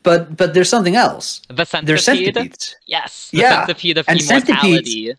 but 0.03 0.37
but 0.37 0.55
there's 0.55 0.69
something 0.69 0.97
else. 0.97 1.43
the 1.49 1.65
centipede. 1.65 2.01
Centipedes. 2.01 2.77
Yes, 2.87 3.31
the 3.31 3.39
Yeah, 3.39 3.65
centipede 3.67 3.99
of 3.99 4.09
and 4.09 4.21
immortality. 4.21 5.15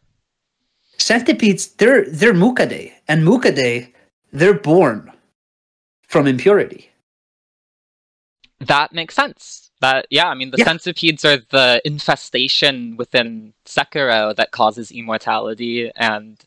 Centipedes, 0.97 1.67
they're 1.75 2.05
they're 2.09 2.33
Mukade, 2.33 2.91
and 3.07 3.23
Mukade, 3.23 3.91
they're 4.31 4.53
born 4.59 5.11
from 6.07 6.27
impurity. 6.27 6.89
That 8.59 8.93
makes 8.93 9.15
sense. 9.15 9.71
That 9.81 10.05
yeah, 10.11 10.27
I 10.27 10.35
mean 10.35 10.51
the 10.51 10.57
Yeah. 10.59 10.65
centipedes 10.65 11.25
are 11.25 11.37
the 11.49 11.81
infestation 11.85 12.95
within 12.97 13.53
Sekiro 13.75 14.35
that 14.35 14.51
causes 14.51 14.91
immortality, 14.91 15.91
and 15.95 16.37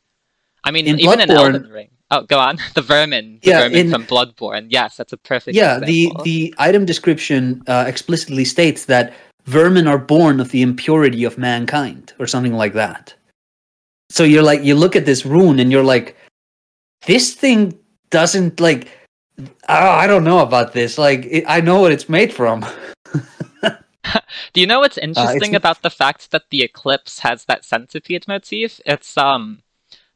I 0.65 0.71
mean 0.71 0.87
In 0.87 0.99
even 1.01 1.21
in 1.21 1.29
Bloodborne- 1.29 1.55
Elden 1.55 1.71
Ring. 1.71 1.89
Oh, 2.11 2.23
go 2.23 2.39
on. 2.39 2.59
The 2.75 2.83
vermin, 2.83 3.39
the 3.43 3.51
Yeah, 3.51 3.61
vermin 3.63 3.79
in- 3.87 3.91
from 3.91 4.05
Bloodborne. 4.07 4.67
Yes, 4.69 4.97
that's 4.99 5.13
a 5.13 5.17
perfect. 5.17 5.57
yeah, 5.57 5.79
the 5.79 6.05
example. 6.05 6.25
the 6.25 6.55
item 6.59 6.85
description 6.85 7.63
uh, 7.67 7.85
explicitly 7.89 8.45
states 8.45 8.85
that 8.87 9.13
vermin 9.47 9.87
are 9.87 9.99
born 9.99 10.41
of 10.41 10.51
the 10.51 10.63
impurity 10.63 11.25
of 11.25 11.39
mankind, 11.39 12.13
or 12.19 12.27
something 12.27 12.55
like 12.55 12.75
that. 12.75 13.15
So 14.11 14.23
you're 14.23 14.43
like, 14.51 14.63
you 14.63 14.75
look 14.75 14.95
at 14.97 15.07
this 15.07 15.25
rune, 15.27 15.59
and 15.59 15.73
you're 15.73 15.83
like, 15.97 16.17
this 17.07 17.35
thing 17.35 17.77
doesn't 18.11 18.61
like. 18.61 18.89
Oh, 19.69 19.91
I 20.03 20.07
don't 20.07 20.23
know 20.25 20.39
about 20.41 20.73
this. 20.73 20.97
Like, 20.99 21.25
it, 21.29 21.45
I 21.49 21.61
know 21.61 21.81
what 21.81 21.91
it's 21.91 22.09
made 22.09 22.33
from. 22.33 22.65
Do 24.55 24.61
you 24.61 24.67
know 24.67 24.81
what's 24.81 24.99
Uh, 24.99 25.03
interesting 25.03 25.51
n- 25.51 25.57
about 25.57 25.83
the 25.83 25.91
fact 25.91 26.31
that 26.31 26.51
the 26.51 26.63
eclipse 26.63 27.21
has 27.21 27.45
that 27.47 27.65
centipede 27.65 28.27
motif? 28.29 28.81
It's 28.87 29.17
um 29.19 29.63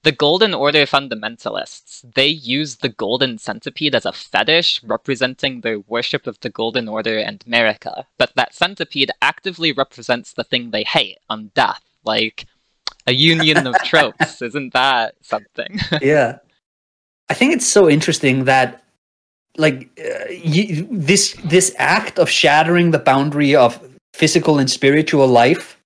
the 0.04 0.12
Golden 0.12 0.54
Order 0.54 0.86
fundamentalists. 0.86 2.02
They 2.14 2.28
use 2.28 2.76
the 2.76 2.88
golden 2.88 3.38
centipede 3.38 3.94
as 3.96 4.06
a 4.06 4.12
fetish 4.12 4.82
representing 4.84 5.60
their 5.60 5.80
worship 5.80 6.26
of 6.26 6.38
the 6.40 6.50
Golden 6.50 6.88
Order 6.88 7.18
and 7.18 7.40
Marika. 7.46 8.04
But 8.16 8.32
that 8.36 8.54
centipede 8.54 9.10
actively 9.20 9.72
represents 9.72 10.32
the 10.32 10.44
thing 10.44 10.70
they 10.70 10.84
hate, 10.84 11.18
undeath, 11.30 11.82
Like 12.04 12.46
a 13.06 13.12
union 13.12 13.66
of 13.66 13.82
tropes. 13.84 14.40
Isn't 14.42 14.72
that 14.72 15.16
something? 15.22 15.78
yeah 16.00 16.38
i 17.30 17.34
think 17.34 17.52
it's 17.52 17.66
so 17.66 17.88
interesting 17.88 18.44
that 18.44 18.82
like 19.56 19.90
uh, 20.00 20.26
y 20.30 20.86
this 20.90 21.34
this 21.44 21.74
act 21.78 22.18
of 22.18 22.30
shattering 22.30 22.90
the 22.92 22.98
boundary 22.98 23.54
of 23.56 23.80
physical 24.18 24.58
and 24.58 24.68
spiritual 24.70 25.26
life 25.28 25.78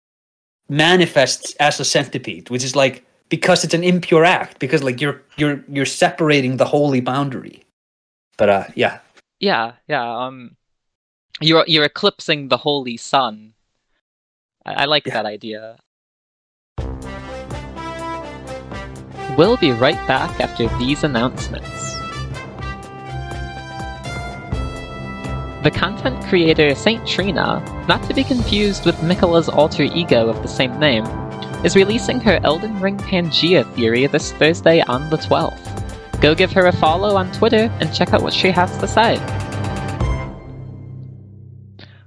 manifests 0.69 1.55
as 1.61 1.79
a 1.81 1.85
centipede 1.85 2.49
which 2.51 2.65
is 2.65 2.75
like 2.75 3.05
because 3.29 3.65
it's 3.65 3.75
an 3.75 3.85
impure 3.85 4.25
act 4.25 4.59
because 4.59 4.83
like 4.83 5.01
you're 5.03 5.21
you're 5.37 5.59
you're 5.69 5.87
separating 6.03 6.57
the 6.57 6.65
holy 6.65 7.01
boundary 7.01 7.63
but 8.39 8.49
uh 8.49 8.65
yeah 8.75 8.99
yeah, 9.43 9.73
yeah. 9.89 10.07
Um 10.07 10.57
you're 11.41 11.65
you're 11.67 11.85
eclipsing 11.85 12.47
the 12.47 12.57
holy 12.59 12.97
sun. 12.97 13.55
I, 14.65 14.83
I 14.83 14.85
like 14.87 15.05
Yeah. 15.05 15.15
that 15.15 15.27
idea. 15.27 15.79
We'll 19.37 19.57
be 19.57 19.73
right 19.73 19.99
back 20.07 20.31
after 20.39 20.69
these 20.79 21.03
announcements. 21.03 22.02
The 25.63 25.71
content 25.71 26.21
creator 26.25 26.75
Saint 26.75 27.07
Trina, 27.07 27.63
not 27.87 28.03
to 28.09 28.15
be 28.15 28.25
confused 28.25 28.85
with 28.85 29.01
Miquella's 29.01 29.49
alter 29.49 29.85
ego 29.85 30.29
of 30.29 30.43
the 30.43 30.49
same 30.49 30.77
name, 30.81 31.05
is 31.65 31.77
releasing 31.77 32.19
her 32.19 32.41
Elden 32.43 32.81
Ring 32.81 32.99
Pangea 32.99 33.73
theory 33.75 34.09
this 34.09 34.33
Thursday 34.33 34.81
on 34.81 35.09
the 35.09 35.19
12th. 35.19 36.21
Go 36.21 36.35
give 36.35 36.51
her 36.51 36.67
a 36.67 36.73
follow 36.73 37.15
on 37.15 37.31
Twitter 37.31 37.71
and 37.79 37.95
check 37.95 38.13
out 38.13 38.23
what 38.23 38.33
she 38.33 38.51
has 38.51 38.77
to 38.79 38.89
say. 38.89 39.15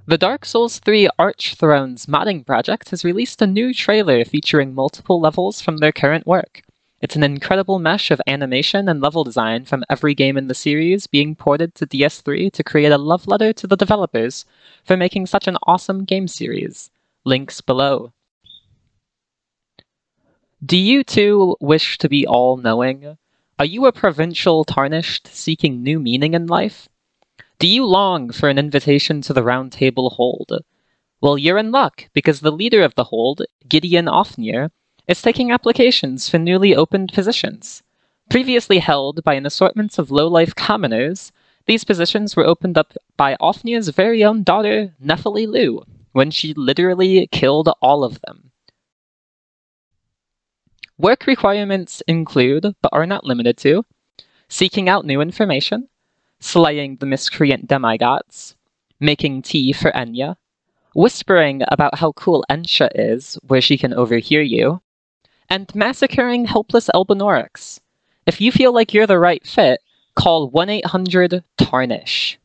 The 0.06 0.18
Dark 0.18 0.44
Souls 0.44 0.78
3 0.80 1.08
Archthrones 1.18 2.04
modding 2.04 2.44
project 2.44 2.90
has 2.90 3.06
released 3.06 3.40
a 3.40 3.46
new 3.46 3.72
trailer 3.72 4.26
featuring 4.26 4.74
multiple 4.74 5.18
levels 5.18 5.62
from 5.62 5.78
their 5.78 5.92
current 5.92 6.26
work. 6.26 6.60
It's 7.02 7.14
an 7.14 7.22
incredible 7.22 7.78
mesh 7.78 8.10
of 8.10 8.22
animation 8.26 8.88
and 8.88 9.02
level 9.02 9.22
design 9.22 9.66
from 9.66 9.84
every 9.90 10.14
game 10.14 10.38
in 10.38 10.48
the 10.48 10.54
series 10.54 11.06
being 11.06 11.34
ported 11.34 11.74
to 11.74 11.86
DS3 11.86 12.50
to 12.52 12.64
create 12.64 12.90
a 12.90 12.96
love 12.96 13.26
letter 13.26 13.52
to 13.52 13.66
the 13.66 13.76
developers 13.76 14.46
for 14.82 14.96
making 14.96 15.26
such 15.26 15.46
an 15.46 15.58
awesome 15.66 16.04
game 16.04 16.26
series. 16.26 16.90
Links 17.24 17.60
below. 17.60 18.12
Do 20.64 20.78
you 20.78 21.04
too 21.04 21.56
wish 21.60 21.98
to 21.98 22.08
be 22.08 22.26
all 22.26 22.56
knowing? 22.56 23.18
Are 23.58 23.66
you 23.66 23.84
a 23.84 23.92
provincial 23.92 24.64
tarnished 24.64 25.28
seeking 25.28 25.82
new 25.82 26.00
meaning 26.00 26.32
in 26.32 26.46
life? 26.46 26.88
Do 27.58 27.68
you 27.68 27.84
long 27.84 28.30
for 28.30 28.48
an 28.48 28.58
invitation 28.58 29.20
to 29.22 29.34
the 29.34 29.42
Round 29.42 29.70
Table 29.70 30.10
Hold? 30.10 30.50
Well, 31.20 31.36
you're 31.36 31.58
in 31.58 31.72
luck, 31.72 32.08
because 32.14 32.40
the 32.40 32.50
leader 32.50 32.82
of 32.82 32.94
the 32.94 33.04
Hold, 33.04 33.42
Gideon 33.68 34.06
Ofnir, 34.06 34.70
is 35.08 35.22
taking 35.22 35.50
applications 35.50 36.28
for 36.28 36.38
newly 36.38 36.74
opened 36.74 37.12
positions. 37.12 37.82
Previously 38.28 38.78
held 38.78 39.22
by 39.22 39.34
an 39.34 39.46
assortment 39.46 39.98
of 39.98 40.10
low-life 40.10 40.54
commoners, 40.54 41.30
these 41.66 41.84
positions 41.84 42.34
were 42.34 42.46
opened 42.46 42.76
up 42.76 42.92
by 43.16 43.36
Ofnir's 43.40 43.88
very 43.88 44.24
own 44.24 44.42
daughter, 44.42 44.94
Nepheli 45.02 45.46
Loux, 45.46 45.82
when 46.12 46.30
she 46.30 46.54
literally 46.54 47.28
killed 47.28 47.68
all 47.80 48.02
of 48.02 48.20
them. 48.22 48.50
Work 50.98 51.26
requirements 51.26 52.02
include, 52.08 52.74
but 52.80 52.92
are 52.92 53.06
not 53.06 53.24
limited 53.24 53.58
to, 53.58 53.84
seeking 54.48 54.88
out 54.88 55.04
new 55.04 55.20
information, 55.20 55.88
slaying 56.40 56.96
the 56.96 57.06
miscreant 57.06 57.68
demigods, 57.68 58.56
making 58.98 59.42
tea 59.42 59.72
for 59.72 59.92
Enia, 59.92 60.36
whispering 60.94 61.62
about 61.68 61.98
how 61.98 62.12
cool 62.12 62.44
Ensha 62.50 62.88
is, 62.94 63.38
where 63.46 63.60
she 63.60 63.76
can 63.76 63.92
overhear 63.92 64.40
you, 64.40 64.80
and 65.48 65.72
massacring 65.74 66.44
helpless 66.44 66.90
Albinaurics. 66.94 67.80
If 68.26 68.40
you 68.40 68.50
feel 68.50 68.72
like 68.72 68.92
you're 68.92 69.06
the 69.06 69.18
right 69.18 69.46
fit, 69.46 69.80
call 70.14 70.50
1 70.50 70.68
800 70.68 71.44
Tarnish. 71.56 72.38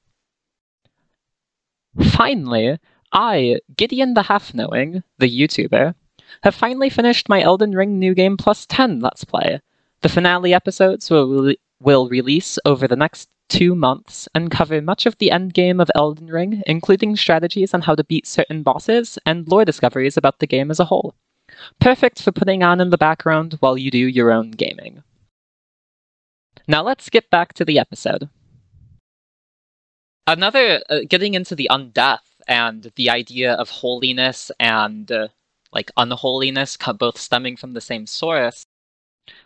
Finally, 2.12 2.78
I, 3.12 3.60
Gideon 3.76 4.14
the 4.14 4.24
Half 4.24 4.54
Knowing, 4.54 5.04
the 5.18 5.28
YouTuber, 5.28 5.96
have 6.44 6.56
finally 6.56 6.90
finished 6.90 7.28
my 7.28 7.42
Elden 7.42 7.72
Ring 7.72 8.00
New 8.00 8.14
Game 8.14 8.38
Plus 8.38 8.66
10 8.68 9.00
Let's 9.00 9.26
Play. 9.26 9.60
The 10.02 10.10
finale 10.10 10.54
episodes 10.54 11.10
will, 11.10 11.44
re- 11.44 11.60
will 11.80 12.08
release 12.08 12.58
over 12.66 12.88
the 12.88 12.96
next 12.96 13.30
two 13.50 13.76
months 13.76 14.30
and 14.34 14.50
cover 14.50 14.82
much 14.82 15.06
of 15.06 15.18
the 15.18 15.30
endgame 15.30 15.82
of 15.82 15.92
Elden 15.94 16.28
Ring, 16.28 16.64
including 16.66 17.18
strategies 17.18 17.74
on 17.74 17.82
how 17.82 17.96
to 17.96 18.04
beat 18.04 18.26
certain 18.26 18.64
bosses 18.64 19.20
and 19.26 19.48
lore 19.48 19.66
discoveries 19.66 20.16
about 20.16 20.40
the 20.40 20.48
game 20.48 20.72
as 20.72 20.80
a 20.80 20.86
whole. 20.86 21.14
Perfect 21.80 22.22
for 22.22 22.32
putting 22.32 22.64
on 22.64 22.82
in 22.82 22.90
the 22.90 22.98
background 22.98 23.58
while 23.60 23.78
you 23.78 23.92
do 23.92 23.98
your 23.98 24.32
own 24.32 24.52
gaming. 24.52 25.04
Now 26.68 26.84
let's 26.84 27.10
get 27.10 27.30
back 27.30 27.54
to 27.54 27.66
the 27.66 27.80
episode. 27.80 28.30
Another, 30.28 30.82
uh, 30.90 31.00
getting 31.08 31.34
into 31.34 31.56
the 31.56 31.68
undeath 31.72 32.20
and 32.48 32.92
the 32.96 33.10
idea 33.10 33.54
of 33.54 33.70
holiness 33.70 34.52
and 34.60 35.12
uh, 35.12 35.28
like 35.74 35.92
unholiness, 35.98 36.78
both 36.98 37.18
stemming 37.18 37.58
from 37.58 37.74
the 37.74 37.82
same 37.82 38.06
source. 38.06 38.66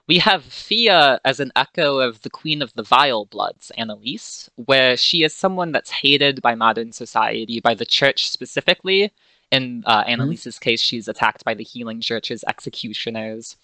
We 0.07 0.19
have 0.19 0.43
Fia 0.43 1.19
as 1.25 1.39
an 1.39 1.51
echo 1.55 1.99
of 1.99 2.21
the 2.21 2.29
Queen 2.29 2.61
of 2.61 2.73
the 2.73 2.83
Vile 2.83 3.25
Bloods, 3.25 3.71
Annalise, 3.77 4.49
where 4.55 4.95
she 4.95 5.23
is 5.23 5.33
someone 5.33 5.71
that's 5.71 5.91
hated 5.91 6.41
by 6.41 6.55
modern 6.55 6.91
society, 6.91 7.59
by 7.59 7.73
the 7.73 7.85
church 7.85 8.29
specifically. 8.29 9.11
In 9.51 9.83
uh, 9.85 10.01
mm-hmm. 10.01 10.09
Annalise's 10.11 10.55
mm-hmm. 10.55 10.63
case, 10.63 10.81
she's 10.81 11.07
attacked 11.07 11.45
by 11.45 11.53
the 11.53 11.63
Healing 11.63 12.01
Church's 12.01 12.43
executioners. 12.47 13.55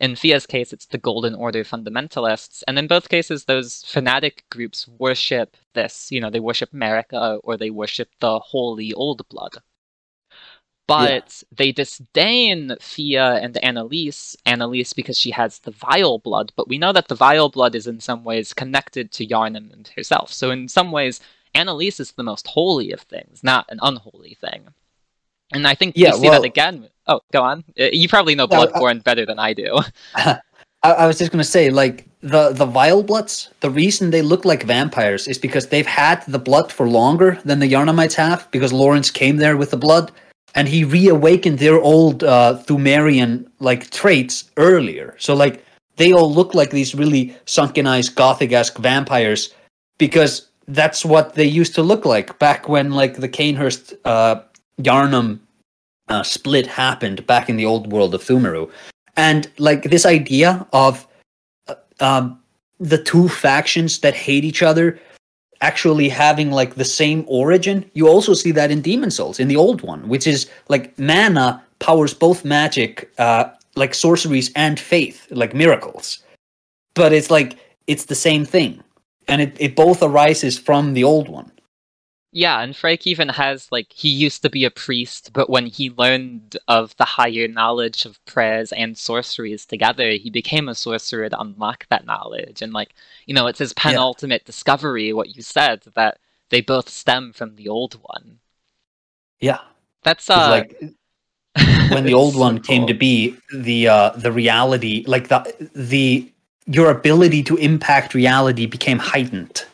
In 0.00 0.16
Fia's 0.16 0.46
case, 0.46 0.72
it's 0.72 0.86
the 0.86 0.98
Golden 0.98 1.34
Order 1.34 1.62
fundamentalists. 1.62 2.62
And 2.66 2.78
in 2.78 2.86
both 2.86 3.10
cases, 3.10 3.44
those 3.44 3.84
fanatic 3.86 4.44
groups 4.50 4.88
worship 4.98 5.56
this. 5.74 6.10
You 6.10 6.20
know, 6.20 6.30
they 6.30 6.40
worship 6.40 6.72
Marika 6.72 7.38
or 7.44 7.56
they 7.56 7.70
worship 7.70 8.08
the 8.20 8.38
holy 8.38 8.94
old 8.94 9.28
blood. 9.28 9.58
But 10.86 11.42
yeah. 11.42 11.56
they 11.56 11.70
disdain 11.70 12.74
Fia 12.80 13.34
and 13.34 13.56
Annalise, 13.58 14.36
Annalise 14.44 14.92
because 14.92 15.16
she 15.16 15.30
has 15.30 15.60
the 15.60 15.70
vile 15.70 16.18
blood, 16.18 16.52
but 16.56 16.66
we 16.66 16.78
know 16.78 16.92
that 16.92 17.06
the 17.06 17.14
vile 17.14 17.48
blood 17.48 17.76
is 17.76 17.86
in 17.86 18.00
some 18.00 18.24
ways 18.24 18.52
connected 18.52 19.12
to 19.12 19.26
Yharnam 19.26 19.86
herself. 19.94 20.32
So 20.32 20.50
in 20.50 20.66
some 20.66 20.90
ways, 20.90 21.20
Annalise 21.54 22.00
is 22.00 22.12
the 22.12 22.24
most 22.24 22.48
holy 22.48 22.90
of 22.90 23.02
things, 23.02 23.44
not 23.44 23.66
an 23.68 23.78
unholy 23.82 24.34
thing. 24.40 24.70
And 25.52 25.66
I 25.66 25.74
think 25.74 25.96
yeah, 25.96 26.12
we 26.12 26.20
see 26.20 26.28
well, 26.28 26.40
that 26.40 26.46
again. 26.46 26.88
Oh, 27.06 27.20
go 27.32 27.42
on. 27.42 27.64
Uh, 27.78 27.86
you 27.92 28.08
probably 28.08 28.34
know 28.34 28.46
Bloodborne 28.46 28.96
I, 28.96 29.00
better 29.00 29.26
than 29.26 29.38
I 29.38 29.52
do. 29.52 29.80
I, 30.14 30.38
I 30.82 31.06
was 31.06 31.18
just 31.18 31.32
gonna 31.32 31.44
say, 31.44 31.70
like 31.70 32.06
the 32.20 32.52
the 32.52 32.66
vile 32.66 33.02
bloods. 33.02 33.50
The 33.60 33.70
reason 33.70 34.10
they 34.10 34.22
look 34.22 34.44
like 34.44 34.62
vampires 34.62 35.26
is 35.28 35.38
because 35.38 35.68
they've 35.68 35.86
had 35.86 36.24
the 36.26 36.38
blood 36.38 36.72
for 36.72 36.88
longer 36.88 37.38
than 37.44 37.58
the 37.58 37.70
Yharnamites 37.70 38.14
have, 38.14 38.50
because 38.50 38.72
Laurence 38.72 39.10
came 39.10 39.36
there 39.36 39.56
with 39.56 39.70
the 39.70 39.76
blood, 39.76 40.12
and 40.54 40.68
he 40.68 40.84
reawakened 40.84 41.58
their 41.58 41.80
old 41.80 42.24
uh, 42.24 42.58
Pthumerian 42.64 43.46
like 43.58 43.90
traits 43.90 44.50
earlier. 44.56 45.16
So 45.18 45.34
like 45.34 45.64
they 45.96 46.12
all 46.12 46.32
look 46.32 46.54
like 46.54 46.70
these 46.70 46.94
really 46.94 47.36
sunken 47.44 47.86
eyes, 47.86 48.08
gothic 48.08 48.52
esque 48.52 48.78
vampires, 48.78 49.52
because 49.98 50.48
that's 50.68 51.04
what 51.04 51.34
they 51.34 51.44
used 51.44 51.74
to 51.74 51.82
look 51.82 52.04
like 52.04 52.38
back 52.38 52.68
when 52.68 52.92
like 52.92 53.16
the 53.16 53.28
Cainhurst 53.28 53.94
uh, 54.04 54.42
Yharnam 54.82 55.40
uh, 56.08 56.22
split 56.22 56.66
happened 56.66 57.26
back 57.26 57.48
in 57.48 57.56
the 57.56 57.66
old 57.66 57.92
world 57.92 58.14
of 58.14 58.22
Pthumeru. 58.22 58.70
And 59.16 59.50
like 59.58 59.84
this 59.84 60.06
idea 60.06 60.66
of 60.72 61.06
uh, 61.68 61.74
um, 62.00 62.40
the 62.78 63.02
two 63.02 63.28
factions 63.28 64.00
that 64.00 64.14
hate 64.14 64.44
each 64.44 64.62
other 64.62 64.98
actually 65.60 66.08
having 66.08 66.50
like 66.50 66.74
the 66.74 66.84
same 66.84 67.24
origin, 67.28 67.88
you 67.94 68.08
also 68.08 68.34
see 68.34 68.50
that 68.52 68.70
in 68.70 68.80
Demon 68.80 69.10
Souls, 69.10 69.38
in 69.38 69.48
the 69.48 69.56
old 69.56 69.82
one, 69.82 70.08
which 70.08 70.26
is 70.26 70.50
like 70.68 70.98
mana 70.98 71.62
powers 71.78 72.14
both 72.14 72.44
magic, 72.44 73.10
uh, 73.18 73.44
like 73.76 73.94
sorceries 73.94 74.50
and 74.56 74.80
faith, 74.80 75.26
like 75.30 75.54
miracles. 75.54 76.20
But 76.94 77.12
it's 77.12 77.30
like 77.30 77.58
it's 77.86 78.06
the 78.06 78.14
same 78.14 78.44
thing. 78.44 78.82
And 79.28 79.42
it, 79.42 79.56
it 79.60 79.76
both 79.76 80.02
arises 80.02 80.58
from 80.58 80.94
the 80.94 81.04
old 81.04 81.28
one. 81.28 81.49
Yeah, 82.32 82.60
and 82.60 82.76
Freke 82.76 83.08
even 83.08 83.28
has 83.28 83.66
like 83.72 83.92
he 83.92 84.08
used 84.08 84.42
to 84.42 84.50
be 84.50 84.64
a 84.64 84.70
priest, 84.70 85.32
but 85.32 85.50
when 85.50 85.66
he 85.66 85.90
learned 85.90 86.56
of 86.68 86.96
the 86.96 87.04
higher 87.04 87.48
knowledge 87.48 88.04
of 88.04 88.24
prayers 88.24 88.70
and 88.72 88.96
sorceries 88.96 89.66
together, 89.66 90.12
he 90.12 90.30
became 90.30 90.68
a 90.68 90.76
sorcerer 90.76 91.28
to 91.28 91.40
unlock 91.40 91.86
that 91.90 92.06
knowledge. 92.06 92.62
And 92.62 92.72
like, 92.72 92.94
you 93.26 93.34
know, 93.34 93.48
it's 93.48 93.58
his 93.58 93.72
penultimate 93.72 94.42
yeah. 94.42 94.46
discovery, 94.46 95.12
what 95.12 95.34
you 95.34 95.42
said, 95.42 95.82
that 95.94 96.18
they 96.50 96.60
both 96.60 96.88
stem 96.88 97.32
from 97.32 97.56
the 97.56 97.68
old 97.68 97.94
one. 97.94 98.38
Yeah. 99.40 99.58
That's 100.04 100.30
uh 100.30 100.50
like 100.50 100.80
when 101.90 102.04
the 102.04 102.14
old 102.14 102.36
one 102.36 102.62
so 102.62 102.62
came 102.62 102.86
to 102.86 102.94
be, 102.94 103.36
the 103.52 103.88
uh 103.88 104.10
the 104.10 104.30
reality 104.30 105.02
like 105.08 105.26
the 105.26 105.68
the 105.74 106.30
your 106.66 106.92
ability 106.92 107.42
to 107.42 107.56
impact 107.56 108.14
reality 108.14 108.66
became 108.66 109.00
heightened 109.00 109.64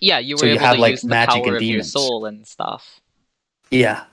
yeah, 0.00 0.18
you 0.18 0.34
were 0.34 0.38
so 0.38 0.46
you 0.46 0.52
able 0.52 0.62
have, 0.62 0.74
to 0.76 0.80
like, 0.80 0.90
use 0.92 1.02
the 1.02 1.08
power 1.08 1.56
of 1.56 1.62
your 1.62 1.82
soul 1.82 2.24
and 2.24 2.46
stuff. 2.46 3.00
Yeah. 3.70 4.04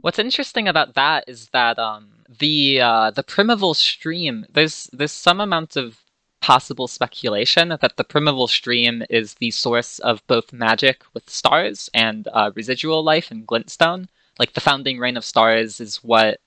What's 0.00 0.18
interesting 0.18 0.68
about 0.68 0.94
that 0.94 1.24
is 1.26 1.48
that 1.50 1.78
um, 1.78 2.08
the 2.38 2.80
uh, 2.80 3.10
the 3.10 3.22
primeval 3.22 3.74
stream 3.74 4.46
there's 4.52 4.88
there's 4.92 5.12
some 5.12 5.40
amount 5.40 5.76
of 5.76 5.98
possible 6.40 6.86
speculation 6.86 7.68
that 7.68 7.96
the 7.96 8.04
primeval 8.04 8.46
stream 8.46 9.02
is 9.10 9.34
the 9.34 9.50
source 9.50 9.98
of 10.00 10.24
both 10.28 10.52
magic 10.52 11.02
with 11.14 11.28
stars 11.28 11.90
and 11.94 12.28
uh, 12.32 12.52
residual 12.54 13.02
life 13.02 13.32
in 13.32 13.44
Glintstone. 13.44 14.06
Like 14.38 14.52
the 14.52 14.60
founding 14.60 14.98
rain 14.98 15.16
of 15.16 15.24
stars 15.24 15.80
is 15.80 15.96
what 15.96 16.38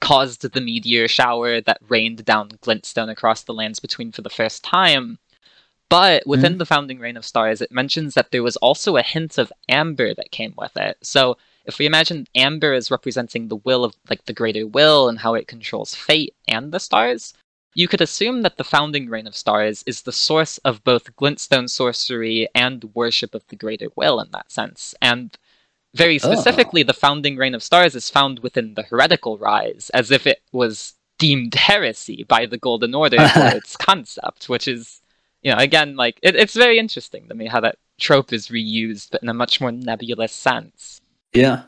caused 0.00 0.42
the 0.42 0.60
meteor 0.60 1.08
shower 1.08 1.60
that 1.62 1.80
rained 1.88 2.24
down 2.24 2.50
Glintstone 2.62 3.10
across 3.10 3.42
the 3.42 3.54
lands 3.54 3.80
between 3.80 4.12
for 4.12 4.22
the 4.22 4.30
first 4.30 4.62
time. 4.62 5.18
But 5.90 6.24
within 6.24 6.52
mm-hmm. 6.52 6.58
the 6.58 6.66
founding 6.66 6.98
reign 7.00 7.16
of 7.16 7.26
stars, 7.26 7.60
it 7.60 7.72
mentions 7.72 8.14
that 8.14 8.30
there 8.30 8.44
was 8.44 8.56
also 8.58 8.96
a 8.96 9.02
hint 9.02 9.38
of 9.38 9.52
amber 9.68 10.14
that 10.14 10.30
came 10.30 10.54
with 10.56 10.76
it. 10.76 10.96
So 11.02 11.36
if 11.66 11.78
we 11.78 11.84
imagine 11.84 12.28
amber 12.34 12.72
as 12.72 12.92
representing 12.92 13.48
the 13.48 13.56
will 13.56 13.84
of 13.84 13.96
like 14.08 14.24
the 14.24 14.32
greater 14.32 14.66
will 14.66 15.08
and 15.08 15.18
how 15.18 15.34
it 15.34 15.48
controls 15.48 15.94
fate 15.96 16.34
and 16.46 16.70
the 16.70 16.78
stars, 16.78 17.34
you 17.74 17.88
could 17.88 18.00
assume 18.00 18.42
that 18.42 18.56
the 18.56 18.64
founding 18.64 19.08
reign 19.08 19.26
of 19.26 19.36
stars 19.36 19.82
is 19.84 20.02
the 20.02 20.12
source 20.12 20.58
of 20.58 20.84
both 20.84 21.14
glintstone 21.16 21.68
sorcery 21.68 22.48
and 22.54 22.84
worship 22.94 23.34
of 23.34 23.46
the 23.48 23.56
greater 23.56 23.88
will 23.96 24.20
in 24.20 24.30
that 24.30 24.50
sense. 24.50 24.94
And 25.02 25.36
very 25.94 26.16
oh. 26.16 26.18
specifically, 26.18 26.82
oh. 26.82 26.86
the 26.86 26.94
founding 26.94 27.36
reign 27.36 27.54
of 27.54 27.64
stars 27.64 27.96
is 27.96 28.10
found 28.10 28.38
within 28.40 28.74
the 28.74 28.84
heretical 28.84 29.38
rise, 29.38 29.90
as 29.90 30.12
if 30.12 30.26
it 30.26 30.40
was 30.52 30.94
deemed 31.18 31.54
heresy 31.54 32.24
by 32.24 32.46
the 32.46 32.58
Golden 32.58 32.94
Order 32.94 33.28
for 33.28 33.46
its 33.56 33.76
concept, 33.76 34.48
which 34.48 34.68
is 34.68 35.00
you 35.42 35.52
know, 35.52 35.58
again, 35.58 35.96
like 35.96 36.18
it, 36.22 36.36
it's 36.36 36.54
very 36.54 36.78
interesting 36.78 37.28
to 37.28 37.34
me 37.34 37.46
how 37.46 37.60
that 37.60 37.76
trope 37.98 38.32
is 38.32 38.48
reused, 38.48 39.10
but 39.10 39.22
in 39.22 39.28
a 39.28 39.34
much 39.34 39.60
more 39.60 39.72
nebulous 39.72 40.32
sense. 40.32 41.00
Yeah, 41.32 41.62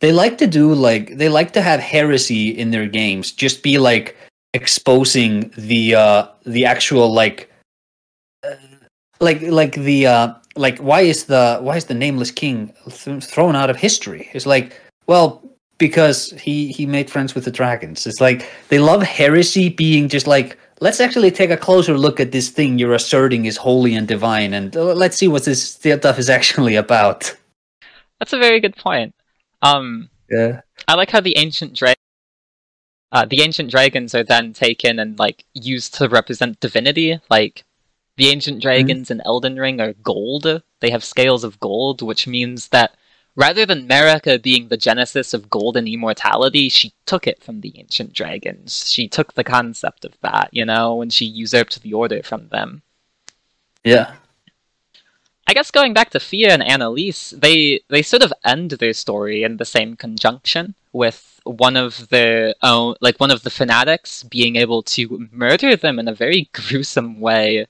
they 0.00 0.12
like 0.12 0.38
to 0.38 0.46
do 0.46 0.74
like 0.74 1.16
they 1.16 1.28
like 1.28 1.52
to 1.52 1.62
have 1.62 1.80
heresy 1.80 2.50
in 2.50 2.70
their 2.70 2.86
games. 2.86 3.32
Just 3.32 3.62
be 3.62 3.78
like 3.78 4.16
exposing 4.54 5.50
the 5.56 5.94
uh 5.94 6.26
the 6.44 6.66
actual 6.66 7.12
like 7.12 7.50
uh, 8.44 8.54
like 9.20 9.40
like 9.42 9.74
the 9.74 10.06
uh 10.06 10.34
like 10.56 10.78
why 10.78 11.00
is 11.00 11.24
the 11.24 11.58
why 11.62 11.76
is 11.76 11.86
the 11.86 11.94
nameless 11.94 12.30
king 12.30 12.72
th- 12.90 13.22
thrown 13.24 13.56
out 13.56 13.70
of 13.70 13.76
history? 13.76 14.28
It's 14.32 14.46
like 14.46 14.80
well 15.06 15.42
because 15.78 16.30
he 16.32 16.70
he 16.70 16.86
made 16.86 17.10
friends 17.10 17.34
with 17.34 17.44
the 17.44 17.50
dragons. 17.50 18.06
It's 18.06 18.20
like 18.20 18.48
they 18.68 18.78
love 18.78 19.02
heresy 19.02 19.68
being 19.68 20.08
just 20.08 20.26
like 20.26 20.58
let's 20.82 21.00
actually 21.00 21.30
take 21.30 21.50
a 21.50 21.56
closer 21.56 21.96
look 21.96 22.18
at 22.18 22.32
this 22.32 22.48
thing 22.48 22.76
you're 22.78 22.92
asserting 22.92 23.44
is 23.44 23.56
holy 23.56 23.94
and 23.94 24.08
divine, 24.08 24.52
and 24.52 24.76
uh, 24.76 24.92
let's 24.92 25.16
see 25.16 25.28
what 25.28 25.44
this 25.44 25.62
stuff 25.62 26.18
is 26.18 26.28
actually 26.28 26.74
about. 26.74 27.34
That's 28.18 28.32
a 28.32 28.38
very 28.38 28.60
good 28.60 28.76
point. 28.76 29.14
Um, 29.62 30.10
yeah, 30.28 30.60
I 30.88 30.94
like 30.94 31.10
how 31.10 31.20
the 31.20 31.38
ancient 31.38 31.74
dragon. 31.74 31.96
Uh, 33.12 33.26
the 33.26 33.42
ancient 33.42 33.70
dragons 33.70 34.14
are 34.14 34.24
then 34.24 34.52
taken 34.54 34.98
and 34.98 35.18
like 35.18 35.44
used 35.54 35.94
to 35.94 36.08
represent 36.08 36.60
divinity. 36.60 37.20
Like 37.30 37.64
the 38.16 38.28
ancient 38.28 38.56
mm-hmm. 38.56 38.62
dragons 38.62 39.08
mm-hmm. 39.08 39.20
in 39.20 39.26
Elden 39.26 39.56
Ring 39.56 39.80
are 39.80 39.92
gold. 39.92 40.62
They 40.80 40.90
have 40.90 41.04
scales 41.04 41.44
of 41.44 41.60
gold, 41.60 42.02
which 42.02 42.26
means 42.26 42.68
that 42.68 42.96
rather 43.36 43.66
than 43.66 43.88
Marika 43.88 44.40
being 44.40 44.68
the 44.68 44.76
genesis 44.76 45.34
of 45.34 45.50
golden 45.50 45.86
immortality, 45.86 46.68
she 46.68 46.92
took 47.06 47.26
it 47.26 47.42
from 47.42 47.60
the 47.60 47.72
ancient 47.76 48.12
dragons. 48.12 48.90
She 48.90 49.08
took 49.08 49.34
the 49.34 49.44
concept 49.44 50.04
of 50.04 50.18
that, 50.20 50.50
you 50.52 50.64
know, 50.64 50.96
when 50.96 51.10
she 51.10 51.24
usurped 51.24 51.82
the 51.82 51.94
order 51.94 52.22
from 52.22 52.48
them. 52.48 52.82
Yeah. 53.84 54.14
I 55.46 55.54
guess 55.54 55.70
going 55.70 55.92
back 55.92 56.10
to 56.10 56.20
Fia 56.20 56.52
and 56.52 56.62
Annalise, 56.62 57.30
they 57.30 57.80
they 57.88 58.02
sort 58.02 58.22
of 58.22 58.32
end 58.44 58.70
their 58.72 58.92
story 58.92 59.42
in 59.42 59.56
the 59.56 59.64
same 59.64 59.96
conjunction 59.96 60.74
with 60.92 61.40
one 61.44 61.76
of 61.76 62.08
their 62.10 62.54
own, 62.62 62.94
like 63.00 63.18
one 63.18 63.30
of 63.30 63.42
the 63.42 63.50
fanatics 63.50 64.22
being 64.22 64.56
able 64.56 64.82
to 64.82 65.28
murder 65.32 65.74
them 65.74 65.98
in 65.98 66.06
a 66.06 66.14
very 66.14 66.48
gruesome 66.52 67.20
way, 67.20 67.66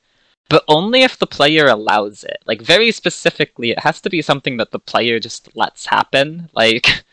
but 0.52 0.64
only 0.68 1.02
if 1.02 1.18
the 1.18 1.26
player 1.26 1.66
allows 1.66 2.24
it. 2.24 2.36
Like 2.44 2.60
very 2.60 2.92
specifically, 2.92 3.70
it 3.70 3.78
has 3.78 4.02
to 4.02 4.10
be 4.10 4.20
something 4.20 4.58
that 4.58 4.70
the 4.70 4.78
player 4.78 5.18
just 5.18 5.56
lets 5.56 5.86
happen. 5.86 6.50
Like 6.52 7.04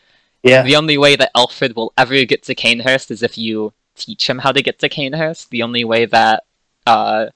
Yeah. 0.42 0.62
the 0.62 0.76
only 0.76 0.98
way 0.98 1.16
that 1.16 1.30
Alfred 1.34 1.74
will 1.74 1.94
ever 1.96 2.24
get 2.26 2.42
to 2.44 2.54
Cainhurst 2.54 3.10
is 3.10 3.22
if 3.22 3.38
you 3.38 3.72
teach 3.96 4.28
him 4.28 4.40
how 4.40 4.52
to 4.52 4.62
get 4.62 4.78
to 4.80 4.90
Cainhurst. 4.90 5.48
The 5.48 5.62
only 5.62 5.84
way 5.84 6.04
that 6.04 6.44
uh, 6.86 7.28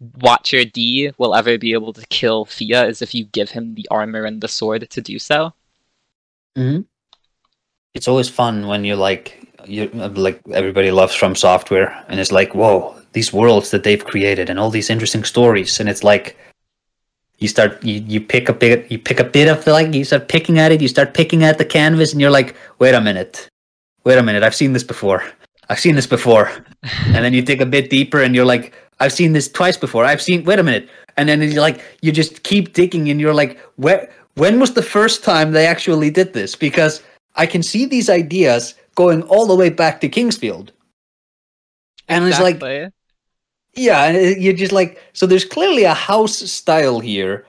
Watcher 0.00 0.64
D 0.64 1.12
will 1.18 1.34
ever 1.34 1.58
be 1.58 1.74
able 1.74 1.92
to 1.92 2.06
kill 2.06 2.46
Fia 2.46 2.86
is 2.86 3.02
if 3.02 3.14
you 3.14 3.24
give 3.26 3.50
him 3.50 3.74
the 3.74 3.86
armor 3.90 4.24
and 4.24 4.40
the 4.40 4.48
sword 4.48 4.88
to 4.88 5.00
do 5.02 5.18
so. 5.18 5.52
hmm 6.56 6.80
It's 7.92 8.08
always 8.08 8.30
fun 8.30 8.66
when 8.68 8.84
you're 8.84 8.96
like 8.96 9.41
you 9.66 9.88
like 9.88 10.40
everybody 10.52 10.90
loves 10.90 11.14
from 11.14 11.34
software 11.34 12.04
and 12.08 12.20
it's 12.20 12.32
like 12.32 12.54
whoa 12.54 12.94
these 13.12 13.32
worlds 13.32 13.70
that 13.70 13.84
they've 13.84 14.04
created 14.04 14.48
and 14.48 14.58
all 14.58 14.70
these 14.70 14.90
interesting 14.90 15.24
stories 15.24 15.80
and 15.80 15.88
it's 15.88 16.02
like 16.02 16.36
you 17.38 17.48
start 17.48 17.82
you, 17.84 18.02
you 18.06 18.20
pick 18.20 18.48
a 18.48 18.52
bit 18.52 18.90
you 18.90 18.98
pick 18.98 19.20
a 19.20 19.24
bit 19.24 19.48
of 19.48 19.64
the 19.64 19.72
like 19.72 19.92
you 19.94 20.04
start 20.04 20.28
picking 20.28 20.58
at 20.58 20.72
it 20.72 20.80
you 20.80 20.88
start 20.88 21.14
picking 21.14 21.44
at 21.44 21.58
the 21.58 21.64
canvas 21.64 22.12
and 22.12 22.20
you're 22.20 22.30
like 22.30 22.54
wait 22.78 22.94
a 22.94 23.00
minute 23.00 23.48
wait 24.04 24.18
a 24.18 24.22
minute 24.22 24.42
I've 24.42 24.54
seen 24.54 24.72
this 24.72 24.84
before 24.84 25.22
I've 25.72 25.80
seen 25.80 25.94
this 25.96 26.06
before. 26.06 26.50
And 27.14 27.24
then 27.24 27.32
you 27.32 27.42
dig 27.42 27.62
a 27.62 27.66
bit 27.66 27.90
deeper 27.90 28.20
and 28.20 28.34
you're 28.34 28.44
like 28.44 28.74
I've 28.98 29.12
seen 29.12 29.32
this 29.32 29.48
twice 29.48 29.76
before 29.76 30.04
I've 30.04 30.20
seen 30.20 30.44
wait 30.44 30.58
a 30.58 30.62
minute. 30.64 30.88
And 31.16 31.28
then 31.28 31.40
you're 31.40 31.62
like 31.62 31.80
you 32.02 32.10
just 32.10 32.42
keep 32.42 32.72
digging 32.72 33.08
and 33.08 33.20
you're 33.20 33.34
like 33.34 33.58
where 33.76 34.10
when 34.34 34.58
was 34.58 34.74
the 34.74 34.82
first 34.82 35.22
time 35.22 35.52
they 35.52 35.66
actually 35.66 36.10
did 36.10 36.32
this? 36.32 36.56
Because 36.56 37.02
I 37.36 37.46
can 37.46 37.62
see 37.62 37.86
these 37.86 38.10
ideas 38.10 38.74
going 38.94 39.22
all 39.24 39.46
the 39.46 39.56
way 39.56 39.70
back 39.70 40.00
to 40.00 40.08
King's 40.08 40.36
Field. 40.36 40.72
And 42.08 42.24
it's 42.26 42.38
like, 42.40 42.60
yeah, 43.74 44.10
you're 44.10 44.52
just 44.52 44.72
like, 44.72 45.00
so 45.12 45.26
there's 45.26 45.44
clearly 45.44 45.84
a 45.84 45.94
house 45.94 46.36
style 46.50 47.00
here, 47.00 47.46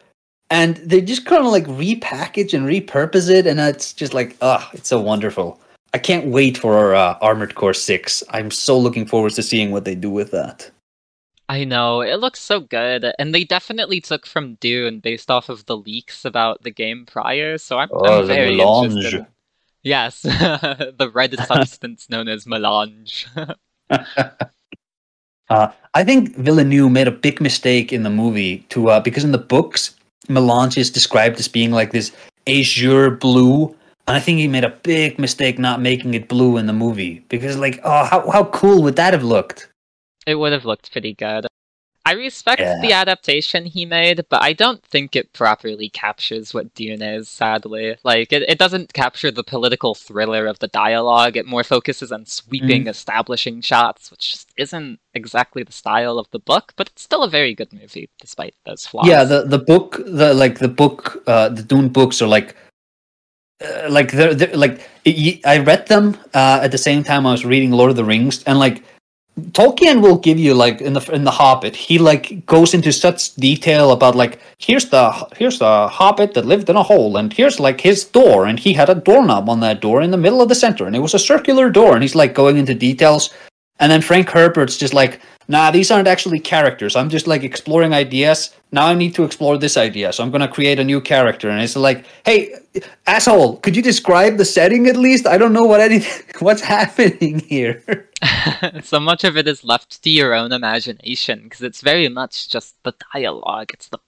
and 0.49 0.77
they 0.77 1.01
just 1.01 1.25
kind 1.25 1.45
of 1.45 1.51
like 1.51 1.65
repackage 1.65 2.53
and 2.53 2.65
repurpose 2.67 3.29
it, 3.29 3.45
and 3.47 3.59
it's 3.59 3.93
just 3.93 4.13
like, 4.13 4.37
ah, 4.41 4.69
it's 4.73 4.87
so 4.89 5.01
wonderful. 5.01 5.59
I 5.93 5.97
can't 5.97 6.27
wait 6.27 6.57
for 6.57 6.75
our 6.77 6.95
uh, 6.95 7.17
Armored 7.21 7.55
Core 7.55 7.73
6. 7.73 8.23
I'm 8.29 8.49
so 8.51 8.79
looking 8.79 9.05
forward 9.05 9.33
to 9.33 9.43
seeing 9.43 9.71
what 9.71 9.85
they 9.85 9.95
do 9.95 10.09
with 10.09 10.31
that. 10.31 10.69
I 11.49 11.65
know, 11.65 12.01
it 12.01 12.15
looks 12.15 12.39
so 12.39 12.61
good. 12.61 13.11
And 13.19 13.35
they 13.35 13.43
definitely 13.43 14.01
took 14.01 14.25
from 14.25 14.55
Dune 14.55 14.99
based 14.99 15.29
off 15.29 15.49
of 15.49 15.65
the 15.65 15.77
leaks 15.77 16.25
about 16.25 16.63
the 16.63 16.71
game 16.71 17.05
prior, 17.05 17.57
so 17.57 17.77
I'm, 17.77 17.89
Oh, 17.91 18.21
I'm 18.21 18.27
very 18.27 18.55
melange. 18.55 18.93
interested. 18.93 19.25
Yes, 19.83 20.21
the 20.21 21.11
red 21.13 21.37
substance 21.47 22.09
known 22.09 22.27
as 22.27 22.45
melange. 22.45 23.27
Uh, 25.49 25.71
I 25.93 26.03
think 26.03 26.35
Villeneuve 26.37 26.89
made 26.89 27.07
a 27.07 27.11
big 27.11 27.41
mistake 27.41 27.91
in 27.93 28.03
the 28.03 28.09
movie 28.09 28.59
to 28.69 28.89
uh, 28.89 28.99
because 29.01 29.23
in 29.23 29.33
the 29.33 29.37
books, 29.37 29.93
Melange 30.29 30.77
is 30.77 30.89
described 30.89 31.37
as 31.37 31.47
being 31.47 31.71
like 31.71 31.91
this 31.91 32.11
azure 32.47 33.11
blue, 33.11 33.65
and 34.07 34.17
I 34.17 34.19
think 34.19 34.39
he 34.39 34.47
made 34.47 34.63
a 34.63 34.69
big 34.69 35.19
mistake 35.19 35.59
not 35.59 35.81
making 35.81 36.13
it 36.13 36.27
blue 36.27 36.57
in 36.57 36.65
the 36.65 36.73
movie 36.73 37.23
because, 37.29 37.57
like, 37.57 37.79
oh, 37.83 38.05
how 38.05 38.31
how 38.31 38.45
cool 38.45 38.81
would 38.83 38.95
that 38.95 39.13
have 39.13 39.23
looked? 39.23 39.69
It 40.25 40.35
would 40.35 40.53
have 40.53 40.65
looked 40.65 40.91
pretty 40.91 41.13
good. 41.13 41.45
I 42.05 42.13
respect 42.13 42.59
Yeah. 42.59 42.81
the 42.81 42.91
adaptation 42.91 43.65
he 43.65 43.85
made, 43.85 44.25
but 44.29 44.41
I 44.41 44.51
don't 44.51 44.83
think 44.83 45.15
it 45.15 45.31
properly 45.31 45.87
captures 45.89 46.53
what 46.53 46.73
Dune 46.75 47.01
is, 47.01 47.29
sadly. 47.29 47.95
Like, 48.03 48.33
it, 48.33 48.43
it 48.49 48.59
doesn't 48.59 48.91
capture 48.93 49.31
the 49.31 49.43
political 49.43 49.95
thriller 49.95 50.45
of 50.45 50.59
the 50.59 50.67
dialogue, 50.67 51.37
it 51.37 51.45
more 51.45 51.63
focuses 51.63 52.11
on 52.11 52.25
sweeping, 52.25 52.87
establishing 52.87 53.61
shots, 53.61 54.11
which 54.11 54.31
just 54.31 54.51
isn't 54.57 54.99
exactly 55.13 55.63
the 55.63 55.71
style 55.71 56.19
of 56.19 56.29
the 56.31 56.39
book, 56.39 56.73
but 56.75 56.89
it's 56.89 57.03
still 57.03 57.23
a 57.23 57.29
very 57.29 57.55
good 57.55 57.71
movie, 57.71 58.09
despite 58.19 58.55
those 58.65 58.85
flaws. 58.85 59.07
Yeah, 59.07 59.23
the 59.23 59.43
the 59.43 59.59
book, 59.59 60.01
the 60.05 60.33
like 60.33 60.59
the 60.59 60.67
book, 60.67 61.23
uh, 61.25 61.49
the 61.49 61.63
Dune 61.63 61.89
books 61.89 62.21
are 62.21 62.27
like. 62.27 62.55
Uh, 63.63 63.87
like 63.89 64.11
they're, 64.11 64.33
they're 64.33 64.57
like 64.57 64.81
I 65.45 65.59
read 65.59 65.87
them 65.87 66.17
uh, 66.33 66.59
at 66.63 66.71
the 66.71 66.77
same 66.77 67.03
time 67.03 67.25
I 67.25 67.31
was 67.31 67.45
reading 67.45 67.71
Lord 67.71 67.91
of 67.91 67.95
the 67.95 68.03
Rings, 68.03 68.43
and 68.43 68.59
like 68.59 68.83
Tolkien 69.39 70.01
will 70.01 70.17
give 70.17 70.37
you 70.37 70.53
like 70.53 70.79
in 70.79 70.93
the 70.93 71.01
in 71.11 71.23
the 71.23 71.31
Hobbit, 71.31 71.75
he 71.75 71.97
like 71.97 72.45
goes 72.45 72.75
into 72.75 72.91
such 72.91 73.33
detail 73.35 73.91
about 73.91 74.15
like 74.15 74.39
here's 74.59 74.89
the 74.89 75.11
here's 75.35 75.57
the 75.57 75.87
Hobbit 75.87 76.35
that 76.35 76.45
lived 76.45 76.69
in 76.69 76.75
a 76.75 76.83
hole, 76.83 77.17
and 77.17 77.33
here's 77.33 77.59
like 77.59 77.81
his 77.81 78.03
door, 78.03 78.45
and 78.45 78.59
he 78.59 78.73
had 78.73 78.89
a 78.89 78.95
doorknob 78.95 79.49
on 79.49 79.59
that 79.61 79.81
door 79.81 80.03
in 80.03 80.11
the 80.11 80.17
middle 80.17 80.41
of 80.41 80.49
the 80.49 80.55
center, 80.55 80.85
and 80.85 80.95
it 80.95 80.99
was 80.99 81.15
a 81.15 81.19
circular 81.19 81.71
door, 81.71 81.93
and 81.95 82.03
he's 82.03 82.13
like 82.13 82.35
going 82.35 82.57
into 82.57 82.75
details, 82.75 83.33
and 83.79 83.91
then 83.91 84.01
Frank 84.01 84.29
Herbert's 84.29 84.77
just 84.77 84.93
like, 84.93 85.19
nah, 85.47 85.71
these 85.71 85.91
aren't 85.91 86.07
actually 86.07 86.39
characters. 86.39 86.95
I'm 86.95 87.09
just 87.09 87.27
like 87.27 87.43
exploring 87.43 87.93
ideas. 87.93 88.55
Now 88.71 88.87
I 88.87 88.95
need 88.95 89.13
to 89.15 89.23
explore 89.23 89.57
this 89.57 89.77
idea, 89.77 90.11
so 90.11 90.23
I'm 90.23 90.31
gonna 90.31 90.47
create 90.47 90.79
a 90.79 90.83
new 90.83 90.99
character, 90.99 91.49
and 91.49 91.61
it's 91.61 91.75
like, 91.75 92.05
hey, 92.25 92.53
asshole, 93.05 93.57
could 93.57 93.75
you 93.75 93.81
describe 93.81 94.37
the 94.37 94.45
setting 94.45 94.87
at 94.87 94.97
least? 94.97 95.27
I 95.27 95.37
don't 95.37 95.53
know 95.53 95.63
what 95.63 95.79
anything, 95.79 96.25
what's 96.39 96.61
happening 96.61 97.39
here. 97.39 98.09
so 98.81 98.99
much 98.99 99.23
of 99.23 99.37
it 99.37 99.47
is 99.47 99.63
left 99.63 100.01
to 100.03 100.09
your 100.09 100.33
own 100.33 100.51
imagination 100.51 101.43
because 101.43 101.61
it's 101.61 101.81
very 101.81 102.09
much 102.09 102.49
just 102.49 102.75
the 102.83 102.93
dialogue. 103.13 103.71
It's 103.73 103.89
the 103.89 103.99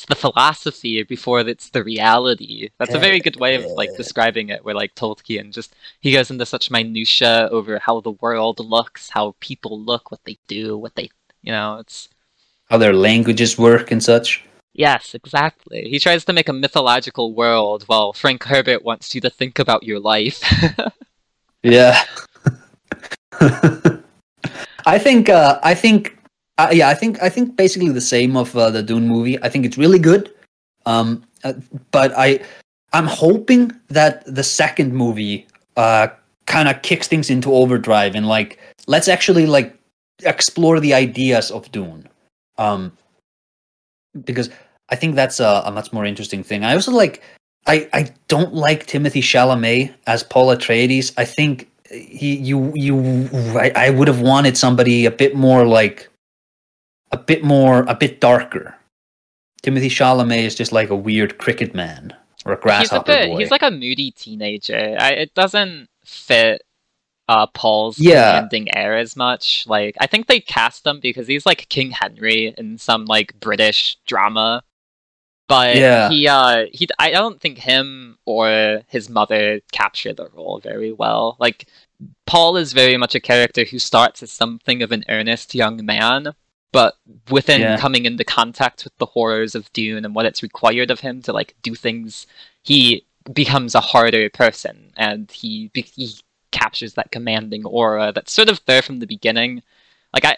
it's 0.00 0.08
the 0.08 0.14
philosophy 0.14 1.02
before 1.02 1.40
it's 1.40 1.70
the 1.70 1.84
reality. 1.84 2.70
That's 2.78 2.94
a 2.94 2.98
very 2.98 3.20
good 3.20 3.38
way 3.38 3.54
of 3.56 3.64
like 3.76 3.94
describing 3.96 4.48
it. 4.48 4.64
Where 4.64 4.74
like 4.74 4.94
Tolkien 4.94 5.52
just 5.52 5.74
he 6.00 6.12
goes 6.12 6.30
into 6.30 6.46
such 6.46 6.70
minutia 6.70 7.48
over 7.50 7.78
how 7.78 8.00
the 8.00 8.12
world 8.12 8.60
looks, 8.60 9.10
how 9.10 9.34
people 9.40 9.78
look, 9.78 10.10
what 10.10 10.20
they 10.24 10.38
do, 10.48 10.78
what 10.78 10.94
they 10.94 11.10
you 11.42 11.52
know. 11.52 11.78
It's 11.80 12.08
How 12.70 12.78
their 12.78 12.94
languages 12.94 13.58
work 13.58 13.90
and 13.90 14.02
such. 14.02 14.42
yes, 14.72 15.14
exactly. 15.14 15.88
He 15.90 15.98
tries 15.98 16.24
to 16.24 16.32
make 16.32 16.48
a 16.48 16.52
mythological 16.54 17.34
world, 17.34 17.84
while 17.86 18.12
Frank 18.14 18.44
Herbert 18.44 18.82
wants 18.84 19.14
you 19.14 19.20
to 19.20 19.30
think 19.30 19.58
about 19.58 19.82
your 19.82 20.00
life. 20.00 20.40
Yeah. 21.62 22.02
I 24.86 24.98
think 24.98 25.28
uh, 25.28 25.60
I 25.62 25.74
think 25.74 26.16
uh, 26.66 26.70
yeah 26.72 26.88
I 26.88 26.94
think 26.94 27.22
I 27.22 27.28
think 27.28 27.56
basically 27.56 27.90
the 27.90 28.00
same 28.00 28.36
of 28.36 28.56
uh, 28.56 28.70
the 28.70 28.82
Dune 28.82 29.08
movie. 29.08 29.42
I 29.42 29.48
think 29.48 29.64
it's 29.64 29.78
really 29.78 29.98
good. 29.98 30.32
Um, 30.86 31.24
uh, 31.44 31.54
but 31.90 32.12
I 32.16 32.40
I'm 32.92 33.06
hoping 33.06 33.72
that 33.88 34.24
the 34.26 34.42
second 34.42 34.94
movie 34.94 35.46
uh 35.76 36.08
kind 36.46 36.68
of 36.68 36.82
kicks 36.82 37.06
things 37.06 37.30
into 37.30 37.52
overdrive 37.52 38.16
and 38.16 38.26
like 38.26 38.58
let's 38.86 39.06
actually 39.06 39.46
like 39.46 39.76
explore 40.24 40.80
the 40.80 40.94
ideas 40.94 41.50
of 41.50 41.70
Dune. 41.72 42.08
Um, 42.58 42.92
because 44.24 44.50
I 44.88 44.96
think 44.96 45.14
that's 45.14 45.40
a, 45.40 45.62
a 45.64 45.70
much 45.70 45.92
more 45.92 46.04
interesting 46.04 46.42
thing. 46.42 46.64
I 46.64 46.74
also 46.74 46.92
like 46.92 47.22
I 47.66 47.88
I 47.92 48.12
don't 48.28 48.54
like 48.54 48.86
Timothy 48.86 49.22
Chalamet 49.22 49.94
as 50.06 50.22
Paul 50.22 50.54
Atreides. 50.54 51.12
I 51.16 51.24
think 51.24 51.70
he 51.90 52.36
you 52.36 52.72
you 52.74 53.28
I, 53.56 53.72
I 53.76 53.90
would 53.90 54.08
have 54.08 54.20
wanted 54.20 54.56
somebody 54.56 55.06
a 55.06 55.10
bit 55.10 55.34
more 55.36 55.66
like 55.66 56.09
a 57.10 57.16
bit 57.16 57.42
more 57.44 57.82
a 57.82 57.94
bit 57.94 58.20
darker. 58.20 58.76
Timothy 59.62 59.88
Chalamet 59.90 60.44
is 60.44 60.54
just 60.54 60.72
like 60.72 60.90
a 60.90 60.96
weird 60.96 61.38
cricket 61.38 61.74
man 61.74 62.14
or 62.46 62.52
a 62.52 62.56
he's 62.56 62.60
a 62.60 62.62
grasshopper 62.62 63.04
bit 63.12 63.28
boy. 63.30 63.38
he's 63.38 63.50
like 63.50 63.62
a 63.62 63.70
moody 63.70 64.10
teenager. 64.12 64.96
I, 64.98 65.10
it 65.12 65.34
doesn't 65.34 65.88
fit 66.04 66.62
uh 67.28 67.46
Paul's 67.48 67.98
Yeah. 67.98 68.32
commanding 68.32 68.74
air 68.76 68.96
as 68.96 69.16
much. 69.16 69.64
Like 69.66 69.96
I 70.00 70.06
think 70.06 70.26
they 70.26 70.40
cast 70.40 70.86
him 70.86 71.00
because 71.00 71.26
he's 71.26 71.46
like 71.46 71.68
King 71.68 71.90
Henry 71.90 72.54
in 72.56 72.78
some 72.78 73.04
like 73.04 73.38
British 73.38 73.96
drama. 74.06 74.62
But 75.48 75.76
Yeah. 75.76 76.08
he 76.08 76.26
uh 76.28 76.66
he 76.72 76.88
I 76.98 77.10
don't 77.10 77.40
think 77.40 77.58
him 77.58 78.18
or 78.24 78.82
his 78.88 79.10
mother 79.10 79.60
capture 79.72 80.14
the 80.14 80.28
role 80.30 80.60
very 80.60 80.92
well. 80.92 81.36
Like 81.38 81.66
Paul 82.26 82.56
is 82.56 82.72
very 82.72 82.96
much 82.96 83.14
a 83.14 83.20
character 83.20 83.64
who 83.64 83.78
starts 83.78 84.22
as 84.22 84.30
something 84.32 84.82
of 84.82 84.90
an 84.90 85.04
earnest 85.08 85.54
young 85.54 85.84
man, 85.84 86.34
but 86.72 86.96
within 87.30 87.60
Yeah. 87.60 87.76
coming 87.78 88.06
into 88.06 88.24
contact 88.24 88.84
with 88.84 88.96
the 88.98 89.06
horrors 89.06 89.54
of 89.54 89.72
Dune 89.72 90.04
and 90.04 90.14
what 90.14 90.26
it's 90.26 90.42
required 90.42 90.90
of 90.90 91.00
him 91.00 91.22
to 91.22 91.32
like 91.32 91.54
do 91.62 91.74
things, 91.74 92.26
he 92.62 93.04
becomes 93.32 93.74
a 93.74 93.80
harder 93.80 94.30
person, 94.30 94.92
and 94.96 95.30
he 95.30 95.70
he 95.74 96.14
captures 96.52 96.94
that 96.94 97.12
commanding 97.12 97.64
aura 97.64 98.12
that's 98.12 98.32
sort 98.32 98.48
of 98.48 98.60
there 98.66 98.82
from 98.82 98.98
the 98.98 99.06
beginning. 99.06 99.62
Like 100.12 100.24
I, 100.24 100.36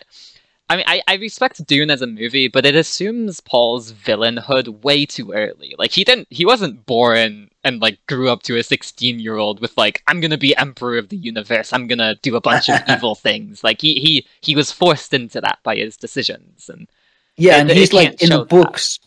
I 0.73 0.77
mean, 0.77 0.85
I, 0.89 1.03
I 1.07 1.15
respect 1.17 1.65
Dune 1.67 1.91
as 1.91 2.01
a 2.01 2.07
movie, 2.07 2.49
but 2.49 2.65
it 2.65 2.75
assumes 2.75 3.41
Paul's 3.41 3.93
villainhood 3.93 4.83
way 4.83 5.05
too 5.05 5.33
early. 5.33 5.75
Like 5.79 5.93
he 5.93 6.03
didn't, 6.03 6.29
he 6.31 6.47
wasn't 6.47 6.87
born 6.87 7.51
and 7.63 7.83
like 7.83 7.99
grew 8.07 8.31
up 8.31 8.43
to 8.45 8.57
a 8.57 8.63
sixteen 8.63 9.21
year 9.21 9.37
old 9.37 9.61
with 9.61 9.77
like 9.77 10.03
I'm 10.07 10.21
gonna 10.21 10.39
be 10.39 10.57
emperor 10.57 10.97
of 10.97 11.11
the 11.11 11.17
universe. 11.17 11.73
I'm 11.75 11.87
gonna 11.87 12.15
do 12.23 12.37
a 12.37 12.41
bunch 12.41 12.71
of 12.71 12.81
evil 12.89 13.15
things. 13.15 13.63
Like 13.63 13.81
he 13.83 14.01
he 14.01 14.27
he 14.41 14.57
was 14.57 14.73
forced 14.73 15.13
into 15.13 15.41
that 15.43 15.59
by 15.63 15.77
his 15.77 15.97
decisions 15.99 16.71
and 16.71 16.89
Yeah, 17.37 17.59
It- 17.59 17.61
and 17.61 17.71
he's 17.71 17.93
like 17.93 18.23
in 18.23 18.31
the 18.31 18.39
that. 18.39 18.49
books. 18.49 18.99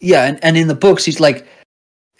Yeah, 0.00 0.26
and, 0.26 0.38
and 0.44 0.56
in 0.56 0.68
the 0.68 0.74
books 0.76 1.04
he's 1.06 1.20
like 1.20 1.46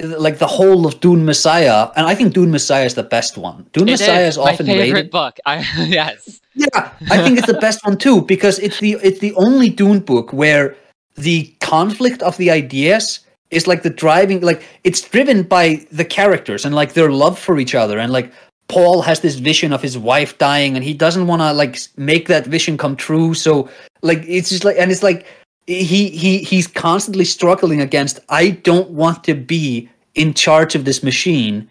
like 0.01 0.39
the 0.39 0.47
whole 0.47 0.87
of 0.87 1.01
Dune 1.01 1.25
Messiah, 1.25 1.91
and 1.97 2.07
I 2.07 2.15
think 2.15 2.33
Dune 2.35 2.51
Messiah 2.51 2.85
is 2.85 2.95
the 2.95 3.03
best 3.03 3.37
one. 3.37 3.67
Dune 3.73 3.89
It 3.89 3.93
Messiah 3.93 4.27
is, 4.27 4.39
my 4.39 4.53
often 4.53 4.67
favorite 4.67 4.93
rated. 4.93 5.11
book. 5.11 5.39
I 5.47 5.59
yes. 5.89 6.41
Yeah, 6.55 6.93
I 7.11 7.19
think 7.23 7.39
it's 7.39 7.47
the 7.47 7.55
best 7.61 7.85
one 7.85 7.97
too 7.99 8.23
because 8.23 8.59
it's 8.61 8.79
the 8.81 8.93
it's 9.03 9.21
the 9.21 9.35
only 9.35 9.69
Dune 9.71 10.01
book 10.01 10.33
where 10.33 10.77
the 11.17 11.53
conflict 11.61 12.23
of 12.23 12.37
the 12.37 12.51
ideas 12.51 13.21
is 13.51 13.67
like 13.67 13.83
the 13.83 13.91
driving 13.91 14.41
like 14.41 14.63
it's 14.85 15.01
driven 15.01 15.43
by 15.43 15.85
the 15.91 16.05
characters 16.05 16.65
and 16.65 16.75
like 16.75 16.93
their 16.93 17.11
love 17.11 17.39
for 17.39 17.59
each 17.59 17.75
other 17.75 17.99
and 17.99 18.13
like 18.13 18.33
Paul 18.69 19.01
has 19.03 19.21
this 19.21 19.37
vision 19.37 19.73
of 19.73 19.81
his 19.83 19.97
wife 19.97 20.37
dying 20.39 20.77
and 20.77 20.85
he 20.85 20.93
doesn't 20.95 21.27
want 21.27 21.41
to 21.43 21.53
like 21.53 21.79
make 21.97 22.29
that 22.29 22.47
vision 22.47 22.77
come 22.77 22.95
true 22.95 23.35
so 23.35 23.69
like 24.03 24.23
it's 24.29 24.51
just 24.51 24.65
like 24.65 24.77
and 24.79 24.93
it's 24.93 25.03
like 25.03 25.27
he 25.69 26.09
he 26.09 26.39
he's 26.39 26.67
constantly 26.67 27.25
struggling 27.25 27.81
against 27.81 28.19
I 28.29 28.51
don't 28.51 28.91
want 28.91 29.23
to 29.25 29.35
be 29.35 29.89
in 30.15 30.35
charge 30.35 30.75
of 30.75 30.85
this 30.85 31.03
machine 31.03 31.69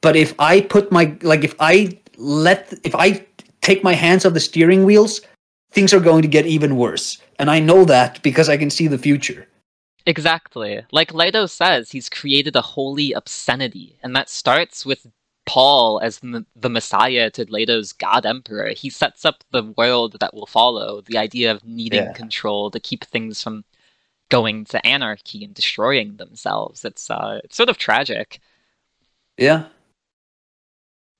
but 0.00 0.16
if 0.16 0.34
I 0.38 0.60
put 0.62 0.90
my 0.90 1.16
like 1.22 1.44
if 1.44 1.54
I 1.60 1.98
let 2.16 2.74
if 2.84 2.94
I 2.94 3.24
take 3.62 3.84
my 3.84 3.94
hands 3.94 4.26
off 4.26 4.34
the 4.34 4.40
steering 4.40 4.84
wheels 4.84 5.20
things 5.70 5.94
are 5.94 6.00
going 6.00 6.22
to 6.22 6.28
get 6.28 6.46
even 6.46 6.76
worse 6.76 7.18
and 7.38 7.50
I 7.50 7.60
know 7.60 7.84
that 7.84 8.20
because 8.22 8.48
I 8.48 8.56
can 8.56 8.70
see 8.70 8.88
the 8.88 8.98
future 8.98 9.46
Exactly. 10.06 10.82
Like 10.92 11.12
Leto 11.12 11.46
says, 11.46 11.90
he's 11.90 12.08
created 12.08 12.56
a 12.56 12.62
holy 12.62 13.12
obscenity, 13.12 13.96
and 14.02 14.16
that 14.16 14.30
starts 14.30 14.86
with 14.86 15.06
Paul 15.50 15.98
as 16.00 16.20
m- 16.22 16.46
the 16.54 16.70
Messiah 16.70 17.28
to 17.32 17.44
Leto's 17.50 17.92
God 17.92 18.24
Emperor. 18.24 18.68
He 18.68 18.88
sets 18.88 19.24
up 19.24 19.42
the 19.50 19.64
world 19.76 20.16
that 20.20 20.32
will 20.32 20.46
follow, 20.46 21.00
the 21.00 21.18
idea 21.18 21.50
of 21.50 21.64
needing 21.64 22.04
Yeah. 22.04 22.12
control 22.12 22.70
to 22.70 22.78
keep 22.78 23.04
things 23.04 23.42
from 23.42 23.64
going 24.28 24.64
to 24.66 24.86
anarchy 24.86 25.42
and 25.42 25.52
destroying 25.52 26.16
themselves. 26.18 26.84
It's 26.84 27.10
uh, 27.10 27.40
it's 27.42 27.56
sort 27.56 27.68
of 27.68 27.78
tragic. 27.78 28.38
yeah 29.38 29.64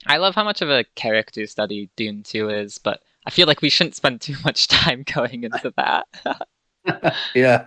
I 0.07 0.19
love 0.19 0.37
how 0.37 0.45
much 0.45 0.63
of 0.63 0.71
a 0.71 0.85
character 0.95 1.45
study 1.49 1.91
Dune 1.97 2.23
2 2.23 2.51
is, 2.51 2.79
but 2.79 3.03
I 3.27 3.31
feel 3.31 3.47
like 3.49 3.63
we 3.63 3.69
shouldn't 3.69 3.97
spend 3.97 4.21
too 4.21 4.37
much 4.45 4.69
time 4.69 5.03
going 5.13 5.43
into 5.43 5.75
that. 5.77 6.07
yeah 7.35 7.67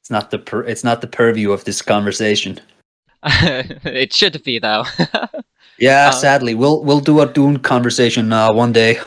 it's 0.00 0.10
not 0.10 0.30
the 0.32 0.38
per- 0.40 0.64
it's 0.64 0.82
not 0.84 1.00
the 1.02 1.06
purview 1.06 1.52
of 1.52 1.62
this 1.64 1.80
conversation 1.82 2.60
it 3.84 4.12
should 4.12 4.42
be 4.44 4.58
though. 4.58 4.84
yeah 5.78 6.08
Um, 6.08 6.12
sadly 6.12 6.54
we'll 6.54 6.82
we'll 6.84 7.00
do 7.00 7.20
a 7.20 7.26
dune 7.26 7.58
conversation 7.58 8.32
uh, 8.32 8.52
one 8.52 8.72
day 8.72 8.98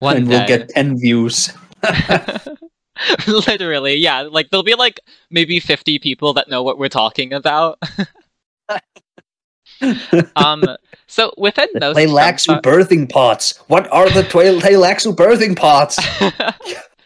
One 0.00 0.16
and 0.16 0.28
day. 0.28 0.36
we'll 0.38 0.46
get 0.46 0.68
10 0.70 0.98
views 0.98 1.52
Literally, 3.26 3.96
yeah. 3.96 4.20
Like 4.22 4.50
there'll 4.50 4.62
be 4.62 4.74
like 4.76 5.00
maybe 5.28 5.58
fifty 5.60 5.98
people 5.98 6.32
that 6.34 6.48
know 6.48 6.62
what 6.62 6.78
we're 6.78 6.88
talking 6.88 7.32
about. 7.32 7.78
um. 10.36 10.64
So 11.06 11.32
within 11.36 11.68
the 11.74 11.80
those 11.80 11.96
Tleilaxu 11.96 12.60
birthing 12.62 13.10
pots 13.10 13.58
what 13.66 13.90
are 13.92 14.08
the 14.10 14.22
Twe- 14.22 14.60
Tleilaxu 14.60 15.14
birthing 15.14 15.56
pots 15.56 15.98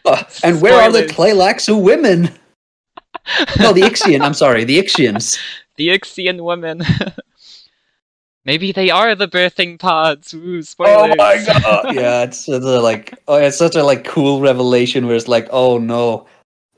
Uh, 0.04 0.22
and 0.44 0.60
where 0.62 0.74
are 0.80 0.92
the 0.92 1.08
Spoilers. 1.08 1.36
Tleilaxu 1.36 1.82
women 1.82 2.30
no 3.58 3.72
the 3.72 3.82
Ixian 3.82 4.20
I'm 4.22 4.34
sorry 4.34 4.64
the 4.64 4.78
Ixians 4.78 5.38
the 5.78 5.88
Ixian 5.88 6.44
women. 6.44 6.82
maybe 8.44 8.72
they 8.72 8.90
are 8.90 9.14
the 9.14 9.28
birthing 9.28 9.78
pods. 9.78 10.34
Ooh, 10.34 10.58
oh 10.58 10.60
spoilers. 10.60 11.12
Oh 11.12 11.16
my 11.16 11.44
god! 11.46 11.94
yeah, 11.94 12.22
it's 12.24 12.44
such 12.44 12.62
a 12.62 12.80
like, 12.80 13.14
oh, 13.28 13.36
it's 13.36 13.56
such 13.56 13.76
a 13.76 13.82
like 13.82 14.04
cool 14.04 14.40
revelation 14.40 15.06
where 15.06 15.16
it's 15.16 15.28
like, 15.28 15.48
oh 15.50 15.78
no, 15.78 16.26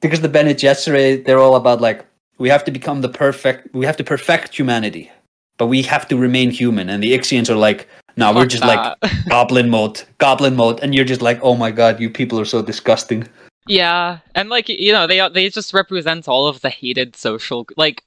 because 0.00 0.20
the 0.20 0.28
Bene 0.28 0.54
Gesserit, 0.54 1.24
they're 1.24 1.40
all 1.40 1.56
about 1.56 1.80
like 1.80 2.04
we 2.38 2.48
have 2.48 2.64
to 2.64 2.70
become 2.70 3.00
the 3.00 3.08
perfect, 3.08 3.74
we 3.74 3.84
have 3.84 3.96
to 3.96 4.04
perfect 4.04 4.56
humanity, 4.56 5.10
but 5.58 5.66
we 5.66 5.82
have 5.82 6.06
to 6.08 6.16
remain 6.16 6.50
human. 6.50 6.88
And 6.88 7.02
the 7.02 7.12
Ixians 7.12 7.50
are 7.50 7.56
like, 7.56 7.88
no, 8.16 8.32
we're 8.32 8.42
Fuck 8.42 8.50
just 8.50 8.64
like 8.64 8.96
goblin 9.28 9.70
mode, 9.70 10.02
goblin 10.18 10.56
mode, 10.56 10.80
and 10.80 10.94
you're 10.94 11.04
just 11.04 11.22
like, 11.22 11.40
oh 11.42 11.54
my 11.54 11.70
god, 11.70 12.00
you 12.00 12.10
people 12.10 12.38
are 12.40 12.44
so 12.44 12.62
disgusting. 12.62 13.26
Yeah, 13.66 14.18
and 14.34 14.48
like 14.48 14.68
you 14.68 14.92
know, 14.92 15.06
they 15.06 15.26
they 15.28 15.48
just 15.48 15.72
represent 15.72 16.26
all 16.26 16.48
of 16.48 16.60
the 16.62 16.70
hated 16.70 17.14
social 17.14 17.66
like 17.76 18.02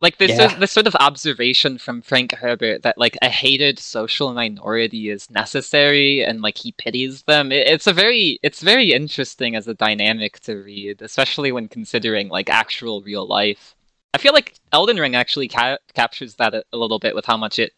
like 0.00 0.18
this 0.18 0.30
Yeah. 0.30 0.46
is 0.52 0.58
this 0.58 0.72
sort 0.72 0.86
of 0.86 0.94
observation 0.96 1.76
from 1.78 2.00
Frank 2.02 2.32
Herbert 2.32 2.82
that 2.82 2.96
like 2.98 3.18
a 3.22 3.28
hated 3.28 3.78
social 3.78 4.32
minority 4.32 5.10
is 5.10 5.28
necessary 5.30 6.24
and 6.24 6.40
like 6.40 6.56
he 6.58 6.72
pities 6.72 7.22
them. 7.24 7.52
It, 7.52 7.66
it's 7.68 7.86
a 7.86 7.92
very 7.92 8.38
it's 8.42 8.62
very 8.62 8.92
interesting 8.92 9.56
as 9.56 9.68
a 9.68 9.74
dynamic 9.74 10.40
to 10.40 10.56
read, 10.56 11.02
especially 11.02 11.52
when 11.52 11.68
considering 11.68 12.28
like 12.28 12.48
actual 12.48 13.02
real 13.02 13.26
life. 13.26 13.74
I 14.14 14.18
feel 14.18 14.32
like 14.32 14.54
Elden 14.72 14.96
Ring 14.96 15.14
actually 15.14 15.48
ca- 15.48 15.78
captures 15.94 16.34
that 16.36 16.54
a, 16.54 16.64
a 16.72 16.76
little 16.78 16.98
bit 16.98 17.14
with 17.14 17.26
how 17.26 17.36
much 17.36 17.58
it 17.58 17.72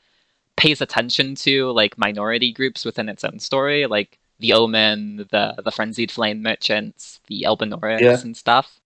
pays 0.56 0.80
attention 0.80 1.34
to 1.34 1.70
like 1.72 1.98
minority 1.98 2.52
groups 2.52 2.84
within 2.84 3.08
its 3.08 3.24
own 3.24 3.38
story, 3.38 3.86
like 3.86 4.18
the 4.38 4.52
Omen, 4.52 5.26
the 5.30 5.60
the 5.64 5.70
Frenzied 5.72 6.10
Flame 6.12 6.42
Merchants, 6.42 7.20
the 7.26 7.44
Albinaurics, 7.48 8.00
Yeah. 8.00 8.20
and 8.20 8.36
stuff. 8.36 8.80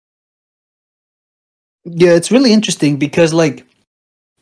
Yeah, 1.84 2.12
it's 2.12 2.30
really 2.30 2.52
interesting 2.52 2.96
because 2.96 3.32
like 3.32 3.66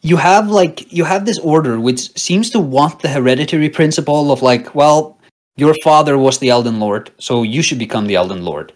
you 0.00 0.16
have 0.16 0.48
like 0.48 0.92
you 0.92 1.04
have 1.04 1.24
this 1.24 1.38
order 1.38 1.80
which 1.80 2.16
seems 2.18 2.50
to 2.50 2.60
want 2.60 3.00
the 3.00 3.08
hereditary 3.08 3.68
principle 3.68 4.30
of 4.30 4.42
like, 4.42 4.74
well, 4.74 5.18
your 5.56 5.74
father 5.82 6.16
was 6.18 6.38
the 6.38 6.50
Elden 6.50 6.80
Lord, 6.80 7.10
so 7.18 7.42
you 7.42 7.62
should 7.62 7.78
become 7.78 8.06
the 8.06 8.16
Elden 8.16 8.44
Lord. 8.44 8.72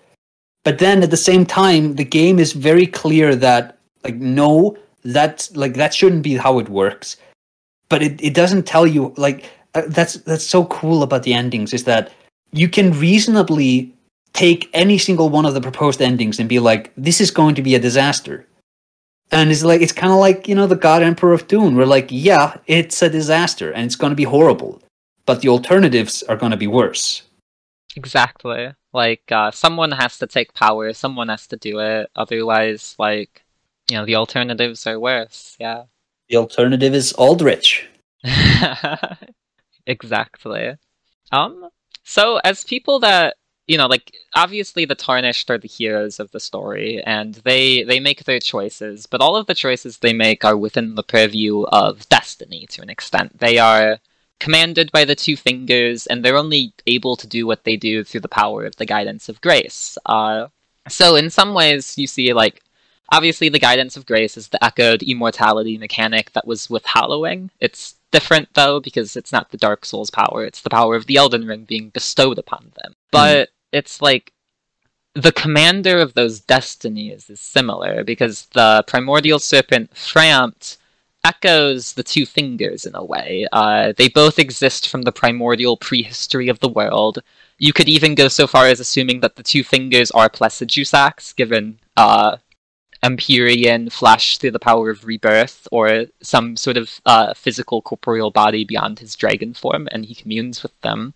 But 0.65 0.79
then 0.79 1.03
at 1.03 1.11
the 1.11 1.17
same 1.17 1.47
time, 1.47 1.95
the 1.95 2.05
game 2.05 2.39
is 2.39 2.53
very 2.53 2.87
clear 2.87 3.37
that 3.37 3.79
like 4.03 4.17
no, 4.17 4.77
that's 5.05 5.55
like 5.57 5.75
that 5.75 5.95
shouldn't 5.95 6.23
be 6.23 6.35
how 6.37 6.59
it 6.59 6.69
works. 6.69 7.17
But 7.89 8.03
it, 8.03 8.21
it 8.21 8.35
doesn't 8.35 8.67
tell 8.67 8.87
you 8.87 9.15
like 9.17 9.45
uh, 9.75 9.83
that's 9.87 10.15
that's 10.15 10.45
so 10.45 10.65
cool 10.67 11.03
about 11.05 11.23
the 11.23 11.35
endings 11.35 11.73
is 11.73 11.85
that 11.85 12.13
you 12.53 12.69
can 12.69 12.99
reasonably 12.99 13.93
take 14.33 14.69
any 14.75 14.99
single 14.99 15.29
one 15.29 15.47
of 15.47 15.55
the 15.55 15.61
proposed 15.61 16.03
endings 16.03 16.39
and 16.39 16.49
be 16.49 16.59
like, 16.59 16.93
this 16.97 17.21
is 17.21 17.31
going 17.31 17.55
to 17.55 17.63
be 17.63 17.75
a 17.75 17.81
disaster. 17.81 18.47
And 19.33 19.51
it's 19.51 19.65
like 19.65 19.81
it's 19.81 19.93
kind 19.93 20.13
of 20.13 20.19
like 20.19 20.49
you 20.49 20.55
know 20.55 20.67
the 20.67 20.77
God 20.77 21.03
Emperor 21.03 21.33
of 21.33 21.49
Dune. 21.49 21.75
We're 21.77 21.85
like, 21.85 22.09
yeah, 22.11 22.59
it's 22.67 23.03
a 23.03 23.11
disaster 23.11 23.73
and 23.73 23.85
it's 23.85 23.97
going 23.97 24.11
to 24.11 24.17
be 24.17 24.25
horrible, 24.25 24.83
but 25.25 25.41
the 25.41 25.49
alternatives 25.49 26.23
are 26.25 26.37
going 26.37 26.53
to 26.53 26.57
be 26.57 26.69
worse. 26.69 27.23
Exactly. 27.97 28.73
Like 28.93 29.31
uh, 29.33 29.51
someone 29.51 29.91
has 29.93 30.19
to 30.19 30.27
take 30.27 30.55
power, 30.55 30.93
someone 30.93 31.29
has 31.29 31.47
to 31.49 31.57
do 31.57 31.81
it. 31.81 32.11
Otherwise, 32.15 32.95
like 32.99 33.43
you 33.91 33.97
know, 33.97 34.05
the 34.05 34.17
alternatives 34.17 34.87
are 34.87 34.99
worse. 35.01 35.57
Yeah. 35.59 35.85
The 36.29 36.37
alternative 36.37 36.95
is 36.95 37.13
Aldrich. 37.13 37.89
exactly. 39.87 40.77
Um. 41.33 41.69
So 42.05 42.39
as 42.45 42.65
people 42.65 43.01
that 43.01 43.37
you 43.67 43.77
know, 43.77 43.87
like 43.87 44.15
obviously 44.35 44.85
the 44.85 44.95
tarnished 44.95 45.51
are 45.51 45.59
the 45.59 45.69
heroes 45.69 46.21
of 46.21 46.31
the 46.31 46.41
story, 46.41 47.03
and 47.05 47.35
they 47.45 47.83
they 47.83 48.01
make 48.01 48.25
their 48.25 48.39
choices, 48.39 49.07
but 49.07 49.21
all 49.21 49.37
of 49.37 49.47
the 49.47 49.55
choices 49.55 49.99
they 49.99 50.13
make 50.13 50.45
are 50.45 50.57
within 50.57 50.95
the 50.95 51.03
purview 51.03 51.63
of 51.65 52.09
destiny 52.09 52.67
to 52.71 52.83
an 52.83 52.91
extent. 52.91 53.39
They 53.39 53.59
are 53.59 53.99
commanded 54.39 54.93
by 54.93 55.05
the 55.05 55.17
two 55.17 55.37
fingers, 55.37 56.07
and 56.07 56.25
they're 56.25 56.37
only 56.37 56.73
able 56.87 57.17
to 57.17 57.27
do 57.27 57.47
what 57.47 57.65
they 57.65 57.77
do 57.77 58.05
through 58.05 58.21
the 58.21 58.29
power 58.29 58.65
of 58.65 58.77
the 58.77 58.87
guidance 58.87 59.29
of 59.29 59.41
grace. 59.41 59.99
Uh, 60.07 60.49
so 60.89 61.17
in 61.17 61.31
some 61.31 61.53
ways, 61.55 61.99
you 61.99 62.07
see 62.07 62.33
like 62.33 62.63
obviously 63.11 63.49
the 63.49 63.59
guidance 63.59 63.97
of 63.97 64.07
grace 64.07 64.37
is 64.37 64.49
the 64.49 64.65
echoed 64.65 65.03
immortality 65.03 65.79
mechanic 65.79 66.33
that 66.33 66.47
was 66.47 66.71
with 66.71 66.87
Hollowing. 66.87 67.51
It's 67.61 67.97
different 68.13 68.49
though 68.55 68.79
because 68.79 69.17
it's 69.17 69.33
not 69.33 69.51
the 69.51 69.59
Dark 69.59 69.85
Souls 69.85 70.11
power; 70.11 70.45
it's 70.45 70.63
the 70.63 70.71
power 70.71 70.95
of 70.95 71.07
the 71.07 71.17
Elden 71.17 71.47
Ring 71.49 71.65
being 71.65 71.91
bestowed 71.91 72.39
upon 72.39 72.71
them. 72.81 72.95
But 73.11 73.51
it's 73.73 74.01
like 74.01 74.33
the 75.15 75.33
commander 75.33 75.99
of 75.99 76.15
those 76.15 76.41
destinies 76.41 77.31
is 77.31 77.41
similar 77.41 78.05
because 78.05 78.47
the 78.53 78.85
primordial 78.87 79.39
serpent 79.39 79.93
Frampt 79.95 80.77
echoes 81.25 81.95
the 81.95 82.03
two 82.03 82.27
fingers 82.27 82.87
in 82.87 82.95
a 82.95 83.05
way. 83.05 83.47
Uh, 83.51 83.93
they 83.97 84.09
both 84.09 84.39
exist 84.39 84.89
from 84.89 85.03
the 85.03 85.13
primordial 85.13 85.77
prehistory 85.77 86.49
of 86.49 86.61
the 86.61 86.69
world. 86.69 87.19
You 87.59 87.73
could 87.73 87.89
even 87.89 88.15
go 88.15 88.29
so 88.29 88.47
far 88.47 88.67
as 88.67 88.79
assuming 88.79 89.21
that 89.21 89.37
the 89.37 89.43
two 89.43 89.65
fingers 89.65 90.11
are 90.13 90.29
Placidusax, 90.29 91.35
given 91.35 91.79
uh, 91.97 92.37
Empyrean 93.03 93.91
flesh 93.91 94.39
through 94.39 94.53
the 94.53 94.59
power 94.59 94.91
of 94.91 95.05
rebirth, 95.05 95.67
or 95.73 96.07
some 96.23 96.57
sort 96.57 96.77
of 96.77 97.01
uh, 97.07 97.35
physical 97.35 97.83
corporeal 97.83 98.31
body 98.31 98.65
beyond 98.65 98.99
his 98.99 99.17
dragon 99.17 99.55
form, 99.55 99.89
and 99.91 100.05
he 100.05 100.15
communes 100.15 100.63
with 100.63 100.79
them. 100.83 101.15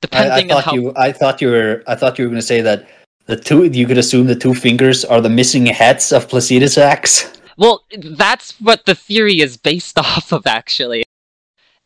Depending 0.00 0.50
I, 0.50 0.54
I 0.54 0.56
on 0.56 0.62
thought 0.62 0.64
how 0.64 0.74
you 0.74 0.92
I 0.96 1.12
thought 1.12 1.40
you 1.40 1.48
were 1.48 1.82
I 1.86 1.94
thought 1.94 2.18
you 2.18 2.24
were 2.24 2.30
going 2.30 2.40
to 2.40 2.46
say 2.46 2.60
that 2.60 2.86
the 3.26 3.36
two 3.36 3.64
you 3.64 3.86
could 3.86 3.98
assume 3.98 4.26
the 4.26 4.36
two 4.36 4.54
fingers 4.54 5.04
are 5.04 5.20
the 5.20 5.28
missing 5.30 5.66
heads 5.66 6.12
of 6.12 6.28
Placidusax. 6.28 7.32
Well, 7.56 7.84
that's 7.98 8.60
what 8.60 8.84
the 8.84 8.94
theory 8.94 9.40
is 9.40 9.56
based 9.56 9.98
off 10.08 10.32
of, 10.32 10.46
actually. 10.46 11.04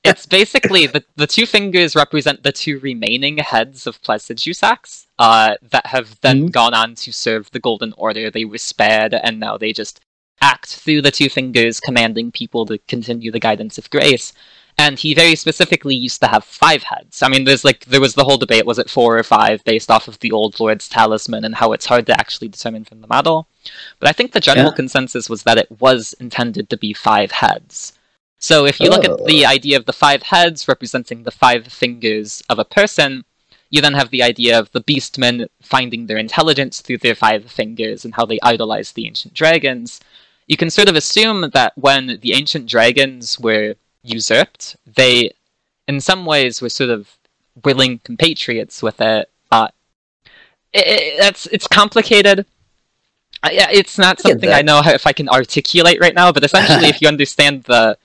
It's 0.03 0.25
basically 0.27 0.87
the, 0.87 1.05
the 1.17 1.27
two 1.27 1.45
fingers 1.47 1.95
represent 1.95 2.43
the 2.43 2.53
two 2.53 2.79
remaining 2.81 3.37
heads 3.39 3.87
of 3.87 4.01
Placidusax 4.01 5.07
uh, 5.19 5.57
that 5.71 5.87
have 5.87 6.19
then 6.23 6.49
Mhm. 6.49 6.53
gone 6.53 6.75
on 6.75 6.95
to 6.97 7.13
serve 7.13 7.51
the 7.51 7.61
Golden 7.61 7.93
Order. 7.99 8.31
They 8.31 8.47
were 8.47 8.57
spared, 8.59 9.13
and 9.13 9.39
now 9.39 9.59
they 9.59 9.73
just 9.75 10.01
act 10.41 10.75
through 10.77 11.03
the 11.03 11.11
two 11.11 11.29
fingers, 11.29 11.81
commanding 11.81 12.33
people 12.33 12.65
to 12.67 12.79
continue 12.89 13.31
the 13.31 13.39
guidance 13.39 13.77
of 13.77 13.91
grace. 13.91 14.33
And 14.81 14.99
he 14.99 15.13
very 15.13 15.37
specifically 15.37 15.95
used 15.95 16.21
to 16.23 16.29
have 16.29 16.43
five 16.43 16.83
heads. 16.83 17.23
I 17.23 17.29
mean, 17.29 17.45
there's 17.45 17.67
like 17.69 17.85
there 17.85 18.01
was 18.01 18.15
the 18.15 18.25
whole 18.25 18.39
debate: 18.39 18.65
was 18.65 18.79
it 18.79 18.89
four 18.89 19.19
or 19.19 19.23
five, 19.23 19.63
based 19.65 19.91
off 19.91 20.09
of 20.09 20.19
the 20.21 20.33
Old 20.33 20.59
Lord's 20.59 20.89
talisman, 20.89 21.45
and 21.45 21.55
how 21.55 21.73
it's 21.75 21.91
hard 21.93 22.07
to 22.07 22.19
actually 22.19 22.49
determine 22.49 22.85
from 22.87 23.03
the 23.03 23.13
model. 23.17 23.47
But 23.99 24.09
I 24.09 24.13
think 24.13 24.33
the 24.33 24.47
general 24.49 24.71
Yeah. 24.71 24.81
consensus 24.83 25.29
was 25.29 25.43
that 25.43 25.59
it 25.59 25.71
was 25.87 26.15
intended 26.15 26.71
to 26.71 26.79
be 26.79 26.95
five 26.95 27.31
heads. 27.43 27.93
So 28.39 28.65
if 28.65 28.81
you 28.81 28.89
look 28.89 29.05
at 29.05 29.27
the 29.27 29.45
oh. 29.45 29.51
idea 29.57 29.77
of 29.77 29.85
the 29.85 30.01
five 30.05 30.23
heads 30.23 30.67
representing 30.67 31.25
the 31.25 31.39
five 31.45 31.67
fingers 31.83 32.43
of 32.49 32.59
a 32.59 32.65
person, 32.65 33.25
you 33.69 33.83
then 33.83 33.93
have 34.01 34.11
the 34.11 34.23
idea 34.23 34.59
of 34.59 34.73
the 34.73 34.81
beastmen 34.81 35.47
finding 35.61 36.07
their 36.07 36.17
intelligence 36.17 36.81
through 36.81 36.99
their 36.99 37.15
five 37.15 37.43
fingers 37.51 38.07
and 38.07 38.15
how 38.15 38.25
they 38.25 38.41
idolize 38.43 38.93
the 38.93 39.07
ancient 39.07 39.35
dragons. 39.35 40.01
You 40.47 40.57
can 40.57 40.71
sort 40.71 40.89
of 40.89 40.97
assume 40.97 41.51
that 41.53 41.75
when 41.77 42.19
the 42.23 42.33
ancient 42.33 42.67
dragons 42.67 43.39
were 43.39 43.75
usurped, 44.03 44.77
they, 44.87 45.33
in 45.89 46.01
some 46.01 46.25
ways, 46.27 46.61
were 46.63 46.69
sort 46.69 46.91
of 46.91 47.09
willing 47.65 47.99
compatriots 48.01 48.83
with 48.83 49.01
it. 49.01 49.31
Uh, 49.51 49.69
it, 50.73 50.87
it 50.87 51.19
that's 51.19 51.47
it's 51.47 51.67
complicated. 51.67 52.47
I, 53.43 53.69
it's 53.73 53.97
not 53.99 54.21
something 54.21 54.51
I 54.51 54.63
know 54.63 54.83
how, 54.83 54.91
if 54.93 55.07
I 55.07 55.13
can 55.13 55.29
articulate 55.29 55.99
right 56.01 56.15
now, 56.15 56.31
but 56.33 56.45
essentially, 56.45 56.89
if 56.89 57.01
you 57.01 57.09
understand 57.17 57.65
the 57.65 57.97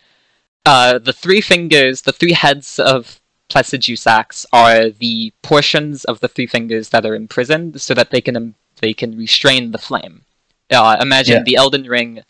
uh, 0.65 0.97
the 0.97 1.13
three 1.13 1.41
fingers, 1.41 2.01
the 2.01 2.13
three 2.13 2.31
heads 2.33 2.79
of 2.79 3.19
Placidusax 3.49 4.45
are 4.51 4.89
the 4.89 5.31
portions 5.43 6.03
of 6.05 6.19
the 6.19 6.27
three 6.27 6.47
fingers 6.47 6.89
that 6.89 7.05
are 7.05 7.15
imprisoned, 7.15 7.79
so 7.81 7.93
that 7.93 8.09
they 8.11 8.21
can 8.21 8.35
um, 8.37 8.55
they 8.81 8.93
can 8.93 9.17
restrain 9.17 9.71
the 9.71 9.77
flame. 9.77 10.21
Uh, 10.71 10.97
imagine 10.99 11.37
Yeah. 11.37 11.43
the 11.43 11.55
Elden 11.55 11.83
Ring 11.83 12.23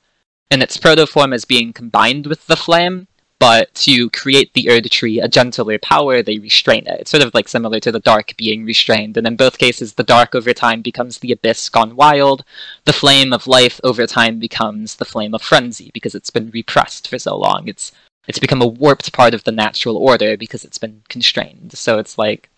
in 0.51 0.61
its 0.61 0.77
proto 0.77 1.05
form 1.07 1.31
as 1.31 1.45
being 1.45 1.73
combined 1.73 2.27
with 2.27 2.45
the 2.47 2.57
flame, 2.57 3.07
but 3.39 3.73
to 3.75 4.09
create 4.11 4.53
the 4.53 4.65
Erdtree 4.65 5.23
a 5.23 5.27
gentler 5.27 5.77
power, 5.79 6.21
they 6.21 6.39
restrain 6.39 6.87
it. 6.87 7.01
It's 7.01 7.11
sort 7.11 7.23
of 7.23 7.33
like 7.33 7.47
similar 7.47 7.79
to 7.81 7.91
the 7.91 7.99
dark 7.99 8.35
being 8.37 8.63
restrained, 8.65 9.17
and 9.17 9.27
in 9.27 9.35
both 9.35 9.57
cases, 9.57 9.93
the 9.93 10.03
dark 10.03 10.33
over 10.35 10.53
time 10.53 10.81
becomes 10.81 11.19
the 11.19 11.31
abyss 11.33 11.69
gone 11.69 11.95
wild. 11.95 12.43
The 12.85 12.93
flame 12.93 13.33
of 13.33 13.47
life 13.47 13.79
over 13.83 14.07
time 14.07 14.39
becomes 14.39 14.95
the 14.95 15.05
flame 15.05 15.33
of 15.33 15.41
frenzy 15.41 15.91
because 15.93 16.15
it's 16.15 16.29
been 16.29 16.49
repressed 16.51 17.07
for 17.09 17.19
so 17.19 17.37
long. 17.37 17.67
It's 17.67 17.91
it's 18.27 18.39
become 18.39 18.61
a 18.61 18.67
warped 18.67 19.13
part 19.13 19.33
of 19.35 19.43
the 19.43 19.51
natural 19.51 19.97
order 19.97 20.35
because 20.37 20.65
it's 20.65 20.79
been 20.79 21.03
constrained. 21.09 21.73
So 21.77 21.99
it's 21.99 22.17
like 22.17 22.49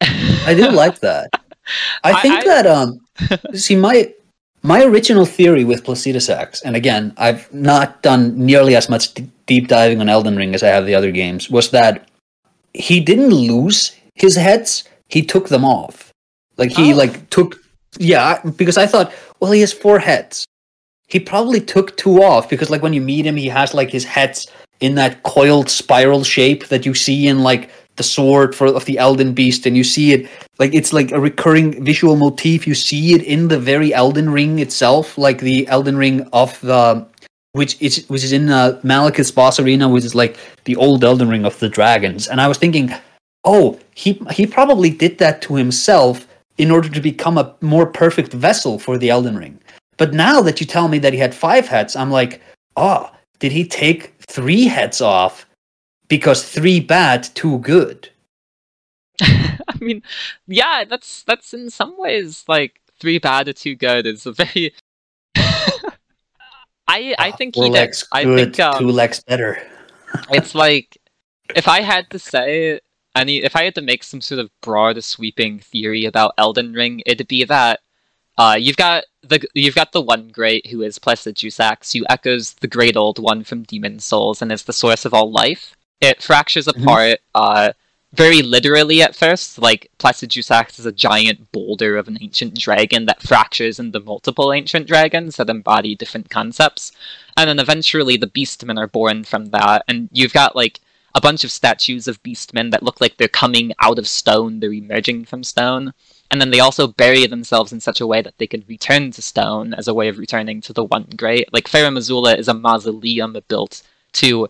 I 0.00 0.54
do 0.56 0.70
like 0.70 1.00
that. 1.00 1.28
I 2.04 2.12
I- 2.12 2.22
think 2.22 2.34
I- 2.34 2.44
that 2.44 2.66
um 2.66 3.00
see 3.54 3.76
my 3.76 4.12
my 4.62 4.82
original 4.82 5.24
theory 5.26 5.62
with 5.64 5.84
Placidusax, 5.84 6.62
and 6.64 6.74
again, 6.74 7.12
I've 7.18 7.52
not 7.52 8.02
done 8.02 8.36
nearly 8.36 8.74
as 8.74 8.88
much 8.88 9.14
d- 9.14 9.30
deep 9.46 9.68
diving 9.68 10.00
on 10.00 10.08
Elden 10.08 10.36
Ring 10.36 10.54
as 10.54 10.62
I 10.62 10.68
have 10.68 10.86
the 10.86 10.94
other 10.94 11.10
games, 11.10 11.50
was 11.50 11.70
that 11.70 12.08
he 12.74 13.00
didn't 13.00 13.30
lose 13.30 13.92
his 14.14 14.36
heads, 14.36 14.84
he 15.08 15.22
took 15.22 15.48
them 15.48 15.64
off. 15.64 16.12
Like 16.56 16.70
he 16.72 16.92
Oh. 16.92 16.96
like 16.96 17.28
took 17.30 17.60
yeah, 17.98 18.40
because 18.56 18.76
I 18.76 18.86
thought, 18.86 19.12
well, 19.40 19.52
he 19.52 19.60
has 19.62 19.72
four 19.72 19.98
heads. 19.98 20.44
He 21.08 21.18
probably 21.18 21.60
took 21.60 21.96
two 21.96 22.22
off 22.22 22.48
because 22.48 22.68
like 22.68 22.82
when 22.82 22.92
you 22.92 23.00
meet 23.00 23.24
him, 23.26 23.36
he 23.36 23.48
has 23.48 23.72
like 23.72 23.90
his 23.90 24.04
heads 24.04 24.46
in 24.80 24.96
that 24.96 25.22
coiled 25.22 25.70
spiral 25.70 26.22
shape 26.24 26.66
that 26.68 26.84
you 26.84 26.92
see 26.92 27.26
in 27.28 27.42
like 27.42 27.70
the 27.96 28.02
sword 28.02 28.54
for 28.54 28.66
of 28.66 28.84
the 28.84 28.98
Elden 28.98 29.32
Beast, 29.32 29.64
and 29.64 29.76
you 29.76 29.84
see 29.84 30.12
it 30.12 30.28
like 30.58 30.74
it's 30.74 30.92
like 30.92 31.12
a 31.12 31.20
recurring 31.20 31.82
visual 31.82 32.16
motif. 32.16 32.66
You 32.66 32.74
see 32.74 33.14
it 33.14 33.22
in 33.22 33.48
the 33.48 33.58
very 33.58 33.94
Elden 33.94 34.28
Ring 34.30 34.58
itself, 34.58 35.16
like 35.16 35.38
the 35.38 35.66
Elden 35.68 35.96
Ring 35.96 36.28
of 36.34 36.60
the 36.60 37.06
which 37.56 37.80
is 37.80 38.04
which 38.08 38.22
is 38.22 38.32
in 38.32 38.50
uh, 38.50 38.78
Maliketh's 38.84 39.30
boss 39.30 39.58
arena, 39.58 39.88
which 39.88 40.04
is 40.04 40.14
like 40.14 40.36
the 40.64 40.76
old 40.76 41.02
Elden 41.02 41.30
Ring 41.30 41.46
of 41.46 41.58
the 41.58 41.70
dragons. 41.70 42.28
And 42.28 42.38
I 42.38 42.48
was 42.48 42.58
thinking, 42.58 42.92
oh, 43.44 43.80
he 43.94 44.20
he 44.30 44.46
probably 44.46 44.90
did 44.90 45.16
that 45.18 45.40
to 45.42 45.54
himself 45.54 46.26
in 46.58 46.70
order 46.70 46.90
to 46.90 47.00
become 47.00 47.38
a 47.38 47.54
more 47.62 47.86
perfect 47.86 48.34
vessel 48.34 48.78
for 48.78 48.98
the 48.98 49.08
Elden 49.08 49.38
Ring. 49.38 49.58
But 49.96 50.12
now 50.12 50.42
that 50.42 50.60
you 50.60 50.66
tell 50.66 50.88
me 50.88 50.98
that 50.98 51.14
he 51.14 51.18
had 51.18 51.34
five 51.34 51.66
heads, 51.66 51.96
I'm 51.96 52.10
like, 52.10 52.42
oh, 52.76 53.10
did 53.38 53.52
he 53.52 53.66
take 53.66 54.12
three 54.28 54.66
heads 54.66 55.00
off 55.00 55.46
because 56.08 56.46
three 56.46 56.78
bad, 56.78 57.22
two 57.34 57.58
good? 57.60 58.10
I 59.22 59.78
mean, 59.80 60.02
yeah, 60.46 60.84
that's 60.84 61.22
that's 61.22 61.54
in 61.54 61.70
some 61.70 61.96
ways 61.96 62.44
like 62.48 62.82
three 63.00 63.18
bad 63.18 63.48
or 63.48 63.54
two 63.54 63.76
good 63.76 64.06
is 64.06 64.26
a 64.26 64.32
very. 64.32 64.74
I 66.88 67.14
I 67.18 67.30
think 67.32 67.54
he 67.54 67.62
did. 67.62 67.72
legs 67.72 68.06
I 68.12 68.24
think 68.24 68.58
um, 68.60 68.78
two 68.78 68.92
better. 69.26 69.62
it's 70.30 70.54
like 70.54 70.98
if 71.54 71.68
I 71.68 71.80
had 71.80 72.10
to 72.10 72.18
say 72.18 72.80
any, 73.14 73.42
if 73.42 73.56
I 73.56 73.64
had 73.64 73.74
to 73.76 73.82
make 73.82 74.02
some 74.02 74.20
sort 74.20 74.40
of 74.40 74.50
broad 74.60 75.02
sweeping 75.02 75.58
theory 75.58 76.04
about 76.04 76.34
Elden 76.38 76.72
Ring, 76.72 77.02
it'd 77.06 77.28
be 77.28 77.44
that 77.44 77.80
uh, 78.38 78.56
you've 78.58 78.76
got 78.76 79.04
the 79.22 79.40
you've 79.54 79.74
got 79.74 79.92
the 79.92 80.00
one 80.00 80.28
great 80.28 80.66
who 80.66 80.82
is 80.82 80.98
Placidusax, 80.98 81.96
who 81.98 82.04
echoes 82.08 82.54
the 82.54 82.68
great 82.68 82.96
old 82.96 83.18
one 83.18 83.42
from 83.44 83.62
Demon 83.62 83.98
Souls 83.98 84.42
and 84.42 84.52
is 84.52 84.64
the 84.64 84.72
source 84.72 85.04
of 85.04 85.14
all 85.14 85.30
life. 85.30 85.74
It 86.00 86.22
fractures 86.22 86.66
Mhm. 86.66 86.82
apart 86.82 87.20
uh, 87.34 87.72
very 88.16 88.42
literally 88.42 89.02
at 89.02 89.14
first. 89.14 89.58
Like 89.58 89.90
Placidusax 89.98 90.78
is 90.78 90.86
a 90.86 90.92
giant 90.92 91.52
boulder 91.52 91.96
of 91.96 92.08
an 92.08 92.18
ancient 92.20 92.58
dragon 92.58 93.06
that 93.06 93.22
fractures 93.22 93.78
into 93.78 94.00
multiple 94.00 94.52
ancient 94.52 94.86
dragons 94.86 95.36
that 95.36 95.50
embody 95.50 95.94
different 95.94 96.30
concepts. 96.30 96.92
And 97.36 97.48
then 97.48 97.58
eventually 97.58 98.16
the 98.16 98.26
beastmen 98.26 98.78
are 98.78 98.88
born 98.88 99.24
from 99.24 99.46
that. 99.46 99.84
And 99.88 100.08
you've 100.12 100.32
got 100.32 100.56
like 100.56 100.80
a 101.14 101.20
bunch 101.20 101.44
of 101.44 101.50
statues 101.50 102.08
of 102.08 102.22
beastmen 102.22 102.70
that 102.70 102.82
look 102.82 103.00
like 103.00 103.16
they're 103.16 103.28
coming 103.28 103.72
out 103.80 103.98
of 103.98 104.06
stone 104.06 104.60
they're 104.60 104.72
emerging 104.72 105.24
from 105.24 105.44
stone. 105.44 105.92
And 106.30 106.40
then 106.40 106.50
they 106.50 106.60
also 106.60 106.88
bury 106.88 107.26
themselves 107.26 107.72
in 107.72 107.80
such 107.80 108.00
a 108.00 108.06
way 108.06 108.20
that 108.20 108.36
they 108.38 108.46
can 108.46 108.64
return 108.66 109.12
to 109.12 109.22
stone 109.22 109.74
as 109.74 109.88
a 109.88 109.94
way 109.94 110.08
of 110.08 110.18
returning 110.18 110.60
to 110.62 110.72
the 110.72 110.84
one 110.84 111.06
great. 111.16 111.52
Like 111.52 111.68
Farum 111.68 111.96
Azula 111.96 112.36
is 112.36 112.48
a 112.48 112.54
mausoleum 112.54 113.36
built 113.48 113.82
to 114.14 114.48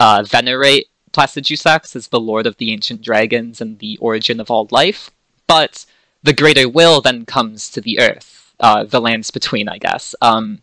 uh, 0.00 0.24
venerate 0.26 0.88
Placidusax 1.12 1.94
is 1.96 2.08
the 2.08 2.20
lord 2.20 2.46
of 2.46 2.56
the 2.56 2.72
ancient 2.72 3.02
dragons 3.02 3.60
and 3.60 3.78
the 3.78 3.98
origin 3.98 4.40
of 4.40 4.50
all 4.50 4.68
life 4.70 5.10
but 5.46 5.86
the 6.22 6.32
greater 6.32 6.68
will 6.68 7.00
then 7.00 7.24
comes 7.26 7.70
to 7.70 7.80
the 7.80 7.98
earth 7.98 8.54
uh, 8.60 8.84
the 8.84 9.00
lands 9.00 9.30
between 9.30 9.68
i 9.68 9.78
guess 9.78 10.14
um, 10.22 10.62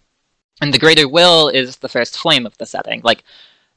and 0.61 0.73
the 0.73 0.80
greater 0.80 1.07
will 1.07 1.47
is 1.47 1.77
the 1.77 1.89
first 1.89 2.17
flame 2.17 2.45
of 2.45 2.57
the 2.57 2.65
setting. 2.65 3.01
Like, 3.03 3.23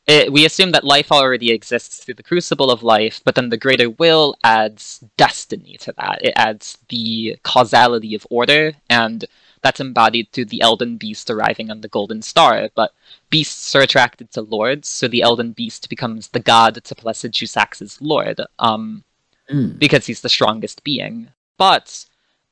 it, 0.07 0.33
we 0.33 0.45
assume 0.45 0.73
that 0.73 0.83
life 0.83 1.13
already 1.13 1.53
exists 1.53 2.03
through 2.03 2.15
the 2.15 2.25
crucible 2.25 2.73
of 2.73 2.83
life, 2.83 3.21
but 3.25 3.37
then 3.37 3.51
the 3.51 3.57
greater 3.57 3.89
will 3.89 4.35
adds 4.43 5.05
destiny 5.17 5.77
to 5.81 5.93
that. 5.97 6.19
It 6.23 6.33
adds 6.35 6.79
the 6.89 7.39
causality 7.45 8.17
of 8.17 8.27
order, 8.29 8.73
and 8.91 9.25
that's 9.63 9.81
embodied 9.81 10.31
through 10.33 10.47
the 10.47 10.61
Elden 10.61 10.97
Beast 10.97 11.31
arriving 11.31 11.71
on 11.71 11.81
the 11.81 11.89
Golden 11.89 12.23
Star. 12.23 12.69
But 12.75 12.93
beasts 13.31 13.75
are 13.75 13.83
attracted 13.83 14.31
to 14.33 14.43
lords, 14.43 14.89
so 14.89 15.09
the 15.09 15.23
Elden 15.23 15.53
Beast 15.53 15.89
becomes 15.89 16.29
the 16.29 16.41
god 16.41 16.83
to 16.85 16.95
Placidusax's 16.95 18.01
lord. 18.01 18.41
Um, 18.59 19.05
Mm. 19.51 19.79
because 19.79 20.07
he's 20.07 20.21
the 20.21 20.29
strongest 20.29 20.85
being. 20.85 21.29
But 21.59 22.07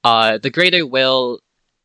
uh, 0.04 0.38
the 0.38 0.50
greater 0.50 0.84
will 0.84 1.40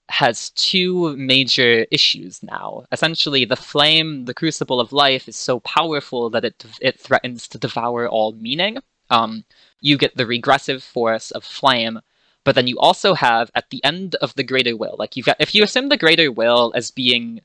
has 0.09 0.49
two 0.51 1.15
major 1.15 1.85
issues 1.91 2.41
now. 2.43 2.85
Essentially, 2.91 3.45
the 3.45 3.55
flame, 3.55 4.25
the 4.25 4.33
crucible 4.33 4.79
of 4.79 4.91
life, 4.91 5.27
is 5.27 5.35
so 5.35 5.59
powerful 5.61 6.29
that 6.31 6.43
it 6.45 6.65
it 6.81 6.99
threatens 6.99 7.47
to 7.49 7.57
devour 7.57 8.07
all 8.09 8.33
meaning. 8.33 8.79
Um, 9.09 9.45
you 9.79 9.97
get 9.97 10.15
the 10.17 10.25
regressive 10.25 10.83
force 10.83 11.31
of 11.31 11.43
flame, 11.43 12.01
but 12.45 12.55
then 12.55 12.67
you 12.67 12.79
also 12.79 13.13
have 13.15 13.51
at 13.53 13.69
the 13.71 13.83
end 13.83 14.15
of 14.21 14.33
the 14.35 14.43
greater 14.43 14.77
will, 14.77 14.95
like 14.97 15.17
you've 15.17 15.25
got 15.25 15.35
if 15.39 15.53
you 15.53 15.63
assume 15.63 15.89
the 15.89 15.97
greater 15.97 16.31
will 16.31 16.71
as 16.75 16.91
being 16.91 17.41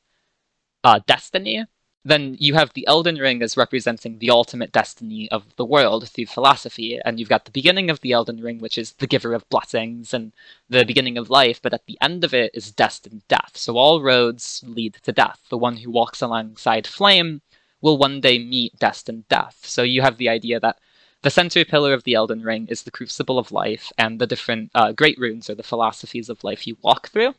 uh, 0.85 1.01
destiny, 1.06 1.64
then 2.05 2.36
you 2.39 2.55
have 2.55 2.72
the 2.72 2.86
Elden 2.86 3.16
Ring 3.16 3.43
as 3.43 3.56
representing 3.56 4.18
the 4.18 4.31
ultimate 4.31 4.72
destiny 4.72 5.31
of 5.31 5.44
the 5.56 5.64
world 5.64 6.09
through 6.09 6.27
philosophy, 6.27 6.98
and 7.05 7.18
you've 7.18 7.28
got 7.28 7.44
the 7.44 7.51
beginning 7.51 7.90
of 7.90 8.01
the 8.01 8.12
Elden 8.12 8.40
Ring, 8.40 8.59
which 8.59 8.78
is 8.78 8.93
the 8.93 9.06
giver 9.06 9.35
of 9.35 9.48
blessings 9.51 10.14
and 10.14 10.32
the 10.68 10.85
beginning 10.85 11.18
of 11.18 11.28
life, 11.28 11.60
but 11.60 11.74
at 11.74 11.85
the 11.86 11.98
end 12.01 12.24
of 12.24 12.32
it 12.32 12.52
is 12.55 12.70
destined 12.70 13.22
death. 13.28 13.52
So 13.55 13.77
all 13.77 14.02
roads 14.02 14.64
lead 14.66 14.94
to 15.02 15.12
death. 15.12 15.40
The 15.51 15.59
one 15.59 15.78
who 15.78 15.90
walks 15.90 16.22
alongside 16.22 16.86
flame 16.86 17.43
will 17.82 17.98
one 17.98 18.20
day 18.20 18.39
meet 18.39 18.78
destined 18.78 19.28
death. 19.28 19.59
So 19.62 19.82
you 19.82 20.02
have 20.02 20.16
the 20.16 20.28
idea 20.28 20.60
that 20.60 20.78
the 21.22 21.30
center 21.30 21.64
pillar 21.64 21.92
of 21.92 22.05
the 22.05 22.14
Elden 22.14 22.42
Ring 22.42 22.66
is 22.68 22.82
the 22.82 22.90
Crucible 22.90 23.38
of 23.38 23.52
Life 23.52 23.92
and 23.98 24.18
the 24.18 24.26
different 24.26 24.70
uh, 24.74 24.92
great 24.92 25.18
runes 25.18 25.51
or 25.51 25.55
the 25.55 25.62
philosophies 25.62 26.28
of 26.28 26.42
life 26.44 26.66
you 26.66 26.76
walk 26.82 27.09
through. 27.09 27.34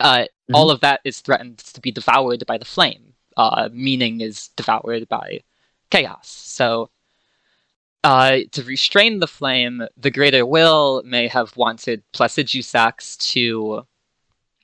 Uh, 0.00 0.18
mm-hmm. 0.18 0.54
All 0.54 0.70
of 0.70 0.80
that 0.80 1.00
is 1.04 1.20
threatened 1.20 1.58
to 1.58 1.80
be 1.80 1.90
devoured 1.90 2.44
by 2.46 2.58
the 2.58 2.64
flame. 2.64 3.14
Uh, 3.36 3.68
meaning 3.72 4.20
is 4.20 4.48
devoured 4.56 5.08
by 5.08 5.40
chaos. 5.90 6.28
So, 6.28 6.90
uh, 8.04 8.40
to 8.52 8.62
restrain 8.62 9.18
the 9.18 9.26
flame, 9.26 9.82
the 9.96 10.10
Greater 10.10 10.46
Will 10.46 11.02
may 11.04 11.26
have 11.26 11.56
wanted 11.56 12.04
Placidusax 12.12 13.16
to 13.32 13.86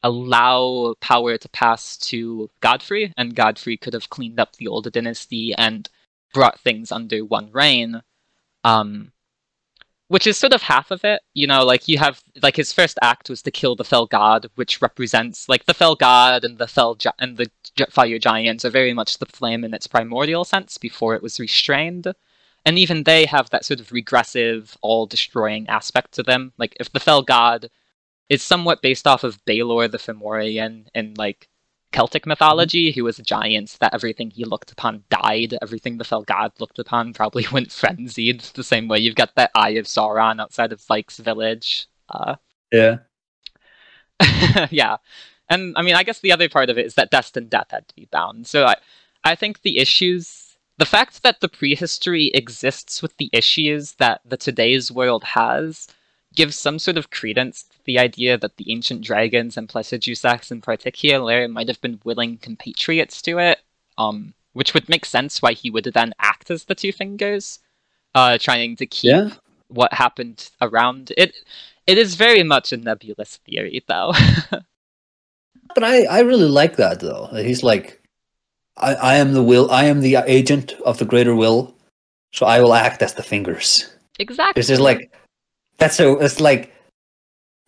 allow 0.05 0.95
power 1.01 1.37
to 1.37 1.49
pass 1.49 1.97
to 1.97 2.49
Godfrey, 2.61 3.13
and 3.17 3.35
Godfrey 3.35 3.77
could 3.77 3.95
have 3.95 4.11
cleaned 4.11 4.39
up 4.39 4.55
the 4.57 4.69
old 4.69 4.91
dynasty 4.93 5.53
and 5.59 5.89
brought 6.33 6.61
things 6.61 6.93
under 6.93 7.25
one 7.25 7.51
reign. 7.51 8.03
Um, 8.65 9.13
which 10.11 10.27
is 10.27 10.37
sort 10.37 10.53
of 10.53 10.63
half 10.63 10.91
of 10.91 11.05
it. 11.05 11.23
You 11.35 11.47
know, 11.47 11.65
like 11.65 11.87
you 11.87 11.97
have 11.99 12.21
like 12.43 12.57
his 12.57 12.73
first 12.73 12.99
act 13.01 13.31
was 13.31 13.43
to 13.43 13.53
kill 13.53 13.77
the 13.77 13.85
fell 13.85 14.07
god, 14.07 14.49
which 14.57 14.83
represents 14.83 15.49
like 15.49 15.67
the 15.67 15.75
fell 15.75 15.95
god 15.95 16.45
and 16.45 16.59
the 16.59 16.67
fell 16.67 16.97
gi- 16.97 17.11
and 17.21 17.37
the 17.37 17.49
fire 17.91 18.19
giants 18.19 18.65
are 18.65 18.71
very 18.71 18.93
much 18.93 19.19
the 19.19 19.27
flame 19.27 19.63
in 19.63 19.73
its 19.73 19.87
primordial 19.87 20.45
sense 20.45 20.79
before 20.79 21.15
it 21.15 21.23
was 21.23 21.39
restrained. 21.39 22.13
And 22.67 22.77
even 22.77 23.05
they 23.05 23.25
have 23.27 23.51
that 23.51 23.65
sort 23.65 23.79
of 23.79 23.93
regressive, 23.93 24.77
all 24.83 25.07
destroying 25.07 25.69
aspect 25.69 26.13
to 26.15 26.25
them. 26.25 26.55
Like 26.59 26.77
if 26.81 26.91
the 26.91 26.99
fell 26.99 27.23
god 27.23 27.71
is 28.29 28.43
somewhat 28.43 28.83
based 28.83 29.07
off 29.07 29.23
of 29.23 29.45
Balor 29.45 29.87
the 29.87 29.99
Fomorian 29.99 30.87
and 30.93 31.17
like 31.19 31.49
Celtic 31.93 32.27
mythology, 32.27 32.93
who 32.93 33.05
was 33.05 33.19
a 33.19 33.23
giant 33.23 33.77
that 33.81 33.95
everything 33.95 34.31
he 34.31 34.45
looked 34.45 34.71
upon 34.71 35.05
died. 35.11 35.57
Everything 35.61 35.99
the 35.99 36.05
fell 36.05 36.23
god 36.23 36.53
looked 36.59 36.79
upon 36.79 37.13
probably 37.13 37.47
went 37.53 37.73
frenzied. 37.73 38.41
The 38.41 38.65
same 38.65 38.89
way 38.89 38.99
you've 38.99 39.17
got 39.17 39.35
that 39.35 39.51
Eye 39.55 39.71
of 39.71 39.87
Sauron 39.87 40.41
outside 40.41 40.73
of 40.73 40.81
Vyke's 40.81 41.19
village. 41.19 41.87
Uh, 42.09 42.37
yeah. 42.73 42.99
yeah. 44.71 44.97
And 45.49 45.75
I 45.77 45.83
mean, 45.83 45.97
I 45.97 46.05
guess 46.05 46.21
the 46.21 46.33
other 46.33 46.49
part 46.49 46.71
of 46.71 46.79
it 46.79 46.87
is 46.87 46.95
that 46.95 47.11
destined 47.11 47.51
death 47.51 47.71
had 47.71 47.89
to 47.89 47.95
be 47.95 48.09
bound. 48.11 48.47
So 48.47 48.67
I, 48.67 48.77
I 49.25 49.35
think 49.35 49.63
the 49.63 49.79
issues, 49.79 50.57
the 50.79 50.87
fact 50.87 51.23
that 51.25 51.41
the 51.41 51.49
prehistory 51.49 52.27
exists 52.29 53.03
with 53.03 53.17
the 53.17 53.31
issues 53.33 53.93
that 53.95 54.21
the 54.25 54.37
today's 54.37 54.93
world 54.93 55.25
has, 55.25 55.89
gives 56.35 56.59
some 56.59 56.79
sort 56.79 56.97
of 56.97 57.11
credence 57.11 57.65
to 57.65 57.77
the 57.85 57.99
idea 57.99 58.39
that 58.39 58.57
the 58.57 58.71
ancient 58.71 59.03
dragons 59.03 59.57
and 59.57 59.69
Placidusax 59.69 60.51
in 60.51 60.61
particular 60.61 61.47
might 61.49 61.69
have 61.69 61.81
been 61.81 62.01
willing 62.05 62.39
compatriots 62.39 63.21
to 63.23 63.39
it, 63.39 63.61
um, 63.99 64.35
which 64.53 64.75
would 64.75 64.89
make 64.89 65.05
sense 65.05 65.43
why 65.43 65.53
he 65.53 65.71
would 65.71 65.85
then 65.85 66.15
act 66.19 66.51
as 66.51 66.65
the 66.65 66.75
Two 66.75 66.93
Fingers, 66.93 67.59
uh, 68.15 68.39
trying 68.39 68.77
to 68.77 68.87
keep 68.87 69.11
yeah. 69.11 69.31
what 69.69 69.93
happened 69.93 70.51
around 70.61 71.13
it. 71.17 71.35
It 71.87 71.99
is 71.99 72.15
very 72.15 72.45
much 72.45 72.73
a 72.73 72.77
nebulous 72.77 73.39
theory, 73.39 73.83
though. 73.89 74.13
but 75.75 75.85
I, 75.85 76.05
I 76.05 76.21
really 76.21 76.49
like 76.49 76.77
that 76.77 77.01
though. 77.01 77.27
He's 77.33 77.63
like, 77.63 78.01
I, 78.77 78.95
I 78.95 79.15
am 79.17 79.33
the 79.33 79.43
will, 79.43 79.71
I 79.71 79.85
am 79.85 80.01
the 80.01 80.17
agent 80.27 80.73
of 80.85 80.99
the 80.99 81.05
greater 81.05 81.35
will, 81.35 81.75
so 82.33 82.47
I 82.47 82.61
will 82.61 82.75
act 82.75 83.03
as 83.03 83.15
the 83.15 83.23
fingers. 83.23 83.91
Exactly. 84.19 84.61
This 84.61 84.71
is 84.71 84.81
like 84.81 85.13
that's 85.81 85.97
so. 85.97 86.19
It's 86.21 86.41
like, 86.41 86.73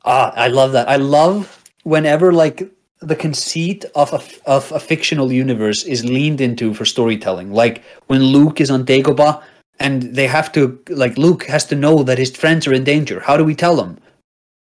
ah, 0.05 0.33
I 0.37 0.49
love 0.49 0.73
that. 0.73 0.89
I 0.89 0.97
love 0.97 1.65
whenever 1.83 2.33
like 2.33 2.71
the 3.01 3.17
conceit 3.17 3.85
of 3.97 4.13
a 4.13 4.23
of 4.49 4.71
a 4.71 4.79
fictional 4.79 5.33
universe 5.33 5.83
is 5.83 6.05
leaned 6.05 6.41
into 6.41 6.75
for 6.75 6.85
storytelling. 6.85 7.53
Like 7.53 7.83
when 8.07 8.23
Luke 8.23 8.61
is 8.61 8.71
on 8.71 8.85
Dagobah 8.85 9.43
and 9.81 10.03
they 10.03 10.27
have 10.27 10.53
to 10.53 10.79
like 10.89 11.19
Luke 11.19 11.45
has 11.47 11.65
to 11.67 11.75
know 11.75 12.03
that 12.05 12.19
his 12.19 12.37
friends 12.37 12.67
are 12.67 12.75
in 12.75 12.85
danger. 12.85 13.19
How 13.19 13.37
do 13.37 13.45
we 13.45 13.55
tell 13.55 13.77
them? 13.77 13.99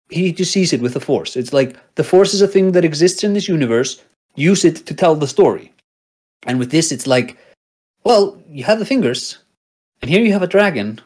He 0.10 0.32
just 0.32 0.52
sees 0.52 0.74
it 0.74 0.82
with 0.82 0.94
the 0.94 1.00
Force. 1.00 1.36
It's 1.36 1.54
like 1.54 1.78
the 1.96 2.04
Force 2.04 2.34
is 2.34 2.42
a 2.42 2.48
thing 2.48 2.72
that 2.72 2.86
exists 2.86 3.24
in 3.24 3.34
this 3.34 3.48
universe. 3.48 4.02
Use 4.36 4.66
it 4.66 4.86
to 4.88 4.94
tell 4.94 5.16
the 5.16 5.28
story. 5.28 5.74
And 6.48 6.58
with 6.58 6.72
this, 6.72 6.92
it's 6.92 7.06
like, 7.06 7.38
well, 8.04 8.42
you 8.50 8.64
have 8.64 8.80
the 8.80 8.86
fingers, 8.86 9.38
and 10.02 10.10
here 10.10 10.24
you 10.24 10.34
have 10.34 10.42
a 10.42 10.48
dragon 10.48 11.00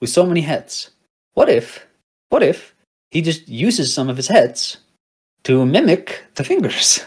with 0.00 0.10
so 0.10 0.26
many 0.26 0.42
heads. 0.42 0.90
What 1.34 1.48
if, 1.48 1.86
what 2.30 2.42
if 2.42 2.74
he 3.10 3.22
just 3.22 3.48
uses 3.48 3.92
some 3.92 4.08
of 4.08 4.16
his 4.16 4.28
heads 4.28 4.78
to 5.44 5.66
mimic 5.66 6.24
the 6.34 6.44
fingers? 6.44 7.04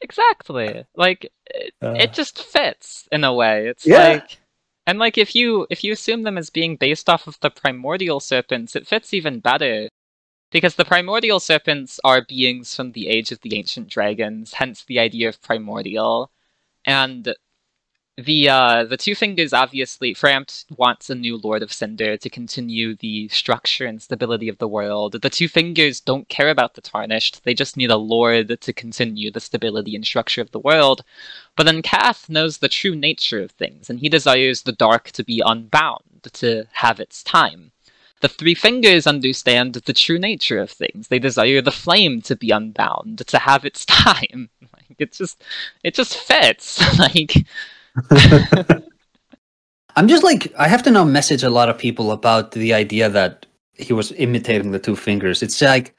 Exactly. 0.00 0.84
Like 0.94 1.30
it, 1.46 1.74
uh, 1.82 1.92
it 1.92 2.12
just 2.12 2.42
fits 2.42 3.08
in 3.10 3.24
a 3.24 3.32
way. 3.32 3.68
It's 3.68 3.86
yeah. 3.86 4.08
like 4.08 4.38
and 4.86 4.98
like 4.98 5.18
if 5.18 5.34
you 5.34 5.66
if 5.70 5.82
you 5.82 5.92
assume 5.92 6.22
them 6.22 6.38
as 6.38 6.50
being 6.50 6.76
based 6.76 7.08
off 7.08 7.26
of 7.26 7.38
the 7.40 7.50
primordial 7.50 8.20
serpents, 8.20 8.76
it 8.76 8.86
fits 8.86 9.12
even 9.12 9.40
better. 9.40 9.88
Because 10.52 10.76
the 10.76 10.84
primordial 10.84 11.40
serpents 11.40 11.98
are 12.04 12.24
beings 12.24 12.74
from 12.74 12.92
the 12.92 13.08
age 13.08 13.32
of 13.32 13.40
the 13.40 13.56
ancient 13.56 13.88
dragons, 13.88 14.54
hence 14.54 14.84
the 14.84 15.00
idea 15.00 15.28
of 15.28 15.42
primordial. 15.42 16.30
And 16.84 17.34
the 18.16 18.48
uh, 18.48 18.84
the 18.84 18.96
two 18.96 19.14
fingers 19.14 19.52
obviously 19.52 20.14
Frampt 20.14 20.64
wants 20.76 21.10
a 21.10 21.14
new 21.14 21.36
Lord 21.36 21.62
of 21.62 21.72
Cinder 21.72 22.16
to 22.16 22.30
continue 22.30 22.96
the 22.96 23.28
structure 23.28 23.84
and 23.84 24.00
stability 24.00 24.48
of 24.48 24.56
the 24.56 24.68
world. 24.68 25.20
The 25.20 25.28
two 25.30 25.48
fingers 25.48 26.00
don't 26.00 26.28
care 26.30 26.48
about 26.48 26.74
the 26.74 26.80
tarnished; 26.80 27.44
they 27.44 27.52
just 27.52 27.76
need 27.76 27.90
a 27.90 27.98
lord 27.98 28.58
to 28.60 28.72
continue 28.72 29.30
the 29.30 29.40
stability 29.40 29.94
and 29.94 30.04
structure 30.06 30.40
of 30.40 30.50
the 30.52 30.58
world. 30.58 31.04
But 31.56 31.64
then 31.64 31.82
Kaathe 31.82 32.30
knows 32.30 32.58
the 32.58 32.70
true 32.70 32.96
nature 32.96 33.42
of 33.42 33.50
things, 33.50 33.90
and 33.90 34.00
he 34.00 34.08
desires 34.08 34.62
the 34.62 34.72
dark 34.72 35.10
to 35.12 35.22
be 35.22 35.42
unbound, 35.44 36.30
to 36.32 36.66
have 36.72 36.98
its 37.00 37.22
time. 37.22 37.72
The 38.20 38.28
three 38.28 38.54
fingers 38.54 39.06
understand 39.06 39.74
the 39.74 39.92
true 39.92 40.18
nature 40.18 40.58
of 40.58 40.70
things. 40.70 41.08
They 41.08 41.18
desire 41.18 41.60
the 41.60 41.70
flame 41.70 42.22
to 42.22 42.34
be 42.34 42.50
unbound, 42.50 43.26
to 43.26 43.38
have 43.38 43.66
its 43.66 43.84
time. 43.84 44.48
Like 44.72 44.96
it 44.98 45.12
just, 45.12 45.44
it 45.84 45.94
just 45.94 46.16
fits. 46.16 46.98
like 46.98 47.46
I'm 49.96 50.08
just 50.08 50.22
like 50.22 50.52
I 50.58 50.68
have 50.68 50.82
to 50.84 50.90
now 50.90 51.04
message 51.04 51.42
a 51.42 51.50
lot 51.50 51.68
of 51.68 51.78
people 51.78 52.12
about 52.12 52.52
the 52.52 52.74
idea 52.74 53.08
that 53.08 53.46
he 53.72 53.92
was 53.92 54.12
imitating 54.12 54.70
the 54.70 54.78
two 54.78 54.96
fingers. 54.96 55.42
It's 55.42 55.60
like 55.62 55.94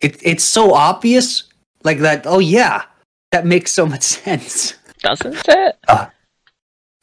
it 0.00 0.18
it's 0.22 0.44
so 0.44 0.74
obvious 0.74 1.44
like 1.84 1.98
that 1.98 2.26
oh 2.26 2.38
yeah, 2.38 2.84
that 3.32 3.46
makes 3.46 3.72
so 3.72 3.86
much 3.86 4.02
sense. 4.24 4.74
Doesn't 5.02 5.48
it? 5.48 5.78
Uh, 5.88 6.06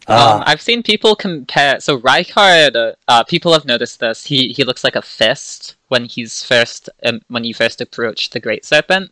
uh, 0.07 0.38
um, 0.38 0.44
I've 0.45 0.61
seen 0.61 0.84
people 0.84 1.15
compare. 1.15 1.80
So 1.80 1.99
Rykard, 1.99 2.95
uh, 3.07 3.23
people 3.26 3.52
have 3.53 3.65
noticed 3.65 3.99
this. 3.99 4.26
He 4.26 4.53
he 4.53 4.64
looks 4.64 4.84
like 4.84 4.95
a 4.95 5.02
fist 5.02 5.76
when 5.89 6.06
he's 6.06 6.44
first 6.44 6.89
um, 7.06 7.22
when 7.27 7.44
you 7.44 7.53
first 7.53 7.81
approach 7.81 8.30
the 8.30 8.39
Great 8.39 8.65
Serpent. 8.65 9.11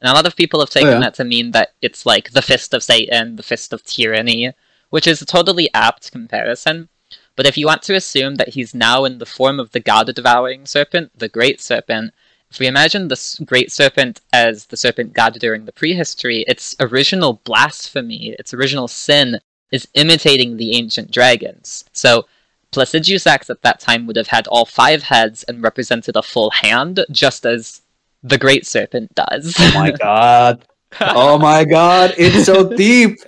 And 0.00 0.10
a 0.10 0.14
lot 0.14 0.26
of 0.26 0.36
people 0.36 0.60
have 0.60 0.70
taken 0.70 0.88
oh, 0.88 0.92
yeah. 0.92 1.00
that 1.00 1.14
to 1.14 1.24
mean 1.24 1.52
that 1.52 1.74
it's 1.80 2.06
like 2.06 2.30
the 2.30 2.42
fist 2.42 2.74
of 2.74 2.82
Satan, 2.82 3.36
the 3.36 3.42
fist 3.42 3.72
of 3.72 3.84
tyranny, 3.84 4.52
which 4.90 5.06
is 5.06 5.22
a 5.22 5.26
totally 5.26 5.68
apt 5.74 6.12
comparison. 6.12 6.88
But 7.36 7.46
if 7.46 7.56
you 7.56 7.66
want 7.66 7.82
to 7.82 7.94
assume 7.94 8.36
that 8.36 8.50
he's 8.50 8.74
now 8.74 9.04
in 9.04 9.18
the 9.18 9.26
form 9.26 9.58
of 9.58 9.72
the 9.72 9.80
god 9.80 10.14
devouring 10.14 10.66
serpent, 10.66 11.18
the 11.18 11.28
great 11.28 11.60
serpent, 11.60 12.12
if 12.50 12.58
we 12.58 12.66
imagine 12.66 13.08
the 13.08 13.44
great 13.46 13.72
serpent 13.72 14.20
as 14.32 14.66
the 14.66 14.76
serpent 14.76 15.14
god 15.14 15.38
during 15.40 15.64
the 15.64 15.72
prehistory, 15.72 16.44
its 16.46 16.76
original 16.78 17.40
blasphemy, 17.44 18.36
its 18.38 18.52
original 18.52 18.88
sin, 18.88 19.40
is 19.70 19.88
imitating 19.94 20.56
the 20.56 20.76
ancient 20.76 21.10
dragons. 21.10 21.84
So 21.92 22.26
Placidusax 22.72 23.50
at 23.50 23.62
that 23.62 23.80
time 23.80 24.06
would 24.06 24.16
have 24.16 24.28
had 24.28 24.46
all 24.46 24.64
five 24.64 25.02
heads 25.04 25.42
and 25.44 25.62
represented 25.62 26.16
a 26.16 26.22
full 26.22 26.50
hand, 26.50 27.04
just 27.10 27.46
as 27.46 27.82
the 28.22 28.38
Great 28.38 28.66
Serpent 28.66 29.14
does. 29.14 29.54
Oh 29.58 29.72
my 29.74 29.90
god. 30.00 30.64
oh 31.00 31.38
my 31.38 31.64
god, 31.64 32.14
it's 32.18 32.46
so 32.46 32.68
deep. 32.76 33.18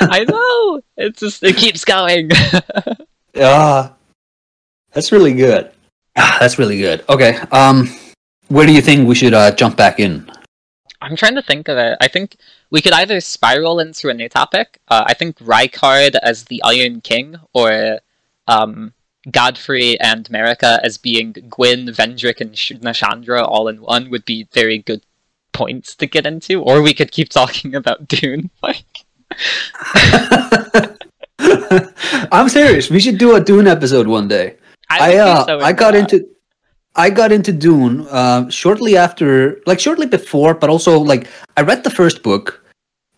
I 0.00 0.24
know. 0.24 0.80
It 0.96 1.16
just 1.16 1.42
it 1.42 1.56
keeps 1.56 1.84
going. 1.84 2.30
Ah. 3.40 3.94
that's 4.92 5.12
really 5.12 5.32
good. 5.32 5.70
Ah, 6.16 6.38
that's 6.40 6.58
really 6.58 6.78
good. 6.78 7.04
Okay. 7.08 7.36
Um 7.52 7.88
where 8.48 8.66
do 8.66 8.72
you 8.72 8.80
think 8.80 9.06
we 9.06 9.14
should 9.14 9.34
uh, 9.34 9.52
jump 9.52 9.76
back 9.76 10.00
in? 10.00 10.28
I'm 11.00 11.14
trying 11.14 11.36
to 11.36 11.42
think 11.42 11.68
of 11.68 11.78
it. 11.78 11.96
I 12.00 12.08
think 12.08 12.36
we 12.70 12.80
could 12.80 12.92
either 12.92 13.20
spiral 13.20 13.78
into 13.78 14.08
a 14.08 14.14
new 14.14 14.28
topic. 14.28 14.80
Uh, 14.88 15.04
I 15.06 15.14
think 15.14 15.38
Rykard 15.38 16.16
as 16.22 16.44
the 16.44 16.60
Iron 16.64 17.00
King, 17.00 17.36
or 17.52 18.00
um, 18.48 18.92
Godfrey 19.30 19.98
and 20.00 20.28
Marika 20.28 20.78
as 20.82 20.98
being 20.98 21.32
Gwyn, 21.32 21.86
Vendrick, 21.86 22.40
and 22.40 22.52
Nashandra 22.52 23.46
all 23.46 23.68
in 23.68 23.80
one 23.80 24.10
would 24.10 24.24
be 24.24 24.48
very 24.52 24.78
good 24.78 25.02
points 25.52 25.94
to 25.96 26.06
get 26.06 26.26
into. 26.26 26.62
Or 26.62 26.82
we 26.82 26.94
could 26.94 27.12
keep 27.12 27.28
talking 27.28 27.74
about 27.74 28.08
Dune. 28.08 28.50
Like, 28.62 28.84
I'm 32.32 32.48
serious. 32.48 32.90
We 32.90 32.98
should 32.98 33.18
do 33.18 33.36
a 33.36 33.40
Dune 33.40 33.66
episode 33.66 34.06
one 34.06 34.26
day. 34.26 34.56
I, 34.90 35.14
I 35.14 35.16
uh, 35.18 35.44
so 35.46 35.60
I 35.60 35.72
got 35.72 35.92
that. 35.92 36.12
into 36.12 36.28
I 36.96 37.10
got 37.10 37.30
into 37.30 37.52
Dune 37.52 38.06
uh, 38.08 38.48
shortly 38.50 38.96
after, 38.96 39.60
like 39.66 39.78
shortly 39.78 40.06
before, 40.06 40.54
but 40.54 40.68
also 40.68 40.98
like 40.98 41.28
I 41.56 41.62
read 41.62 41.84
the 41.84 41.90
first 41.90 42.22
book, 42.22 42.64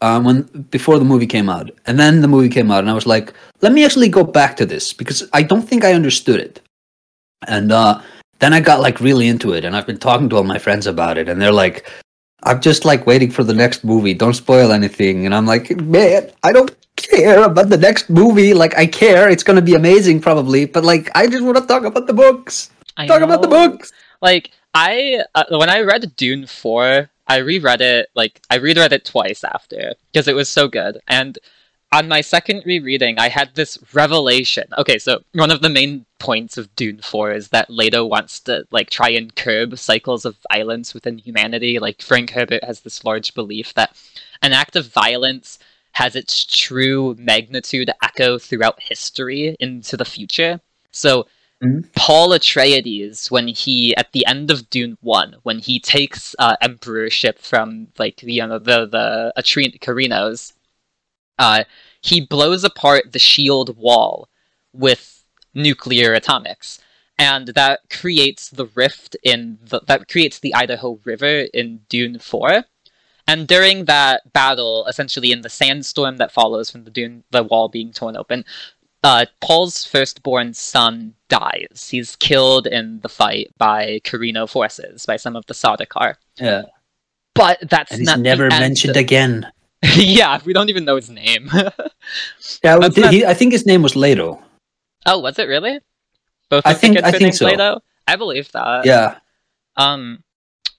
um, 0.01 0.25
when 0.25 0.43
before 0.71 0.99
the 0.99 1.05
movie 1.05 1.27
came 1.27 1.49
out, 1.49 1.71
and 1.87 1.99
then 1.99 2.21
the 2.21 2.29
movie 2.29 2.49
came 2.49 2.71
out, 2.71 2.81
and 2.81 2.91
I 2.91 2.95
was 2.95 3.07
like, 3.07 3.33
let 3.61 3.73
me 3.73 3.85
actually 3.85 4.09
go 4.09 4.25
back 4.25 4.57
to 4.57 4.67
this 4.67 4.93
because 4.93 5.29
I 5.33 5.43
don't 5.43 5.63
think 5.63 5.85
I 5.85 5.93
understood 5.93 6.41
it. 6.41 6.61
And 7.47 7.73
uh, 7.73 8.01
then 8.39 8.53
I 8.53 8.61
got 8.61 8.81
like 8.81 9.01
really 9.01 9.29
into 9.29 9.53
it, 9.53 9.65
and 9.65 9.77
I've 9.77 9.87
been 9.87 9.99
talking 9.99 10.29
to 10.31 10.37
all 10.37 10.45
my 10.45 10.59
friends 10.59 10.87
about 10.87 11.19
it, 11.19 11.29
and 11.29 11.41
they're 11.41 11.53
like, 11.53 11.89
I'm 12.43 12.61
just 12.61 12.85
like 12.85 13.07
waiting 13.07 13.31
for 13.31 13.45
the 13.45 13.55
next 13.55 13.85
movie. 13.85 14.15
Don't 14.15 14.35
spoil 14.35 14.73
anything. 14.73 15.27
And 15.27 15.35
I'm 15.35 15.47
like, 15.47 15.77
man, 15.81 16.31
I 16.43 16.53
don't 16.53 16.75
care 16.97 17.43
about 17.43 17.69
the 17.69 17.77
next 17.77 18.09
movie. 18.09 18.55
Like, 18.55 18.77
I 18.79 18.87
care. 18.87 19.29
It's 19.29 19.43
gonna 19.43 19.63
be 19.63 19.75
amazing, 19.75 20.21
probably. 20.21 20.65
But 20.65 20.85
like, 20.85 21.11
I 21.15 21.27
just 21.27 21.45
want 21.45 21.59
to 21.59 21.67
talk 21.67 21.85
about 21.85 22.07
the 22.07 22.15
books. 22.15 22.71
I 22.97 23.07
talk 23.07 23.23
about 23.23 23.43
the 23.43 23.49
books. 23.49 23.93
Like 24.21 24.51
I 24.75 25.23
uh, 25.35 25.45
when 25.51 25.71
I 25.71 25.81
read 25.81 26.15
Dune 26.17 26.47
four, 26.47 27.11
I 27.31 27.37
reread 27.37 27.81
it 27.81 28.09
like 28.17 28.43
I 28.51 28.57
reread 28.57 28.93
it 28.93 29.05
twice 29.05 29.45
after 29.45 29.95
because 30.13 30.27
it 30.27 30.35
was 30.35 30.49
so 30.49 30.67
good. 30.67 31.01
And 31.07 31.39
on 31.93 32.09
my 32.09 32.23
second 32.23 32.65
rereading, 32.67 33.21
I 33.21 33.29
had 33.29 33.55
this 33.55 33.79
revelation. 33.95 34.65
Okay, 34.77 34.99
so 34.99 35.21
one 35.35 35.53
of 35.53 35.63
the 35.63 35.69
main 35.69 36.07
points 36.19 36.59
of 36.59 36.75
Dune 36.75 36.99
four 36.99 37.31
is 37.31 37.51
that 37.51 37.71
Leto 37.71 38.05
wants 38.05 38.41
to 38.41 38.65
like 38.73 38.91
try 38.91 39.11
and 39.11 39.35
curb 39.37 39.79
cycles 39.79 40.25
of 40.25 40.39
violence 40.53 40.93
within 40.93 41.19
humanity. 41.19 41.79
Like 41.79 42.03
Frank 42.03 42.31
Herbert 42.31 42.65
has 42.65 42.81
this 42.81 43.05
large 43.05 43.33
belief 43.35 43.75
that 43.75 43.97
an 44.43 44.53
act 44.53 44.75
of 44.75 44.93
violence 44.93 45.61
has 45.93 46.17
its 46.17 46.45
true 46.45 47.15
magnitude 47.17 47.91
echo 48.03 48.39
throughout 48.39 48.83
history 48.83 49.57
into 49.61 49.97
the 49.97 50.05
future. 50.05 50.61
So 50.91 51.29
Mhm. 51.63 51.93
Paul 51.95 52.31
Atreides, 52.31 53.31
when 53.31 53.49
he 53.49 53.95
at 53.97 54.13
the 54.13 54.25
end 54.27 54.51
of 54.51 54.71
Dune 54.71 54.97
One, 55.03 55.37
when 55.43 55.59
he 55.59 55.79
takes 55.79 56.35
uh, 56.39 56.57
emperorship 56.63 57.39
from 57.39 57.89
like 57.99 58.23
you 58.23 58.47
know 58.47 58.59
the 58.59 58.87
the 58.87 59.33
Atre- 59.37 59.79
Corrinos, 59.81 60.55
uh, 61.39 61.65
he 62.03 62.21
blows 62.21 62.65
apart 62.65 63.13
the 63.13 63.19
shield 63.19 63.77
wall 63.79 64.29
with 64.73 65.25
nuclear 65.55 66.15
atomics, 66.15 66.81
and 67.19 67.49
that 67.49 67.81
creates 67.91 68.51
the 68.51 68.67
rift 68.75 69.17
in 69.23 69.59
the, 69.63 69.81
that 69.89 70.09
creates 70.09 70.41
the 70.41 70.55
Idaho 70.55 71.01
River 71.05 71.47
in 71.55 71.81
Dune 71.89 72.19
Four. 72.19 72.65
And 73.27 73.47
during 73.47 73.85
that 73.87 74.33
battle, 74.33 74.87
essentially 74.87 75.33
in 75.33 75.43
the 75.43 75.49
sandstorm 75.51 76.17
that 76.19 76.33
follows 76.33 76.71
from 76.71 76.85
the 76.85 76.91
dune, 76.91 77.25
the 77.31 77.45
wall 77.45 77.69
being 77.69 77.93
torn 77.93 78.17
open, 78.17 78.45
uh, 79.03 79.27
Paul's 79.41 79.85
firstborn 79.85 80.55
son 80.55 81.15
dies. 81.29 81.89
He's 81.91 82.17
killed 82.17 82.67
in 82.67 83.01
the 83.01 83.09
fight 83.09 83.51
by 83.59 84.01
Corrino 84.05 84.49
forces, 84.49 85.07
by 85.07 85.17
some 85.17 85.37
of 85.37 85.47
the 85.47 85.55
Sardaukar. 85.55 86.17
Yeah, 86.39 86.63
But 87.35 87.59
that's 87.69 87.93
and 87.93 88.01
he's 88.01 88.17
never 88.19 88.49
mentioned 88.49 88.97
again. 89.07 89.51
yeah, 89.97 90.41
we 90.45 90.53
don't 90.53 90.69
even 90.69 90.85
know 90.85 90.97
his 90.97 91.09
name. 91.11 91.51
Yeah, 92.65 92.79
he- 92.89 93.01
not- 93.01 93.13
he- 93.15 93.25
I 93.27 93.35
think 93.35 93.53
his 93.53 93.65
name 93.67 93.83
was 93.83 93.95
Leto. 93.97 94.43
oh, 95.07 95.19
was 95.21 95.39
it 95.39 95.49
really? 95.49 95.81
Both 96.49 96.67
I 96.67 96.75
think- 96.75 97.03
I 97.03 97.11
think 97.13 97.35
so. 97.35 97.47
Leto? 97.47 97.81
I 98.07 98.17
believe 98.17 98.51
that. 98.53 98.85
Yeah, 98.85 99.19
Um, 99.77 100.25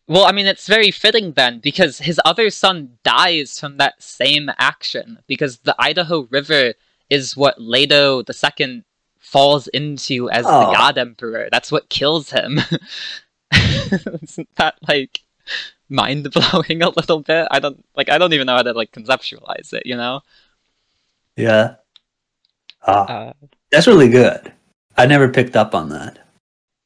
well, 0.07 0.25
I 0.25 0.31
mean, 0.33 0.45
it's 0.45 0.67
very 0.67 0.91
fitting 0.91 1.31
then 1.33 1.59
because 1.59 1.99
his 1.99 2.19
other 2.25 2.49
son 2.49 2.97
dies 3.03 3.57
from 3.59 3.77
that 3.77 4.01
same 4.03 4.51
action 4.59 5.19
because 5.27 5.59
the 5.59 5.75
Idaho 5.79 6.27
River 6.29 6.73
is 7.11 7.35
what 7.37 7.61
Leto 7.61 8.23
the 8.23 8.33
second 8.33 8.83
falls 9.19 9.67
into 9.69 10.29
as 10.31 10.45
the 10.45 10.51
Oh. 10.51 10.73
God 10.73 10.97
Emperor. 10.97 11.47
That's 11.51 11.71
what 11.71 11.89
kills 11.89 12.31
him. 12.31 12.59
Isn't 13.53 14.49
that 14.55 14.75
like 14.87 15.19
mind 15.89 16.31
blowing 16.33 16.81
a 16.81 16.89
little 16.89 17.19
bit? 17.19 17.47
I 17.51 17.59
don't 17.59 17.83
like. 17.95 18.09
I 18.09 18.17
don't 18.17 18.33
even 18.33 18.47
know 18.47 18.55
how 18.55 18.63
to 18.63 18.73
like 18.73 18.91
conceptualize 18.91 19.73
it. 19.73 19.83
You 19.85 19.97
know? 19.97 20.21
yeah. 21.37 21.75
Ah, 22.87 23.05
Uh, 23.05 23.33
that's 23.71 23.85
really 23.87 24.09
good. 24.09 24.51
I 24.97 25.05
never 25.05 25.27
picked 25.29 25.55
up 25.55 25.75
on 25.75 25.89
that. 25.89 26.17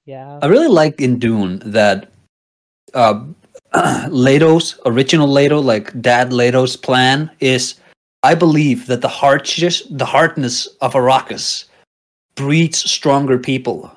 yeah. 0.06 0.39
I 0.41 0.47
really 0.47 0.68
like 0.68 0.99
in 1.02 1.19
Dune 1.19 1.60
that 1.65 2.11
uh, 2.93 3.23
Leto's 4.10 4.77
original 4.85 5.27
Leto, 5.27 5.60
like 5.61 5.99
Dad 6.02 6.34
Leto's 6.34 6.76
plan 6.76 7.31
is, 7.39 7.76
I 8.26 8.34
believe 8.34 8.88
that 8.88 9.02
the 9.02 9.07
hardness, 9.07 9.84
the 9.89 10.06
hardness 10.06 10.65
of 10.81 10.93
Arrakis 10.93 11.65
breeds 12.34 12.80
stronger 12.80 13.38
people 13.38 13.95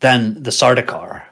than 0.00 0.42
the 0.42 0.50
Sardaukar. 0.50 1.22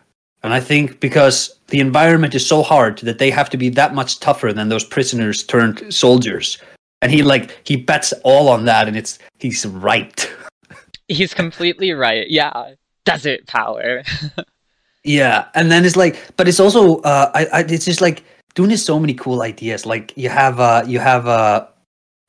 And 0.42 0.54
I 0.54 0.60
think 0.60 1.00
because 1.00 1.58
the 1.68 1.80
environment 1.80 2.34
is 2.34 2.46
so 2.46 2.62
hard 2.62 2.98
that 3.00 3.18
they 3.18 3.30
have 3.30 3.50
to 3.50 3.58
be 3.58 3.68
that 3.70 3.94
much 3.94 4.20
tougher 4.20 4.54
than 4.54 4.70
those 4.70 4.84
prisoners 4.84 5.44
turned 5.44 5.92
soldiers. 5.92 6.56
And 7.02 7.12
he 7.12 7.22
like 7.22 7.60
he 7.68 7.76
bets 7.76 8.14
all 8.24 8.48
on 8.48 8.64
that, 8.64 8.88
and 8.88 8.96
it's 8.96 9.18
he's 9.38 9.66
right. 9.66 10.18
He's 11.08 11.34
completely 11.34 11.92
right. 11.92 12.30
Yeah. 12.30 12.72
Desert 13.04 13.46
power. 13.46 14.02
Yeah, 15.04 15.48
and 15.54 15.70
then 15.70 15.84
it's 15.84 15.96
like, 15.96 16.16
but 16.38 16.48
it's 16.48 16.58
also, 16.58 17.00
uh, 17.02 17.30
I, 17.34 17.44
I, 17.52 17.60
it's 17.60 17.84
just 17.84 18.00
like 18.00 18.24
Dune 18.54 18.70
is 18.70 18.82
so 18.82 18.98
many 18.98 19.12
cool 19.12 19.42
ideas. 19.42 19.84
Like 19.84 20.14
you 20.16 20.30
have, 20.30 20.58
uh, 20.60 20.82
you 20.86 20.98
have, 20.98 21.28
uh, 21.28 21.66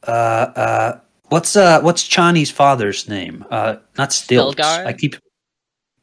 uh, 0.07 0.51
uh, 0.55 0.99
what's, 1.29 1.55
uh, 1.55 1.81
what's 1.81 2.07
Chani's 2.07 2.51
father's 2.51 3.07
name? 3.07 3.45
Uh, 3.49 3.77
not 3.97 4.13
Stilts. 4.13 4.55
Stilgar? 4.55 4.85
I 4.85 4.93
keep, 4.93 5.15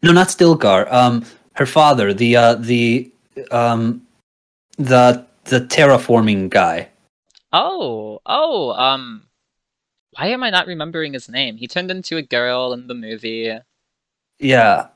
no, 0.02 0.12
not 0.12 0.28
Stilgar. 0.28 0.90
Um, 0.92 1.24
her 1.54 1.66
father, 1.66 2.12
the, 2.12 2.36
uh, 2.36 2.54
the, 2.54 3.10
um, 3.50 4.02
the, 4.78 5.24
the 5.44 5.60
terraforming 5.60 6.48
guy. 6.48 6.88
Oh, 7.52 8.20
oh, 8.24 8.72
um, 8.72 9.24
why 10.16 10.28
am 10.28 10.42
I 10.42 10.50
not 10.50 10.66
remembering 10.66 11.12
his 11.12 11.28
name? 11.28 11.56
He 11.56 11.66
turned 11.66 11.90
into 11.90 12.16
a 12.16 12.22
girl 12.22 12.72
in 12.72 12.86
the 12.86 12.94
movie. 12.94 13.52
Yeah, 14.38 14.88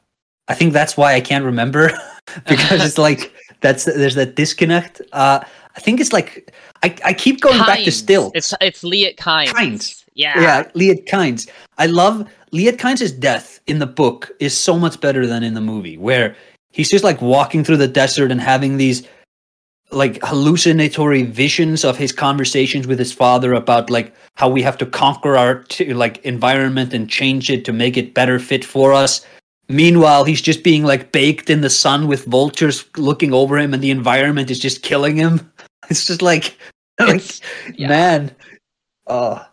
I 0.49 0.55
think 0.55 0.73
that's 0.73 0.97
why 0.97 1.15
I 1.15 1.21
can't 1.21 1.45
remember 1.45 1.91
because 2.49 2.85
it's 2.85 2.99
like 2.99 3.33
that's 3.61 3.85
there's 3.85 4.15
that 4.17 4.37
disconnect. 4.37 5.01
Uh, 5.13 5.41
I 5.77 5.81
think 5.81 6.01
it's 6.01 6.13
like 6.13 6.55
I, 6.83 6.97
I 7.05 7.13
keep 7.13 7.41
going 7.41 7.59
back 7.59 7.85
to 7.85 7.93
still. 7.93 8.33
It's 8.35 8.55
it's 8.61 8.83
Liet 8.83 9.17
Kynes. 9.17 9.49
Kynes. 9.49 10.05
Yeah. 10.15 10.41
yeah, 10.41 10.71
Liet 10.75 11.07
Kynes. 11.07 11.49
I 11.77 11.87
love 11.87 12.27
Liet 12.53 12.79
Kynes' 12.79 13.19
death 13.19 13.61
in 13.67 13.79
the 13.79 13.87
book 13.87 14.31
is 14.41 14.57
so 14.57 14.79
much 14.79 15.01
better 15.01 15.27
than 15.27 15.43
in 15.43 15.55
the 15.55 15.61
movie, 15.61 15.99
where 15.99 16.35
he's 16.71 16.91
just 16.91 17.05
like 17.05 17.21
walking 17.21 17.63
through 17.65 17.77
the 17.77 17.89
desert 17.89 18.31
and 18.31 18.41
having 18.41 18.79
these 18.79 19.07
like 19.93 20.19
hallucinatory 20.23 21.23
visions 21.23 21.85
of 21.85 21.97
his 21.97 22.13
conversations 22.13 22.87
with 22.87 22.99
his 22.99 23.13
father 23.13 23.55
about 23.55 23.89
like 23.89 24.13
how 24.35 24.49
we 24.49 24.63
have 24.63 24.77
to 24.79 24.87
conquer 24.87 25.37
our 25.37 25.63
t- 25.65 25.95
like 25.95 26.19
environment 26.25 26.93
and 26.93 27.09
change 27.09 27.51
it 27.51 27.65
to 27.65 27.73
make 27.73 27.97
it 27.97 28.15
better 28.15 28.39
fit 28.39 28.65
for 28.65 28.93
us. 28.93 29.25
Meanwhile, 29.69 30.25
he's 30.25 30.41
just 30.41 30.63
being 30.63 30.85
like 30.85 31.13
baked 31.13 31.51
in 31.51 31.61
the 31.61 31.71
sun 31.71 32.07
with 32.07 32.25
vultures 32.25 32.85
looking 32.97 33.33
over 33.33 33.59
him, 33.59 33.75
and 33.75 33.83
the 33.83 33.91
environment 33.91 34.51
is 34.51 34.59
just 34.59 34.83
killing 34.83 35.17
him. 35.17 35.51
It's 35.91 36.05
just 36.05 36.23
like, 36.23 36.59
like 37.01 37.17
It's- 37.17 37.41
yeah. 37.75 37.89
man, 37.89 38.37
oh. 39.07 39.47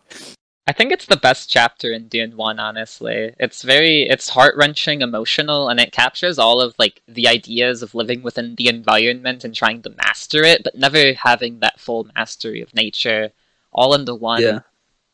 I 0.66 0.72
think 0.72 0.92
it's 0.92 1.04
the 1.06 1.18
best 1.18 1.50
chapter 1.50 1.92
in 1.92 2.08
Dune 2.08 2.38
1, 2.38 2.58
honestly. 2.58 3.34
It's 3.38 3.60
very 3.62 4.08
it's 4.08 4.30
heart-wrenching, 4.30 5.02
emotional, 5.02 5.68
and 5.68 5.78
it 5.78 5.92
captures 5.92 6.38
all 6.38 6.62
of 6.62 6.74
like 6.78 7.02
the 7.06 7.28
ideas 7.28 7.82
of 7.82 7.94
living 7.94 8.22
within 8.22 8.54
the 8.54 8.68
environment 8.68 9.44
and 9.44 9.54
trying 9.54 9.82
to 9.82 9.90
master 9.90 10.42
it, 10.42 10.64
but 10.64 10.74
never 10.74 11.12
having 11.12 11.60
that 11.60 11.78
full 11.78 12.08
mastery 12.16 12.62
of 12.62 12.74
nature 12.74 13.30
all 13.72 13.92
in 13.94 14.06
the 14.06 14.14
one. 14.14 14.40
Yeah. 14.40 14.60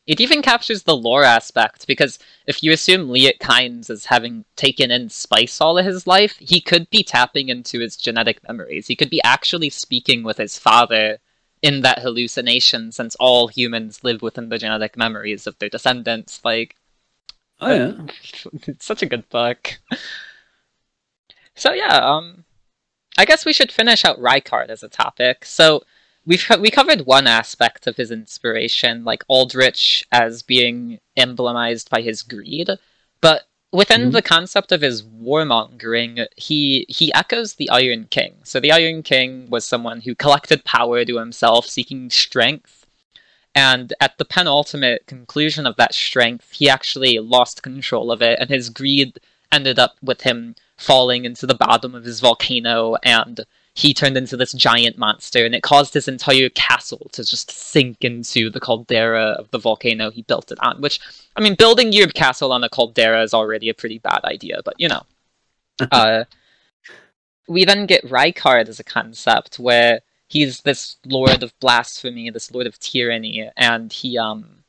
It 0.07 0.19
even 0.19 0.41
captures 0.41 0.83
the 0.83 0.95
lore 0.95 1.23
aspect 1.23 1.85
because 1.87 2.19
if 2.47 2.63
you 2.63 2.71
assume 2.71 3.07
Liet 3.07 3.39
Kynes 3.39 3.89
as 3.89 4.05
having 4.05 4.45
taken 4.55 4.91
in 4.91 5.09
spice 5.09 5.61
all 5.61 5.77
of 5.77 5.85
his 5.85 6.07
life, 6.07 6.35
he 6.39 6.59
could 6.59 6.89
be 6.89 7.03
tapping 7.03 7.49
into 7.49 7.79
his 7.79 7.95
genetic 7.95 8.41
memories. 8.47 8.87
He 8.87 8.95
could 8.95 9.11
be 9.11 9.21
actually 9.23 9.69
speaking 9.69 10.23
with 10.23 10.37
his 10.37 10.57
father 10.57 11.19
in 11.61 11.81
that 11.81 11.99
hallucination 11.99 12.91
since 12.91 13.15
all 13.15 13.47
humans 13.47 14.03
live 14.03 14.21
within 14.21 14.49
the 14.49 14.57
genetic 14.57 14.97
memories 14.97 15.45
of 15.45 15.57
their 15.59 15.69
descendants. 15.69 16.41
Like, 16.43 16.75
Oh 17.61 17.73
yeah. 17.73 17.93
it's 18.67 18.85
such 18.85 19.03
a 19.03 19.07
good 19.07 19.29
book. 19.29 19.79
So 21.55 21.73
yeah, 21.73 21.97
um, 21.97 22.43
I 23.17 23.25
guess 23.25 23.45
we 23.45 23.53
should 23.53 23.71
finish 23.71 24.03
out 24.03 24.19
Rykard 24.19 24.69
as 24.69 24.81
a 24.81 24.89
topic. 24.89 25.45
So 25.45 25.83
we've 26.25 26.45
we 26.59 26.69
covered 26.69 27.05
one 27.05 27.27
aspect 27.27 27.87
of 27.87 27.97
his 27.97 28.11
inspiration, 28.11 29.03
like 29.03 29.23
Aldrich 29.27 30.05
as 30.11 30.43
being 30.43 30.99
emblemized 31.17 31.89
by 31.89 32.01
his 32.01 32.21
greed, 32.21 32.69
but 33.21 33.47
within 33.71 34.09
Mhm. 34.09 34.11
the 34.11 34.21
concept 34.21 34.71
of 34.71 34.81
his 34.81 35.01
warmongering, 35.03 36.27
he 36.35 36.85
he 36.89 37.13
echoes 37.13 37.55
the 37.55 37.69
Iron 37.69 38.05
King. 38.09 38.35
So 38.43 38.59
the 38.59 38.71
Iron 38.71 39.01
King 39.03 39.49
was 39.49 39.65
someone 39.65 40.01
who 40.01 40.15
collected 40.15 40.65
power 40.65 41.05
to 41.05 41.17
himself, 41.17 41.67
seeking 41.67 42.09
strength. 42.09 42.85
And 43.53 43.93
at 43.99 44.17
the 44.17 44.25
penultimate 44.25 45.07
conclusion 45.07 45.65
of 45.65 45.75
that 45.75 45.93
strength, 45.93 46.51
he 46.53 46.69
actually 46.69 47.19
lost 47.19 47.63
control 47.63 48.11
of 48.11 48.21
it, 48.21 48.39
and 48.39 48.49
his 48.49 48.69
greed 48.69 49.19
ended 49.51 49.77
up 49.77 49.97
with 50.01 50.21
him 50.21 50.55
falling 50.77 51.25
into 51.25 51.45
the 51.45 51.53
bottom 51.55 51.93
of 51.93 52.05
his 52.05 52.21
volcano 52.21 52.95
and 53.03 53.45
he 53.73 53.93
turned 53.93 54.17
into 54.17 54.35
this 54.35 54.53
giant 54.53 54.97
monster, 54.97 55.45
and 55.45 55.55
it 55.55 55.63
caused 55.63 55.93
his 55.93 56.07
entire 56.07 56.49
castle 56.49 57.09
to 57.13 57.23
just 57.23 57.51
sink 57.51 58.03
into 58.03 58.49
the 58.49 58.59
caldera 58.59 59.35
of 59.39 59.49
the 59.51 59.59
volcano 59.59 60.11
he 60.11 60.23
built 60.23 60.51
it 60.51 60.59
on. 60.61 60.81
Which, 60.81 60.99
I 61.35 61.41
mean, 61.41 61.55
building 61.55 61.93
your 61.93 62.07
castle 62.07 62.51
on 62.51 62.63
a 62.63 62.69
caldera 62.69 63.23
is 63.23 63.33
already 63.33 63.69
a 63.69 63.73
pretty 63.73 63.99
bad 63.99 64.21
idea, 64.25 64.61
but 64.63 64.75
you 64.77 64.89
know. 64.89 65.03
uh, 65.91 66.25
we 67.47 67.65
then 67.65 67.85
get 67.85 68.05
Rykard 68.05 68.67
as 68.67 68.79
a 68.79 68.83
concept, 68.83 69.59
where 69.59 70.01
he's 70.27 70.61
this 70.61 70.97
lord 71.05 71.43
of 71.43 71.57
blasphemy, 71.59 72.29
this 72.29 72.51
lord 72.51 72.67
of 72.67 72.79
tyranny, 72.79 73.49
and 73.57 73.91
he 73.91 74.17
um 74.17 74.63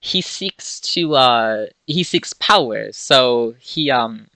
he 0.00 0.20
seeks 0.20 0.80
to 0.80 1.14
uh 1.14 1.66
he 1.86 2.02
seeks 2.02 2.32
power. 2.34 2.92
So 2.92 3.54
he 3.58 3.90
um 3.90 4.28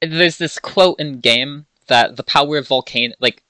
there's 0.00 0.38
this 0.38 0.58
quote 0.58 0.98
in 1.00 1.20
game 1.20 1.66
that 1.88 2.16
the 2.16 2.22
power 2.22 2.58
of 2.58 2.68
volcano 2.68 3.14
like 3.20 3.42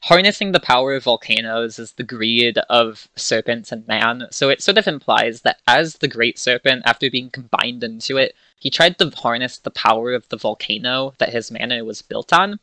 harnessing 0.00 0.52
the 0.52 0.60
power 0.60 0.94
of 0.94 1.02
volcanoes 1.02 1.78
is 1.78 1.92
the 1.92 2.02
greed 2.02 2.58
of 2.70 3.08
serpents 3.16 3.72
and 3.72 3.86
man. 3.88 4.26
So 4.30 4.48
it 4.50 4.62
sort 4.62 4.78
of 4.78 4.86
implies 4.86 5.40
that 5.40 5.60
as 5.66 5.94
the 5.94 6.06
great 6.06 6.38
serpent, 6.38 6.82
after 6.86 7.10
being 7.10 7.30
combined 7.30 7.82
into 7.82 8.16
it, 8.16 8.36
he 8.58 8.70
tried 8.70 8.98
to 8.98 9.10
harness 9.10 9.58
the 9.58 9.70
power 9.70 10.12
of 10.12 10.28
the 10.28 10.36
volcano 10.36 11.14
that 11.18 11.30
his 11.30 11.50
mana 11.50 11.84
was 11.84 12.02
built 12.02 12.32
on, 12.32 12.60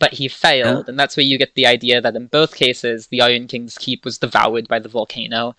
but 0.00 0.14
he 0.14 0.26
failed, 0.26 0.88
and 0.88 0.98
that's 0.98 1.16
where 1.16 1.24
you 1.24 1.38
get 1.38 1.54
the 1.54 1.66
idea 1.66 2.00
that 2.00 2.16
in 2.16 2.26
both 2.26 2.56
cases, 2.56 3.06
the 3.06 3.20
Iron 3.20 3.46
King's 3.46 3.78
keep 3.78 4.04
was 4.04 4.18
devoured 4.18 4.66
by 4.66 4.80
the 4.80 4.88
volcano. 4.88 5.54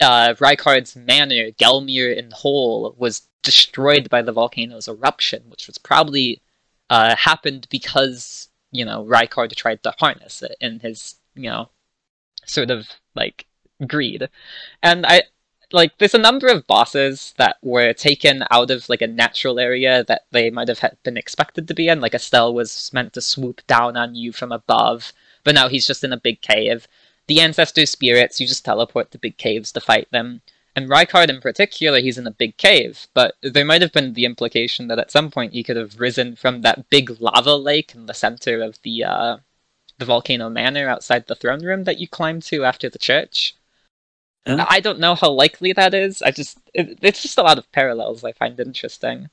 Uh, 0.00 0.34
Rykard's 0.34 0.94
manor, 0.94 1.50
Gelmir 1.52 2.14
in 2.16 2.30
whole, 2.30 2.94
was 2.96 3.22
destroyed 3.42 4.08
by 4.08 4.22
the 4.22 4.32
volcano's 4.32 4.88
eruption, 4.88 5.44
which 5.48 5.66
was 5.66 5.78
probably 5.78 6.40
uh, 6.90 7.16
happened 7.16 7.66
because 7.70 8.48
you 8.70 8.84
know 8.84 9.04
Rykard 9.04 9.54
tried 9.54 9.82
to 9.82 9.94
harness 9.98 10.42
it 10.42 10.56
in 10.60 10.80
his 10.80 11.16
you 11.34 11.50
know 11.50 11.70
sort 12.44 12.70
of 12.70 12.88
like 13.14 13.46
greed, 13.86 14.28
and 14.82 15.06
I 15.06 15.22
like 15.72 15.98
there's 15.98 16.14
a 16.14 16.18
number 16.18 16.46
of 16.46 16.66
bosses 16.66 17.34
that 17.38 17.56
were 17.62 17.92
taken 17.92 18.44
out 18.50 18.70
of 18.70 18.88
like 18.88 19.02
a 19.02 19.06
natural 19.06 19.58
area 19.58 20.04
that 20.04 20.22
they 20.30 20.50
might 20.50 20.68
have 20.68 20.82
been 21.02 21.16
expected 21.16 21.66
to 21.68 21.74
be 21.74 21.88
in. 21.88 22.00
Like 22.00 22.12
Astel 22.12 22.54
was 22.54 22.90
meant 22.92 23.12
to 23.14 23.20
swoop 23.20 23.66
down 23.66 23.96
on 23.96 24.14
you 24.14 24.32
from 24.32 24.52
above, 24.52 25.12
but 25.44 25.54
now 25.54 25.68
he's 25.68 25.86
just 25.86 26.04
in 26.04 26.12
a 26.12 26.20
big 26.20 26.40
cave. 26.40 26.86
The 27.26 27.40
ancestor 27.40 27.86
spirits, 27.86 28.40
you 28.40 28.46
just 28.46 28.64
teleport 28.64 29.10
to 29.10 29.18
big 29.18 29.36
caves 29.36 29.72
to 29.72 29.80
fight 29.80 30.08
them. 30.12 30.42
And 30.76 30.90
Rykard 30.90 31.30
in 31.30 31.40
particular, 31.40 32.00
he's 32.00 32.18
in 32.18 32.26
a 32.26 32.30
big 32.30 32.58
cave, 32.58 33.08
but 33.14 33.34
there 33.42 33.64
might 33.64 33.80
have 33.80 33.92
been 33.92 34.12
the 34.12 34.26
implication 34.26 34.88
that 34.88 34.98
at 34.98 35.10
some 35.10 35.30
point 35.30 35.54
he 35.54 35.64
could 35.64 35.76
have 35.76 35.98
risen 35.98 36.36
from 36.36 36.60
that 36.60 36.90
big 36.90 37.18
lava 37.18 37.56
lake 37.56 37.94
in 37.94 38.04
the 38.04 38.12
center 38.12 38.62
of 38.62 38.78
the 38.82 39.02
uh, 39.02 39.38
the 39.98 40.04
volcano 40.04 40.50
manor 40.50 40.86
outside 40.86 41.26
the 41.26 41.34
throne 41.34 41.64
room 41.64 41.84
that 41.84 41.98
you 41.98 42.06
climbed 42.06 42.42
to 42.42 42.64
after 42.64 42.90
the 42.90 42.98
church. 42.98 43.56
I 44.46 44.80
don't 44.80 45.00
know 45.00 45.14
how 45.14 45.30
likely 45.30 45.72
that 45.72 45.94
is. 45.94 46.22
I 46.22 46.30
just 46.30 46.58
it, 46.74 46.98
it's 47.02 47.22
just 47.22 47.38
a 47.38 47.42
lot 47.42 47.58
of 47.58 47.70
parallels 47.72 48.22
I 48.22 48.32
find 48.32 48.60
interesting. 48.60 49.28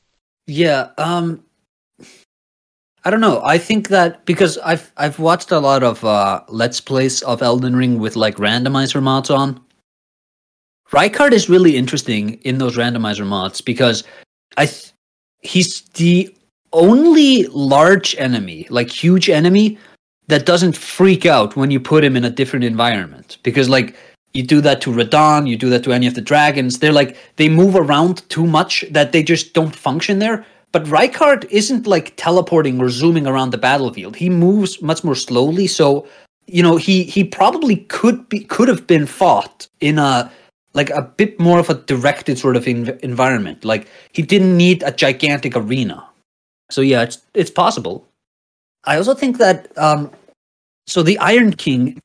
Yeah, 0.48 0.92
um 0.98 1.44
I 3.06 3.10
don't 3.10 3.22
know. 3.22 3.42
I 3.44 3.58
think 3.58 3.90
that 3.90 4.26
because 4.26 4.58
I've 4.60 4.92
I've 4.98 5.20
watched 5.20 5.52
a 5.52 5.60
lot 5.60 5.84
of 5.84 6.04
uh 6.06 6.42
let's 6.48 6.80
plays 6.80 7.22
of 7.22 7.42
Elden 7.42 7.76
Ring 7.76 8.00
with 8.00 8.16
like 8.16 8.38
randomizer 8.38 9.04
mods 9.04 9.30
on. 9.30 9.60
Rykard 10.94 11.32
is 11.32 11.50
really 11.50 11.76
interesting 11.76 12.36
in 12.44 12.60
those 12.60 12.78
randomizer 12.78 13.26
mods 13.26 13.62
because 13.62 14.04
I 14.58 14.68
th- 14.68 14.92
he's 15.42 15.82
the 15.96 16.34
only 16.72 17.48
large 17.48 18.16
enemy, 18.20 18.68
like 18.70 18.92
huge 18.92 19.28
enemy 19.28 19.80
that 20.28 20.46
doesn't 20.46 20.78
freak 20.78 21.26
out 21.26 21.56
when 21.56 21.72
you 21.72 21.80
put 21.80 22.04
him 22.04 22.16
in 22.16 22.24
a 22.24 22.30
different 22.30 22.64
environment 22.64 23.40
because 23.42 23.68
like 23.70 23.96
you 24.36 24.44
do 24.44 24.62
that 24.62 24.82
to 24.82 24.92
Radahn, 24.92 25.48
you 25.48 25.58
do 25.58 25.70
that 25.72 25.84
to 25.84 25.94
any 25.94 26.06
of 26.06 26.14
the 26.14 26.22
dragons. 26.22 26.78
They're 26.78 26.92
like 26.92 27.18
they 27.38 27.50
move 27.50 27.76
around 27.76 28.28
too 28.30 28.46
much 28.46 28.86
that 28.92 29.14
they 29.14 29.24
just 29.24 29.54
don't 29.54 29.76
function 29.76 30.20
there. 30.20 30.46
But 30.72 30.86
Rykard 30.86 31.50
isn't 31.50 31.88
like 31.88 32.14
teleporting 32.18 32.80
or 32.80 32.90
zooming 32.90 33.26
around 33.26 33.50
the 33.50 33.58
battlefield. 33.58 34.16
He 34.16 34.30
moves 34.30 34.80
much 34.80 35.04
more 35.04 35.16
slowly, 35.16 35.66
so 35.66 36.08
you 36.46 36.62
know 36.62 36.78
he 36.78 37.04
he 37.04 37.24
probably 37.24 37.78
could 37.78 38.30
be 38.30 38.42
could 38.42 38.68
have 38.68 38.86
been 38.86 39.08
fought 39.08 39.68
in 39.82 39.98
a 39.98 40.32
like 40.74 40.90
a 40.90 41.02
bit 41.02 41.40
more 41.40 41.60
of 41.60 41.70
a 41.70 41.76
directed 41.76 42.38
sort 42.38 42.56
of 42.56 42.68
environment. 42.68 43.64
Like 43.64 43.88
he 44.12 44.22
didn't 44.22 44.58
need 44.58 44.84
a 44.84 44.92
gigantic 44.92 45.56
arena. 45.56 46.04
So 46.72 46.82
yeah, 46.82 47.04
it's 47.04 47.22
it's 47.34 47.52
possible. 47.52 48.08
I 48.86 48.98
also 48.98 49.14
think 49.14 49.38
that 49.38 49.76
um, 49.78 50.12
so 50.88 51.04
the 51.04 51.18
Iron 51.20 51.54
King 51.54 52.02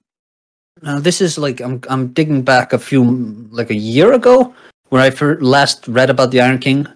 now 0.82 0.98
this 0.98 1.20
is 1.20 1.38
like 1.38 1.60
I'm 1.60 1.80
I'm 1.88 2.08
digging 2.08 2.42
back 2.42 2.72
a 2.72 2.78
few 2.78 3.04
like 3.50 3.70
a 3.70 3.74
year 3.74 4.12
ago 4.12 4.54
where 4.88 5.02
I 5.02 5.10
first 5.10 5.42
last 5.42 5.88
read 5.88 6.10
about 6.10 6.30
the 6.30 6.40
Iron 6.40 6.58
King. 6.58 6.86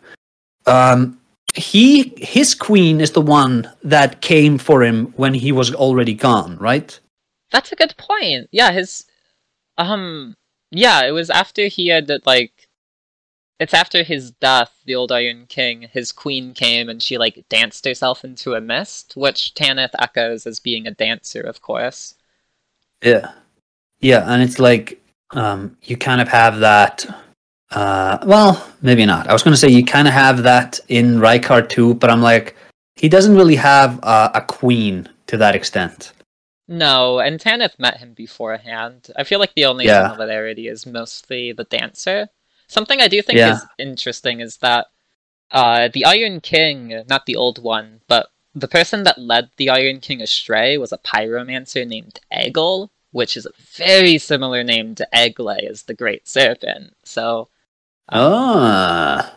Um, 0.67 1.19
he 1.55 2.15
his 2.17 2.55
queen 2.55 3.01
is 3.01 3.13
the 3.13 3.21
one 3.21 3.71
that 3.83 4.21
came 4.21 4.59
for 4.59 4.83
him 4.83 5.13
when 5.17 5.35
he 5.35 5.53
was 5.53 5.75
already 5.75 6.15
gone, 6.15 6.57
right? 6.59 6.99
That's 7.51 7.73
a 7.73 7.77
good 7.77 7.95
point. 7.99 8.49
Yeah, 8.53 8.73
his 8.73 9.05
um 9.79 10.35
yeah, 10.73 11.05
it 11.05 11.13
was 11.13 11.31
after 11.31 11.67
he 11.67 11.89
had 11.89 12.11
like 12.25 12.69
it's 13.61 13.75
after 13.75 14.03
his 14.03 14.33
death, 14.33 14.73
the 14.87 14.97
old 14.97 15.13
Iron 15.13 15.47
King, 15.47 15.83
his 15.93 16.11
queen 16.11 16.53
came 16.53 16.89
and 16.89 17.01
she 17.01 17.17
like 17.17 17.45
danced 17.49 17.85
herself 17.85 18.25
into 18.25 18.55
a 18.55 18.61
mist, 18.61 19.13
which 19.15 19.55
Tanith 19.55 19.95
echoes 20.01 20.47
as 20.47 20.59
being 20.59 20.87
a 20.87 20.91
dancer, 20.91 21.41
of 21.41 21.63
course. 21.63 22.17
Yeah. 23.03 23.31
Yeah, 24.01 24.25
and 24.27 24.43
it's 24.43 24.59
like 24.59 25.01
um, 25.31 25.77
you 25.83 25.97
kind 25.97 26.21
of 26.21 26.29
have 26.29 26.59
that. 26.59 27.07
Uh, 27.71 28.19
well, 28.27 28.67
maybe 28.83 29.07
not. 29.07 29.29
I 29.29 29.33
was 29.33 29.45
to 29.45 29.57
say 29.57 29.69
you 29.69 29.85
kind 29.85 30.09
of 30.09 30.15
have 30.15 30.43
that 30.43 30.81
in 30.89 31.21
Rykard 31.21 31.69
too, 31.69 31.95
but 31.95 32.11
I'm 32.11 32.21
like, 32.21 32.57
he 32.97 33.09
doesn't 33.09 33.37
really 33.37 33.57
have 33.57 34.03
uh, 34.03 34.31
a 34.35 34.41
queen 34.41 35.09
to 35.29 35.37
that 35.37 35.55
extent. 35.55 36.13
No, 36.73 37.19
and 37.19 37.39
Tanith 37.39 37.79
met 37.79 37.99
him 37.99 38.15
beforehand. 38.15 39.11
I 39.15 39.25
feel 39.25 39.39
like 39.39 39.53
the 39.55 39.67
only 39.67 39.85
yeah. 39.85 40.11
similarity 40.11 40.69
is 40.69 40.87
mostly 40.87 41.53
the 41.53 41.65
dancer. 41.65 42.31
Something 42.67 42.99
I 42.99 43.09
do 43.09 43.21
think 43.21 43.37
yeah. 43.37 43.57
is 43.57 43.67
interesting 43.77 44.41
is 44.41 44.57
that 44.59 44.87
uh, 45.51 45.91
the 45.93 46.07
Iron 46.07 46.41
King, 46.41 47.03
not 47.11 47.27
the 47.27 47.37
old 47.37 47.63
one, 47.63 48.01
but 48.09 48.31
the 48.55 48.69
person 48.69 49.03
that 49.03 49.19
led 49.19 49.51
the 49.59 49.69
Iron 49.69 50.01
King 50.01 50.23
astray 50.23 50.79
was 50.79 50.93
a 50.93 50.99
pyromancer 50.99 51.87
named 51.87 52.21
Eygil, 52.33 52.89
which 53.11 53.37
is 53.37 53.45
a 53.45 53.53
very 53.77 54.17
similar 54.17 54.65
name 54.65 54.95
to 54.95 55.07
Eiglay 55.15 55.69
as 55.69 55.83
the 55.83 55.93
Great 55.93 56.27
Serpent. 56.27 56.97
So. 57.05 57.49
Um, 58.09 58.33
ah. 58.33 59.37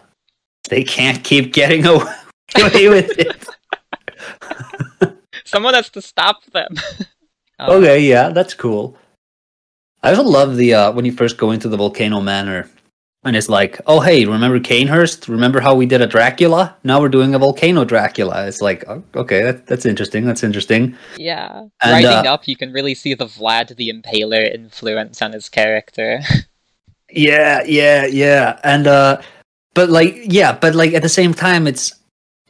They 0.69 0.85
can't 0.85 1.21
keep 1.21 1.51
getting 1.51 1.85
away 1.85 2.87
with 2.87 3.11
it. 3.19 3.49
Someone 5.45 5.73
has 5.73 5.89
to 5.89 6.01
stop 6.01 6.45
them. 6.45 6.75
um, 7.59 7.71
okay, 7.71 7.99
yeah, 7.99 8.29
that's 8.29 8.53
cool. 8.53 8.97
I 10.03 10.09
also 10.09 10.23
love 10.23 10.55
the 10.55 10.73
uh, 10.73 10.91
when 10.91 11.05
you 11.05 11.11
first 11.11 11.37
go 11.37 11.51
into 11.51 11.67
the 11.67 11.77
volcano 11.77 12.21
manor 12.21 12.69
and 13.25 13.35
it's 13.35 13.49
like, 13.49 13.81
oh 13.87 13.99
hey, 13.99 14.23
remember 14.25 14.59
Cainhurst? 14.59 15.27
Remember 15.27 15.59
how 15.59 15.73
we 15.73 15.87
did 15.87 16.01
a 16.01 16.07
Dracula? 16.07 16.75
Now 16.83 17.01
we're 17.01 17.09
doing 17.09 17.33
a 17.33 17.39
volcano 17.39 17.83
Dracula. 17.83 18.45
It's 18.47 18.61
like, 18.61 18.85
oh, 18.87 19.03
okay, 19.15 19.41
that, 19.41 19.65
that's 19.65 19.85
interesting. 19.85 20.25
That's 20.25 20.43
interesting. 20.43 20.95
Yeah, 21.17 21.65
and, 21.81 22.05
uh, 22.05 22.23
up, 22.27 22.47
you 22.47 22.55
can 22.55 22.71
really 22.71 22.93
see 22.93 23.15
the 23.15 23.25
Vlad 23.25 23.75
the 23.75 23.91
Impaler 23.91 24.53
influence 24.53 25.21
on 25.23 25.33
his 25.33 25.49
character. 25.49 26.21
yeah, 27.11 27.63
yeah, 27.65 28.05
yeah, 28.05 28.59
and 28.63 28.85
uh, 28.85 29.21
but 29.73 29.89
like, 29.89 30.15
yeah, 30.25 30.53
but 30.53 30.75
like 30.75 30.93
at 30.93 31.01
the 31.01 31.09
same 31.09 31.33
time, 31.33 31.65
it's 31.65 31.93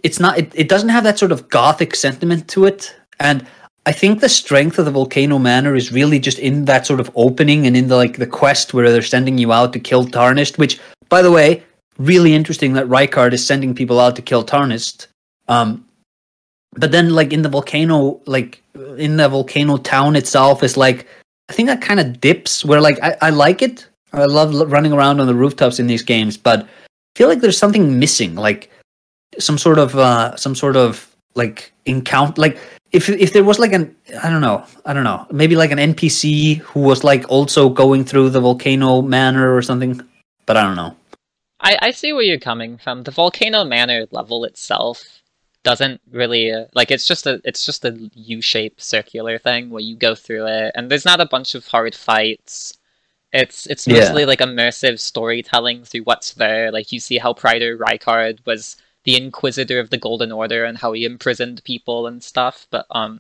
it's 0.04 0.20
not. 0.20 0.38
It, 0.38 0.52
it 0.54 0.68
doesn't 0.68 0.90
have 0.90 1.06
that 1.06 1.18
sort 1.18 1.32
of 1.32 1.48
gothic 1.48 1.96
sentiment 1.96 2.50
to 2.50 2.66
it, 2.66 2.94
and 3.22 3.48
I 3.88 3.92
think 3.92 4.20
the 4.20 4.30
strength 4.30 4.80
of 4.80 4.86
the 4.86 4.92
Volcano 4.92 5.38
Manor 5.38 5.76
is 5.76 5.92
really 5.92 6.20
just 6.20 6.40
in 6.40 6.66
that 6.66 6.88
sort 6.88 7.00
of 7.00 7.12
opening 7.16 7.68
and 7.68 7.78
in 7.78 7.88
the 7.88 7.96
like 7.96 8.18
the 8.18 8.28
quest 8.28 8.74
where 8.74 8.92
they're 8.92 9.02
sending 9.02 9.38
you 9.38 9.52
out 9.52 9.74
to 9.74 9.80
kill 9.80 10.06
Tarnished. 10.06 10.58
Which, 10.58 10.80
by 11.10 11.22
the 11.22 11.32
way, 11.32 11.64
really 12.00 12.34
interesting 12.34 12.74
that 12.74 12.88
Rykard 12.88 13.34
is 13.34 13.46
sending 13.46 13.76
people 13.76 14.00
out 14.00 14.16
to 14.16 14.22
kill 14.24 14.44
Tarnished. 14.44 15.08
Um, 15.48 15.86
but 16.74 16.92
then 16.92 17.12
like 17.12 17.32
in 17.32 17.44
the 17.44 17.50
volcano, 17.50 18.20
like 18.26 18.62
in 18.98 19.18
the 19.18 19.30
volcano 19.30 19.78
town 19.78 20.16
itself, 20.16 20.64
is 20.64 20.78
like 20.78 21.08
I 21.50 21.54
think 21.54 21.68
that 21.68 21.82
kind 21.82 22.00
of 22.00 22.20
dips 22.20 22.66
where 22.66 22.82
like 22.82 22.98
I, 23.04 23.16
I 23.22 23.30
like 23.30 23.62
it. 23.62 23.88
I 24.14 24.26
love 24.26 24.72
running 24.72 24.94
around 24.94 25.20
on 25.20 25.28
the 25.28 25.36
rooftops 25.36 25.80
in 25.80 25.88
these 25.88 26.02
games, 26.02 26.38
but 26.38 26.62
I 26.64 26.68
feel 27.16 27.28
like 27.28 27.42
there's 27.42 27.58
something 27.58 28.00
missing, 28.00 28.36
like 28.36 28.72
some 29.38 29.58
sort 29.58 29.78
of 29.78 29.96
uh 29.96 30.36
some 30.38 30.56
sort 30.56 30.76
of 30.76 31.15
like 31.36 31.74
encounter 31.86 32.40
like 32.42 32.58
if 32.92 33.10
if 33.10 33.34
there 33.34 33.44
was 33.44 33.60
like 33.60 33.74
an 33.74 33.96
I 34.24 34.30
don't 34.30 34.42
know 34.42 34.66
I 34.86 34.94
don't 34.94 35.04
know 35.04 35.28
maybe 35.32 35.56
like 35.56 35.72
an 35.72 35.78
NPC 35.94 36.58
who 36.60 36.80
was 36.82 37.04
like 37.04 37.26
also 37.30 37.70
going 37.70 38.06
through 38.06 38.30
the 38.30 38.40
volcano 38.42 39.02
manor 39.02 39.56
or 39.56 39.62
something, 39.62 40.02
but 40.46 40.58
I 40.58 40.64
don't 40.64 40.76
know. 40.76 40.96
I 41.60 41.78
I 41.82 41.92
see 41.92 42.14
where 42.14 42.24
you're 42.24 42.40
coming 42.40 42.78
from. 42.78 43.04
The 43.04 43.12
volcano 43.12 43.64
manor 43.66 44.06
level 44.12 44.46
itself 44.46 45.22
doesn't 45.64 46.00
really 46.12 46.52
uh, 46.52 46.66
like 46.74 46.92
it's 46.92 47.08
just 47.08 47.26
a 47.28 47.42
it's 47.44 47.66
just 47.66 47.84
a 47.86 48.10
U-shaped 48.14 48.82
circular 48.82 49.38
thing 49.40 49.70
where 49.72 49.82
you 49.82 49.96
go 49.96 50.16
through 50.16 50.46
it, 50.48 50.72
and 50.76 50.90
there's 50.90 51.06
not 51.06 51.20
a 51.22 51.26
bunch 51.26 51.56
of 51.56 51.68
hard 51.68 51.96
fights. 51.96 52.78
It's 53.34 53.66
it's 53.66 53.88
Yeah. 53.88 53.96
mostly 54.00 54.26
like 54.26 54.40
immersive 54.40 55.00
storytelling 55.00 55.84
through 55.84 56.02
what's 56.04 56.34
there. 56.34 56.72
Like 56.72 56.92
you 56.94 57.00
see 57.02 57.18
how 57.18 57.34
Praetor 57.34 57.78
Rykard 57.78 58.46
was 58.46 58.78
the 59.06 59.16
Inquisitor 59.16 59.80
of 59.80 59.90
the 59.92 59.98
Golden 59.98 60.32
Order 60.32 60.66
and 60.66 60.78
how 60.78 60.92
he 60.94 61.06
imprisoned 61.06 61.64
people 61.64 62.08
and 62.08 62.24
stuff, 62.24 62.68
but 62.72 62.86
um, 62.90 63.20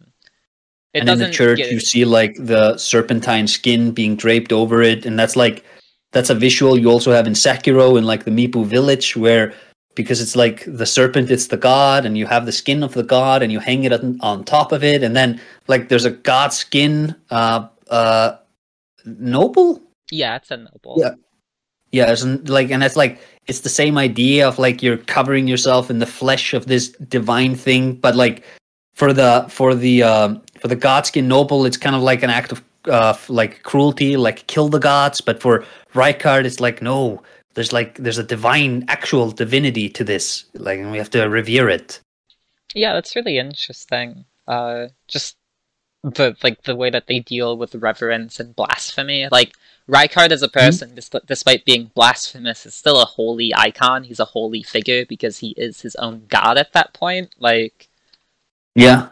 it 0.93 1.01
and 1.01 1.09
in 1.09 1.19
the 1.19 1.31
church, 1.31 1.57
get- 1.57 1.71
you 1.71 1.79
see 1.79 2.05
like 2.05 2.35
the 2.39 2.77
serpentine 2.77 3.47
skin 3.47 3.91
being 3.91 4.15
draped 4.15 4.51
over 4.51 4.81
it, 4.81 5.05
and 5.05 5.17
that's 5.17 5.35
like 5.35 5.63
that's 6.11 6.29
a 6.29 6.35
visual 6.35 6.77
you 6.77 6.89
also 6.89 7.11
have 7.11 7.27
in 7.27 7.33
Sekiro 7.33 7.97
in 7.97 8.05
like 8.05 8.25
the 8.25 8.31
Mibu 8.31 8.65
village, 8.65 9.15
where 9.15 9.53
because 9.95 10.19
it's 10.21 10.35
like 10.35 10.63
the 10.67 10.85
serpent, 10.85 11.31
it's 11.31 11.47
the 11.47 11.57
god, 11.57 12.05
and 12.05 12.17
you 12.17 12.25
have 12.25 12.45
the 12.45 12.51
skin 12.51 12.83
of 12.83 12.93
the 12.93 13.03
god, 13.03 13.43
and 13.43 13.51
you 13.51 13.59
hang 13.59 13.83
it 13.83 13.93
on, 13.93 14.17
on 14.21 14.43
top 14.43 14.71
of 14.71 14.83
it, 14.83 15.03
and 15.03 15.15
then 15.15 15.39
like 15.67 15.89
there's 15.89 16.05
a 16.05 16.11
god 16.11 16.51
skin, 16.51 17.15
uh, 17.29 17.67
uh, 17.89 18.37
noble. 19.05 19.81
yeah, 20.11 20.35
it's 20.35 20.51
a 20.51 20.57
noble. 20.57 20.95
Yeah. 20.97 21.13
Yeah, 21.91 22.11
it's 22.11 22.25
like, 22.25 22.71
and 22.71 22.83
it's 22.83 22.97
like 22.97 23.21
it's 23.47 23.61
the 23.61 23.69
same 23.69 23.97
idea 23.97 24.47
of 24.47 24.59
like 24.59 24.81
you're 24.81 24.97
covering 24.97 25.47
yourself 25.47 25.89
in 25.89 25.99
the 25.99 26.05
flesh 26.05 26.53
of 26.53 26.65
this 26.65 26.89
divine 26.89 27.55
thing, 27.55 27.93
but 27.93 28.15
like 28.15 28.43
for 28.93 29.13
the 29.13 29.45
for 29.49 29.75
the 29.75 30.03
um, 30.03 30.41
for 30.59 30.67
the 30.67 30.75
godskin 30.75 31.27
noble, 31.27 31.65
it's 31.65 31.77
kind 31.77 31.95
of 31.95 32.01
like 32.01 32.23
an 32.23 32.29
act 32.29 32.51
of 32.51 32.63
uh, 32.85 33.15
like 33.29 33.63
cruelty, 33.63 34.17
like 34.17 34.47
kill 34.47 34.69
the 34.69 34.79
gods. 34.79 35.21
But 35.21 35.41
for 35.41 35.65
Rykard, 35.93 36.45
it's 36.45 36.59
like 36.59 36.81
no, 36.81 37.21
there's 37.53 37.73
like 37.73 37.97
there's 37.97 38.17
a 38.17 38.23
divine, 38.23 38.85
actual 38.87 39.31
divinity 39.31 39.89
to 39.89 40.03
this, 40.03 40.45
like, 40.53 40.79
and 40.79 40.91
we 40.91 40.97
have 40.97 41.09
to 41.11 41.23
revere 41.25 41.69
it. 41.69 41.99
Yeah, 42.73 42.93
that's 42.93 43.15
really 43.15 43.37
interesting. 43.37 44.25
Uh, 44.47 44.87
just 45.07 45.37
the 46.03 46.35
like 46.43 46.63
the 46.63 46.75
way 46.75 46.89
that 46.89 47.07
they 47.07 47.19
deal 47.19 47.57
with 47.57 47.75
reverence 47.75 48.39
and 48.39 48.55
blasphemy. 48.55 49.27
Like 49.31 49.53
Rykard 49.89 50.31
as 50.31 50.41
a 50.43 50.47
hmm? 50.47 50.51
person, 50.59 50.95
dis- 50.95 51.09
despite 51.25 51.65
being 51.65 51.91
blasphemous, 51.93 52.65
is 52.65 52.73
still 52.73 53.01
a 53.01 53.05
holy 53.05 53.53
icon. 53.55 54.03
He's 54.03 54.19
a 54.19 54.25
holy 54.25 54.63
figure 54.63 55.05
because 55.05 55.39
he 55.39 55.49
is 55.57 55.81
his 55.81 55.95
own 55.95 56.25
god 56.27 56.57
at 56.57 56.73
that 56.73 56.93
point. 56.93 57.33
Like 57.39 57.87
Yeah, 58.75 59.09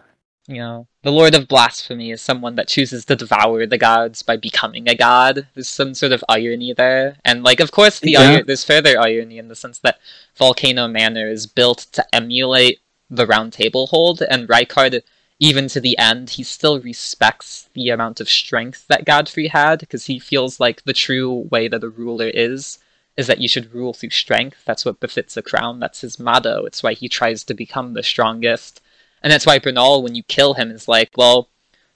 you 0.47 0.57
know, 0.57 0.87
the 1.03 1.11
Lord 1.11 1.35
of 1.35 1.47
Blasphemy 1.47 2.11
is 2.11 2.21
someone 2.21 2.55
that 2.55 2.67
chooses 2.67 3.05
to 3.05 3.15
devour 3.15 3.65
the 3.65 3.77
gods 3.77 4.21
by 4.23 4.35
becoming 4.37 4.89
a 4.89 4.95
god. 4.95 5.47
There's 5.53 5.69
some 5.69 5.93
sort 5.93 6.11
of 6.11 6.23
irony 6.27 6.73
there, 6.73 7.17
and 7.23 7.43
like, 7.43 7.59
of 7.59 7.71
course, 7.71 7.99
the 7.99 8.11
Yeah. 8.11 8.37
ir- 8.39 8.43
there's 8.43 8.63
further 8.63 8.99
irony 8.99 9.37
in 9.37 9.47
the 9.47 9.55
sense 9.55 9.79
that 9.79 9.99
Volcano 10.35 10.87
Manor 10.87 11.29
is 11.29 11.47
built 11.47 11.87
to 11.93 12.05
emulate 12.13 12.79
the 13.09 13.25
Round 13.27 13.53
Table 13.53 13.87
Hold, 13.87 14.21
and 14.21 14.47
Rykard, 14.47 15.01
even 15.43 15.67
to 15.67 15.81
the 15.81 15.97
end, 15.97 16.29
he 16.29 16.43
still 16.43 16.79
respects 16.79 17.67
the 17.73 17.89
amount 17.89 18.21
of 18.21 18.29
strength 18.29 18.87
that 18.87 19.03
Godfrey 19.03 19.47
had 19.47 19.79
because 19.79 20.05
he 20.05 20.17
feels 20.17 20.57
like 20.57 20.81
the 20.83 20.93
true 20.93 21.49
way 21.51 21.67
that 21.67 21.83
a 21.83 21.89
ruler 21.89 22.31
is 22.33 22.79
is 23.17 23.27
that 23.27 23.41
you 23.41 23.49
should 23.49 23.73
rule 23.73 23.93
through 23.93 24.09
strength. 24.09 24.63
That's 24.63 24.85
what 24.85 25.01
befits 25.01 25.35
a 25.35 25.41
crown. 25.41 25.81
That's 25.81 25.99
his 25.99 26.17
motto. 26.17 26.63
It's 26.63 26.81
why 26.81 26.93
he 26.93 27.09
tries 27.09 27.43
to 27.43 27.53
become 27.53 27.93
the 27.93 28.03
strongest. 28.03 28.79
And 29.21 29.33
that's 29.33 29.45
why 29.45 29.59
Bernahl, 29.59 30.01
when 30.01 30.15
you 30.15 30.23
kill 30.23 30.53
him, 30.53 30.71
is 30.71 30.87
like, 30.87 31.11
well, 31.17 31.49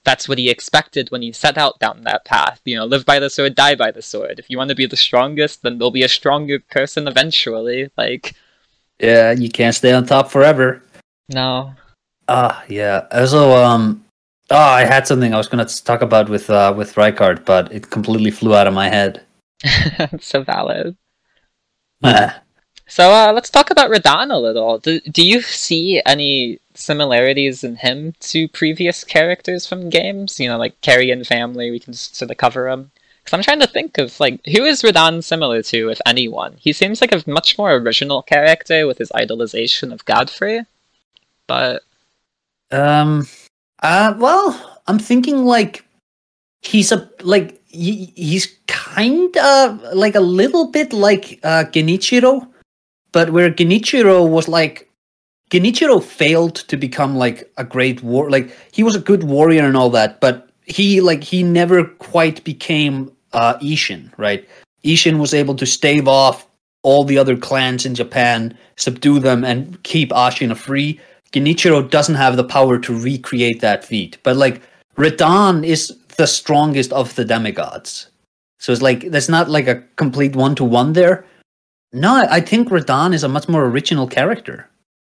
that's 0.03 0.27
what 0.27 0.37
he 0.37 0.49
expected 0.49 1.09
when 1.09 1.21
he 1.21 1.31
set 1.31 1.57
out 1.57 1.79
down 1.79 2.01
that 2.03 2.25
path. 2.25 2.59
You 2.65 2.75
know, 2.75 2.85
live 2.85 3.05
by 3.05 3.17
the 3.17 3.29
sword, 3.29 3.55
die 3.55 3.75
by 3.75 3.91
the 3.91 4.01
sword. 4.01 4.39
If 4.39 4.49
you 4.49 4.57
want 4.57 4.71
to 4.71 4.75
be 4.75 4.85
the 4.87 4.97
strongest, 4.97 5.63
then 5.63 5.77
there'll 5.77 5.89
be 5.89 6.03
a 6.03 6.09
stronger 6.09 6.59
person 6.59 7.07
eventually. 7.07 7.89
Like, 7.97 8.35
yeah, 8.99 9.31
you 9.31 9.49
can't 9.49 9.73
stay 9.73 9.93
on 9.93 10.05
top 10.05 10.29
forever. 10.31 10.83
no. 11.29 11.73
Ah, 12.27 12.63
yeah. 12.67 13.07
Also, 13.11 13.51
um, 13.51 14.03
oh, 14.49 14.57
I 14.57 14.83
had 14.83 15.07
something 15.07 15.33
I 15.33 15.37
was 15.37 15.47
gonna 15.47 15.65
talk 15.65 16.01
about 16.01 16.29
with 16.29 16.49
uh 16.49 16.73
with 16.75 16.95
Rykard, 16.95 17.45
but 17.45 17.71
it 17.71 17.89
completely 17.89 18.31
flew 18.31 18.55
out 18.55 18.67
of 18.67 18.73
my 18.73 18.89
head. 18.89 19.23
so 20.19 20.43
valid. 20.43 20.95
So 22.89 23.11
uh, 23.11 23.33
let's 23.33 23.49
talk 23.49 23.69
about 23.69 23.91
Radahn 23.91 24.31
a 24.31 24.37
little. 24.37 24.77
Do, 24.79 25.01
do 25.01 25.21
you 25.21 25.41
see 25.41 26.01
any 26.05 26.59
similarities 26.73 27.63
in 27.63 27.75
him 27.75 28.13
to 28.21 28.47
previous 28.47 29.03
characters 29.03 29.67
from 29.67 29.89
games? 29.89 30.39
You 30.39 30.47
know, 30.47 30.57
like 30.57 30.79
Carrion 30.81 31.25
family. 31.25 31.69
We 31.69 31.79
can 31.79 31.93
just 31.93 32.15
sort 32.15 32.31
of 32.31 32.37
cover 32.37 32.69
them. 32.69 32.91
Because 33.23 33.33
I'm 33.33 33.43
trying 33.43 33.59
to 33.59 33.67
think 33.67 33.97
of 33.97 34.17
like 34.21 34.39
who 34.45 34.63
is 34.63 34.83
Radahn 34.83 35.21
similar 35.21 35.61
to, 35.63 35.89
if 35.89 35.99
anyone. 36.05 36.55
He 36.59 36.71
seems 36.71 37.01
like 37.01 37.11
a 37.11 37.29
much 37.29 37.57
more 37.57 37.73
original 37.73 38.21
character 38.21 38.87
with 38.87 38.99
his 38.99 39.11
idolization 39.11 39.91
of 39.91 40.05
Godfrey. 40.05 40.61
But 41.45 41.83
Um, 42.71 43.27
uh, 43.81 44.13
well, 44.17 44.79
I'm 44.87 44.99
thinking 44.99 45.45
like 45.45 45.85
he's 46.61 46.91
a 46.91 47.09
like 47.21 47.61
he, 47.67 48.11
he's 48.15 48.57
kind 48.67 49.35
of 49.37 49.81
like 49.93 50.15
a 50.15 50.19
little 50.19 50.71
bit 50.71 50.93
like 50.93 51.39
uh 51.43 51.65
Genichiro, 51.65 52.47
but 53.11 53.31
where 53.31 53.51
Genichiro 53.51 54.27
was 54.27 54.47
like 54.47 54.89
Genichiro 55.51 56.03
failed 56.03 56.55
to 56.55 56.77
become 56.77 57.15
like 57.15 57.51
a 57.57 57.63
great 57.63 58.03
war 58.03 58.29
like 58.29 58.55
he 58.71 58.83
was 58.83 58.95
a 58.95 58.99
good 58.99 59.23
warrior 59.23 59.65
and 59.65 59.77
all 59.77 59.89
that, 59.91 60.19
but 60.19 60.49
he 60.65 61.01
like 61.01 61.23
he 61.23 61.43
never 61.43 61.85
quite 61.85 62.43
became 62.43 63.11
uh 63.33 63.57
Ishin, 63.59 64.11
right? 64.17 64.47
Ishin 64.83 65.19
was 65.19 65.33
able 65.33 65.55
to 65.55 65.65
stave 65.65 66.07
off 66.07 66.47
all 66.83 67.03
the 67.03 67.17
other 67.17 67.35
clans 67.35 67.85
in 67.85 67.95
Japan, 67.95 68.57
subdue 68.77 69.19
them, 69.19 69.43
and 69.43 69.81
keep 69.83 70.09
Ashina 70.11 70.55
free. 70.55 70.99
Genichiro 71.33 71.89
doesn't 71.89 72.15
have 72.15 72.37
the 72.37 72.43
power 72.43 72.79
to 72.79 72.99
recreate 72.99 73.61
that 73.61 73.83
feat, 73.85 74.17
but 74.23 74.37
like 74.37 74.61
Radahn 74.97 75.65
is 75.65 75.97
the 76.17 76.27
strongest 76.27 76.91
of 76.93 77.15
the 77.15 77.25
demigods. 77.25 78.07
So 78.59 78.71
it's 78.71 78.81
like 78.81 79.11
there's 79.11 79.29
not 79.29 79.49
like 79.49 79.67
a 79.67 79.83
complete 79.95 80.35
one 80.35 80.55
to 80.55 80.63
one 80.63 80.93
there. 80.93 81.25
No, 81.93 82.25
I 82.29 82.41
think 82.41 82.69
Radahn 82.69 83.13
is 83.13 83.23
a 83.23 83.29
much 83.29 83.47
more 83.47 83.65
original 83.65 84.07
character. 84.07 84.69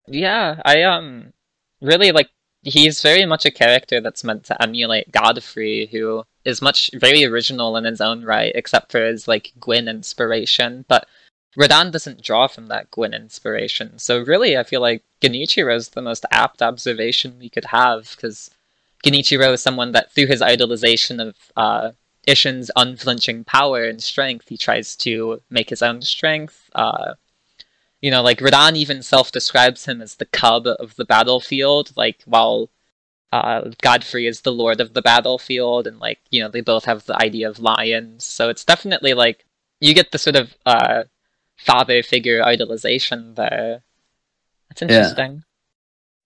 yeah, 0.07 0.61
I 0.65 0.82
um 0.82 1.32
really 1.81 2.12
like 2.12 2.28
he's 2.62 3.01
very 3.03 3.24
much 3.27 3.47
a 3.47 3.51
character 3.51 4.01
that's 4.01 4.24
meant 4.24 4.45
to 4.45 4.62
emulate 4.62 5.12
Godfrey, 5.12 5.89
who 5.91 6.24
is 6.45 6.62
much 6.62 6.91
very 6.95 7.24
original 7.24 7.77
in 7.77 7.85
his 7.85 8.01
own 8.01 8.24
right, 8.24 8.53
except 8.55 8.93
for 8.93 9.05
his 9.05 9.27
like 9.28 9.53
Gwyn 9.61 9.89
inspiration. 9.89 10.85
But 10.89 11.07
Radahn 11.59 11.91
doesn't 11.91 12.23
draw 12.23 12.47
from 12.47 12.69
that 12.69 12.91
Gwyn 12.91 13.13
inspiration. 13.13 13.99
So 13.99 14.21
really, 14.21 14.57
I 14.57 14.63
feel 14.63 14.81
like 14.81 15.03
Genichiro 15.21 15.75
is 15.75 15.89
the 15.89 16.03
most 16.03 16.25
apt 16.31 16.63
observation 16.63 17.39
we 17.39 17.49
could 17.49 17.67
have 17.67 18.11
because 18.15 18.51
Genichiro 19.05 19.53
is 19.53 19.63
someone 19.63 19.93
that, 19.93 20.13
through 20.13 20.27
his 20.27 20.41
idolization 20.41 21.21
of 21.21 21.37
uh, 21.57 21.91
Ishin's 22.27 22.71
unflinching 22.77 23.45
power 23.45 23.85
and 23.85 24.03
strength, 24.03 24.49
he 24.49 24.57
tries 24.57 24.95
to 24.97 25.43
make 25.51 25.71
his 25.71 25.83
own 25.83 26.03
strength. 26.03 26.71
Uh, 26.75 27.15
you 28.01 28.11
know, 28.11 28.23
like 28.23 28.39
Radahn 28.39 28.77
even 28.77 29.03
self-describes 29.03 29.87
him 29.87 30.01
as 30.01 30.15
the 30.15 30.27
cub 30.27 30.67
of 30.67 30.95
the 30.97 31.05
battlefield, 31.05 31.93
like 31.97 32.23
while 32.27 32.71
uh, 33.33 33.71
Godfrey 33.83 34.27
is 34.27 34.41
the 34.41 34.53
lord 34.53 34.81
of 34.81 34.95
the 34.95 35.03
battlefield, 35.03 35.87
and 35.87 35.99
like 35.99 36.21
you 36.31 36.41
know 36.41 36.49
they 36.49 36.61
both 36.61 36.85
have 36.85 37.07
the 37.07 37.21
idea 37.21 37.49
of 37.49 37.59
lions. 37.59 38.25
So 38.25 38.49
it's 38.49 38.65
definitely 38.65 39.15
like 39.15 39.45
you 39.81 39.95
get 39.95 40.13
the 40.13 40.19
sort 40.19 40.37
of 40.37 40.55
uh, 40.67 41.05
father 41.65 42.03
figure 42.03 42.43
idolization 42.43 43.35
there. 43.37 43.82
That's 44.69 44.82
Yeah. 44.82 44.89
interesting. 44.89 45.43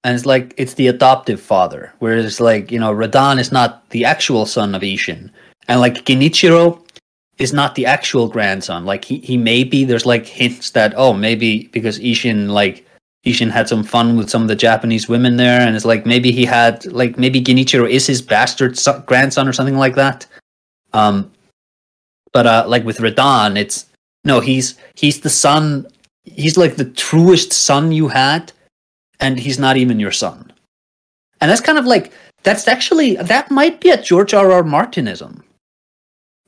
And 0.05 0.15
it's 0.15 0.27
like 0.27 0.53
it's 0.59 0.75
the 0.75 0.89
adoptive 0.89 1.41
father, 1.41 1.93
whereas 1.99 2.41
like, 2.41 2.71
you 2.71 2.79
know, 2.79 2.93
Radahn 2.95 3.39
is 3.41 3.51
not 3.51 3.89
the 3.91 4.05
actual 4.05 4.45
son 4.45 4.75
of 4.75 4.83
Ishin. 4.83 5.31
And 5.67 5.81
like 5.81 6.05
Genichiro 6.05 6.81
is 7.39 7.53
not 7.53 7.75
the 7.75 7.87
actual 7.87 8.29
grandson. 8.29 8.85
Like 8.85 9.05
he, 9.05 9.19
he 9.19 9.37
may 9.39 9.65
be 9.65 9.85
there's 9.85 10.07
like 10.07 10.27
hints 10.27 10.71
that 10.71 10.93
oh 10.97 11.15
maybe 11.15 11.69
because 11.73 11.99
Ishin 11.99 12.51
like 12.51 12.87
Ishin 13.25 13.51
had 13.51 13.69
some 13.69 13.83
fun 13.83 14.17
with 14.19 14.29
some 14.29 14.43
of 14.43 14.49
the 14.49 14.57
Japanese 14.57 15.09
women 15.09 15.39
there, 15.39 15.59
and 15.61 15.75
it's 15.75 15.87
like 15.87 16.05
maybe 16.05 16.31
he 16.31 16.45
had 16.45 16.85
like 16.87 17.19
maybe 17.19 17.41
Genichiro 17.41 17.89
is 17.89 18.07
his 18.07 18.21
bastard 18.21 18.79
son, 18.79 19.03
grandson 19.07 19.49
or 19.49 19.55
something 19.55 19.79
like 19.79 19.95
that. 19.95 20.27
Um, 20.93 21.33
but 22.33 22.47
uh, 22.47 22.65
like 22.69 22.85
with 22.85 22.99
Radahn, 22.99 23.57
it's 23.57 23.87
no, 24.25 24.41
he's 24.41 24.77
he's 24.95 25.21
the 25.21 25.31
son. 25.31 25.87
He's 26.25 26.57
like 26.57 26.77
the 26.77 26.87
truest 26.87 27.53
son 27.53 27.93
you 27.93 28.09
had, 28.09 28.53
and 29.21 29.39
he's 29.39 29.59
not 29.59 29.77
even 29.77 30.01
your 30.01 30.13
son. 30.13 30.53
And 31.41 31.51
that's 31.51 31.61
kind 31.61 31.79
of 31.79 31.85
like 31.85 32.13
that's 32.43 32.67
actually 32.67 33.17
that 33.17 33.51
might 33.51 33.81
be 33.81 33.91
a 33.91 34.01
George 34.01 34.35
R. 34.35 34.51
R. 34.51 34.63
Martinism, 34.63 35.43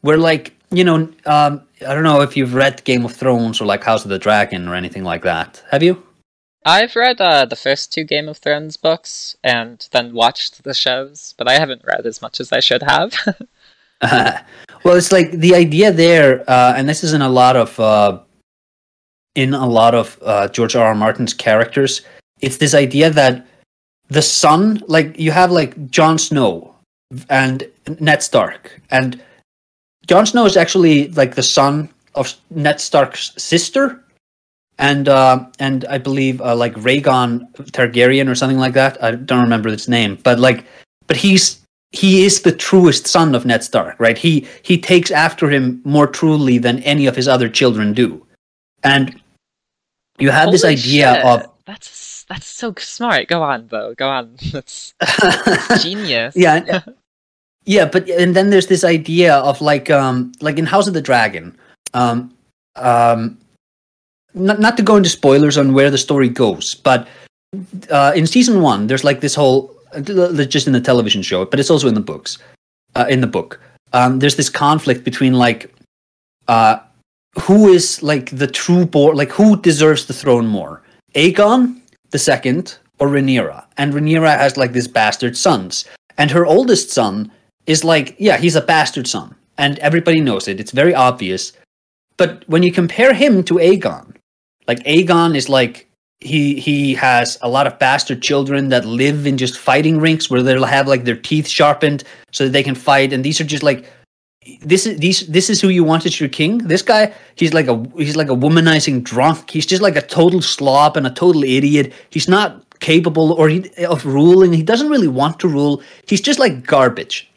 where 0.00 0.16
like 0.16 0.54
you 0.70 0.84
know 0.84 1.08
um, 1.26 1.62
I 1.86 1.94
don't 1.94 2.04
know 2.04 2.22
if 2.22 2.36
you've 2.36 2.54
read 2.54 2.84
Game 2.84 3.04
of 3.04 3.12
Thrones 3.14 3.60
or 3.60 3.66
like 3.66 3.84
House 3.84 4.04
of 4.04 4.10
the 4.10 4.18
Dragon 4.18 4.68
or 4.68 4.74
anything 4.74 5.04
like 5.04 5.22
that. 5.22 5.62
Have 5.70 5.82
you? 5.82 6.02
I've 6.64 6.96
read 6.96 7.20
uh, 7.20 7.44
the 7.44 7.54
first 7.54 7.92
two 7.92 8.02
Game 8.02 8.28
of 8.28 8.38
Thrones 8.38 8.76
books 8.76 9.36
and 9.44 9.86
then 9.92 10.12
watched 10.12 10.64
the 10.64 10.74
shows, 10.74 11.32
but 11.38 11.46
I 11.46 11.60
haven't 11.60 11.84
read 11.84 12.04
as 12.06 12.20
much 12.20 12.40
as 12.40 12.50
I 12.50 12.58
should 12.58 12.82
have. 12.82 13.14
well, 14.02 14.96
it's 14.96 15.12
like 15.12 15.30
the 15.32 15.54
idea 15.54 15.92
there, 15.92 16.48
uh, 16.48 16.74
and 16.76 16.88
this 16.88 17.02
is 17.02 17.12
in 17.12 17.22
a 17.22 17.28
lot 17.28 17.56
of 17.56 17.78
uh, 17.80 18.20
in 19.34 19.54
a 19.54 19.66
lot 19.66 19.94
of 19.94 20.18
uh, 20.22 20.48
George 20.48 20.76
R. 20.76 20.86
R. 20.86 20.94
Martin's 20.94 21.34
characters. 21.34 22.02
it's 22.40 22.58
this 22.58 22.74
idea 22.74 23.08
that 23.10 23.46
the 24.08 24.22
son, 24.22 24.82
like 24.86 25.18
you 25.18 25.30
have 25.30 25.50
like 25.50 25.90
Jon 25.90 26.18
Snow 26.18 26.74
and 27.30 27.64
Ned 28.00 28.22
Stark, 28.22 28.80
and 28.90 29.20
Jon 30.06 30.26
Snow 30.26 30.44
is 30.46 30.56
actually 30.56 31.08
like 31.12 31.34
the 31.34 31.42
son 31.42 31.88
of 32.14 32.34
Ned 32.50 32.80
Stark's 32.80 33.32
sister, 33.36 34.04
and 34.78 35.08
uh, 35.08 35.46
and 35.58 35.84
I 35.86 35.98
believe 35.98 36.40
uh, 36.40 36.54
like 36.54 36.74
Rhaegon 36.74 37.52
Targaryen 37.72 38.28
or 38.28 38.34
something 38.34 38.58
like 38.58 38.74
that. 38.74 39.02
I 39.02 39.12
don't 39.12 39.42
remember 39.42 39.68
its 39.68 39.88
name, 39.88 40.18
but 40.22 40.38
like, 40.38 40.66
but 41.06 41.16
he's 41.16 41.60
he 41.92 42.24
is 42.24 42.42
the 42.42 42.52
truest 42.52 43.06
son 43.06 43.34
of 43.34 43.46
Ned 43.46 43.62
Stark, 43.64 43.98
right? 43.98 44.18
He 44.18 44.46
he 44.62 44.78
takes 44.78 45.10
after 45.10 45.48
him 45.50 45.80
more 45.84 46.06
truly 46.06 46.58
than 46.58 46.80
any 46.82 47.06
of 47.06 47.16
his 47.16 47.28
other 47.28 47.48
children 47.48 47.92
do, 47.94 48.24
and 48.82 49.18
you 50.18 50.30
have 50.30 50.44
Holy 50.46 50.52
this 50.54 50.64
idea 50.64 51.14
shit. 51.14 51.24
of 51.24 51.46
that's 51.64 52.24
that's 52.28 52.46
so 52.46 52.74
smart. 52.78 53.28
Go 53.28 53.42
on, 53.42 53.68
though, 53.68 53.94
Go 53.94 54.08
on. 54.08 54.36
That's 54.52 54.94
genius. 55.82 56.34
yeah 56.36 56.80
yeah 57.64 57.84
but 57.84 58.08
and 58.10 58.34
then 58.34 58.50
there's 58.50 58.66
this 58.66 58.84
idea 58.84 59.34
of 59.34 59.60
like 59.60 59.90
um 59.90 60.32
like 60.40 60.58
in 60.58 60.66
house 60.66 60.86
of 60.86 60.94
the 60.94 61.00
dragon 61.02 61.56
um 61.94 62.32
um 62.76 63.38
not, 64.34 64.60
not 64.60 64.76
to 64.76 64.82
go 64.82 64.96
into 64.96 65.08
spoilers 65.08 65.56
on 65.58 65.72
where 65.72 65.90
the 65.90 65.98
story 65.98 66.28
goes 66.28 66.74
but 66.74 67.08
uh 67.90 68.12
in 68.14 68.26
season 68.26 68.60
one 68.60 68.86
there's 68.86 69.02
like 69.04 69.20
this 69.20 69.34
whole 69.34 69.74
just 70.02 70.66
in 70.66 70.72
the 70.72 70.80
television 70.80 71.22
show 71.22 71.44
but 71.44 71.60
it's 71.60 71.70
also 71.70 71.88
in 71.88 71.94
the 71.94 72.00
books 72.00 72.38
uh, 72.96 73.06
in 73.08 73.20
the 73.20 73.26
book. 73.26 73.60
Um 73.92 74.18
there's 74.18 74.36
this 74.36 74.50
conflict 74.50 75.04
between 75.04 75.34
like 75.34 75.72
uh 76.48 76.78
who 77.40 77.68
is 77.68 78.02
like 78.02 78.30
the 78.30 78.46
true 78.46 78.86
born 78.86 79.16
like 79.16 79.30
who 79.30 79.60
deserves 79.60 80.06
the 80.06 80.14
throne 80.14 80.46
more? 80.46 80.82
Aegon 81.14 81.80
the 82.10 82.18
second 82.18 82.78
or 82.98 83.08
rhaenyra? 83.08 83.64
And 83.76 83.92
rhaenyra 83.92 84.36
has 84.38 84.56
like 84.56 84.72
this 84.72 84.88
bastard 84.88 85.36
sons. 85.36 85.84
And 86.18 86.30
her 86.30 86.46
oldest 86.46 86.90
son 86.90 87.30
is 87.66 87.84
like 87.84 88.16
yeah 88.18 88.38
he's 88.38 88.56
a 88.56 88.60
bastard 88.60 89.06
son 89.06 89.34
and 89.58 89.78
everybody 89.78 90.20
knows 90.20 90.48
it. 90.48 90.60
It's 90.60 90.72
very 90.72 90.94
obvious. 90.94 91.52
But 92.16 92.44
when 92.48 92.62
you 92.62 92.72
compare 92.72 93.12
him 93.12 93.44
to 93.44 93.54
aegon 93.54 94.16
like 94.66 94.80
aegon 94.80 95.36
is 95.36 95.48
like 95.48 95.85
he 96.20 96.58
he 96.58 96.94
has 96.94 97.38
a 97.42 97.48
lot 97.48 97.66
of 97.66 97.78
bastard 97.78 98.22
children 98.22 98.70
that 98.70 98.84
live 98.84 99.26
in 99.26 99.36
just 99.36 99.58
fighting 99.58 99.98
rinks 99.98 100.30
where 100.30 100.42
they'll 100.42 100.64
have 100.64 100.88
like 100.88 101.04
their 101.04 101.16
teeth 101.16 101.46
sharpened 101.46 102.04
so 102.32 102.44
that 102.44 102.50
they 102.50 102.62
can 102.62 102.74
fight. 102.74 103.12
And 103.12 103.24
these 103.24 103.40
are 103.40 103.44
just 103.44 103.62
like 103.62 103.86
this 104.62 104.86
is 104.86 104.98
these 104.98 105.26
this 105.26 105.50
is 105.50 105.60
who 105.60 105.68
you 105.68 105.84
want 105.84 106.06
as 106.06 106.18
your 106.18 106.28
king? 106.28 106.58
This 106.58 106.82
guy 106.82 107.12
he's 107.34 107.52
like 107.52 107.68
a 107.68 107.84
he's 107.96 108.16
like 108.16 108.30
a 108.30 108.34
womanizing 108.36 109.02
drunk. 109.02 109.50
He's 109.50 109.66
just 109.66 109.82
like 109.82 109.96
a 109.96 110.02
total 110.02 110.40
slob 110.40 110.96
and 110.96 111.06
a 111.06 111.10
total 111.10 111.44
idiot. 111.44 111.92
He's 112.10 112.28
not 112.28 112.62
capable 112.80 113.32
or 113.32 113.48
he, 113.48 113.70
of 113.84 114.04
ruling. 114.06 114.52
He 114.52 114.62
doesn't 114.62 114.90
really 114.90 115.08
want 115.08 115.38
to 115.40 115.48
rule. 115.48 115.82
He's 116.06 116.20
just 116.20 116.38
like 116.38 116.66
garbage. 116.66 117.30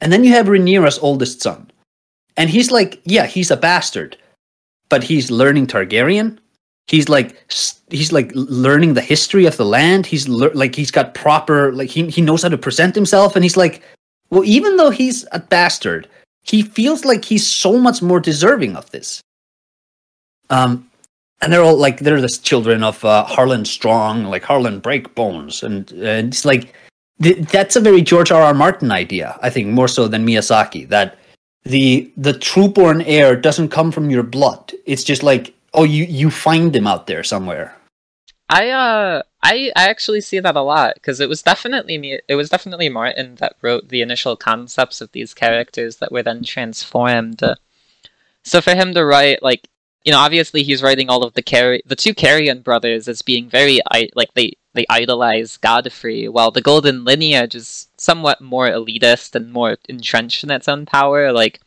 And 0.00 0.12
then 0.12 0.24
you 0.24 0.32
have 0.32 0.46
Rhaenyra's 0.46 0.98
oldest 0.98 1.42
son. 1.42 1.70
And 2.36 2.50
he's 2.50 2.70
like, 2.70 3.00
yeah, 3.04 3.26
he's 3.26 3.50
a 3.50 3.56
bastard, 3.56 4.16
but 4.88 5.04
he's 5.04 5.30
learning 5.30 5.66
Targaryen. 5.66 6.38
He's 6.88 7.08
like 7.08 7.52
he's 7.90 8.12
like 8.12 8.30
learning 8.34 8.94
the 8.94 9.00
history 9.00 9.46
of 9.46 9.56
the 9.56 9.64
land. 9.64 10.06
He's 10.06 10.28
lear- 10.28 10.54
like 10.54 10.74
he's 10.74 10.90
got 10.90 11.14
proper 11.14 11.72
like 11.72 11.88
he 11.88 12.08
he 12.08 12.20
knows 12.20 12.42
how 12.42 12.48
to 12.48 12.58
present 12.58 12.94
himself 12.94 13.36
and 13.36 13.44
he's 13.44 13.56
like, 13.56 13.82
well, 14.30 14.44
even 14.44 14.76
though 14.76 14.90
he's 14.90 15.24
a 15.32 15.38
bastard, 15.38 16.08
he 16.42 16.62
feels 16.62 17.04
like 17.04 17.24
he's 17.24 17.46
so 17.46 17.78
much 17.78 18.02
more 18.02 18.20
deserving 18.20 18.76
of 18.76 18.90
this. 18.90 19.20
Um 20.50 20.90
and 21.42 21.52
they're 21.52 21.62
all 21.62 21.76
like 21.76 21.98
they're 21.98 22.20
the 22.20 22.28
children 22.28 22.82
of 22.84 23.04
uh, 23.04 23.24
Harlan 23.24 23.64
Strong, 23.64 24.24
like 24.24 24.44
Harlan 24.44 24.80
Breakbones, 24.80 25.62
and, 25.62 25.90
and 25.92 26.28
it's 26.28 26.44
like 26.44 26.72
th- 27.20 27.38
that's 27.48 27.74
a 27.74 27.80
very 27.80 28.00
George 28.00 28.30
R. 28.30 28.42
R. 28.42 28.54
Martin 28.54 28.92
idea, 28.92 29.38
I 29.42 29.50
think, 29.50 29.68
more 29.68 29.88
so 29.88 30.06
than 30.06 30.24
Miyazaki. 30.24 30.88
That 30.88 31.18
the 31.64 32.10
the 32.16 32.34
trueborn 32.34 33.02
heir 33.06 33.34
doesn't 33.34 33.70
come 33.70 33.90
from 33.90 34.08
your 34.08 34.22
blood. 34.22 34.72
It's 34.86 35.02
just 35.02 35.24
like 35.24 35.52
oh, 35.74 35.84
you 35.84 36.04
you 36.04 36.30
find 36.30 36.74
him 36.74 36.86
out 36.86 37.06
there 37.06 37.22
somewhere. 37.22 37.76
I 38.48 38.68
uh 38.70 39.22
I 39.42 39.72
I 39.74 39.88
actually 39.88 40.20
see 40.20 40.38
that 40.40 40.56
a 40.56 40.60
lot 40.60 40.94
because 40.94 41.20
it 41.20 41.28
was 41.28 41.42
definitely 41.42 41.96
me 41.96 42.20
it 42.28 42.34
was 42.34 42.50
definitely 42.50 42.88
Martin 42.88 43.36
that 43.36 43.56
wrote 43.62 43.88
the 43.88 44.02
initial 44.02 44.36
concepts 44.36 45.00
of 45.00 45.12
these 45.12 45.32
characters 45.32 45.96
that 45.96 46.12
were 46.12 46.22
then 46.22 46.44
transformed. 46.44 47.42
So 48.44 48.60
for 48.60 48.74
him 48.74 48.92
to 48.94 49.04
write 49.04 49.42
like 49.42 49.68
you 50.04 50.12
know 50.12 50.18
obviously 50.18 50.62
he's 50.62 50.82
writing 50.82 51.08
all 51.08 51.24
of 51.24 51.34
the 51.34 51.42
Car- 51.42 51.80
the 51.86 51.96
two 51.96 52.14
Carrion 52.14 52.60
brothers 52.60 53.08
as 53.08 53.22
being 53.22 53.48
very 53.48 53.80
like 54.14 54.34
they 54.34 54.56
they 54.74 54.84
idolize 54.90 55.56
Godfrey 55.56 56.28
while 56.28 56.50
the 56.50 56.60
Golden 56.60 57.04
Lineage 57.04 57.54
is 57.54 57.88
somewhat 57.96 58.40
more 58.40 58.68
elitist 58.68 59.34
and 59.34 59.52
more 59.52 59.76
entrenched 59.88 60.44
in 60.44 60.50
its 60.50 60.68
own 60.68 60.84
power 60.84 61.32
like 61.32 61.60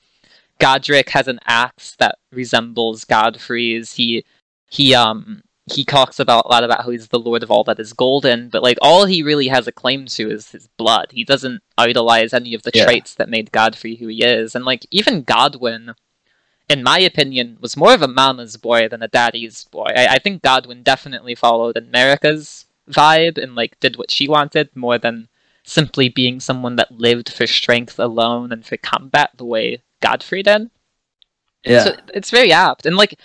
Godrick 0.59 1.09
has 1.09 1.27
an 1.27 1.39
axe 1.45 1.95
that 1.99 2.17
resembles 2.31 3.03
Godfrey's 3.05 3.93
he 3.93 4.25
he 4.69 4.93
um 4.93 5.41
he 5.71 5.83
talks 5.83 6.19
about 6.19 6.45
a 6.45 6.49
lot 6.49 6.63
about 6.63 6.83
how 6.83 6.91
he's 6.91 7.07
the 7.07 7.19
lord 7.19 7.41
of 7.41 7.49
all 7.49 7.63
that 7.63 7.79
is 7.79 7.93
golden, 7.93 8.49
but 8.49 8.61
like 8.61 8.77
all 8.81 9.05
he 9.05 9.23
really 9.23 9.47
has 9.47 9.67
a 9.67 9.71
claim 9.71 10.05
to 10.05 10.29
is 10.29 10.51
his 10.51 10.67
blood. 10.77 11.07
He 11.11 11.23
doesn't 11.23 11.61
idolize 11.77 12.33
any 12.33 12.53
of 12.53 12.61
the 12.63 12.71
Yeah. 12.73 12.85
traits 12.85 13.15
that 13.15 13.29
made 13.29 13.51
Godfrey 13.51 13.95
who 13.95 14.07
he 14.07 14.23
is. 14.23 14.53
And 14.55 14.63
like 14.63 14.85
even 14.91 15.23
Godwyn, 15.23 15.95
in 16.69 16.83
my 16.83 16.99
opinion, 16.99 17.57
was 17.59 17.75
more 17.75 17.93
of 17.93 18.03
a 18.03 18.07
mama's 18.07 18.57
boy 18.57 18.87
than 18.87 19.01
a 19.01 19.07
daddy's 19.07 19.63
boy. 19.65 19.91
I, 19.95 20.07
I 20.15 20.19
think 20.19 20.43
Godwyn 20.43 20.83
definitely 20.83 21.33
followed 21.35 21.75
Marika's 21.91 22.65
vibe 22.89 23.41
and 23.41 23.55
like 23.55 23.79
did 23.79 23.97
what 23.97 24.11
she 24.11 24.27
wanted 24.27 24.69
more 24.75 24.99
than 24.99 25.27
simply 25.63 26.09
being 26.09 26.39
someone 26.39 26.75
that 26.75 26.91
lived 26.91 27.33
for 27.33 27.47
strength 27.47 27.97
alone 27.97 28.51
and 28.51 28.63
for 28.63 28.77
combat 28.77 29.31
the 29.37 29.45
way 29.45 29.81
Godfrey 30.01 30.43
did. 30.43 30.69
So 31.67 31.95
it's 32.13 32.29
very 32.29 32.51
apt. 32.51 32.85
And 32.85 32.95
like 32.95 33.15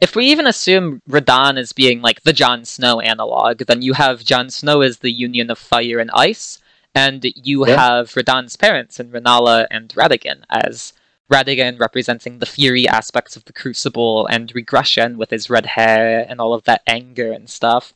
if 0.00 0.14
we 0.14 0.26
even 0.26 0.46
assume 0.46 1.02
Radahn 1.10 1.58
as 1.58 1.72
being 1.72 2.00
like 2.00 2.22
the 2.22 2.32
Jon 2.32 2.64
Snow 2.64 3.00
analog, 3.00 3.58
then 3.66 3.82
you 3.82 3.94
have 3.94 4.24
Jon 4.24 4.50
Snow 4.50 4.80
as 4.82 4.98
the 4.98 5.10
union 5.10 5.50
of 5.50 5.58
fire 5.58 5.98
and 5.98 6.10
ice, 6.14 6.60
and 6.94 7.24
you 7.34 7.66
Yeah. 7.66 7.76
have 7.76 8.12
Radahn's 8.12 8.56
parents 8.56 9.00
in 9.00 9.10
Renala 9.10 9.66
and 9.70 9.88
Radagon 9.90 10.44
as 10.48 10.92
Radagon 11.30 11.78
representing 11.78 12.38
the 12.38 12.46
fury 12.46 12.88
aspects 12.88 13.36
of 13.36 13.44
the 13.44 13.52
Crucible 13.52 14.26
and 14.26 14.54
regression 14.54 15.18
with 15.18 15.30
his 15.30 15.50
red 15.50 15.66
hair 15.66 16.24
and 16.28 16.40
all 16.40 16.54
of 16.54 16.64
that 16.64 16.82
anger 16.86 17.32
and 17.32 17.50
stuff. 17.50 17.92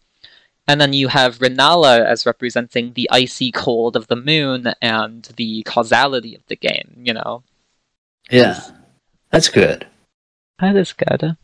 And 0.69 0.81
then 0.81 0.93
you 0.93 1.09
have 1.09 1.39
Renala 1.39 2.05
as 2.05 2.27
representing 2.27 2.93
the 2.93 3.09
icy 3.11 3.51
cold 3.51 3.97
of 3.97 4.09
the 4.09 4.17
moon 4.17 4.75
and 4.83 5.25
the 5.37 5.63
causality 5.65 6.35
of 6.35 6.45
the 6.47 6.57
game, 6.57 6.95
you 6.97 7.15
know. 7.15 7.43
Yeah, 8.33 8.61
that's 9.31 9.49
good. 9.51 9.87
That 10.59 10.75
is 10.77 10.93
good. 10.93 11.37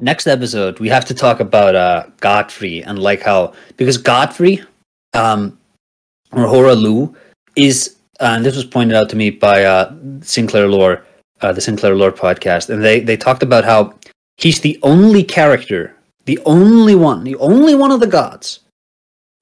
next 0.00 0.26
episode 0.26 0.80
we 0.80 0.88
have 0.88 1.04
to 1.04 1.14
talk 1.14 1.40
about 1.40 1.74
uh 1.76 2.06
Godfrey 2.20 2.82
and 2.82 2.98
like 2.98 3.20
how 3.22 3.52
because 3.76 3.98
Godfrey 3.98 4.62
um 5.14 5.58
or 6.32 6.46
Hoarah 6.48 6.74
Loux 6.74 7.14
is 7.54 7.96
uh, 8.20 8.32
and 8.36 8.44
this 8.44 8.56
was 8.56 8.64
pointed 8.64 8.96
out 8.96 9.08
to 9.10 9.16
me 9.16 9.28
by 9.30 9.64
uh 9.64 9.92
Sinclair 10.22 10.68
Lore 10.68 11.04
uh, 11.42 11.52
the 11.52 11.60
Sinclair 11.60 11.94
Lore 11.94 12.12
podcast 12.12 12.70
and 12.70 12.82
they 12.82 13.00
they 13.00 13.16
talked 13.16 13.42
about 13.42 13.64
how 13.64 13.94
he's 14.38 14.60
the 14.60 14.78
only 14.82 15.22
character 15.22 15.94
the 16.24 16.38
only 16.46 16.94
one 16.94 17.24
the 17.24 17.36
only 17.36 17.74
one 17.74 17.92
of 17.92 18.00
the 18.00 18.06
gods 18.06 18.60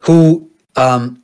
who 0.03 0.51
um 0.77 1.23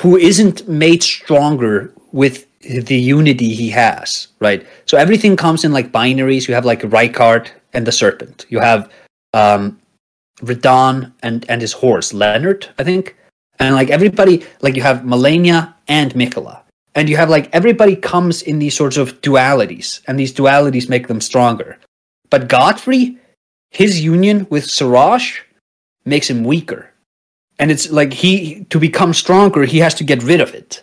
who 0.00 0.16
isn't 0.16 0.68
made 0.68 1.02
stronger 1.02 1.92
with 2.12 2.45
the 2.68 2.96
unity 2.96 3.54
he 3.54 3.70
has, 3.70 4.28
right? 4.40 4.66
So 4.86 4.96
everything 4.96 5.36
comes 5.36 5.64
in 5.64 5.72
like 5.72 5.92
binaries. 5.92 6.48
You 6.48 6.54
have 6.54 6.64
like 6.64 6.80
Rykard 6.82 7.48
and 7.72 7.86
the 7.86 7.92
serpent. 7.92 8.46
You 8.48 8.60
have 8.60 8.90
um 9.32 9.78
Radahn 10.40 11.12
and 11.22 11.44
and 11.48 11.60
his 11.60 11.72
horse 11.72 12.12
Leonard, 12.12 12.68
I 12.78 12.84
think. 12.84 13.16
And 13.58 13.74
like 13.74 13.90
everybody, 13.90 14.44
like 14.60 14.76
you 14.76 14.82
have 14.82 14.98
Malenia 14.98 15.74
and 15.88 16.12
Miquella. 16.14 16.60
And 16.94 17.08
you 17.08 17.16
have 17.16 17.30
like 17.30 17.48
everybody 17.54 17.96
comes 17.96 18.42
in 18.42 18.58
these 18.58 18.76
sorts 18.76 18.96
of 18.96 19.20
dualities, 19.20 20.00
and 20.06 20.18
these 20.18 20.32
dualities 20.32 20.88
make 20.88 21.08
them 21.08 21.20
stronger. 21.20 21.78
But 22.30 22.48
Godfrey, 22.48 23.18
his 23.70 24.00
union 24.02 24.46
with 24.50 24.64
Serosh 24.64 25.40
makes 26.04 26.28
him 26.28 26.44
weaker. 26.44 26.90
And 27.58 27.70
it's 27.70 27.90
like 27.90 28.12
he 28.12 28.64
to 28.70 28.78
become 28.78 29.14
stronger, 29.14 29.64
he 29.64 29.78
has 29.78 29.94
to 29.94 30.04
get 30.04 30.22
rid 30.22 30.40
of 30.40 30.54
it 30.54 30.82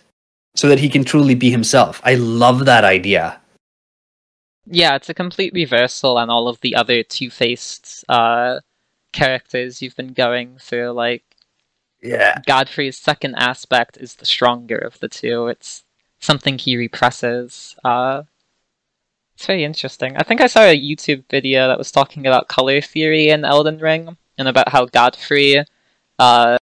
so 0.54 0.68
that 0.68 0.78
he 0.78 0.88
can 0.88 1.04
truly 1.04 1.34
be 1.34 1.50
himself. 1.50 2.00
I 2.04 2.14
love 2.14 2.64
that 2.64 2.84
idea. 2.84 3.40
Yeah, 4.66 4.94
it's 4.96 5.08
a 5.10 5.14
complete 5.14 5.52
reversal 5.52 6.16
on 6.16 6.30
all 6.30 6.48
of 6.48 6.60
the 6.60 6.74
other 6.74 7.02
two-faced 7.02 8.04
uh, 8.08 8.60
characters 9.12 9.82
you've 9.82 9.96
been 9.96 10.12
going 10.14 10.56
through. 10.58 10.92
Like 10.92 11.24
Yeah. 12.02 12.40
Godfrey's 12.46 12.96
second 12.96 13.34
aspect 13.34 13.98
is 13.98 14.14
the 14.14 14.26
stronger 14.26 14.78
of 14.78 14.98
the 15.00 15.08
two. 15.08 15.48
It's 15.48 15.84
something 16.18 16.56
he 16.58 16.76
represses. 16.76 17.76
Uh, 17.84 18.22
it's 19.34 19.46
very 19.46 19.64
interesting. 19.64 20.16
I 20.16 20.22
think 20.22 20.40
I 20.40 20.46
saw 20.46 20.62
a 20.62 20.78
YouTube 20.80 21.24
video 21.28 21.68
that 21.68 21.76
was 21.78 21.90
talking 21.92 22.26
about 22.26 22.48
color 22.48 22.80
theory 22.80 23.28
in 23.28 23.44
Elden 23.44 23.78
Ring 23.78 24.16
and 24.38 24.48
about 24.48 24.68
how 24.70 24.86
Godfrey 24.86 25.64
Uh, 26.18 26.56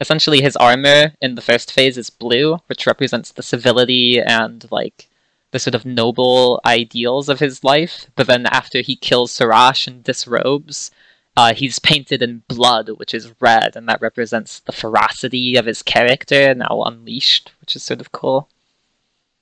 essentially, 0.00 0.40
his 0.40 0.56
armor 0.56 1.12
in 1.20 1.34
the 1.34 1.42
first 1.42 1.72
phase 1.72 1.96
is 1.96 2.10
blue, 2.10 2.58
which 2.66 2.86
represents 2.86 3.32
the 3.32 3.42
civility 3.42 4.20
and 4.20 4.66
like 4.70 5.08
the 5.52 5.58
sort 5.58 5.74
of 5.74 5.86
noble 5.86 6.60
ideals 6.66 7.28
of 7.28 7.40
his 7.40 7.64
life. 7.64 8.06
But 8.14 8.26
then 8.26 8.46
after 8.46 8.80
he 8.80 8.96
kills 8.96 9.32
Serosh 9.32 9.86
and 9.86 10.02
disrobes, 10.02 10.90
uh, 11.36 11.54
he's 11.54 11.78
painted 11.78 12.22
in 12.22 12.42
blood, 12.48 12.88
which 12.96 13.12
is 13.14 13.32
red, 13.40 13.76
and 13.76 13.88
that 13.88 14.00
represents 14.00 14.60
the 14.60 14.72
ferocity 14.72 15.56
of 15.56 15.66
his 15.66 15.82
character 15.82 16.54
now 16.54 16.82
unleashed, 16.84 17.52
which 17.60 17.76
is 17.76 17.82
sort 17.82 18.00
of 18.00 18.12
cool. 18.12 18.48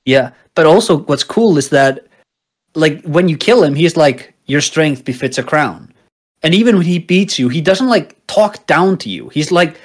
Yeah, 0.05 0.33
but 0.55 0.67
also 0.67 0.99
what's 0.99 1.25
cool 1.25 1.57
is 1.57 1.71
that, 1.71 2.07
like, 2.75 3.03
when 3.05 3.29
you 3.29 3.37
kill 3.37 3.63
him, 3.63 3.75
he's 3.75 3.97
like, 3.97 4.35
"Your 4.47 4.61
strength 4.61 5.05
befits 5.05 5.39
a 5.39 5.43
crown," 5.43 5.93
and 6.43 6.53
even 6.53 6.77
when 6.77 6.87
he 6.87 6.99
beats 6.99 7.39
you, 7.39 7.49
he 7.49 7.61
doesn't 7.61 7.89
like 7.89 8.17
talk 8.27 8.67
down 8.67 8.99
to 8.99 9.09
you. 9.09 9.29
He's 9.29 9.53
like, 9.53 9.81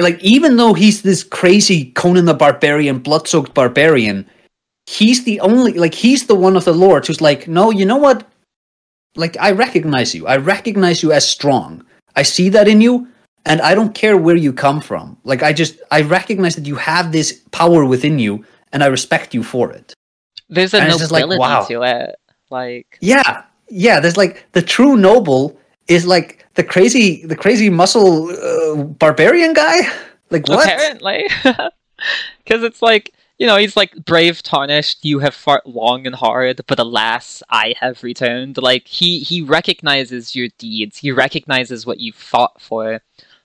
like 0.00 0.18
even 0.22 0.56
though 0.56 0.74
he's 0.74 1.02
this 1.02 1.22
crazy 1.22 1.92
Conan 1.92 2.24
the 2.24 2.34
Barbarian, 2.34 2.98
blood-soaked 2.98 3.52
barbarian, 3.52 4.26
he's 4.86 5.24
the 5.24 5.38
only 5.40 5.74
like 5.74 5.94
he's 5.94 6.26
the 6.26 6.34
one 6.34 6.56
of 6.56 6.64
the 6.64 6.72
lords 6.72 7.08
who's 7.08 7.20
like, 7.20 7.46
no, 7.46 7.70
you 7.70 7.84
know 7.84 7.98
what? 7.98 8.26
like 9.16 9.36
I 9.38 9.52
recognize 9.52 10.14
you. 10.14 10.26
I 10.26 10.36
recognize 10.36 11.02
you 11.02 11.12
as 11.12 11.28
strong. 11.28 11.84
I 12.16 12.22
see 12.22 12.48
that 12.50 12.68
in 12.68 12.80
you 12.80 13.08
and 13.46 13.60
I 13.60 13.74
don't 13.74 13.94
care 13.94 14.16
where 14.16 14.36
you 14.36 14.52
come 14.52 14.80
from. 14.80 15.16
Like 15.24 15.42
I 15.42 15.52
just 15.52 15.80
I 15.90 16.02
recognize 16.02 16.56
that 16.56 16.66
you 16.66 16.76
have 16.76 17.12
this 17.12 17.42
power 17.50 17.84
within 17.84 18.18
you 18.18 18.44
and 18.72 18.82
I 18.82 18.86
respect 18.86 19.34
you 19.34 19.42
for 19.42 19.72
it. 19.72 19.94
There's 20.48 20.74
a 20.74 20.80
and 20.80 20.90
nobility 20.90 21.26
like, 21.26 21.38
wow. 21.38 21.64
to 21.64 21.82
it. 21.82 22.16
Like 22.50 22.98
Yeah. 23.00 23.44
Yeah, 23.68 24.00
there's 24.00 24.18
like 24.18 24.46
the 24.52 24.62
true 24.62 24.96
noble 24.96 25.58
is 25.92 26.06
like 26.06 26.46
the 26.54 26.64
crazy 26.64 27.24
the 27.24 27.36
crazy 27.36 27.70
muscle 27.70 28.30
uh, 28.30 28.82
barbarian 28.84 29.52
guy? 29.52 29.80
Like 30.30 30.48
what? 30.48 30.64
Apparently. 30.64 31.28
Cuz 32.46 32.62
it's 32.62 32.82
like 32.82 33.12
you 33.38 33.48
know, 33.48 33.56
he's 33.56 33.76
like 33.76 34.04
brave 34.04 34.40
tarnished, 34.40 35.04
you 35.04 35.18
have 35.18 35.34
fought 35.34 35.66
long 35.66 36.06
and 36.06 36.14
hard, 36.14 36.60
but 36.68 36.78
alas, 36.78 37.42
I 37.50 37.74
have 37.80 38.04
returned. 38.04 38.56
Like 38.56 38.86
he 38.86 39.18
he 39.18 39.42
recognizes 39.42 40.36
your 40.36 40.48
deeds, 40.58 40.98
he 40.98 41.10
recognizes 41.10 41.84
what 41.84 41.98
you 41.98 42.12
fought 42.12 42.60
for, 42.60 43.00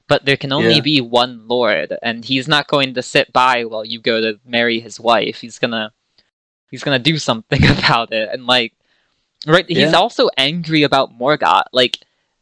but 0.08 0.24
there 0.26 0.38
can 0.38 0.54
only 0.54 0.76
yeah. 0.76 0.82
be 0.82 1.02
one 1.02 1.48
lord, 1.48 1.98
and 2.04 2.24
he's 2.24 2.48
not 2.48 2.68
going 2.68 2.94
to 2.94 3.02
sit 3.02 3.34
by 3.34 3.66
while 3.66 3.84
you 3.84 4.00
go 4.00 4.22
to 4.22 4.40
marry 4.46 4.80
his 4.80 5.00
wife. 5.00 5.42
He's 5.42 5.58
gonna 5.58 5.92
he's 6.70 6.84
gonna 6.84 7.00
do 7.00 7.18
something 7.18 7.66
about 7.78 8.14
it, 8.14 8.30
and 8.32 8.46
like 8.46 8.74
right, 9.48 9.66
he's 9.68 9.78
yeah. 9.80 9.92
also 9.94 10.30
angry 10.38 10.84
about 10.84 11.18
Morgott. 11.18 11.64
Like 11.74 11.98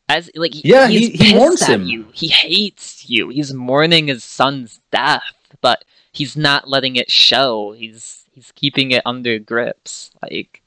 as 0.08 0.30
like 0.36 0.64
yeah, 0.64 0.88
he 0.88 1.10
he 1.10 1.36
mourns 1.36 1.66
him. 1.66 1.86
You. 1.86 2.08
He 2.14 2.28
hates 2.28 3.10
you. 3.10 3.30
He's 3.30 3.54
mourning 3.54 4.08
his 4.08 4.24
son's 4.24 4.80
death, 4.92 5.24
but 5.62 5.84
he's 6.12 6.38
not 6.38 6.70
letting 6.70 6.96
it 6.96 7.10
show. 7.10 7.74
He's 7.74 8.26
he's 8.32 8.52
keeping 8.54 8.92
it 8.92 9.02
under 9.06 9.40
grips. 9.40 10.12
Like 10.22 10.62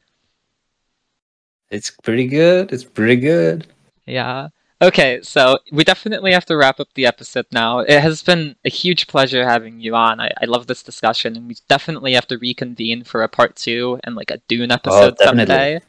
it's 1.70 1.90
pretty 1.90 2.26
good. 2.26 2.72
It's 2.72 2.84
pretty 2.84 3.16
good. 3.16 3.66
Yeah. 4.06 4.48
Okay, 4.80 5.20
so 5.22 5.58
we 5.72 5.82
definitely 5.82 6.32
have 6.32 6.44
to 6.46 6.56
wrap 6.56 6.78
up 6.78 6.88
the 6.94 7.06
episode 7.06 7.46
now. 7.50 7.80
It 7.80 8.00
has 8.00 8.22
been 8.22 8.54
a 8.64 8.70
huge 8.70 9.08
pleasure 9.08 9.44
having 9.44 9.80
you 9.80 9.96
on. 9.96 10.20
I, 10.20 10.30
I 10.40 10.44
love 10.44 10.68
this 10.68 10.84
discussion, 10.84 11.36
and 11.36 11.48
we 11.48 11.56
definitely 11.68 12.14
have 12.14 12.28
to 12.28 12.38
reconvene 12.38 13.02
for 13.02 13.24
a 13.24 13.28
part 13.28 13.56
two 13.56 13.98
and 14.04 14.14
like 14.14 14.30
a 14.30 14.38
Dune 14.46 14.70
oh, 14.70 14.74
episode 14.74 15.16
oh, 15.20 15.24
someday. 15.24 15.80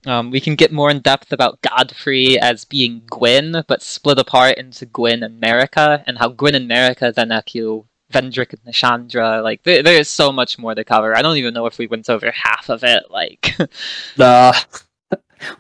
Um, 0.06 0.32
we 0.32 0.42
can 0.42 0.56
get 0.56 0.72
more 0.72 0.90
in 0.90 1.00
depth 1.00 1.32
about 1.32 1.62
Godfrey 1.62 2.40
as 2.40 2.66
being 2.66 3.04
Gwyn, 3.10 3.64
but 3.68 3.82
split 3.82 4.20
apart 4.20 4.58
into 4.58 4.86
Gwyn 4.86 5.24
and 5.24 5.42
Marika, 5.42 6.04
and 6.06 6.18
how 6.18 6.30
Gwyn 6.30 6.56
and 6.56 6.70
Marika 6.70 7.14
then 7.14 7.32
echo 7.32 7.88
Vendrick 8.12 8.54
and 8.54 8.62
Nashandra. 8.64 9.42
Like, 9.42 9.64
there, 9.64 9.82
there 9.82 9.98
is 9.98 10.10
so 10.10 10.32
much 10.32 10.60
more 10.60 10.76
to 10.76 10.84
cover. 10.84 11.16
I 11.16 11.22
don't 11.22 11.38
even 11.38 11.54
know 11.54 11.66
if 11.66 11.78
we 11.78 11.88
went 11.88 12.10
over 12.10 12.32
half 12.32 12.70
of 12.70 12.84
it. 12.84 13.04
Like, 13.10 13.56
uh, 14.20 14.54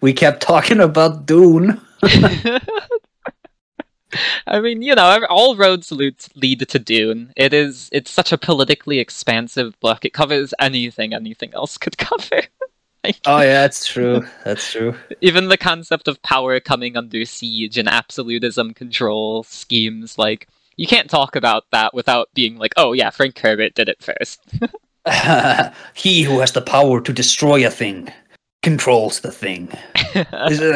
we 0.02 0.14
kept 0.14 0.42
talking 0.42 0.80
about 0.80 1.26
Dune. 1.26 1.82
I 4.46 4.60
mean, 4.60 4.82
you 4.82 4.94
know, 4.96 5.26
all 5.30 5.56
roads 5.56 5.92
lead 5.92 6.70
to 6.70 6.80
Dune. 6.80 7.34
It 7.36 7.54
is, 7.54 7.90
it's 7.92 8.12
such 8.12 8.32
a 8.32 8.38
politically 8.38 9.00
expansive 9.00 9.80
book. 9.80 10.06
It 10.06 10.14
covers 10.14 10.54
anything 10.60 11.14
anything 11.14 11.54
else 11.54 11.78
could 11.78 11.98
cover. 12.10 12.44
Like, 13.04 13.20
oh 13.26 13.40
yeah, 13.40 13.62
that's 13.62 13.86
true. 13.86 14.26
That's 14.44 14.72
true. 14.72 14.96
Even 15.22 15.50
the 15.50 15.58
concept 15.58 16.08
of 16.08 16.22
power 16.22 16.60
coming 16.60 16.96
under 16.96 17.26
siege 17.26 17.78
and 17.78 17.88
absolutism 17.88 18.74
control 18.74 19.44
schemes, 19.44 20.18
like 20.18 20.48
you 20.78 20.88
can't 20.88 21.10
talk 21.10 21.36
about 21.36 21.66
that 21.72 21.94
without 21.94 22.30
being 22.34 22.58
like, 22.58 22.74
oh 22.78 22.94
yeah, 22.94 23.10
Frank 23.10 23.38
Herbert 23.40 23.76
did 23.76 23.90
it 23.90 24.02
first. 24.02 24.42
he 25.94 26.24
who 26.24 26.40
has 26.40 26.54
the 26.54 26.62
power 26.62 27.02
to 27.02 27.12
destroy 27.12 27.66
a 27.66 27.70
thing 27.70 28.10
controls 28.62 29.20
the 29.20 29.32
thing. 29.32 29.70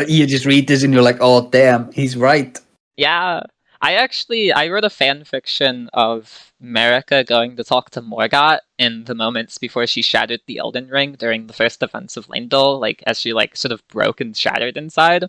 you 0.09 0.27
just 0.27 0.45
read 0.45 0.67
this 0.67 0.83
and 0.83 0.93
you're 0.93 1.01
like, 1.01 1.17
oh 1.21 1.49
damn, 1.49 1.89
he's 1.93 2.17
right. 2.17 2.59
Yeah. 2.97 3.43
I 3.81 3.93
actually 3.93 4.51
I 4.51 4.67
wrote 4.69 4.83
a 4.83 4.89
fan 4.89 5.23
fiction 5.23 5.89
of 5.93 6.53
Marika 6.61 7.25
going 7.25 7.55
to 7.57 7.63
talk 7.63 7.89
to 7.91 8.01
Morgott 8.01 8.59
in 8.77 9.03
the 9.05 9.15
moments 9.15 9.57
before 9.57 9.87
she 9.87 10.01
shattered 10.01 10.41
the 10.45 10.57
Elden 10.57 10.89
Ring 10.89 11.13
during 11.13 11.47
the 11.47 11.53
first 11.53 11.79
defense 11.79 12.17
of 12.17 12.27
Leyndell, 12.27 12.79
like 12.79 13.03
as 13.05 13.19
she 13.19 13.33
like 13.33 13.55
sort 13.55 13.71
of 13.71 13.87
broke 13.87 14.21
and 14.21 14.35
shattered 14.35 14.77
inside. 14.77 15.25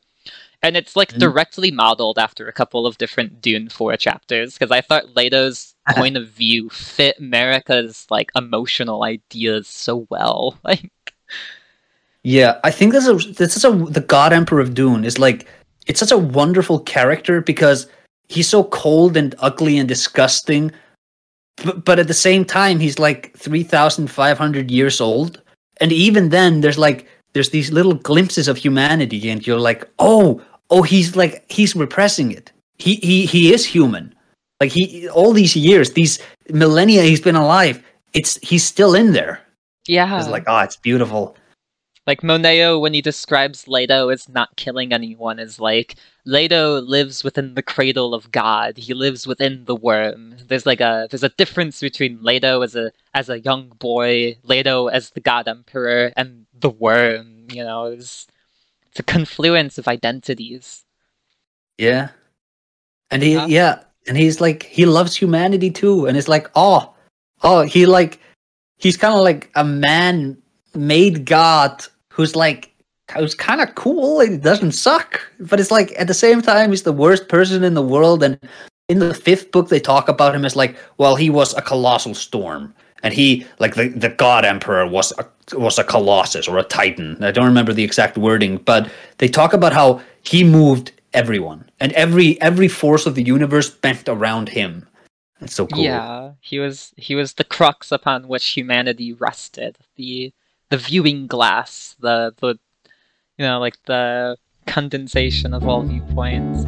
And 0.63 0.77
it's 0.77 0.97
like 0.97 1.13
mm. 1.13 1.19
directly 1.19 1.71
modeled 1.71 2.19
after 2.19 2.49
a 2.49 2.53
couple 2.53 2.87
of 2.87 2.99
different 2.99 3.41
Dune 3.41 3.69
4 3.69 3.97
chapters, 3.97 4.55
because 4.55 4.73
I 4.73 4.81
thought 4.81 5.15
Leto's 5.15 5.75
point 5.91 6.17
of 6.17 6.29
view 6.29 6.69
fit 6.71 7.21
Marika's 7.21 8.07
like 8.11 8.31
emotional 8.35 9.05
ideas 9.05 9.69
so 9.69 10.07
well. 10.11 10.59
Like 10.65 10.91
Yeah, 12.23 12.59
I 12.65 12.71
think 12.71 12.93
this 12.93 13.07
is 13.07 13.37
this 13.37 13.57
is 13.57 13.65
a 13.65 13.71
the 13.71 14.01
God 14.01 14.33
Emperor 14.33 14.61
of 14.61 14.75
Dune 14.75 15.05
is 15.05 15.19
like 15.19 15.47
it's 15.87 16.01
such 16.01 16.13
a 16.13 16.19
wonderful 16.19 16.81
character 16.81 17.41
because 17.41 17.87
he's 18.29 18.49
so 18.49 18.65
cold 18.65 19.17
and 19.17 19.35
ugly 19.39 19.79
and 19.79 19.89
disgusting 19.89 20.73
but, 21.65 21.85
but 21.85 21.99
at 21.99 22.09
the 22.09 22.15
same 22.15 22.45
time 22.45 22.81
he's 22.81 22.99
like 22.99 23.37
3500 23.37 24.71
years 24.71 25.01
old. 25.01 25.43
And 25.81 25.93
even 25.93 26.31
then 26.31 26.61
there's 26.61 26.79
like 26.79 27.09
there's 27.33 27.51
these 27.51 27.71
little 27.71 27.95
glimpses 27.95 28.49
of 28.49 28.57
humanity 28.57 29.31
and 29.31 29.47
you're 29.47 29.61
like 29.61 29.89
oh 29.99 30.43
oh 30.71 30.83
he's 30.83 31.17
like 31.17 31.51
he's 31.51 31.77
repressing 31.77 32.33
it. 32.33 32.53
He 32.79 32.97
he 32.97 33.27
he 33.27 33.53
is 33.53 33.65
human. 33.65 34.15
Like 34.61 34.73
he 34.73 35.09
all 35.09 35.33
these 35.33 35.57
years 35.57 35.93
these 35.93 36.19
millennia 36.51 37.03
he's 37.03 37.21
been 37.21 37.37
alive 37.37 37.83
it's 38.13 38.39
he's 38.43 38.65
still 38.65 38.95
in 38.95 39.13
there. 39.13 39.41
Yeah. 39.87 40.19
It's 40.19 40.29
like 40.29 40.45
oh 40.47 40.59
it's 40.59 40.77
beautiful 40.77 41.37
like 42.09 42.23
Moneo, 42.23 42.79
when 42.79 42.95
he 42.95 43.03
describes 43.03 43.69
Leto 43.69 44.09
as 44.09 44.31
not 44.31 44.57
killing 44.57 44.95
anyone, 44.95 45.39
is 45.39 45.61
like 45.61 45.97
Leto 46.25 46.81
lives 46.81 47.23
within 47.23 47.53
the 47.53 47.63
cradle 47.63 48.15
of 48.15 48.33
God. 48.33 48.79
He 48.79 48.95
lives 48.95 49.27
within 49.27 49.67
the 49.67 49.77
worm. 49.77 50.35
There's 50.49 50.65
like 50.65 50.81
a 50.81 51.07
there's 51.11 51.23
a 51.23 51.29
difference 51.29 51.81
between 51.81 52.23
Leto 52.23 52.63
as 52.63 52.75
a 52.75 52.93
as 53.13 53.29
a 53.29 53.41
young 53.41 53.69
boy, 53.79 54.39
Leto 54.43 54.87
as 54.87 55.11
the 55.11 55.21
God 55.21 55.49
Emperor, 55.49 56.11
and 56.17 56.47
the 56.59 56.71
worm. 56.71 57.47
You 57.53 57.63
know, 57.63 57.85
it's 57.85 58.27
it's 58.87 59.01
a 59.01 59.03
confluence 59.03 59.77
of 59.77 59.87
identities. 59.87 60.87
Yeah, 61.77 62.09
and 63.11 63.23
he 63.23 63.35
yeah, 63.49 63.83
and 64.07 64.17
he's 64.17 64.41
like 64.41 64.63
he 64.63 64.87
loves 64.87 65.15
humanity 65.15 65.71
too, 65.71 66.07
and 66.07 66.17
it's 66.17 66.27
like 66.27 66.51
oh 66.55 66.95
oh 67.43 67.65
he 67.65 67.85
like 67.85 68.19
he's 68.79 68.97
kind 68.97 69.13
of 69.13 69.21
like 69.21 69.51
a 69.55 69.63
man 69.63 70.39
made 70.75 71.27
God 71.27 71.85
who's 72.19 72.37
like 72.37 72.75
who's 73.17 73.35
kind 73.35 73.63
of 73.63 73.75
cool 73.75 74.21
and 74.21 74.43
doesn't 74.43 74.73
suck, 74.73 75.23
but 75.41 75.59
it's 75.59 75.71
like 75.71 75.95
at 75.99 76.09
the 76.09 76.15
same 76.15 76.43
time 76.43 76.71
he's 76.71 76.83
the 76.83 76.93
worst 76.93 77.29
person 77.29 77.65
in 77.65 77.73
the 77.73 77.83
world. 77.83 78.23
And 78.23 78.39
in 78.91 78.99
the 78.99 79.15
fifth 79.15 79.51
book, 79.51 79.71
they 79.71 79.81
talk 79.81 80.09
about 80.09 80.35
him 80.35 80.45
as 80.45 80.57
like, 80.57 80.77
well, 80.99 81.17
he 81.17 81.31
was 81.31 81.55
a 81.55 81.63
colossal 81.63 82.15
storm, 82.15 82.75
and 83.03 83.15
he 83.15 83.47
like 83.61 83.77
the 83.77 83.89
the 83.89 84.11
God 84.11 84.45
Emperor 84.45 84.87
was 84.87 85.13
a 85.17 85.27
was 85.57 85.79
a 85.79 85.85
colossus 85.85 86.47
or 86.49 86.59
a 86.59 86.65
titan. 86.65 87.23
I 87.23 87.31
don't 87.31 87.47
remember 87.47 87.73
the 87.73 87.85
exact 87.85 88.19
wording, 88.19 88.59
but 88.59 88.91
they 89.19 89.29
talk 89.29 89.55
about 89.55 89.73
how 89.73 90.03
he 90.23 90.45
moved 90.45 90.93
everyone 91.15 91.71
and 91.81 91.93
every 91.93 92.39
every 92.43 92.69
force 92.69 93.07
of 93.07 93.15
the 93.15 93.23
universe 93.23 93.71
bent 93.71 94.09
around 94.09 94.51
him. 94.51 94.87
It's 95.41 95.55
so 95.55 95.67
cool. 95.69 95.85
Yeah, 95.85 96.33
he 96.41 96.59
was 96.59 96.93
he 96.97 97.15
was 97.15 97.35
the 97.35 97.45
crux 97.45 97.93
upon 97.93 98.27
which 98.29 98.49
humanity 98.49 99.13
rested. 99.13 99.79
The 99.97 100.33
the 100.71 100.77
viewing 100.77 101.27
glass, 101.27 101.97
the 102.01 102.35
the 102.41 102.59
you 103.37 103.45
know 103.45 103.59
like 103.61 103.77
the 103.87 104.37
condensation 104.67 105.55
of 105.55 105.67
all 105.67 105.83
viewpoints. 105.83 106.67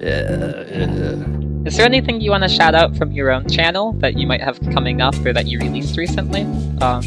Yeah, 0.00 0.64
yeah. 0.70 1.38
Is 1.66 1.76
there 1.76 1.84
anything 1.86 2.20
you 2.20 2.30
want 2.30 2.44
to 2.44 2.48
shout 2.48 2.74
out 2.74 2.96
from 2.96 3.12
your 3.12 3.30
own 3.30 3.48
channel 3.48 3.92
that 3.94 4.16
you 4.16 4.26
might 4.26 4.40
have 4.40 4.58
coming 4.72 5.00
up 5.00 5.14
or 5.26 5.32
that 5.32 5.46
you 5.46 5.58
released 5.58 5.96
recently? 5.96 6.42
Um, 6.80 7.02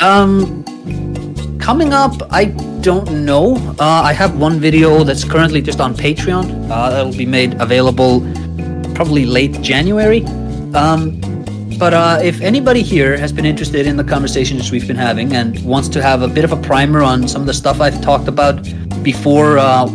um 0.00 1.58
coming 1.60 1.92
up, 1.92 2.14
I 2.30 2.46
don't 2.80 3.24
know. 3.24 3.56
Uh, 3.78 4.02
I 4.02 4.12
have 4.12 4.38
one 4.38 4.58
video 4.58 5.04
that's 5.04 5.22
currently 5.22 5.60
just 5.60 5.80
on 5.80 5.94
Patreon. 5.94 6.70
Uh, 6.70 6.90
that'll 6.90 7.16
be 7.16 7.26
made 7.26 7.60
available 7.60 8.20
probably 8.94 9.26
late 9.26 9.60
January. 9.60 10.24
Um, 10.74 11.20
but 11.80 11.94
uh, 11.94 12.18
if 12.22 12.42
anybody 12.42 12.82
here 12.82 13.16
has 13.16 13.32
been 13.32 13.46
interested 13.46 13.86
in 13.86 13.96
the 13.96 14.04
conversations 14.04 14.70
we've 14.70 14.86
been 14.86 14.94
having 14.96 15.32
and 15.32 15.64
wants 15.64 15.88
to 15.88 16.02
have 16.02 16.20
a 16.20 16.28
bit 16.28 16.44
of 16.44 16.52
a 16.52 16.56
primer 16.58 17.02
on 17.02 17.26
some 17.26 17.40
of 17.40 17.46
the 17.46 17.54
stuff 17.54 17.80
I've 17.80 18.02
talked 18.02 18.28
about 18.28 18.62
before 19.02 19.56
uh, 19.56 19.86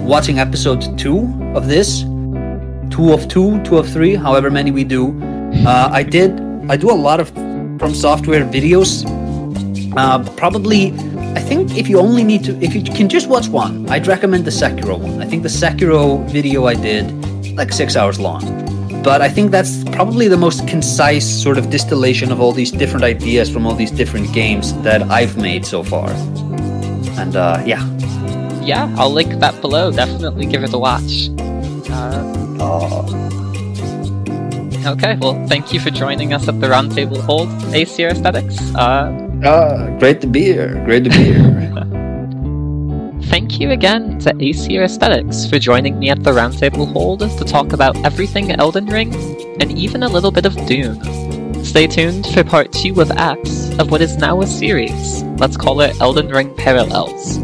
watching 0.00 0.38
episode 0.38 0.98
two 0.98 1.20
of 1.54 1.66
this, 1.66 2.02
two 2.94 3.14
of 3.14 3.26
two, 3.26 3.58
two 3.62 3.78
of 3.78 3.88
three, 3.88 4.14
however 4.14 4.50
many 4.50 4.70
we 4.70 4.84
do, 4.84 5.18
uh, 5.66 5.88
I 5.90 6.02
did. 6.02 6.38
I 6.68 6.76
do 6.76 6.90
a 6.90 7.00
lot 7.08 7.20
of 7.20 7.30
from 7.30 7.94
software 7.94 8.44
videos. 8.44 9.06
Uh, 9.96 10.22
probably, 10.36 10.92
I 11.34 11.40
think 11.40 11.74
if 11.74 11.88
you 11.88 12.00
only 12.00 12.22
need 12.22 12.44
to, 12.44 12.62
if 12.62 12.74
you 12.74 12.82
can 12.82 13.08
just 13.08 13.28
watch 13.28 13.48
one, 13.48 13.88
I'd 13.88 14.06
recommend 14.06 14.44
the 14.44 14.50
Sekiro 14.50 14.98
one. 14.98 15.22
I 15.22 15.24
think 15.24 15.42
the 15.42 15.48
Sekiro 15.48 16.22
video 16.28 16.66
I 16.66 16.74
did, 16.74 17.10
like 17.56 17.72
six 17.72 17.96
hours 17.96 18.20
long 18.20 18.69
but 19.02 19.22
I 19.22 19.28
think 19.28 19.50
that's 19.50 19.84
probably 19.84 20.28
the 20.28 20.36
most 20.36 20.66
concise 20.68 21.26
sort 21.42 21.58
of 21.58 21.70
distillation 21.70 22.30
of 22.30 22.40
all 22.40 22.52
these 22.52 22.70
different 22.70 23.04
ideas 23.04 23.50
from 23.50 23.66
all 23.66 23.74
these 23.74 23.90
different 23.90 24.32
games 24.32 24.74
that 24.82 25.02
I've 25.02 25.36
made 25.36 25.64
so 25.64 25.82
far. 25.82 26.10
And 27.20 27.36
uh, 27.36 27.62
yeah. 27.66 27.84
Yeah, 28.62 28.94
I'll 28.98 29.12
link 29.12 29.40
that 29.40 29.60
below. 29.60 29.90
Definitely 29.90 30.46
give 30.46 30.62
it 30.62 30.72
a 30.72 30.78
watch. 30.78 31.30
Uh, 31.90 32.22
okay, 34.86 35.16
well, 35.20 35.46
thank 35.46 35.72
you 35.72 35.80
for 35.80 35.90
joining 35.90 36.32
us 36.32 36.46
at 36.46 36.60
the 36.60 36.68
Roundtable 36.68 37.20
Hold, 37.22 37.48
Aesir 37.74 38.08
Aesthetics. 38.08 38.58
Uh, 38.74 39.10
uh, 39.44 39.98
great 39.98 40.20
to 40.20 40.26
be 40.26 40.42
here. 40.42 40.74
Great 40.84 41.04
to 41.04 41.10
be 41.10 41.24
here. 41.24 41.86
Thank 43.40 43.58
you 43.58 43.70
again 43.70 44.18
to 44.18 44.34
Aesir 44.38 44.82
Aesthetics 44.82 45.46
for 45.46 45.58
joining 45.58 45.98
me 45.98 46.10
at 46.10 46.22
the 46.22 46.30
Roundtable 46.30 46.92
Hold 46.92 47.20
to 47.20 47.42
talk 47.42 47.72
about 47.72 47.96
everything 48.04 48.50
Elden 48.52 48.84
Ring 48.84 49.14
and 49.62 49.72
even 49.78 50.02
a 50.02 50.08
little 50.10 50.30
bit 50.30 50.44
of 50.44 50.54
Dune. 50.66 51.02
Stay 51.64 51.86
tuned 51.86 52.26
for 52.26 52.44
part 52.44 52.70
2 52.70 53.00
of 53.00 53.10
Acts 53.12 53.70
of 53.78 53.90
what 53.90 54.02
is 54.02 54.18
now 54.18 54.42
a 54.42 54.46
series. 54.46 55.22
Let's 55.38 55.56
call 55.56 55.80
it 55.80 55.98
Elden 56.02 56.28
Ring 56.28 56.54
Parallels. 56.54 57.38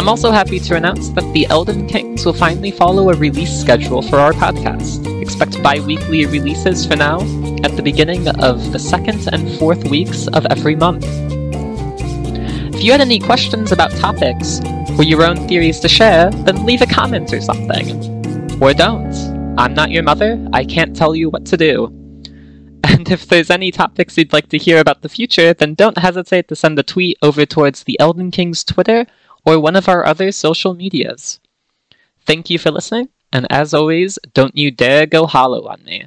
I'm 0.00 0.08
also 0.08 0.32
happy 0.32 0.58
to 0.58 0.74
announce 0.74 1.10
that 1.10 1.32
the 1.32 1.46
Elden 1.46 1.86
Kings 1.86 2.26
will 2.26 2.32
finally 2.32 2.72
follow 2.72 3.08
a 3.10 3.14
release 3.14 3.56
schedule 3.56 4.02
for 4.02 4.16
our 4.16 4.32
podcast. 4.32 5.06
Expect 5.22 5.62
bi 5.62 5.78
weekly 5.78 6.26
releases 6.26 6.84
for 6.84 6.96
now, 6.96 7.20
at 7.62 7.76
the 7.76 7.82
beginning 7.84 8.26
of 8.42 8.72
the 8.72 8.80
second 8.80 9.28
and 9.32 9.48
fourth 9.60 9.88
weeks 9.88 10.26
of 10.26 10.44
every 10.46 10.74
month. 10.74 11.06
If 12.74 12.82
you 12.82 12.90
had 12.90 13.00
any 13.00 13.20
questions 13.20 13.70
about 13.70 13.92
topics, 13.92 14.60
or 14.96 15.04
your 15.04 15.24
own 15.24 15.48
theories 15.48 15.80
to 15.80 15.88
share, 15.88 16.30
then 16.30 16.64
leave 16.64 16.82
a 16.82 16.86
comment 16.86 17.32
or 17.32 17.40
something. 17.40 18.62
Or 18.62 18.72
don't. 18.72 19.14
I'm 19.58 19.74
not 19.74 19.90
your 19.90 20.02
mother, 20.02 20.44
I 20.52 20.64
can't 20.64 20.94
tell 20.96 21.14
you 21.14 21.30
what 21.30 21.46
to 21.46 21.56
do. 21.56 21.90
And 22.86 23.10
if 23.10 23.26
there's 23.26 23.50
any 23.50 23.70
topics 23.70 24.16
you'd 24.16 24.32
like 24.32 24.50
to 24.50 24.58
hear 24.58 24.78
about 24.78 25.02
the 25.02 25.08
future, 25.08 25.54
then 25.54 25.74
don't 25.74 25.98
hesitate 25.98 26.48
to 26.48 26.56
send 26.56 26.78
a 26.78 26.82
tweet 26.82 27.18
over 27.22 27.44
towards 27.46 27.82
the 27.82 27.98
Elden 27.98 28.30
King's 28.30 28.62
Twitter 28.62 29.06
or 29.44 29.58
one 29.58 29.74
of 29.74 29.88
our 29.88 30.06
other 30.06 30.30
social 30.30 30.74
medias. 30.74 31.40
Thank 32.26 32.50
you 32.50 32.58
for 32.58 32.70
listening, 32.70 33.08
and 33.32 33.46
as 33.50 33.74
always, 33.74 34.18
don't 34.32 34.56
you 34.56 34.70
dare 34.70 35.06
go 35.06 35.26
hollow 35.26 35.66
on 35.66 35.82
me. 35.84 36.06